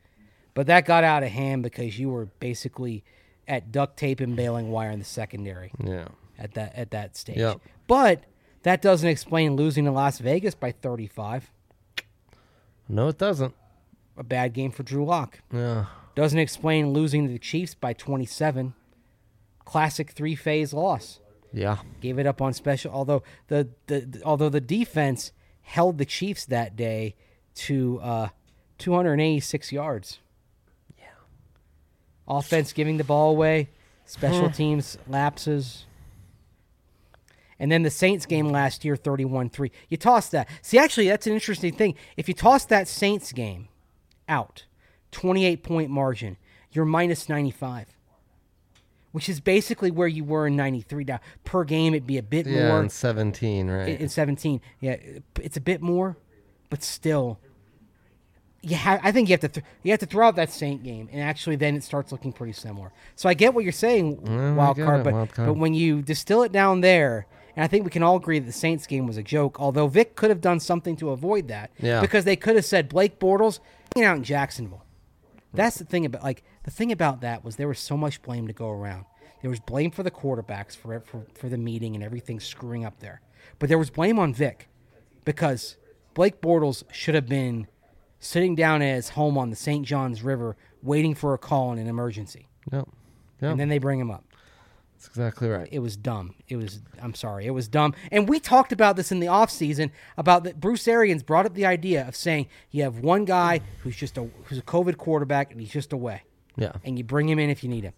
but 0.53 0.67
that 0.67 0.85
got 0.85 1.03
out 1.03 1.23
of 1.23 1.29
hand 1.29 1.63
because 1.63 1.99
you 1.99 2.09
were 2.09 2.25
basically 2.39 3.03
at 3.47 3.71
duct 3.71 3.97
tape 3.97 4.19
and 4.19 4.35
bailing 4.35 4.71
wire 4.71 4.89
in 4.91 4.99
the 4.99 5.05
secondary. 5.05 5.71
Yeah. 5.83 6.07
at 6.37 6.53
that 6.53 6.75
at 6.75 6.91
that 6.91 7.15
stage. 7.15 7.37
Yep. 7.37 7.59
But 7.87 8.23
that 8.63 8.81
doesn't 8.81 9.07
explain 9.07 9.55
losing 9.55 9.85
to 9.85 9.91
Las 9.91 10.19
Vegas 10.19 10.55
by 10.55 10.71
35. 10.71 11.51
No, 12.87 13.09
it 13.09 13.17
doesn't. 13.17 13.53
A 14.17 14.23
bad 14.23 14.53
game 14.53 14.71
for 14.71 14.83
Drew 14.83 15.05
Lock. 15.05 15.39
Yeah. 15.53 15.85
Doesn't 16.15 16.39
explain 16.39 16.93
losing 16.93 17.27
to 17.27 17.33
the 17.33 17.39
Chiefs 17.39 17.75
by 17.75 17.93
27. 17.93 18.73
Classic 19.65 20.09
three-phase 20.11 20.73
loss. 20.73 21.19
Yeah. 21.53 21.77
Gave 22.01 22.19
it 22.19 22.25
up 22.25 22.41
on 22.41 22.53
special. 22.53 22.91
Although 22.91 23.23
the, 23.47 23.69
the, 23.87 24.01
the- 24.01 24.21
although 24.23 24.49
the 24.49 24.61
defense 24.61 25.31
held 25.61 25.97
the 25.97 26.05
Chiefs 26.05 26.45
that 26.45 26.75
day 26.75 27.15
to 27.55 27.99
uh, 28.01 28.27
286 28.77 29.71
yards. 29.71 30.19
Yeah. 30.97 31.05
Offense 32.27 32.73
giving 32.73 32.97
the 32.97 33.03
ball 33.03 33.31
away. 33.31 33.69
Special 34.05 34.49
teams 34.51 34.97
lapses. 35.07 35.85
And 37.57 37.71
then 37.71 37.83
the 37.83 37.89
Saints 37.89 38.25
game 38.25 38.49
last 38.49 38.83
year, 38.83 38.95
31 38.95 39.49
3. 39.49 39.71
You 39.89 39.97
toss 39.97 40.29
that. 40.29 40.47
See, 40.61 40.77
actually, 40.77 41.07
that's 41.07 41.25
an 41.25 41.33
interesting 41.33 41.73
thing. 41.73 41.95
If 42.17 42.27
you 42.27 42.33
toss 42.33 42.65
that 42.65 42.87
Saints 42.87 43.31
game 43.31 43.69
out, 44.27 44.65
28 45.11 45.63
point 45.63 45.89
margin, 45.89 46.37
you're 46.71 46.85
minus 46.85 47.29
95, 47.29 47.94
which 49.15 49.29
is 49.29 49.39
basically 49.39 49.89
where 49.91 50.09
you 50.09 50.25
were 50.25 50.45
in 50.45 50.57
93. 50.57 51.05
Now, 51.05 51.21
per 51.45 51.63
game, 51.63 51.93
it'd 51.93 52.05
be 52.05 52.17
a 52.17 52.21
bit 52.23 52.45
Yeah. 52.45 52.67
more 52.67 52.81
And 52.81 52.91
17, 52.91 53.69
right? 53.69 53.87
in, 53.87 53.95
in 53.95 54.09
17. 54.09 54.59
Yeah, 54.81 54.97
it's 55.39 55.55
a 55.55 55.61
bit 55.61 55.81
more, 55.81 56.17
but 56.69 56.83
still. 56.83 57.39
You 58.61 58.75
have, 58.75 58.99
I 59.03 59.11
think 59.11 59.29
you 59.29 59.33
have 59.33 59.41
to 59.41 59.47
th- 59.47 59.65
you 59.83 59.91
have 59.91 59.99
to 59.99 60.05
throw 60.07 60.27
out 60.27 60.35
that 60.37 60.51
Saint 60.51 60.83
game, 60.83 61.07
and 61.11 61.21
actually 61.21 61.55
then 61.55 61.75
it 61.75 61.83
starts 61.83 62.11
looking 62.11 62.33
pretty 62.33 62.51
similar. 62.53 62.91
So 63.15 63.29
I 63.29 63.35
get 63.35 63.53
what 63.53 63.63
you're 63.63 63.71
saying, 63.71 64.27
I 64.27 64.51
wild 64.53 64.77
card, 64.77 65.01
it, 65.01 65.03
but 65.03 65.13
wild 65.13 65.31
card. 65.33 65.47
but 65.47 65.53
when 65.57 65.73
you 65.75 66.01
distill 66.01 66.41
it 66.43 66.51
down 66.51 66.81
there, 66.81 67.27
and 67.55 67.63
I 67.63 67.67
think 67.67 67.85
we 67.85 67.91
can 67.91 68.01
all 68.03 68.15
agree 68.17 68.39
that 68.39 68.45
the 68.45 68.51
Saints 68.51 68.85
game 68.87 69.05
was 69.07 69.17
a 69.17 69.23
joke. 69.23 69.59
Although 69.61 69.87
Vic 69.87 70.15
could 70.15 70.29
have 70.31 70.41
done 70.41 70.59
something 70.59 70.95
to 70.97 71.11
avoid 71.11 71.47
that, 71.47 71.69
Yeah. 71.79 72.01
because 72.01 72.25
they 72.25 72.35
could 72.35 72.55
have 72.57 72.65
said 72.65 72.89
Blake 72.89 73.19
Bortles 73.19 73.59
hanging 73.95 74.07
out 74.09 74.17
in 74.17 74.23
Jacksonville. 74.23 74.83
That's 75.53 75.77
the 75.77 75.85
thing 75.85 76.05
about 76.05 76.23
like 76.23 76.43
the 76.65 76.71
thing 76.71 76.91
about 76.91 77.21
that 77.21 77.43
was 77.45 77.55
there 77.55 77.67
was 77.67 77.79
so 77.79 77.95
much 77.95 78.21
blame 78.21 78.47
to 78.47 78.53
go 78.53 78.69
around. 78.69 79.05
There 79.41 79.49
was 79.49 79.59
blame 79.59 79.91
for 79.91 80.03
the 80.03 80.11
quarterbacks 80.11 80.75
for 80.75 80.99
for, 81.01 81.25
for 81.33 81.47
the 81.49 81.57
meeting 81.57 81.95
and 81.95 82.03
everything 82.03 82.39
screwing 82.39 82.83
up 82.83 82.99
there, 82.99 83.21
but 83.59 83.69
there 83.69 83.77
was 83.77 83.89
blame 83.89 84.19
on 84.19 84.33
Vic 84.33 84.67
because 85.23 85.77
Blake 86.13 86.41
Bortles 86.41 86.83
should 86.91 87.15
have 87.15 87.27
been 87.27 87.67
sitting 88.19 88.55
down 88.55 88.81
at 88.81 88.95
his 88.95 89.09
home 89.09 89.37
on 89.37 89.49
the 89.49 89.55
St. 89.55 89.85
Johns 89.85 90.23
River 90.23 90.55
waiting 90.81 91.13
for 91.15 91.33
a 91.33 91.37
call 91.37 91.71
in 91.73 91.79
an 91.79 91.87
emergency, 91.87 92.47
Yep. 92.71 92.87
Yep. 93.41 93.51
and 93.51 93.59
then 93.59 93.69
they 93.69 93.77
bring 93.77 93.99
him 93.99 94.09
up. 94.11 94.23
That's 94.93 95.07
exactly 95.07 95.49
right. 95.49 95.67
It 95.71 95.79
was 95.79 95.97
dumb. 95.97 96.33
It 96.47 96.55
was 96.55 96.81
I'm 97.01 97.13
sorry. 97.13 97.45
It 97.45 97.51
was 97.51 97.67
dumb. 97.67 97.93
And 98.11 98.27
we 98.29 98.39
talked 98.39 98.71
about 98.71 98.95
this 98.95 99.11
in 99.11 99.19
the 99.19 99.27
offseason 99.27 99.91
about 100.17 100.45
that 100.45 100.59
Bruce 100.59 100.87
Arians 100.87 101.21
brought 101.21 101.45
up 101.45 101.53
the 101.53 101.65
idea 101.65 102.07
of 102.07 102.15
saying 102.15 102.47
you 102.71 102.81
have 102.83 102.99
one 102.99 103.25
guy 103.25 103.59
who's 103.83 103.95
just 103.95 104.17
a 104.17 104.27
who's 104.45 104.57
a 104.57 104.63
COVID 104.63 104.97
quarterback 104.97 105.51
and 105.51 105.59
he's 105.59 105.69
just 105.71 105.93
away. 105.93 106.23
Yeah. 106.57 106.73
And 106.83 106.97
you 106.97 107.03
bring 107.03 107.29
him 107.29 107.39
in 107.39 107.49
if 107.49 107.63
you 107.63 107.69
need 107.69 107.83
him. 107.83 107.93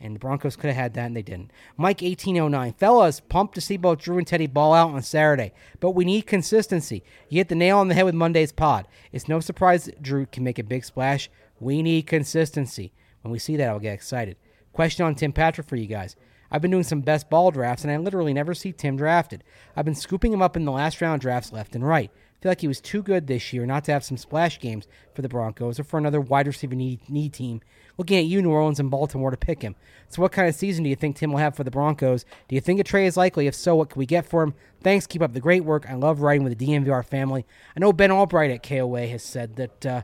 And 0.00 0.16
the 0.16 0.18
Broncos 0.18 0.56
could 0.56 0.68
have 0.68 0.76
had 0.76 0.94
that 0.94 1.06
and 1.06 1.16
they 1.16 1.22
didn't. 1.22 1.52
Mike 1.76 2.02
1809. 2.02 2.72
Fellas, 2.72 3.20
pumped 3.20 3.54
to 3.54 3.60
see 3.60 3.76
both 3.76 4.00
Drew 4.00 4.18
and 4.18 4.26
Teddy 4.26 4.48
ball 4.48 4.74
out 4.74 4.90
on 4.90 5.02
Saturday. 5.02 5.52
But 5.78 5.92
we 5.92 6.04
need 6.04 6.22
consistency. 6.22 7.04
You 7.28 7.38
hit 7.38 7.48
the 7.48 7.54
nail 7.54 7.78
on 7.78 7.86
the 7.86 7.94
head 7.94 8.04
with 8.04 8.14
Monday's 8.14 8.50
pod. 8.50 8.88
It's 9.12 9.28
no 9.28 9.38
surprise 9.38 9.88
Drew 10.00 10.26
can 10.26 10.42
make 10.42 10.58
a 10.58 10.64
big 10.64 10.84
splash. 10.84 11.30
We 11.60 11.82
need 11.82 12.08
consistency. 12.08 12.92
When 13.22 13.30
we 13.30 13.38
see 13.38 13.56
that, 13.56 13.68
I'll 13.68 13.78
get 13.78 13.94
excited. 13.94 14.36
Question 14.72 15.06
on 15.06 15.14
Tim 15.14 15.32
Patrick 15.32 15.68
for 15.68 15.76
you 15.76 15.86
guys. 15.86 16.16
I've 16.50 16.60
been 16.60 16.70
doing 16.70 16.82
some 16.82 17.00
best 17.00 17.30
ball 17.30 17.50
drafts, 17.50 17.84
and 17.84 17.92
I 17.92 17.96
literally 17.96 18.34
never 18.34 18.52
see 18.52 18.72
Tim 18.72 18.96
drafted. 18.96 19.42
I've 19.74 19.86
been 19.86 19.94
scooping 19.94 20.32
him 20.32 20.42
up 20.42 20.56
in 20.56 20.64
the 20.66 20.72
last 20.72 21.00
round 21.00 21.22
drafts 21.22 21.52
left 21.52 21.74
and 21.74 21.86
right. 21.86 22.10
Feel 22.42 22.50
like 22.50 22.60
he 22.60 22.68
was 22.68 22.80
too 22.80 23.04
good 23.04 23.28
this 23.28 23.52
year 23.52 23.64
not 23.64 23.84
to 23.84 23.92
have 23.92 24.02
some 24.02 24.16
splash 24.16 24.58
games 24.58 24.88
for 25.14 25.22
the 25.22 25.28
Broncos 25.28 25.78
or 25.78 25.84
for 25.84 25.96
another 25.96 26.20
wide 26.20 26.48
receiver 26.48 26.74
need, 26.74 27.32
team. 27.32 27.60
Looking 27.96 28.18
at 28.18 28.24
you, 28.24 28.42
New 28.42 28.50
Orleans 28.50 28.80
and 28.80 28.90
Baltimore, 28.90 29.30
to 29.30 29.36
pick 29.36 29.62
him. 29.62 29.76
So, 30.08 30.20
what 30.20 30.32
kind 30.32 30.48
of 30.48 30.54
season 30.56 30.82
do 30.82 30.90
you 30.90 30.96
think 30.96 31.14
Tim 31.14 31.30
will 31.30 31.38
have 31.38 31.54
for 31.54 31.62
the 31.62 31.70
Broncos? 31.70 32.24
Do 32.48 32.56
you 32.56 32.60
think 32.60 32.80
a 32.80 32.84
trade 32.84 33.06
is 33.06 33.16
likely? 33.16 33.46
If 33.46 33.54
so, 33.54 33.76
what 33.76 33.90
can 33.90 34.00
we 34.00 34.06
get 34.06 34.26
for 34.26 34.42
him? 34.42 34.54
Thanks. 34.82 35.06
Keep 35.06 35.22
up 35.22 35.34
the 35.34 35.40
great 35.40 35.64
work. 35.64 35.88
I 35.88 35.94
love 35.94 36.20
writing 36.20 36.42
with 36.42 36.58
the 36.58 36.66
DNVR 36.66 37.04
family. 37.04 37.46
I 37.76 37.80
know 37.80 37.92
Ben 37.92 38.10
Albright 38.10 38.50
at 38.50 38.64
KOA 38.64 39.06
has 39.06 39.22
said 39.22 39.54
that 39.54 39.86
uh, 39.86 40.02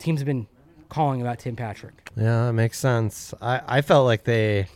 teams 0.00 0.18
have 0.18 0.26
been 0.26 0.48
calling 0.88 1.20
about 1.20 1.38
Tim 1.38 1.54
Patrick. 1.54 2.10
Yeah, 2.16 2.46
that 2.46 2.54
makes 2.54 2.78
sense. 2.80 3.32
I, 3.40 3.60
I 3.66 3.80
felt 3.82 4.04
like 4.04 4.24
they 4.24 4.66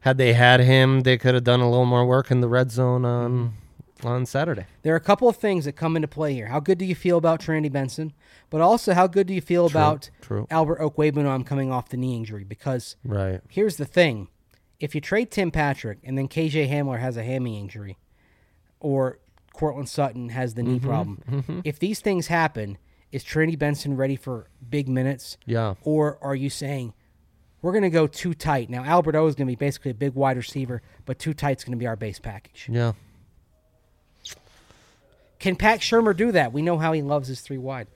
had 0.00 0.16
they 0.16 0.32
had 0.32 0.60
him, 0.60 1.02
they 1.02 1.18
could 1.18 1.34
have 1.34 1.44
done 1.44 1.60
a 1.60 1.68
little 1.68 1.84
more 1.84 2.06
work 2.06 2.30
in 2.30 2.40
the 2.40 2.48
red 2.48 2.70
zone 2.70 3.04
on 3.04 3.52
on 4.04 4.26
Saturday. 4.26 4.66
There 4.82 4.92
are 4.92 4.96
a 4.96 5.00
couple 5.00 5.28
of 5.28 5.36
things 5.36 5.64
that 5.64 5.72
come 5.72 5.96
into 5.96 6.08
play 6.08 6.34
here. 6.34 6.46
How 6.46 6.60
good 6.60 6.78
do 6.78 6.84
you 6.84 6.94
feel 6.94 7.16
about 7.18 7.40
Trinity 7.40 7.68
Benson? 7.68 8.12
But 8.50 8.60
also, 8.60 8.92
how 8.94 9.06
good 9.06 9.26
do 9.26 9.34
you 9.34 9.40
feel 9.40 9.66
about 9.66 10.10
true. 10.20 10.46
Albert 10.50 10.80
Okwuegbunam 10.80 11.46
coming 11.46 11.70
off 11.70 11.88
the 11.88 11.96
knee 11.96 12.16
injury? 12.16 12.44
Because 12.44 12.96
Right. 13.04 13.40
here's 13.48 13.76
the 13.76 13.84
thing: 13.84 14.28
if 14.80 14.94
you 14.94 15.00
trade 15.00 15.30
Tim 15.30 15.50
Patrick 15.50 15.98
and 16.04 16.16
then 16.18 16.28
KJ 16.28 16.68
Hamler 16.70 16.98
has 17.00 17.16
a 17.16 17.22
hammy 17.22 17.58
injury, 17.58 17.98
or 18.80 19.18
Courtland 19.52 19.88
Sutton 19.88 20.30
has 20.30 20.54
the 20.54 20.62
knee 20.62 20.78
Mm-hmm. 20.78 20.88
problem, 20.88 21.62
if 21.64 21.78
these 21.78 22.00
things 22.00 22.28
happen, 22.28 22.78
is 23.12 23.22
Trinity 23.24 23.56
Benson 23.56 23.96
ready 23.96 24.16
for 24.16 24.48
big 24.68 24.88
minutes? 24.88 25.36
Yeah. 25.46 25.74
Or 25.82 26.18
are 26.22 26.34
you 26.36 26.48
saying 26.50 26.94
we're 27.62 27.72
going 27.72 27.82
to 27.82 27.90
go 27.90 28.06
two 28.06 28.32
tight? 28.34 28.70
Now, 28.70 28.84
Albert 28.84 29.16
O 29.16 29.26
is 29.26 29.34
going 29.34 29.46
to 29.48 29.50
be 29.50 29.56
basically 29.56 29.90
a 29.90 29.94
big 29.94 30.14
wide 30.14 30.36
receiver, 30.36 30.80
but 31.04 31.18
two 31.18 31.34
tight's 31.34 31.62
is 31.62 31.64
going 31.66 31.76
to 31.76 31.82
be 31.82 31.86
our 31.86 31.96
base 31.96 32.18
package. 32.18 32.68
Yeah. 32.70 32.92
Can 35.40 35.56
Pat 35.56 35.80
Shurmur 35.80 36.16
do 36.16 36.30
that? 36.32 36.52
We 36.52 36.62
know 36.62 36.78
how 36.78 36.92
he 36.92 37.02
loves 37.02 37.26
his 37.28 37.40
three 37.40 37.58
wide. 37.58 37.88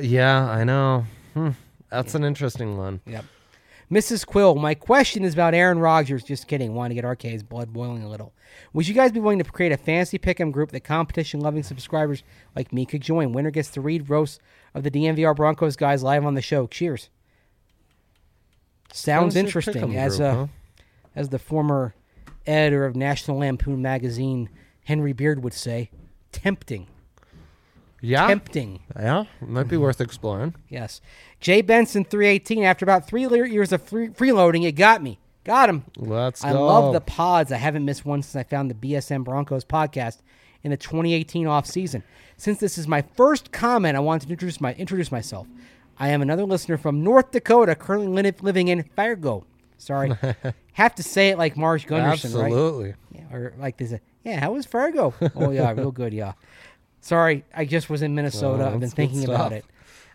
Yeah, 0.00 0.48
I 0.48 0.64
know. 0.64 1.04
Hmm. 1.34 1.50
That's 1.90 2.14
an 2.14 2.24
interesting 2.24 2.78
one. 2.78 3.00
Yep. 3.06 3.24
Mrs. 3.90 4.24
Quill, 4.24 4.54
my 4.54 4.74
question 4.74 5.24
is 5.24 5.34
about 5.34 5.54
Aaron 5.54 5.78
Rodgers. 5.78 6.24
Just 6.24 6.48
kidding. 6.48 6.74
Want 6.74 6.90
to 6.90 6.94
get 6.94 7.04
RK's 7.04 7.42
blood 7.42 7.72
boiling 7.72 8.02
a 8.02 8.08
little. 8.08 8.32
Would 8.72 8.88
you 8.88 8.94
guys 8.94 9.12
be 9.12 9.20
willing 9.20 9.38
to 9.38 9.44
create 9.44 9.72
a 9.72 9.76
fantasy 9.76 10.18
pick'em 10.18 10.50
group 10.50 10.70
that 10.70 10.84
competition-loving 10.84 11.64
subscribers 11.64 12.22
like 12.56 12.72
me 12.72 12.86
could 12.86 13.02
join? 13.02 13.32
Winner 13.32 13.50
gets 13.50 13.68
to 13.70 13.80
read 13.80 14.08
roast 14.08 14.40
of 14.72 14.84
the 14.84 14.90
DNVR 14.90 15.36
Broncos 15.36 15.76
guys 15.76 16.02
live 16.02 16.24
on 16.24 16.34
the 16.34 16.40
show. 16.40 16.66
Cheers. 16.66 17.10
Sounds 18.92 19.36
interesting. 19.36 19.96
As 19.96 20.16
group, 20.16 20.28
uh, 20.28 20.34
huh? 20.34 20.46
as 21.14 21.28
the 21.28 21.38
former 21.38 21.94
editor 22.46 22.86
of 22.86 22.96
National 22.96 23.38
Lampoon 23.38 23.82
magazine, 23.82 24.48
Henry 24.84 25.12
Beard 25.12 25.42
would 25.42 25.54
say, 25.54 25.90
tempting. 26.34 26.86
Yeah. 28.00 28.26
Tempting. 28.26 28.80
Yeah. 28.96 29.24
Might 29.40 29.68
be 29.68 29.76
worth 29.78 30.00
exploring. 30.00 30.54
Yes. 30.68 31.00
Jay 31.40 31.62
Benson, 31.62 32.04
318. 32.04 32.62
After 32.64 32.84
about 32.84 33.06
three 33.06 33.26
years 33.26 33.72
of 33.72 33.82
free- 33.82 34.08
freeloading, 34.08 34.64
it 34.64 34.72
got 34.72 35.02
me. 35.02 35.18
Got 35.44 35.68
him. 35.70 35.84
Let's 35.96 36.44
I 36.44 36.52
go. 36.52 36.66
love 36.66 36.92
the 36.92 37.00
pods. 37.00 37.52
I 37.52 37.56
haven't 37.56 37.84
missed 37.84 38.04
one 38.04 38.22
since 38.22 38.36
I 38.36 38.42
found 38.42 38.70
the 38.70 38.74
BSN 38.74 39.24
Broncos 39.24 39.64
podcast 39.64 40.18
in 40.62 40.70
the 40.70 40.76
2018 40.76 41.46
off 41.46 41.66
season. 41.66 42.02
Since 42.36 42.58
this 42.58 42.76
is 42.78 42.88
my 42.88 43.02
first 43.16 43.52
comment, 43.52 43.96
I 43.96 44.00
want 44.00 44.22
to 44.22 44.28
introduce 44.28 44.60
my 44.60 44.74
introduce 44.74 45.12
myself. 45.12 45.46
I 45.98 46.08
am 46.08 46.20
another 46.22 46.44
listener 46.44 46.76
from 46.76 47.04
North 47.04 47.30
Dakota, 47.30 47.74
currently 47.74 48.22
li- 48.22 48.32
living 48.40 48.68
in 48.68 48.82
Fargo. 48.96 49.46
Sorry, 49.78 50.12
have 50.74 50.94
to 50.96 51.02
say 51.02 51.28
it 51.30 51.38
like 51.38 51.56
Marge 51.56 51.86
Gunderson, 51.86 52.32
right? 52.34 52.44
Absolutely. 52.46 52.94
Yeah, 53.12 53.32
or 53.32 53.54
like 53.58 53.76
this. 53.76 53.92
Yeah, 54.24 54.40
how 54.40 54.52
was 54.52 54.64
Fargo? 54.66 55.12
oh 55.34 55.50
yeah, 55.50 55.70
real 55.72 55.90
good. 55.92 56.12
Yeah. 56.12 56.32
Sorry, 57.00 57.44
I 57.54 57.64
just 57.66 57.90
was 57.90 58.02
in 58.02 58.14
Minnesota. 58.14 58.64
Well, 58.64 58.74
I've 58.74 58.80
been 58.80 58.90
thinking 58.90 59.24
about 59.24 59.52
it. 59.52 59.64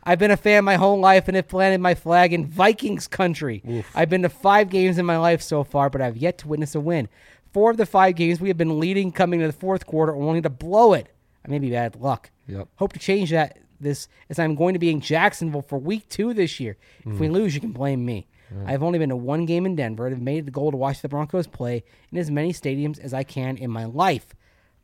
I've 0.04 0.18
been 0.18 0.32
a 0.32 0.38
fan 0.38 0.64
my 0.64 0.76
whole 0.76 1.00
life 1.00 1.28
and 1.28 1.36
have 1.36 1.48
planted 1.48 1.80
my 1.82 1.94
flag 1.94 2.34
in 2.34 2.48
Vikings 2.48 3.08
country. 3.08 3.84
I've 3.94 4.10
been 4.10 4.24
to 4.24 4.30
five 4.30 4.70
games 4.70 4.98
in 4.98 5.06
my 5.06 5.18
life 5.18 5.42
so 5.42 5.64
far, 5.64 5.90
but 5.90 6.02
I've 6.02 6.18
yet 6.18 6.38
to 6.40 6.48
witness 6.48 6.74
a 6.74 6.80
win. 6.80 7.10
Four 7.54 7.70
of 7.72 7.78
the 7.78 7.86
five 7.86 8.16
games 8.16 8.40
we 8.40 8.48
have 8.48 8.58
been 8.58 8.80
leading 8.80 9.12
coming 9.12 9.40
to 9.42 9.48
the 9.48 9.54
fourth 9.54 9.86
quarter, 9.86 10.16
only 10.16 10.42
to 10.42 10.50
blow 10.50 10.94
it. 10.94 11.14
I 11.46 11.50
may 11.50 11.60
be 11.60 11.70
bad 11.70 11.96
luck. 11.98 12.32
Yep. 12.48 12.68
Hope 12.78 12.94
to 12.94 13.00
change 13.00 13.30
that 13.32 13.60
this 13.80 14.08
as 14.30 14.40
I'm 14.40 14.56
going 14.56 14.74
to 14.74 14.80
be 14.80 14.90
in 14.90 15.00
Jacksonville 15.02 15.62
for 15.62 15.78
week 15.78 16.08
two 16.10 16.34
this 16.34 16.60
year. 16.60 16.78
If 17.02 17.06
Mm. 17.14 17.20
we 17.20 17.30
lose, 17.30 17.54
you 17.56 17.62
can 17.62 17.72
blame 17.72 18.04
me. 18.06 18.28
I've 18.66 18.82
only 18.84 19.00
been 19.00 19.10
to 19.10 19.16
one 19.16 19.46
game 19.46 19.66
in 19.66 19.76
Denver 19.76 20.08
and 20.08 20.16
have 20.16 20.24
made 20.24 20.40
it 20.40 20.46
the 20.46 20.52
goal 20.52 20.72
to 20.72 20.78
watch 20.78 21.02
the 21.02 21.10
Broncos 21.10 21.48
play 21.48 21.84
in 22.12 22.18
as 22.18 22.32
many 22.32 22.52
stadiums 22.54 23.00
as 23.00 23.14
I 23.14 23.24
can 23.24 23.58
in 23.58 23.70
my 23.70 23.86
life. 23.86 24.28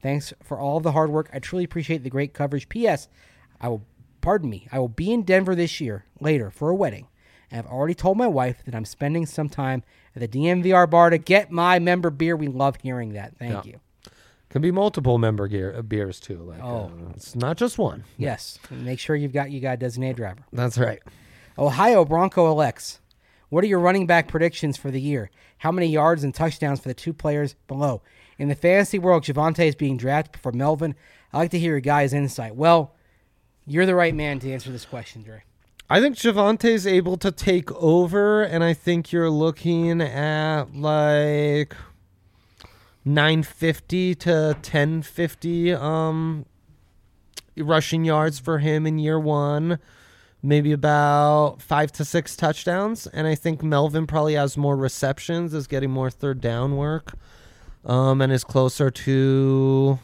Thanks 0.02 0.34
for 0.44 0.60
all 0.60 0.80
the 0.80 0.92
hard 0.92 1.10
work. 1.10 1.30
I 1.34 1.40
truly 1.40 1.64
appreciate 1.64 2.04
the 2.04 2.10
great 2.10 2.34
coverage. 2.34 2.70
P.S. 2.70 3.08
I 3.60 3.70
will, 3.70 3.84
pardon 4.22 4.50
me, 4.50 4.68
I 4.72 4.78
will 4.80 4.88
be 4.90 5.12
in 5.12 5.24
Denver 5.24 5.56
this 5.56 5.82
year 5.82 6.06
later 6.20 6.52
for 6.52 6.70
a 6.70 6.76
wedding. 6.76 7.08
And 7.50 7.60
I've 7.66 7.72
already 7.72 7.96
told 7.96 8.18
my 8.18 8.28
wife 8.28 8.64
that 8.66 8.76
I'm 8.76 8.86
spending 8.86 9.26
some 9.26 9.50
time 9.50 9.84
at 10.16 10.20
the 10.22 10.28
DNVR 10.28 10.90
bar 10.90 11.10
to 11.10 11.18
get 11.18 11.50
my 11.52 11.80
member 11.80 12.10
beer. 12.10 12.36
We 12.36 12.48
love 12.48 12.78
hearing 12.84 13.14
that. 13.14 13.38
Thank 13.38 13.66
Yeah. 13.66 13.72
you. 13.74 13.80
Can 14.50 14.62
be 14.62 14.72
multiple 14.72 15.18
member 15.18 15.48
gear, 15.48 15.74
uh, 15.76 15.82
beers 15.82 16.20
too. 16.20 16.38
Like, 16.38 16.62
Oh. 16.62 16.86
uh, 16.96 17.10
it's 17.16 17.36
not 17.36 17.58
just 17.58 17.78
one. 17.78 18.04
Yes. 18.18 18.58
Make 18.72 19.00
sure 19.00 19.16
you've 19.16 19.34
got 19.34 19.52
you 19.52 19.60
got 19.60 19.74
a 19.74 19.78
designated 19.78 20.18
driver. 20.18 20.46
That's 20.54 20.78
right. 20.78 21.02
Ohio 21.58 22.06
Bronco 22.06 22.50
elects. 22.52 23.00
What 23.56 23.64
are 23.64 23.68
your 23.68 23.80
running 23.80 24.06
back 24.06 24.28
predictions 24.28 24.76
for 24.76 24.92
the 24.92 25.00
year? 25.00 25.32
How 25.60 25.72
many 25.72 25.88
yards 25.88 26.26
and 26.26 26.36
touchdowns 26.36 26.82
for 26.82 26.90
the 26.90 26.94
two 26.94 27.14
players 27.14 27.56
below? 27.70 28.02
In 28.38 28.50
the 28.50 28.54
fantasy 28.54 29.00
world, 29.00 29.24
Javonte 29.24 29.66
is 29.66 29.76
being 29.76 29.96
drafted 29.96 30.34
before 30.34 30.52
Melvin. 30.52 30.94
I'd 31.32 31.38
like 31.38 31.52
to 31.52 31.60
hear 31.60 31.72
your 31.72 31.80
guys' 31.80 32.12
insight. 32.12 32.58
Well, 32.58 32.94
you're 33.66 33.86
the 33.86 33.96
right 33.96 34.14
man 34.14 34.40
to 34.40 34.52
answer 34.52 34.74
this 34.74 34.84
question, 34.84 35.24
Dre. 35.24 35.44
I 35.90 36.02
think 36.02 36.18
Javonte's 36.18 36.86
able 36.86 37.16
to 37.16 37.32
take 37.32 37.72
over, 37.72 38.44
and 38.44 38.62
I 38.62 38.74
think 38.74 39.14
you're 39.14 39.30
looking 39.30 40.02
at 40.02 40.76
like 40.76 41.78
950 43.06 44.16
to 44.16 44.32
1050 44.32 45.72
um, 45.72 46.46
rushing 47.56 48.04
yards 48.04 48.38
for 48.38 48.60
him 48.60 48.86
in 48.86 49.00
year 49.00 49.18
one. 49.18 49.80
Maybe 50.46 50.72
about 50.74 51.60
five 51.60 51.92
to 51.94 52.06
six 52.06 52.36
touchdowns, 52.36 53.08
and 53.08 53.26
I 53.26 53.34
think 53.34 53.64
Melvin 53.64 54.06
probably 54.06 54.36
has 54.36 54.56
more 54.58 54.76
receptions, 54.78 55.56
is 55.56 55.66
getting 55.66 55.90
more 55.90 56.12
third 56.12 56.40
down 56.40 56.78
work, 56.78 57.14
um, 57.84 58.22
and 58.22 58.32
is 58.32 58.44
closer 58.44 58.92
to 58.92 59.98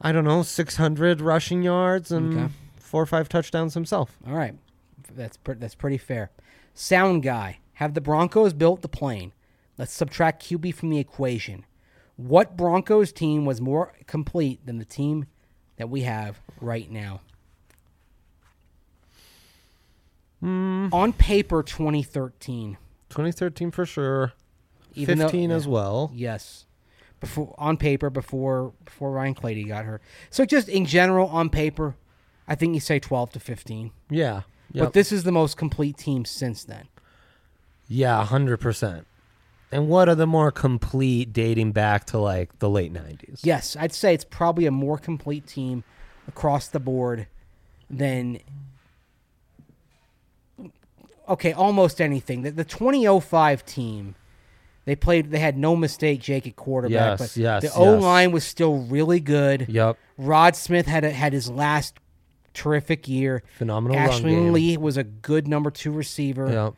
I 0.00 0.12
don't 0.12 0.24
know 0.24 0.42
600 0.42 1.20
rushing 1.20 1.62
yards 1.62 2.10
and 2.10 2.32
Okay. 2.38 2.52
four 2.76 3.02
or 3.02 3.06
five 3.06 3.28
touchdowns 3.28 3.74
himself. 3.74 4.16
All 4.26 4.34
right, 4.34 4.54
that's 5.14 5.36
pre- 5.36 5.56
that's 5.56 5.74
pretty 5.74 5.98
fair. 5.98 6.30
Sound 6.72 7.22
guy, 7.22 7.58
have 7.74 7.92
the 7.92 8.00
Broncos 8.00 8.54
built 8.54 8.80
the 8.80 8.88
plane? 8.88 9.32
Let's 9.76 9.92
subtract 9.92 10.42
QB 10.42 10.72
from 10.74 10.88
the 10.88 10.98
equation. 10.98 11.66
What 12.16 12.56
Broncos 12.56 13.12
team 13.12 13.44
was 13.44 13.60
more 13.60 13.92
complete 14.06 14.64
than 14.64 14.78
the 14.78 14.86
team 14.86 15.26
that 15.76 15.90
we 15.90 16.00
have 16.02 16.40
right 16.62 16.90
now? 16.90 17.20
Mm-hmm. 20.46 20.94
On 20.94 21.12
paper, 21.12 21.62
2013. 21.62 22.76
2013 23.10 23.70
for 23.70 23.84
sure. 23.84 24.32
Even 24.94 25.18
though- 25.18 25.26
15 25.26 25.50
as 25.50 25.66
well. 25.66 26.10
Yes. 26.14 26.64
Before 27.18 27.54
on 27.58 27.76
paper 27.78 28.10
before 28.10 28.72
before 28.84 29.10
Ryan 29.10 29.34
Clady 29.34 29.64
got 29.64 29.86
hurt. 29.86 30.02
So 30.30 30.44
just 30.44 30.68
in 30.68 30.84
general 30.84 31.28
on 31.28 31.48
paper, 31.48 31.96
I 32.46 32.54
think 32.54 32.74
you 32.74 32.80
say 32.80 32.98
12 32.98 33.32
to 33.32 33.40
15. 33.40 33.90
Yeah. 34.10 34.42
But 34.74 34.92
this 34.92 35.10
is 35.12 35.24
the 35.24 35.32
most 35.32 35.56
complete 35.56 35.96
team 35.96 36.24
since 36.26 36.62
then. 36.64 36.88
yeah, 37.88 38.26
100%. 38.28 39.04
And 39.72 39.88
what 39.88 40.08
are 40.08 40.14
the 40.14 40.26
more 40.26 40.50
complete 40.52 41.32
dating 41.32 41.72
back 41.72 42.04
to 42.06 42.18
like 42.18 42.58
the 42.58 42.68
late 42.68 42.92
90s? 42.92 43.40
Yes, 43.42 43.76
I'd 43.80 43.92
say 43.94 44.12
it's 44.12 44.24
probably 44.24 44.66
a 44.66 44.70
more 44.70 44.98
complete 44.98 45.46
team 45.46 45.82
across 46.28 46.68
the 46.68 46.78
board 46.80 47.26
than 47.88 48.40
okay, 51.28 51.52
almost 51.52 52.00
anything. 52.00 52.42
The, 52.42 52.50
the 52.50 52.64
2005 52.64 53.64
team, 53.64 54.14
they 54.84 54.96
played. 54.96 55.30
They 55.30 55.38
had 55.38 55.56
no 55.56 55.76
mistake, 55.76 56.20
Jake 56.20 56.46
at 56.46 56.56
quarterback. 56.56 57.18
Yes, 57.18 57.34
but 57.34 57.36
yes, 57.36 57.62
The 57.62 57.68
yes. 57.68 57.76
O 57.76 57.98
line 57.98 58.32
was 58.32 58.44
still 58.44 58.78
really 58.78 59.20
good. 59.20 59.66
Yep. 59.68 59.98
Rod 60.18 60.56
Smith 60.56 60.86
had 60.86 61.04
a, 61.04 61.10
had 61.10 61.32
his 61.32 61.50
last 61.50 61.96
terrific 62.54 63.06
year. 63.06 63.42
Phenomenal 63.58 63.96
game. 64.20 64.52
Lee 64.52 64.76
was 64.76 64.96
a 64.96 65.04
good 65.04 65.46
number 65.46 65.70
two 65.70 65.92
receiver. 65.92 66.50
Yep. 66.50 66.74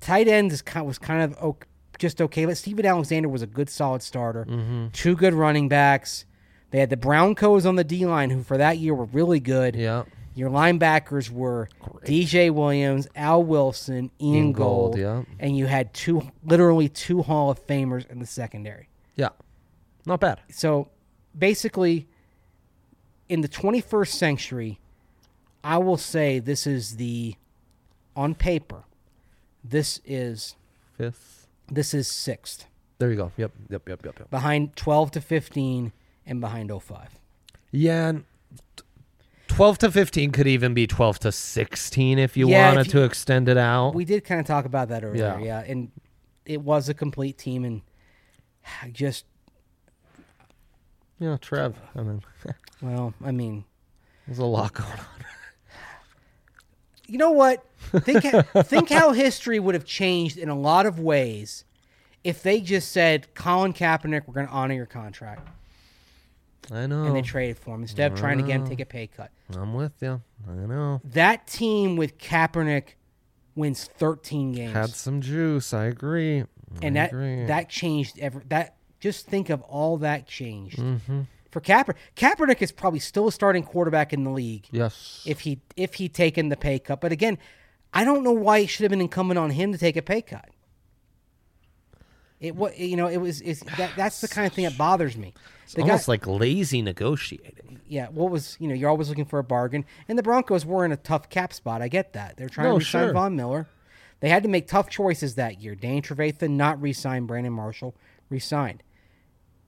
Tight 0.00 0.28
ends 0.28 0.54
is 0.54 0.62
kind 0.62 0.86
was 0.86 0.98
kind 0.98 1.34
of 1.34 1.56
just 1.98 2.22
okay, 2.22 2.46
but 2.46 2.56
Stephen 2.56 2.86
Alexander 2.86 3.28
was 3.28 3.42
a 3.42 3.46
good 3.46 3.68
solid 3.68 4.02
starter. 4.02 4.44
Mm-hmm. 4.44 4.88
Two 4.92 5.16
good 5.16 5.34
running 5.34 5.68
backs. 5.68 6.24
They 6.70 6.80
had 6.80 6.90
the 6.90 6.96
Broncos 6.96 7.66
on 7.66 7.76
the 7.76 7.84
D 7.84 8.06
line, 8.06 8.30
who 8.30 8.42
for 8.42 8.56
that 8.56 8.78
year 8.78 8.94
were 8.94 9.06
really 9.06 9.40
good. 9.40 9.74
Yep. 9.74 10.06
Your 10.38 10.50
linebackers 10.50 11.30
were 11.30 11.68
DJ 12.04 12.52
Williams, 12.52 13.08
Al 13.16 13.42
Wilson, 13.42 14.12
Ian, 14.20 14.34
Ian 14.34 14.52
Gold, 14.52 14.94
Gold, 14.94 14.98
yeah. 14.98 15.34
and 15.40 15.56
you 15.56 15.66
had 15.66 15.92
two, 15.92 16.30
literally 16.44 16.88
two 16.88 17.22
Hall 17.22 17.50
of 17.50 17.66
Famers 17.66 18.08
in 18.08 18.20
the 18.20 18.26
secondary. 18.26 18.88
Yeah. 19.16 19.30
Not 20.06 20.20
bad. 20.20 20.38
So 20.48 20.90
basically, 21.36 22.06
in 23.28 23.40
the 23.40 23.48
21st 23.48 24.12
century, 24.12 24.78
I 25.64 25.78
will 25.78 25.96
say 25.96 26.38
this 26.38 26.68
is 26.68 26.98
the, 26.98 27.34
on 28.14 28.36
paper, 28.36 28.84
this 29.64 30.00
is 30.04 30.54
Fifth. 30.96 31.48
this 31.68 31.92
is 31.92 32.06
sixth 32.06 32.66
There 32.98 33.10
you 33.10 33.16
go. 33.16 33.32
Yep. 33.36 33.50
Yep. 33.70 33.88
Yep. 33.88 34.04
Yep. 34.06 34.18
Yep. 34.20 34.30
behind 34.30 34.76
12 34.76 35.10
to 35.10 35.20
15 35.20 35.92
and 36.26 36.40
behind 36.40 36.70
05. 36.70 37.18
Yeah. 37.72 38.18
And 39.58 39.74
t- 39.74 39.78
12 39.78 39.78
to 39.78 39.90
15 39.90 40.30
could 40.32 40.46
even 40.46 40.74
be 40.74 40.86
12 40.86 41.18
to 41.20 41.32
16 41.32 42.18
if 42.18 42.36
you 42.36 42.48
Yeah, 42.48 42.68
wanted 42.68 42.86
if 42.86 42.92
to 42.92 43.02
extend 43.02 43.48
it 43.48 43.56
out. 43.58 43.94
We 43.94 44.04
did 44.04 44.24
kind 44.24 44.40
of 44.40 44.46
talk 44.46 44.64
about 44.64 44.88
that 44.88 45.04
earlier, 45.04 45.38
Yeah. 45.38 45.40
yeah, 45.40 45.64
and 45.66 45.90
it 46.46 46.60
was 46.62 46.88
a 46.88 46.94
complete 46.94 47.36
team, 47.38 47.64
and 47.64 47.82
I 48.82 48.90
just 48.92 49.24
Yeah, 51.18 51.36
Trev. 51.40 51.74
I 51.96 52.02
mean, 52.02 52.22
Well, 52.82 53.12
I 53.24 53.32
mean, 53.32 53.64
there's 54.26 54.38
a 54.38 54.44
lot 54.44 54.72
going 54.74 54.90
on. 54.92 55.06
you 57.08 57.18
know 57.18 57.32
what? 57.32 57.64
Think 58.02 58.22
think 58.66 58.88
how 58.90 59.12
history 59.12 59.58
would 59.58 59.74
have 59.74 59.84
changed 59.84 60.38
in 60.38 60.48
a 60.48 60.54
lot 60.58 60.86
of 60.86 61.00
ways 61.00 61.64
if 62.22 62.42
they 62.42 62.60
just 62.60 62.92
said, 62.92 63.34
"Colin 63.34 63.72
Kaepernick, 63.72 64.22
we're 64.28 64.34
going 64.34 64.46
to 64.46 64.52
honor 64.52 64.74
your 64.74 64.86
contract," 64.86 65.48
I 66.72 66.86
know. 66.86 67.04
and 67.04 67.16
they 67.16 67.22
traded 67.22 67.58
for 67.58 67.74
him 67.74 67.82
instead 67.82 68.12
of 68.12 68.18
trying 68.18 68.38
to 68.38 68.44
get 68.44 68.56
him 68.56 68.64
to 68.64 68.70
take 68.70 68.80
a 68.80 68.86
pay 68.86 69.06
cut. 69.06 69.30
I'm 69.56 69.74
with 69.74 69.92
you. 70.00 70.20
I 70.48 70.52
know. 70.52 71.00
That 71.04 71.46
team 71.46 71.96
with 71.96 72.18
Kaepernick 72.18 72.94
wins 73.54 73.84
13 73.98 74.52
games, 74.52 74.72
Had 74.72 74.90
some 74.90 75.20
juice. 75.20 75.72
I 75.74 75.84
agree. 75.86 76.44
and 76.82 76.96
that 76.96 77.10
agree. 77.10 77.44
that 77.46 77.68
changed 77.68 78.18
every. 78.18 78.42
That 78.48 78.76
just 79.00 79.26
think 79.26 79.48
of 79.50 79.62
all 79.62 79.96
that 79.98 80.26
changed 80.26 80.78
Mm-hmm. 80.78 81.22
for 81.50 81.60
Kaepernick. 81.60 81.94
Kaepernick 82.16 82.60
is 82.62 82.72
probably 82.72 83.00
still 83.00 83.28
a 83.28 83.32
starting 83.32 83.62
quarterback 83.62 84.12
in 84.12 84.24
the 84.24 84.30
league. 84.30 84.66
yes. 84.70 85.22
if 85.26 85.40
he 85.40 85.60
if 85.76 85.94
he 85.94 86.08
taken 86.08 86.48
the 86.50 86.56
pay 86.56 86.78
cut. 86.78 87.00
But 87.00 87.12
again, 87.12 87.38
I 87.94 88.04
don't 88.04 88.22
know 88.22 88.32
why 88.32 88.58
it 88.58 88.66
should 88.66 88.84
have 88.84 88.90
been 88.90 89.00
incumbent 89.00 89.38
on 89.38 89.50
him 89.50 89.72
to 89.72 89.78
take 89.78 89.96
a 89.96 90.02
pay 90.02 90.20
cut. 90.22 90.48
It 92.40 92.54
what 92.54 92.78
you 92.78 92.96
know 92.96 93.08
it 93.08 93.16
was 93.18 93.40
is 93.40 93.60
that 93.78 93.90
that's 93.96 94.20
the 94.20 94.28
kind 94.28 94.46
of 94.46 94.52
thing 94.52 94.64
that 94.64 94.78
bothers 94.78 95.16
me. 95.16 95.34
it's 95.64 95.74
The 95.74 95.82
guy- 95.82 95.88
almost 95.88 96.06
like 96.08 96.26
lazy 96.26 96.82
negotiating. 96.82 97.80
yeah, 97.88 98.06
what 98.08 98.30
was 98.30 98.56
you 98.60 98.68
know 98.68 98.74
you're 98.74 98.88
always 98.90 99.08
looking 99.08 99.24
for 99.24 99.38
a 99.40 99.44
bargain, 99.44 99.84
and 100.08 100.16
the 100.16 100.22
Broncos 100.22 100.64
were 100.64 100.84
in 100.84 100.92
a 100.92 100.96
tough 100.96 101.28
cap 101.30 101.52
spot. 101.52 101.82
I 101.82 101.88
get 101.88 102.12
that 102.12 102.36
they're 102.36 102.48
trying 102.48 102.66
No, 102.68 102.72
to 102.74 102.78
resign 102.78 103.04
sure. 103.06 103.12
Von 103.12 103.34
Miller. 103.36 103.66
They 104.20 104.28
had 104.28 104.42
to 104.44 104.48
make 104.48 104.66
tough 104.68 104.88
choices 104.90 105.34
that 105.36 105.60
year. 105.60 105.74
Dane 105.74 106.02
Trevathan 106.02 106.50
not 106.50 106.80
resign 106.82 107.26
Brandon 107.26 107.52
Marshall, 107.52 107.94
resigned. 108.28 108.82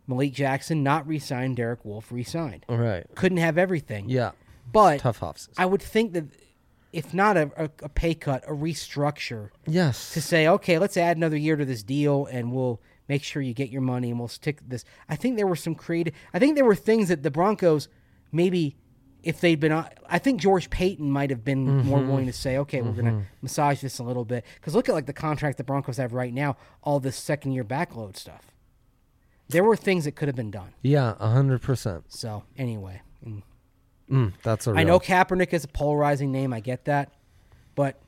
Malik 0.06 0.32
Jackson 0.32 0.82
not 0.82 1.06
resign 1.06 1.54
Derek 1.54 1.84
Wolfe, 1.84 2.10
resigned. 2.10 2.66
All 2.68 2.76
right. 2.78 3.06
Couldn't 3.14 3.38
have 3.38 3.56
everything. 3.58 4.08
Yeah. 4.08 4.32
but 4.72 4.98
Tough 5.00 5.22
offices. 5.22 5.54
I 5.56 5.66
would 5.66 5.82
think 5.82 6.12
that 6.14 6.24
if 6.92 7.14
not 7.14 7.36
a, 7.36 7.50
a, 7.56 7.70
a 7.82 7.88
pay 7.88 8.14
cut, 8.14 8.42
a 8.46 8.52
restructure 8.52 9.50
yes. 9.66 10.12
to 10.14 10.20
say, 10.20 10.46
okay, 10.48 10.78
let's 10.78 10.96
add 10.96 11.16
another 11.16 11.36
year 11.36 11.56
to 11.56 11.64
this 11.64 11.82
deal 11.82 12.26
and 12.26 12.52
we'll 12.52 12.80
make 13.08 13.22
sure 13.22 13.42
you 13.42 13.54
get 13.54 13.70
your 13.70 13.82
money 13.82 14.10
and 14.10 14.18
we'll 14.18 14.28
stick 14.28 14.60
this. 14.66 14.84
I 15.08 15.16
think 15.16 15.36
there 15.36 15.46
were 15.46 15.56
some 15.56 15.74
creative, 15.74 16.14
I 16.34 16.38
think 16.38 16.56
there 16.56 16.64
were 16.64 16.74
things 16.74 17.08
that 17.08 17.22
the 17.22 17.30
Broncos 17.30 17.88
maybe 18.32 18.76
if 19.22 19.40
they'd 19.40 19.60
been, 19.60 19.72
I 19.72 20.18
think 20.18 20.40
George 20.40 20.70
Paton 20.70 21.10
might 21.10 21.28
have 21.30 21.44
been 21.44 21.66
Mm-hmm. 21.66 21.88
more 21.88 22.00
willing 22.00 22.24
to 22.26 22.32
say, 22.32 22.56
okay, 22.56 22.80
we're 22.80 22.92
going 22.92 23.04
to 23.04 23.26
massage 23.42 23.82
this 23.82 23.98
a 23.98 24.02
little 24.02 24.24
bit. 24.24 24.46
Because 24.54 24.74
look 24.74 24.88
at 24.88 24.94
like 24.94 25.04
the 25.04 25.12
contract 25.12 25.58
the 25.58 25.64
Broncos 25.64 25.98
have 25.98 26.14
right 26.14 26.32
now, 26.32 26.56
all 26.82 27.00
this 27.00 27.16
second 27.16 27.52
year 27.52 27.62
backload 27.62 28.16
stuff. 28.16 28.50
There 29.48 29.62
were 29.62 29.76
things 29.76 30.04
that 30.06 30.12
could 30.12 30.28
have 30.28 30.36
been 30.36 30.50
done. 30.50 30.72
yeah, 30.82 31.16
a 31.18 31.28
hundred 31.30 31.60
percent. 31.60 32.04
So 32.08 32.44
anyway, 32.56 33.02
mm. 34.10 34.32
That's 34.42 34.66
a. 34.66 34.70
I 34.70 34.74
real- 34.82 34.86
know 34.86 35.00
Kaepernick 35.00 35.52
is 35.52 35.64
a 35.64 35.68
polarizing 35.68 36.32
name. 36.32 36.52
I 36.52 36.60
get 36.60 36.84
that, 36.86 37.12
but 37.74 38.00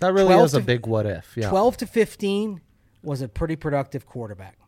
that 0.00 0.12
really 0.12 0.26
12 0.26 0.44
is 0.46 0.54
a 0.54 0.60
to- 0.60 0.64
big 0.66 0.86
what 0.86 1.06
if. 1.06 1.36
Yeah. 1.36 1.50
12 1.50 1.76
to 1.78 1.86
15 1.86 2.60
was 3.02 3.22
a 3.22 3.28
pretty 3.28 3.56
productive 3.56 4.06
quarterback. 4.06 4.58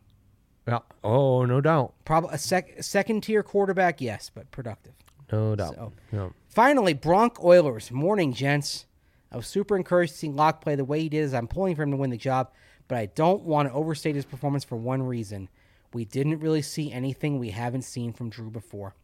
Yeah. 0.67 0.79
Oh, 1.03 1.45
no 1.45 1.61
doubt. 1.61 1.93
Probably 2.05 2.31
a 2.33 2.37
sec- 2.37 2.81
second 2.83 3.21
tier 3.21 3.43
quarterback, 3.43 4.01
yes, 4.01 4.31
but 4.33 4.49
productive. 4.51 4.93
No 5.31 5.55
doubt. 5.55 5.75
So- 5.75 5.93
Yeah. 6.11 6.29
Finally, 6.47 6.93
Bronc 6.93 7.43
Oilers. 7.43 7.91
Morning, 7.91 8.33
gents. 8.33 8.85
I 9.31 9.37
was 9.37 9.47
super 9.47 9.75
encouraged 9.75 10.13
to 10.13 10.17
see 10.19 10.29
Lock 10.29 10.61
play 10.61 10.75
the 10.75 10.85
way 10.85 11.01
he 11.01 11.09
did 11.09 11.23
as 11.23 11.33
I'm 11.33 11.47
pulling 11.47 11.75
for 11.75 11.83
him 11.83 11.91
to 11.91 11.97
win 11.97 12.09
the 12.09 12.17
job, 12.17 12.51
but 12.87 12.97
I 12.97 13.07
don't 13.07 13.43
want 13.43 13.67
to 13.67 13.73
overstate 13.73 14.15
his 14.15 14.25
performance 14.25 14.63
for 14.63 14.77
one 14.77 15.03
reason. 15.03 15.49
We 15.93 16.05
didn't 16.05 16.39
really 16.39 16.61
see 16.61 16.91
anything 16.91 17.37
we 17.39 17.49
haven't 17.51 17.81
seen 17.83 18.13
from 18.13 18.29
Drew 18.29 18.49
before. 18.49 18.95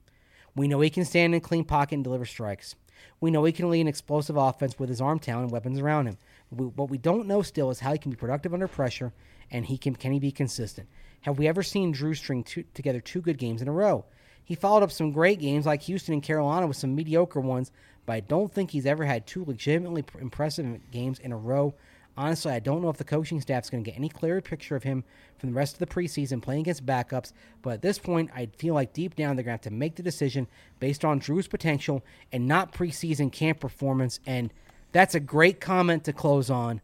We 0.55 0.67
know 0.67 0.81
he 0.81 0.89
can 0.89 1.05
stand 1.05 1.33
in 1.33 1.37
a 1.37 1.41
clean 1.41 1.63
pocket 1.63 1.95
and 1.95 2.03
deliver 2.03 2.25
strikes. 2.25 2.75
We 3.19 3.31
know 3.31 3.43
he 3.43 3.51
can 3.51 3.69
lead 3.69 3.81
an 3.81 3.87
explosive 3.87 4.37
offense 4.37 4.77
with 4.77 4.89
his 4.89 5.01
arm 5.01 5.19
talent 5.19 5.45
and 5.45 5.51
weapons 5.51 5.79
around 5.79 6.07
him. 6.07 6.17
We, 6.49 6.65
what 6.67 6.89
we 6.89 6.97
don't 6.97 7.27
know 7.27 7.41
still 7.41 7.69
is 7.69 7.79
how 7.79 7.93
he 7.93 7.97
can 7.97 8.11
be 8.11 8.17
productive 8.17 8.53
under 8.53 8.67
pressure 8.67 9.13
and 9.49 9.65
he 9.65 9.77
can 9.77 9.95
can 9.95 10.11
he 10.11 10.19
be 10.19 10.31
consistent. 10.31 10.87
Have 11.21 11.37
we 11.37 11.47
ever 11.47 11.61
seen 11.61 11.91
Drew 11.91 12.13
string 12.13 12.43
two, 12.43 12.63
together 12.73 12.99
two 12.99 13.21
good 13.21 13.37
games 13.37 13.61
in 13.61 13.67
a 13.67 13.71
row? 13.71 14.05
He 14.43 14.55
followed 14.55 14.83
up 14.83 14.91
some 14.91 15.11
great 15.11 15.39
games 15.39 15.65
like 15.65 15.83
Houston 15.83 16.13
and 16.13 16.23
Carolina 16.23 16.67
with 16.67 16.77
some 16.77 16.95
mediocre 16.95 17.39
ones, 17.39 17.71
but 18.05 18.13
I 18.13 18.19
don't 18.21 18.51
think 18.51 18.71
he's 18.71 18.85
ever 18.85 19.05
had 19.05 19.27
two 19.27 19.45
legitimately 19.45 20.03
impressive 20.19 20.91
games 20.91 21.19
in 21.19 21.31
a 21.31 21.37
row. 21.37 21.75
Honestly, 22.17 22.51
I 22.51 22.59
don't 22.59 22.81
know 22.81 22.89
if 22.89 22.97
the 22.97 23.03
coaching 23.05 23.39
staff 23.39 23.63
is 23.63 23.69
going 23.69 23.83
to 23.83 23.89
get 23.89 23.97
any 23.97 24.09
clearer 24.09 24.41
picture 24.41 24.75
of 24.75 24.83
him 24.83 25.03
from 25.37 25.49
the 25.51 25.55
rest 25.55 25.73
of 25.75 25.79
the 25.79 25.85
preseason 25.87 26.41
playing 26.41 26.61
against 26.61 26.85
backups, 26.85 27.31
but 27.61 27.73
at 27.75 27.81
this 27.81 27.97
point, 27.97 28.29
I 28.35 28.47
feel 28.57 28.73
like 28.73 28.91
deep 28.93 29.15
down 29.15 29.35
they're 29.35 29.43
going 29.45 29.57
to 29.57 29.63
have 29.63 29.71
to 29.71 29.71
make 29.71 29.95
the 29.95 30.03
decision 30.03 30.47
based 30.79 31.05
on 31.05 31.19
Drew's 31.19 31.47
potential 31.47 32.03
and 32.31 32.47
not 32.47 32.73
preseason 32.73 33.31
camp 33.31 33.61
performance. 33.61 34.19
And 34.25 34.53
that's 34.91 35.15
a 35.15 35.19
great 35.21 35.61
comment 35.61 36.03
to 36.03 36.13
close 36.13 36.49
on 36.49 36.81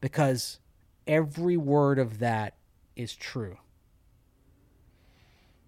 because 0.00 0.58
every 1.06 1.56
word 1.56 1.98
of 2.00 2.18
that 2.18 2.54
is 2.96 3.14
true. 3.14 3.58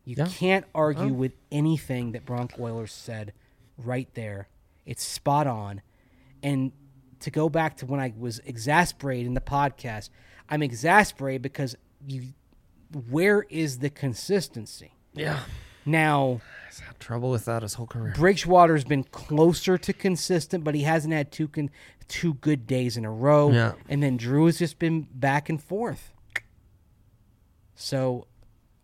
You 0.04 0.16
Yeah. 0.18 0.26
can't 0.28 0.64
argue 0.74 1.12
with 1.12 1.32
anything 1.50 2.12
that 2.12 2.24
Bronc 2.26 2.58
Oilers 2.58 2.92
said 2.92 3.32
right 3.78 4.12
there. 4.14 4.48
It's 4.84 5.04
spot 5.04 5.46
on. 5.46 5.82
And 6.42 6.72
to 7.20 7.30
go 7.30 7.48
back 7.48 7.76
to 7.78 7.86
when 7.86 8.00
I 8.00 8.12
was 8.16 8.40
exasperated 8.44 9.26
in 9.26 9.34
the 9.34 9.40
podcast, 9.40 10.10
I'm 10.48 10.62
exasperated 10.62 11.42
because 11.42 11.76
you 12.06 12.24
where 13.10 13.42
is 13.50 13.78
the 13.78 13.90
consistency? 13.90 14.92
Yeah. 15.14 15.40
Now, 15.84 16.40
He's 16.68 16.80
had 16.80 16.98
trouble 16.98 17.30
with 17.30 17.44
that 17.46 17.62
his 17.62 17.74
whole 17.74 17.86
career. 17.86 18.12
Bridgewater's 18.16 18.84
been 18.84 19.04
closer 19.04 19.78
to 19.78 19.92
consistent, 19.92 20.64
but 20.64 20.74
he 20.74 20.82
hasn't 20.82 21.14
had 21.14 21.30
two 21.30 21.48
con- 21.48 21.70
two 22.08 22.34
good 22.34 22.66
days 22.66 22.96
in 22.96 23.04
a 23.04 23.10
row. 23.10 23.50
Yeah. 23.50 23.72
And 23.88 24.02
then 24.02 24.16
Drew 24.16 24.46
has 24.46 24.58
just 24.58 24.78
been 24.78 25.06
back 25.12 25.48
and 25.48 25.62
forth. 25.62 26.12
So, 27.74 28.26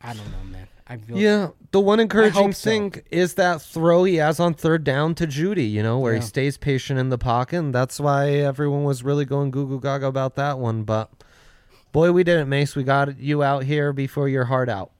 I 0.01 0.15
don't 0.15 0.31
know, 0.31 0.45
man. 0.51 0.69
I 0.93 0.98
Yeah, 1.09 1.48
the 1.70 1.81
one 1.81 2.01
encouraging 2.01 2.52
so. 2.52 2.70
thing 2.70 2.94
is 3.10 3.35
that 3.35 3.62
throw 3.62 4.05
he 4.05 4.16
has 4.16 4.39
on 4.40 4.55
third 4.55 4.85
down 4.85 5.14
to 5.16 5.27
Jeudy, 5.27 5.70
you 5.70 5.82
know, 5.82 5.98
where 5.98 6.12
Yeah. 6.14 6.20
he 6.20 6.27
stays 6.27 6.56
patient 6.59 6.98
in 6.98 7.09
the 7.09 7.19
pocket. 7.19 7.59
And 7.59 7.74
that's 7.74 7.98
why 7.98 8.31
everyone 8.31 8.85
was 8.85 9.02
really 9.02 9.24
going 9.24 9.51
goo 9.51 9.66
goo 9.66 9.81
gaga 9.81 10.06
about 10.06 10.35
that 10.36 10.59
one. 10.59 10.82
But 10.85 11.10
boy, 11.93 12.12
we 12.12 12.24
did 12.24 12.39
it, 12.39 12.47
Mace. 12.47 12.77
We 12.77 12.85
got 12.85 13.19
you 13.19 13.43
out 13.43 13.64
here 13.64 13.93
before 13.93 14.28
your 14.28 14.44
heart 14.44 14.69
out. 14.69 14.90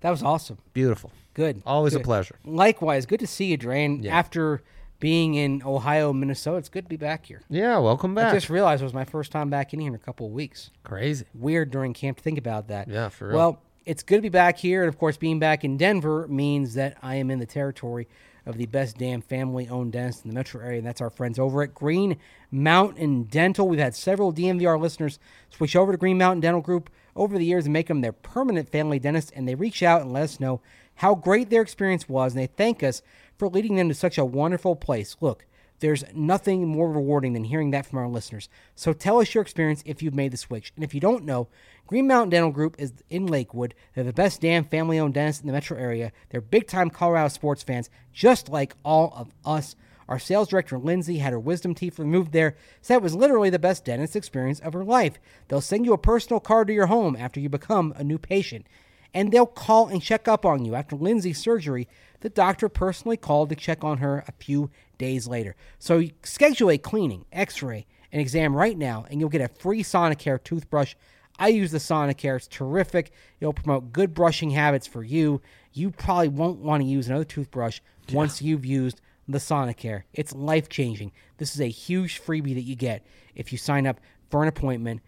that 0.00 0.10
was 0.10 0.22
awesome. 0.24 0.58
Beautiful. 0.72 1.12
Good. 1.34 1.62
Always 1.64 1.94
a 1.94 2.00
pleasure. 2.00 2.34
Likewise, 2.44 3.06
good 3.06 3.20
to 3.20 3.26
see 3.28 3.44
you, 3.46 3.56
Dre. 3.56 3.84
And 3.84 4.02
Yeah. 4.04 4.16
after 4.18 4.60
being 4.98 5.34
in 5.36 5.62
Ohio, 5.64 6.12
Minnesota, 6.12 6.56
it's 6.58 6.68
good 6.68 6.84
to 6.86 6.88
be 6.88 6.96
back 6.96 7.26
here. 7.26 7.42
Yeah, 7.48 7.78
welcome 7.78 8.12
back. 8.14 8.32
I 8.32 8.36
just 8.36 8.50
realized 8.50 8.82
it 8.82 8.84
was 8.84 8.92
my 8.94 9.04
first 9.04 9.30
time 9.30 9.48
back 9.48 9.72
in 9.72 9.78
here 9.80 9.88
in 9.88 9.94
a 9.94 9.98
couple 9.98 10.26
of 10.26 10.32
weeks. 10.32 10.70
Crazy. 10.82 11.24
Weird 11.34 11.70
during 11.70 11.92
camp 11.92 12.16
to 12.16 12.22
think 12.24 12.36
about 12.36 12.66
that. 12.66 12.88
Yeah, 12.88 13.08
for 13.10 13.28
real. 13.28 13.36
Well, 13.36 13.62
it's 13.84 14.02
good 14.02 14.16
to 14.16 14.22
be 14.22 14.28
back 14.28 14.58
here. 14.58 14.82
And 14.82 14.88
of 14.88 14.98
course, 14.98 15.16
being 15.16 15.38
back 15.38 15.64
in 15.64 15.76
Denver 15.76 16.26
means 16.28 16.74
that 16.74 16.96
I 17.02 17.16
am 17.16 17.30
in 17.30 17.38
the 17.38 17.46
territory 17.46 18.08
of 18.44 18.56
the 18.56 18.66
best 18.66 18.98
damn 18.98 19.20
family 19.20 19.68
owned 19.68 19.92
dentist 19.92 20.24
in 20.24 20.30
the 20.30 20.34
metro 20.34 20.60
area. 20.60 20.78
And 20.78 20.86
that's 20.86 21.00
our 21.00 21.10
friends 21.10 21.38
over 21.38 21.62
at 21.62 21.74
Green 21.74 22.16
Mountain 22.50 23.24
Dental. 23.24 23.68
We've 23.68 23.78
had 23.78 23.94
several 23.94 24.32
DNVR 24.32 24.80
listeners 24.80 25.18
switch 25.50 25.76
over 25.76 25.92
to 25.92 25.98
Green 25.98 26.18
Mountain 26.18 26.40
Dental 26.40 26.60
Group 26.60 26.90
over 27.14 27.38
the 27.38 27.44
years 27.44 27.66
and 27.66 27.72
make 27.72 27.88
them 27.88 28.00
their 28.00 28.12
permanent 28.12 28.68
family 28.68 28.98
dentist. 28.98 29.32
And 29.36 29.46
they 29.46 29.54
reach 29.54 29.82
out 29.82 30.02
and 30.02 30.12
let 30.12 30.24
us 30.24 30.40
know 30.40 30.60
how 30.96 31.14
great 31.14 31.50
their 31.50 31.62
experience 31.62 32.08
was. 32.08 32.32
And 32.32 32.42
they 32.42 32.46
thank 32.46 32.82
us 32.82 33.02
for 33.38 33.48
leading 33.48 33.76
them 33.76 33.88
to 33.88 33.94
such 33.94 34.18
a 34.18 34.24
wonderful 34.24 34.76
place. 34.76 35.16
Look, 35.20 35.46
there's 35.82 36.04
nothing 36.14 36.68
more 36.68 36.90
rewarding 36.90 37.32
than 37.32 37.42
hearing 37.42 37.72
that 37.72 37.84
from 37.84 37.98
our 37.98 38.08
listeners. 38.08 38.48
So 38.76 38.92
tell 38.92 39.18
us 39.18 39.34
your 39.34 39.42
experience 39.42 39.82
if 39.84 40.00
you've 40.00 40.14
made 40.14 40.32
the 40.32 40.36
switch. 40.36 40.72
And 40.76 40.84
if 40.84 40.94
you 40.94 41.00
don't 41.00 41.24
know, 41.24 41.48
Green 41.88 42.06
Mountain 42.06 42.30
Dental 42.30 42.52
Group 42.52 42.76
is 42.78 42.92
in 43.10 43.26
Lakewood. 43.26 43.74
They're 43.92 44.04
the 44.04 44.12
best 44.12 44.40
damn 44.40 44.64
family 44.64 45.00
owned 45.00 45.14
dentist 45.14 45.40
in 45.40 45.48
the 45.48 45.52
metro 45.52 45.76
area. 45.76 46.12
They're 46.30 46.40
big 46.40 46.68
time 46.68 46.88
Colorado 46.88 47.28
sports 47.28 47.64
fans, 47.64 47.90
just 48.12 48.48
like 48.48 48.74
all 48.84 49.12
of 49.16 49.34
us. 49.44 49.74
Our 50.08 50.20
sales 50.20 50.48
director, 50.48 50.78
Lindsay, 50.78 51.18
had 51.18 51.32
her 51.32 51.40
wisdom 51.40 51.74
teeth 51.74 51.98
removed 51.98 52.30
there, 52.30 52.56
said 52.80 52.96
it 52.96 53.02
was 53.02 53.16
literally 53.16 53.50
the 53.50 53.58
best 53.58 53.84
dentist 53.84 54.14
experience 54.14 54.60
of 54.60 54.74
her 54.74 54.84
life. 54.84 55.18
They'll 55.48 55.60
send 55.60 55.84
you 55.84 55.94
a 55.94 55.98
personal 55.98 56.38
card 56.38 56.68
to 56.68 56.72
your 56.72 56.86
home 56.86 57.16
after 57.16 57.40
you 57.40 57.48
become 57.48 57.92
a 57.96 58.04
new 58.04 58.18
patient 58.18 58.66
and 59.14 59.30
they'll 59.30 59.46
call 59.46 59.88
and 59.88 60.02
check 60.02 60.26
up 60.26 60.44
on 60.44 60.64
you. 60.64 60.74
After 60.74 60.96
Lindsay's 60.96 61.38
surgery, 61.38 61.88
the 62.20 62.28
doctor 62.28 62.68
personally 62.68 63.16
called 63.16 63.50
to 63.50 63.56
check 63.56 63.84
on 63.84 63.98
her 63.98 64.24
a 64.26 64.32
few 64.32 64.70
days 64.98 65.26
later. 65.26 65.56
So 65.78 66.04
schedule 66.22 66.70
a 66.70 66.78
cleaning, 66.78 67.24
x-ray, 67.32 67.86
and 68.10 68.20
exam 68.20 68.54
right 68.54 68.76
now, 68.76 69.06
and 69.10 69.20
you'll 69.20 69.28
get 69.28 69.40
a 69.40 69.48
free 69.48 69.82
Sonicare 69.82 70.42
toothbrush. 70.42 70.94
I 71.38 71.48
use 71.48 71.72
the 71.72 71.78
Sonicare. 71.78 72.36
It's 72.36 72.46
terrific. 72.46 73.10
It'll 73.40 73.54
promote 73.54 73.92
good 73.92 74.14
brushing 74.14 74.50
habits 74.50 74.86
for 74.86 75.02
you. 75.02 75.40
You 75.72 75.90
probably 75.90 76.28
won't 76.28 76.60
want 76.60 76.82
to 76.82 76.88
use 76.88 77.08
another 77.08 77.24
toothbrush 77.24 77.80
once 78.12 78.42
you've 78.42 78.66
used 78.66 79.00
the 79.26 79.38
Sonicare. 79.38 80.02
It's 80.12 80.34
life-changing. 80.34 81.12
This 81.38 81.54
is 81.54 81.60
a 81.60 81.68
huge 81.68 82.22
freebie 82.22 82.54
that 82.54 82.62
you 82.62 82.76
get 82.76 83.06
if 83.34 83.50
you 83.50 83.58
sign 83.58 83.86
up 83.86 84.00
for 84.30 84.42
an 84.42 84.48
appointment 84.48 85.00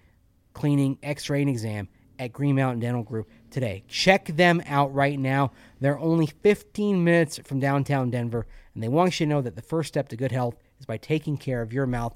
cleaning, 0.55 0.99
x 1.03 1.29
ray, 1.29 1.41
and 1.41 1.51
exam 1.51 1.89
at 2.19 2.33
Green 2.33 2.57
Mountain 2.57 2.81
Dental 2.81 3.03
Group 3.03 3.29
today. 3.51 3.85
Check 3.89 4.27
them 4.27 4.63
out 4.67 4.95
right 4.95 5.19
now. 5.19 5.53
They're 5.81 5.99
only 5.99 6.27
15 6.27 7.03
minutes 7.03 7.39
from 7.45 7.61
downtown 7.61 8.11
Denver, 8.11 8.47
and 8.75 8.83
they 8.83 8.89
want 8.89 9.19
you 9.19 9.27
to 9.27 9.31
know 9.31 9.43
that 9.43 9.57
the 9.57 9.63
first 9.63 9.89
step 9.89 10.09
to 10.09 10.17
good 10.17 10.33
health 10.33 10.57
is 10.79 10.87
by 10.87 10.97
taking 10.97 11.37
care 11.37 11.63
of 11.63 11.73
your 11.73 11.87
mouth. 11.87 12.15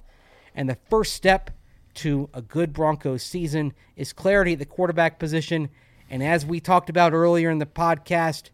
And 0.55 0.69
the 0.69 0.79
first 0.89 1.15
step 1.15 1.51
to 1.95 2.29
a 2.33 2.43
good 2.43 2.73
Broncos 2.73 3.23
season 3.23 3.73
is 3.97 4.13
clarity 4.13 4.53
at 4.53 4.59
the 4.59 4.67
quarterback 4.67 5.19
position. 5.19 5.69
And 6.11 6.23
as 6.23 6.47
we 6.47 6.61
talked 6.61 6.91
about 6.91 7.13
earlier 7.13 7.51
in 7.51 7.59
the 7.59 7.67
podcast, 7.67 8.51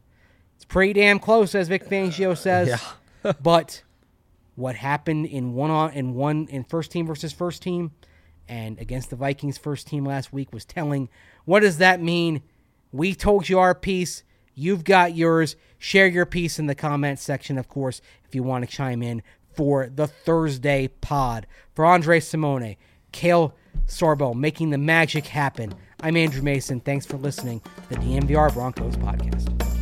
it's 0.56 0.64
pretty 0.64 0.94
damn 0.94 1.18
close, 1.18 1.54
as 1.54 1.68
Vic 1.68 1.86
Fangio 1.86 2.36
says. 2.36 2.82
but 3.42 3.82
what 4.56 4.76
happened 4.76 5.26
in 5.26 5.54
one 5.54 5.70
on 5.70 5.92
in 5.92 6.14
one 6.14 6.46
in 6.48 6.64
first 6.64 6.90
team 6.90 7.06
versus 7.06 7.32
first 7.32 7.62
team 7.62 7.90
and 8.48 8.78
against 8.78 9.10
the 9.10 9.16
Vikings 9.16 9.58
first 9.58 9.86
team 9.86 10.04
last 10.04 10.32
week 10.32 10.52
was 10.52 10.64
telling. 10.64 11.08
What 11.44 11.60
does 11.60 11.78
that 11.78 12.00
mean? 12.00 12.42
We 12.92 13.14
told 13.14 13.48
you 13.48 13.58
our 13.58 13.74
piece. 13.74 14.22
You've 14.54 14.84
got 14.84 15.14
yours. 15.14 15.56
Share 15.78 16.06
your 16.06 16.26
piece 16.26 16.58
in 16.58 16.66
the 16.66 16.74
comments 16.74 17.22
section, 17.22 17.58
of 17.58 17.68
course, 17.68 18.00
if 18.24 18.34
you 18.34 18.42
want 18.42 18.64
to 18.64 18.70
chime 18.74 19.02
in 19.02 19.22
for 19.54 19.88
the 19.88 20.06
Thursday 20.06 20.88
pod. 20.88 21.46
For 21.74 21.84
Andre 21.84 22.20
Simone, 22.20 22.76
Kale 23.12 23.54
Sorbo, 23.86 24.34
making 24.34 24.70
the 24.70 24.78
magic 24.78 25.26
happen. 25.26 25.74
I'm 26.00 26.16
Andrew 26.16 26.42
Mason. 26.42 26.80
Thanks 26.80 27.06
for 27.06 27.16
listening 27.16 27.60
to 27.60 27.88
the 27.90 27.96
DNVR 27.96 28.52
Broncos 28.52 28.96
podcast. 28.96 29.73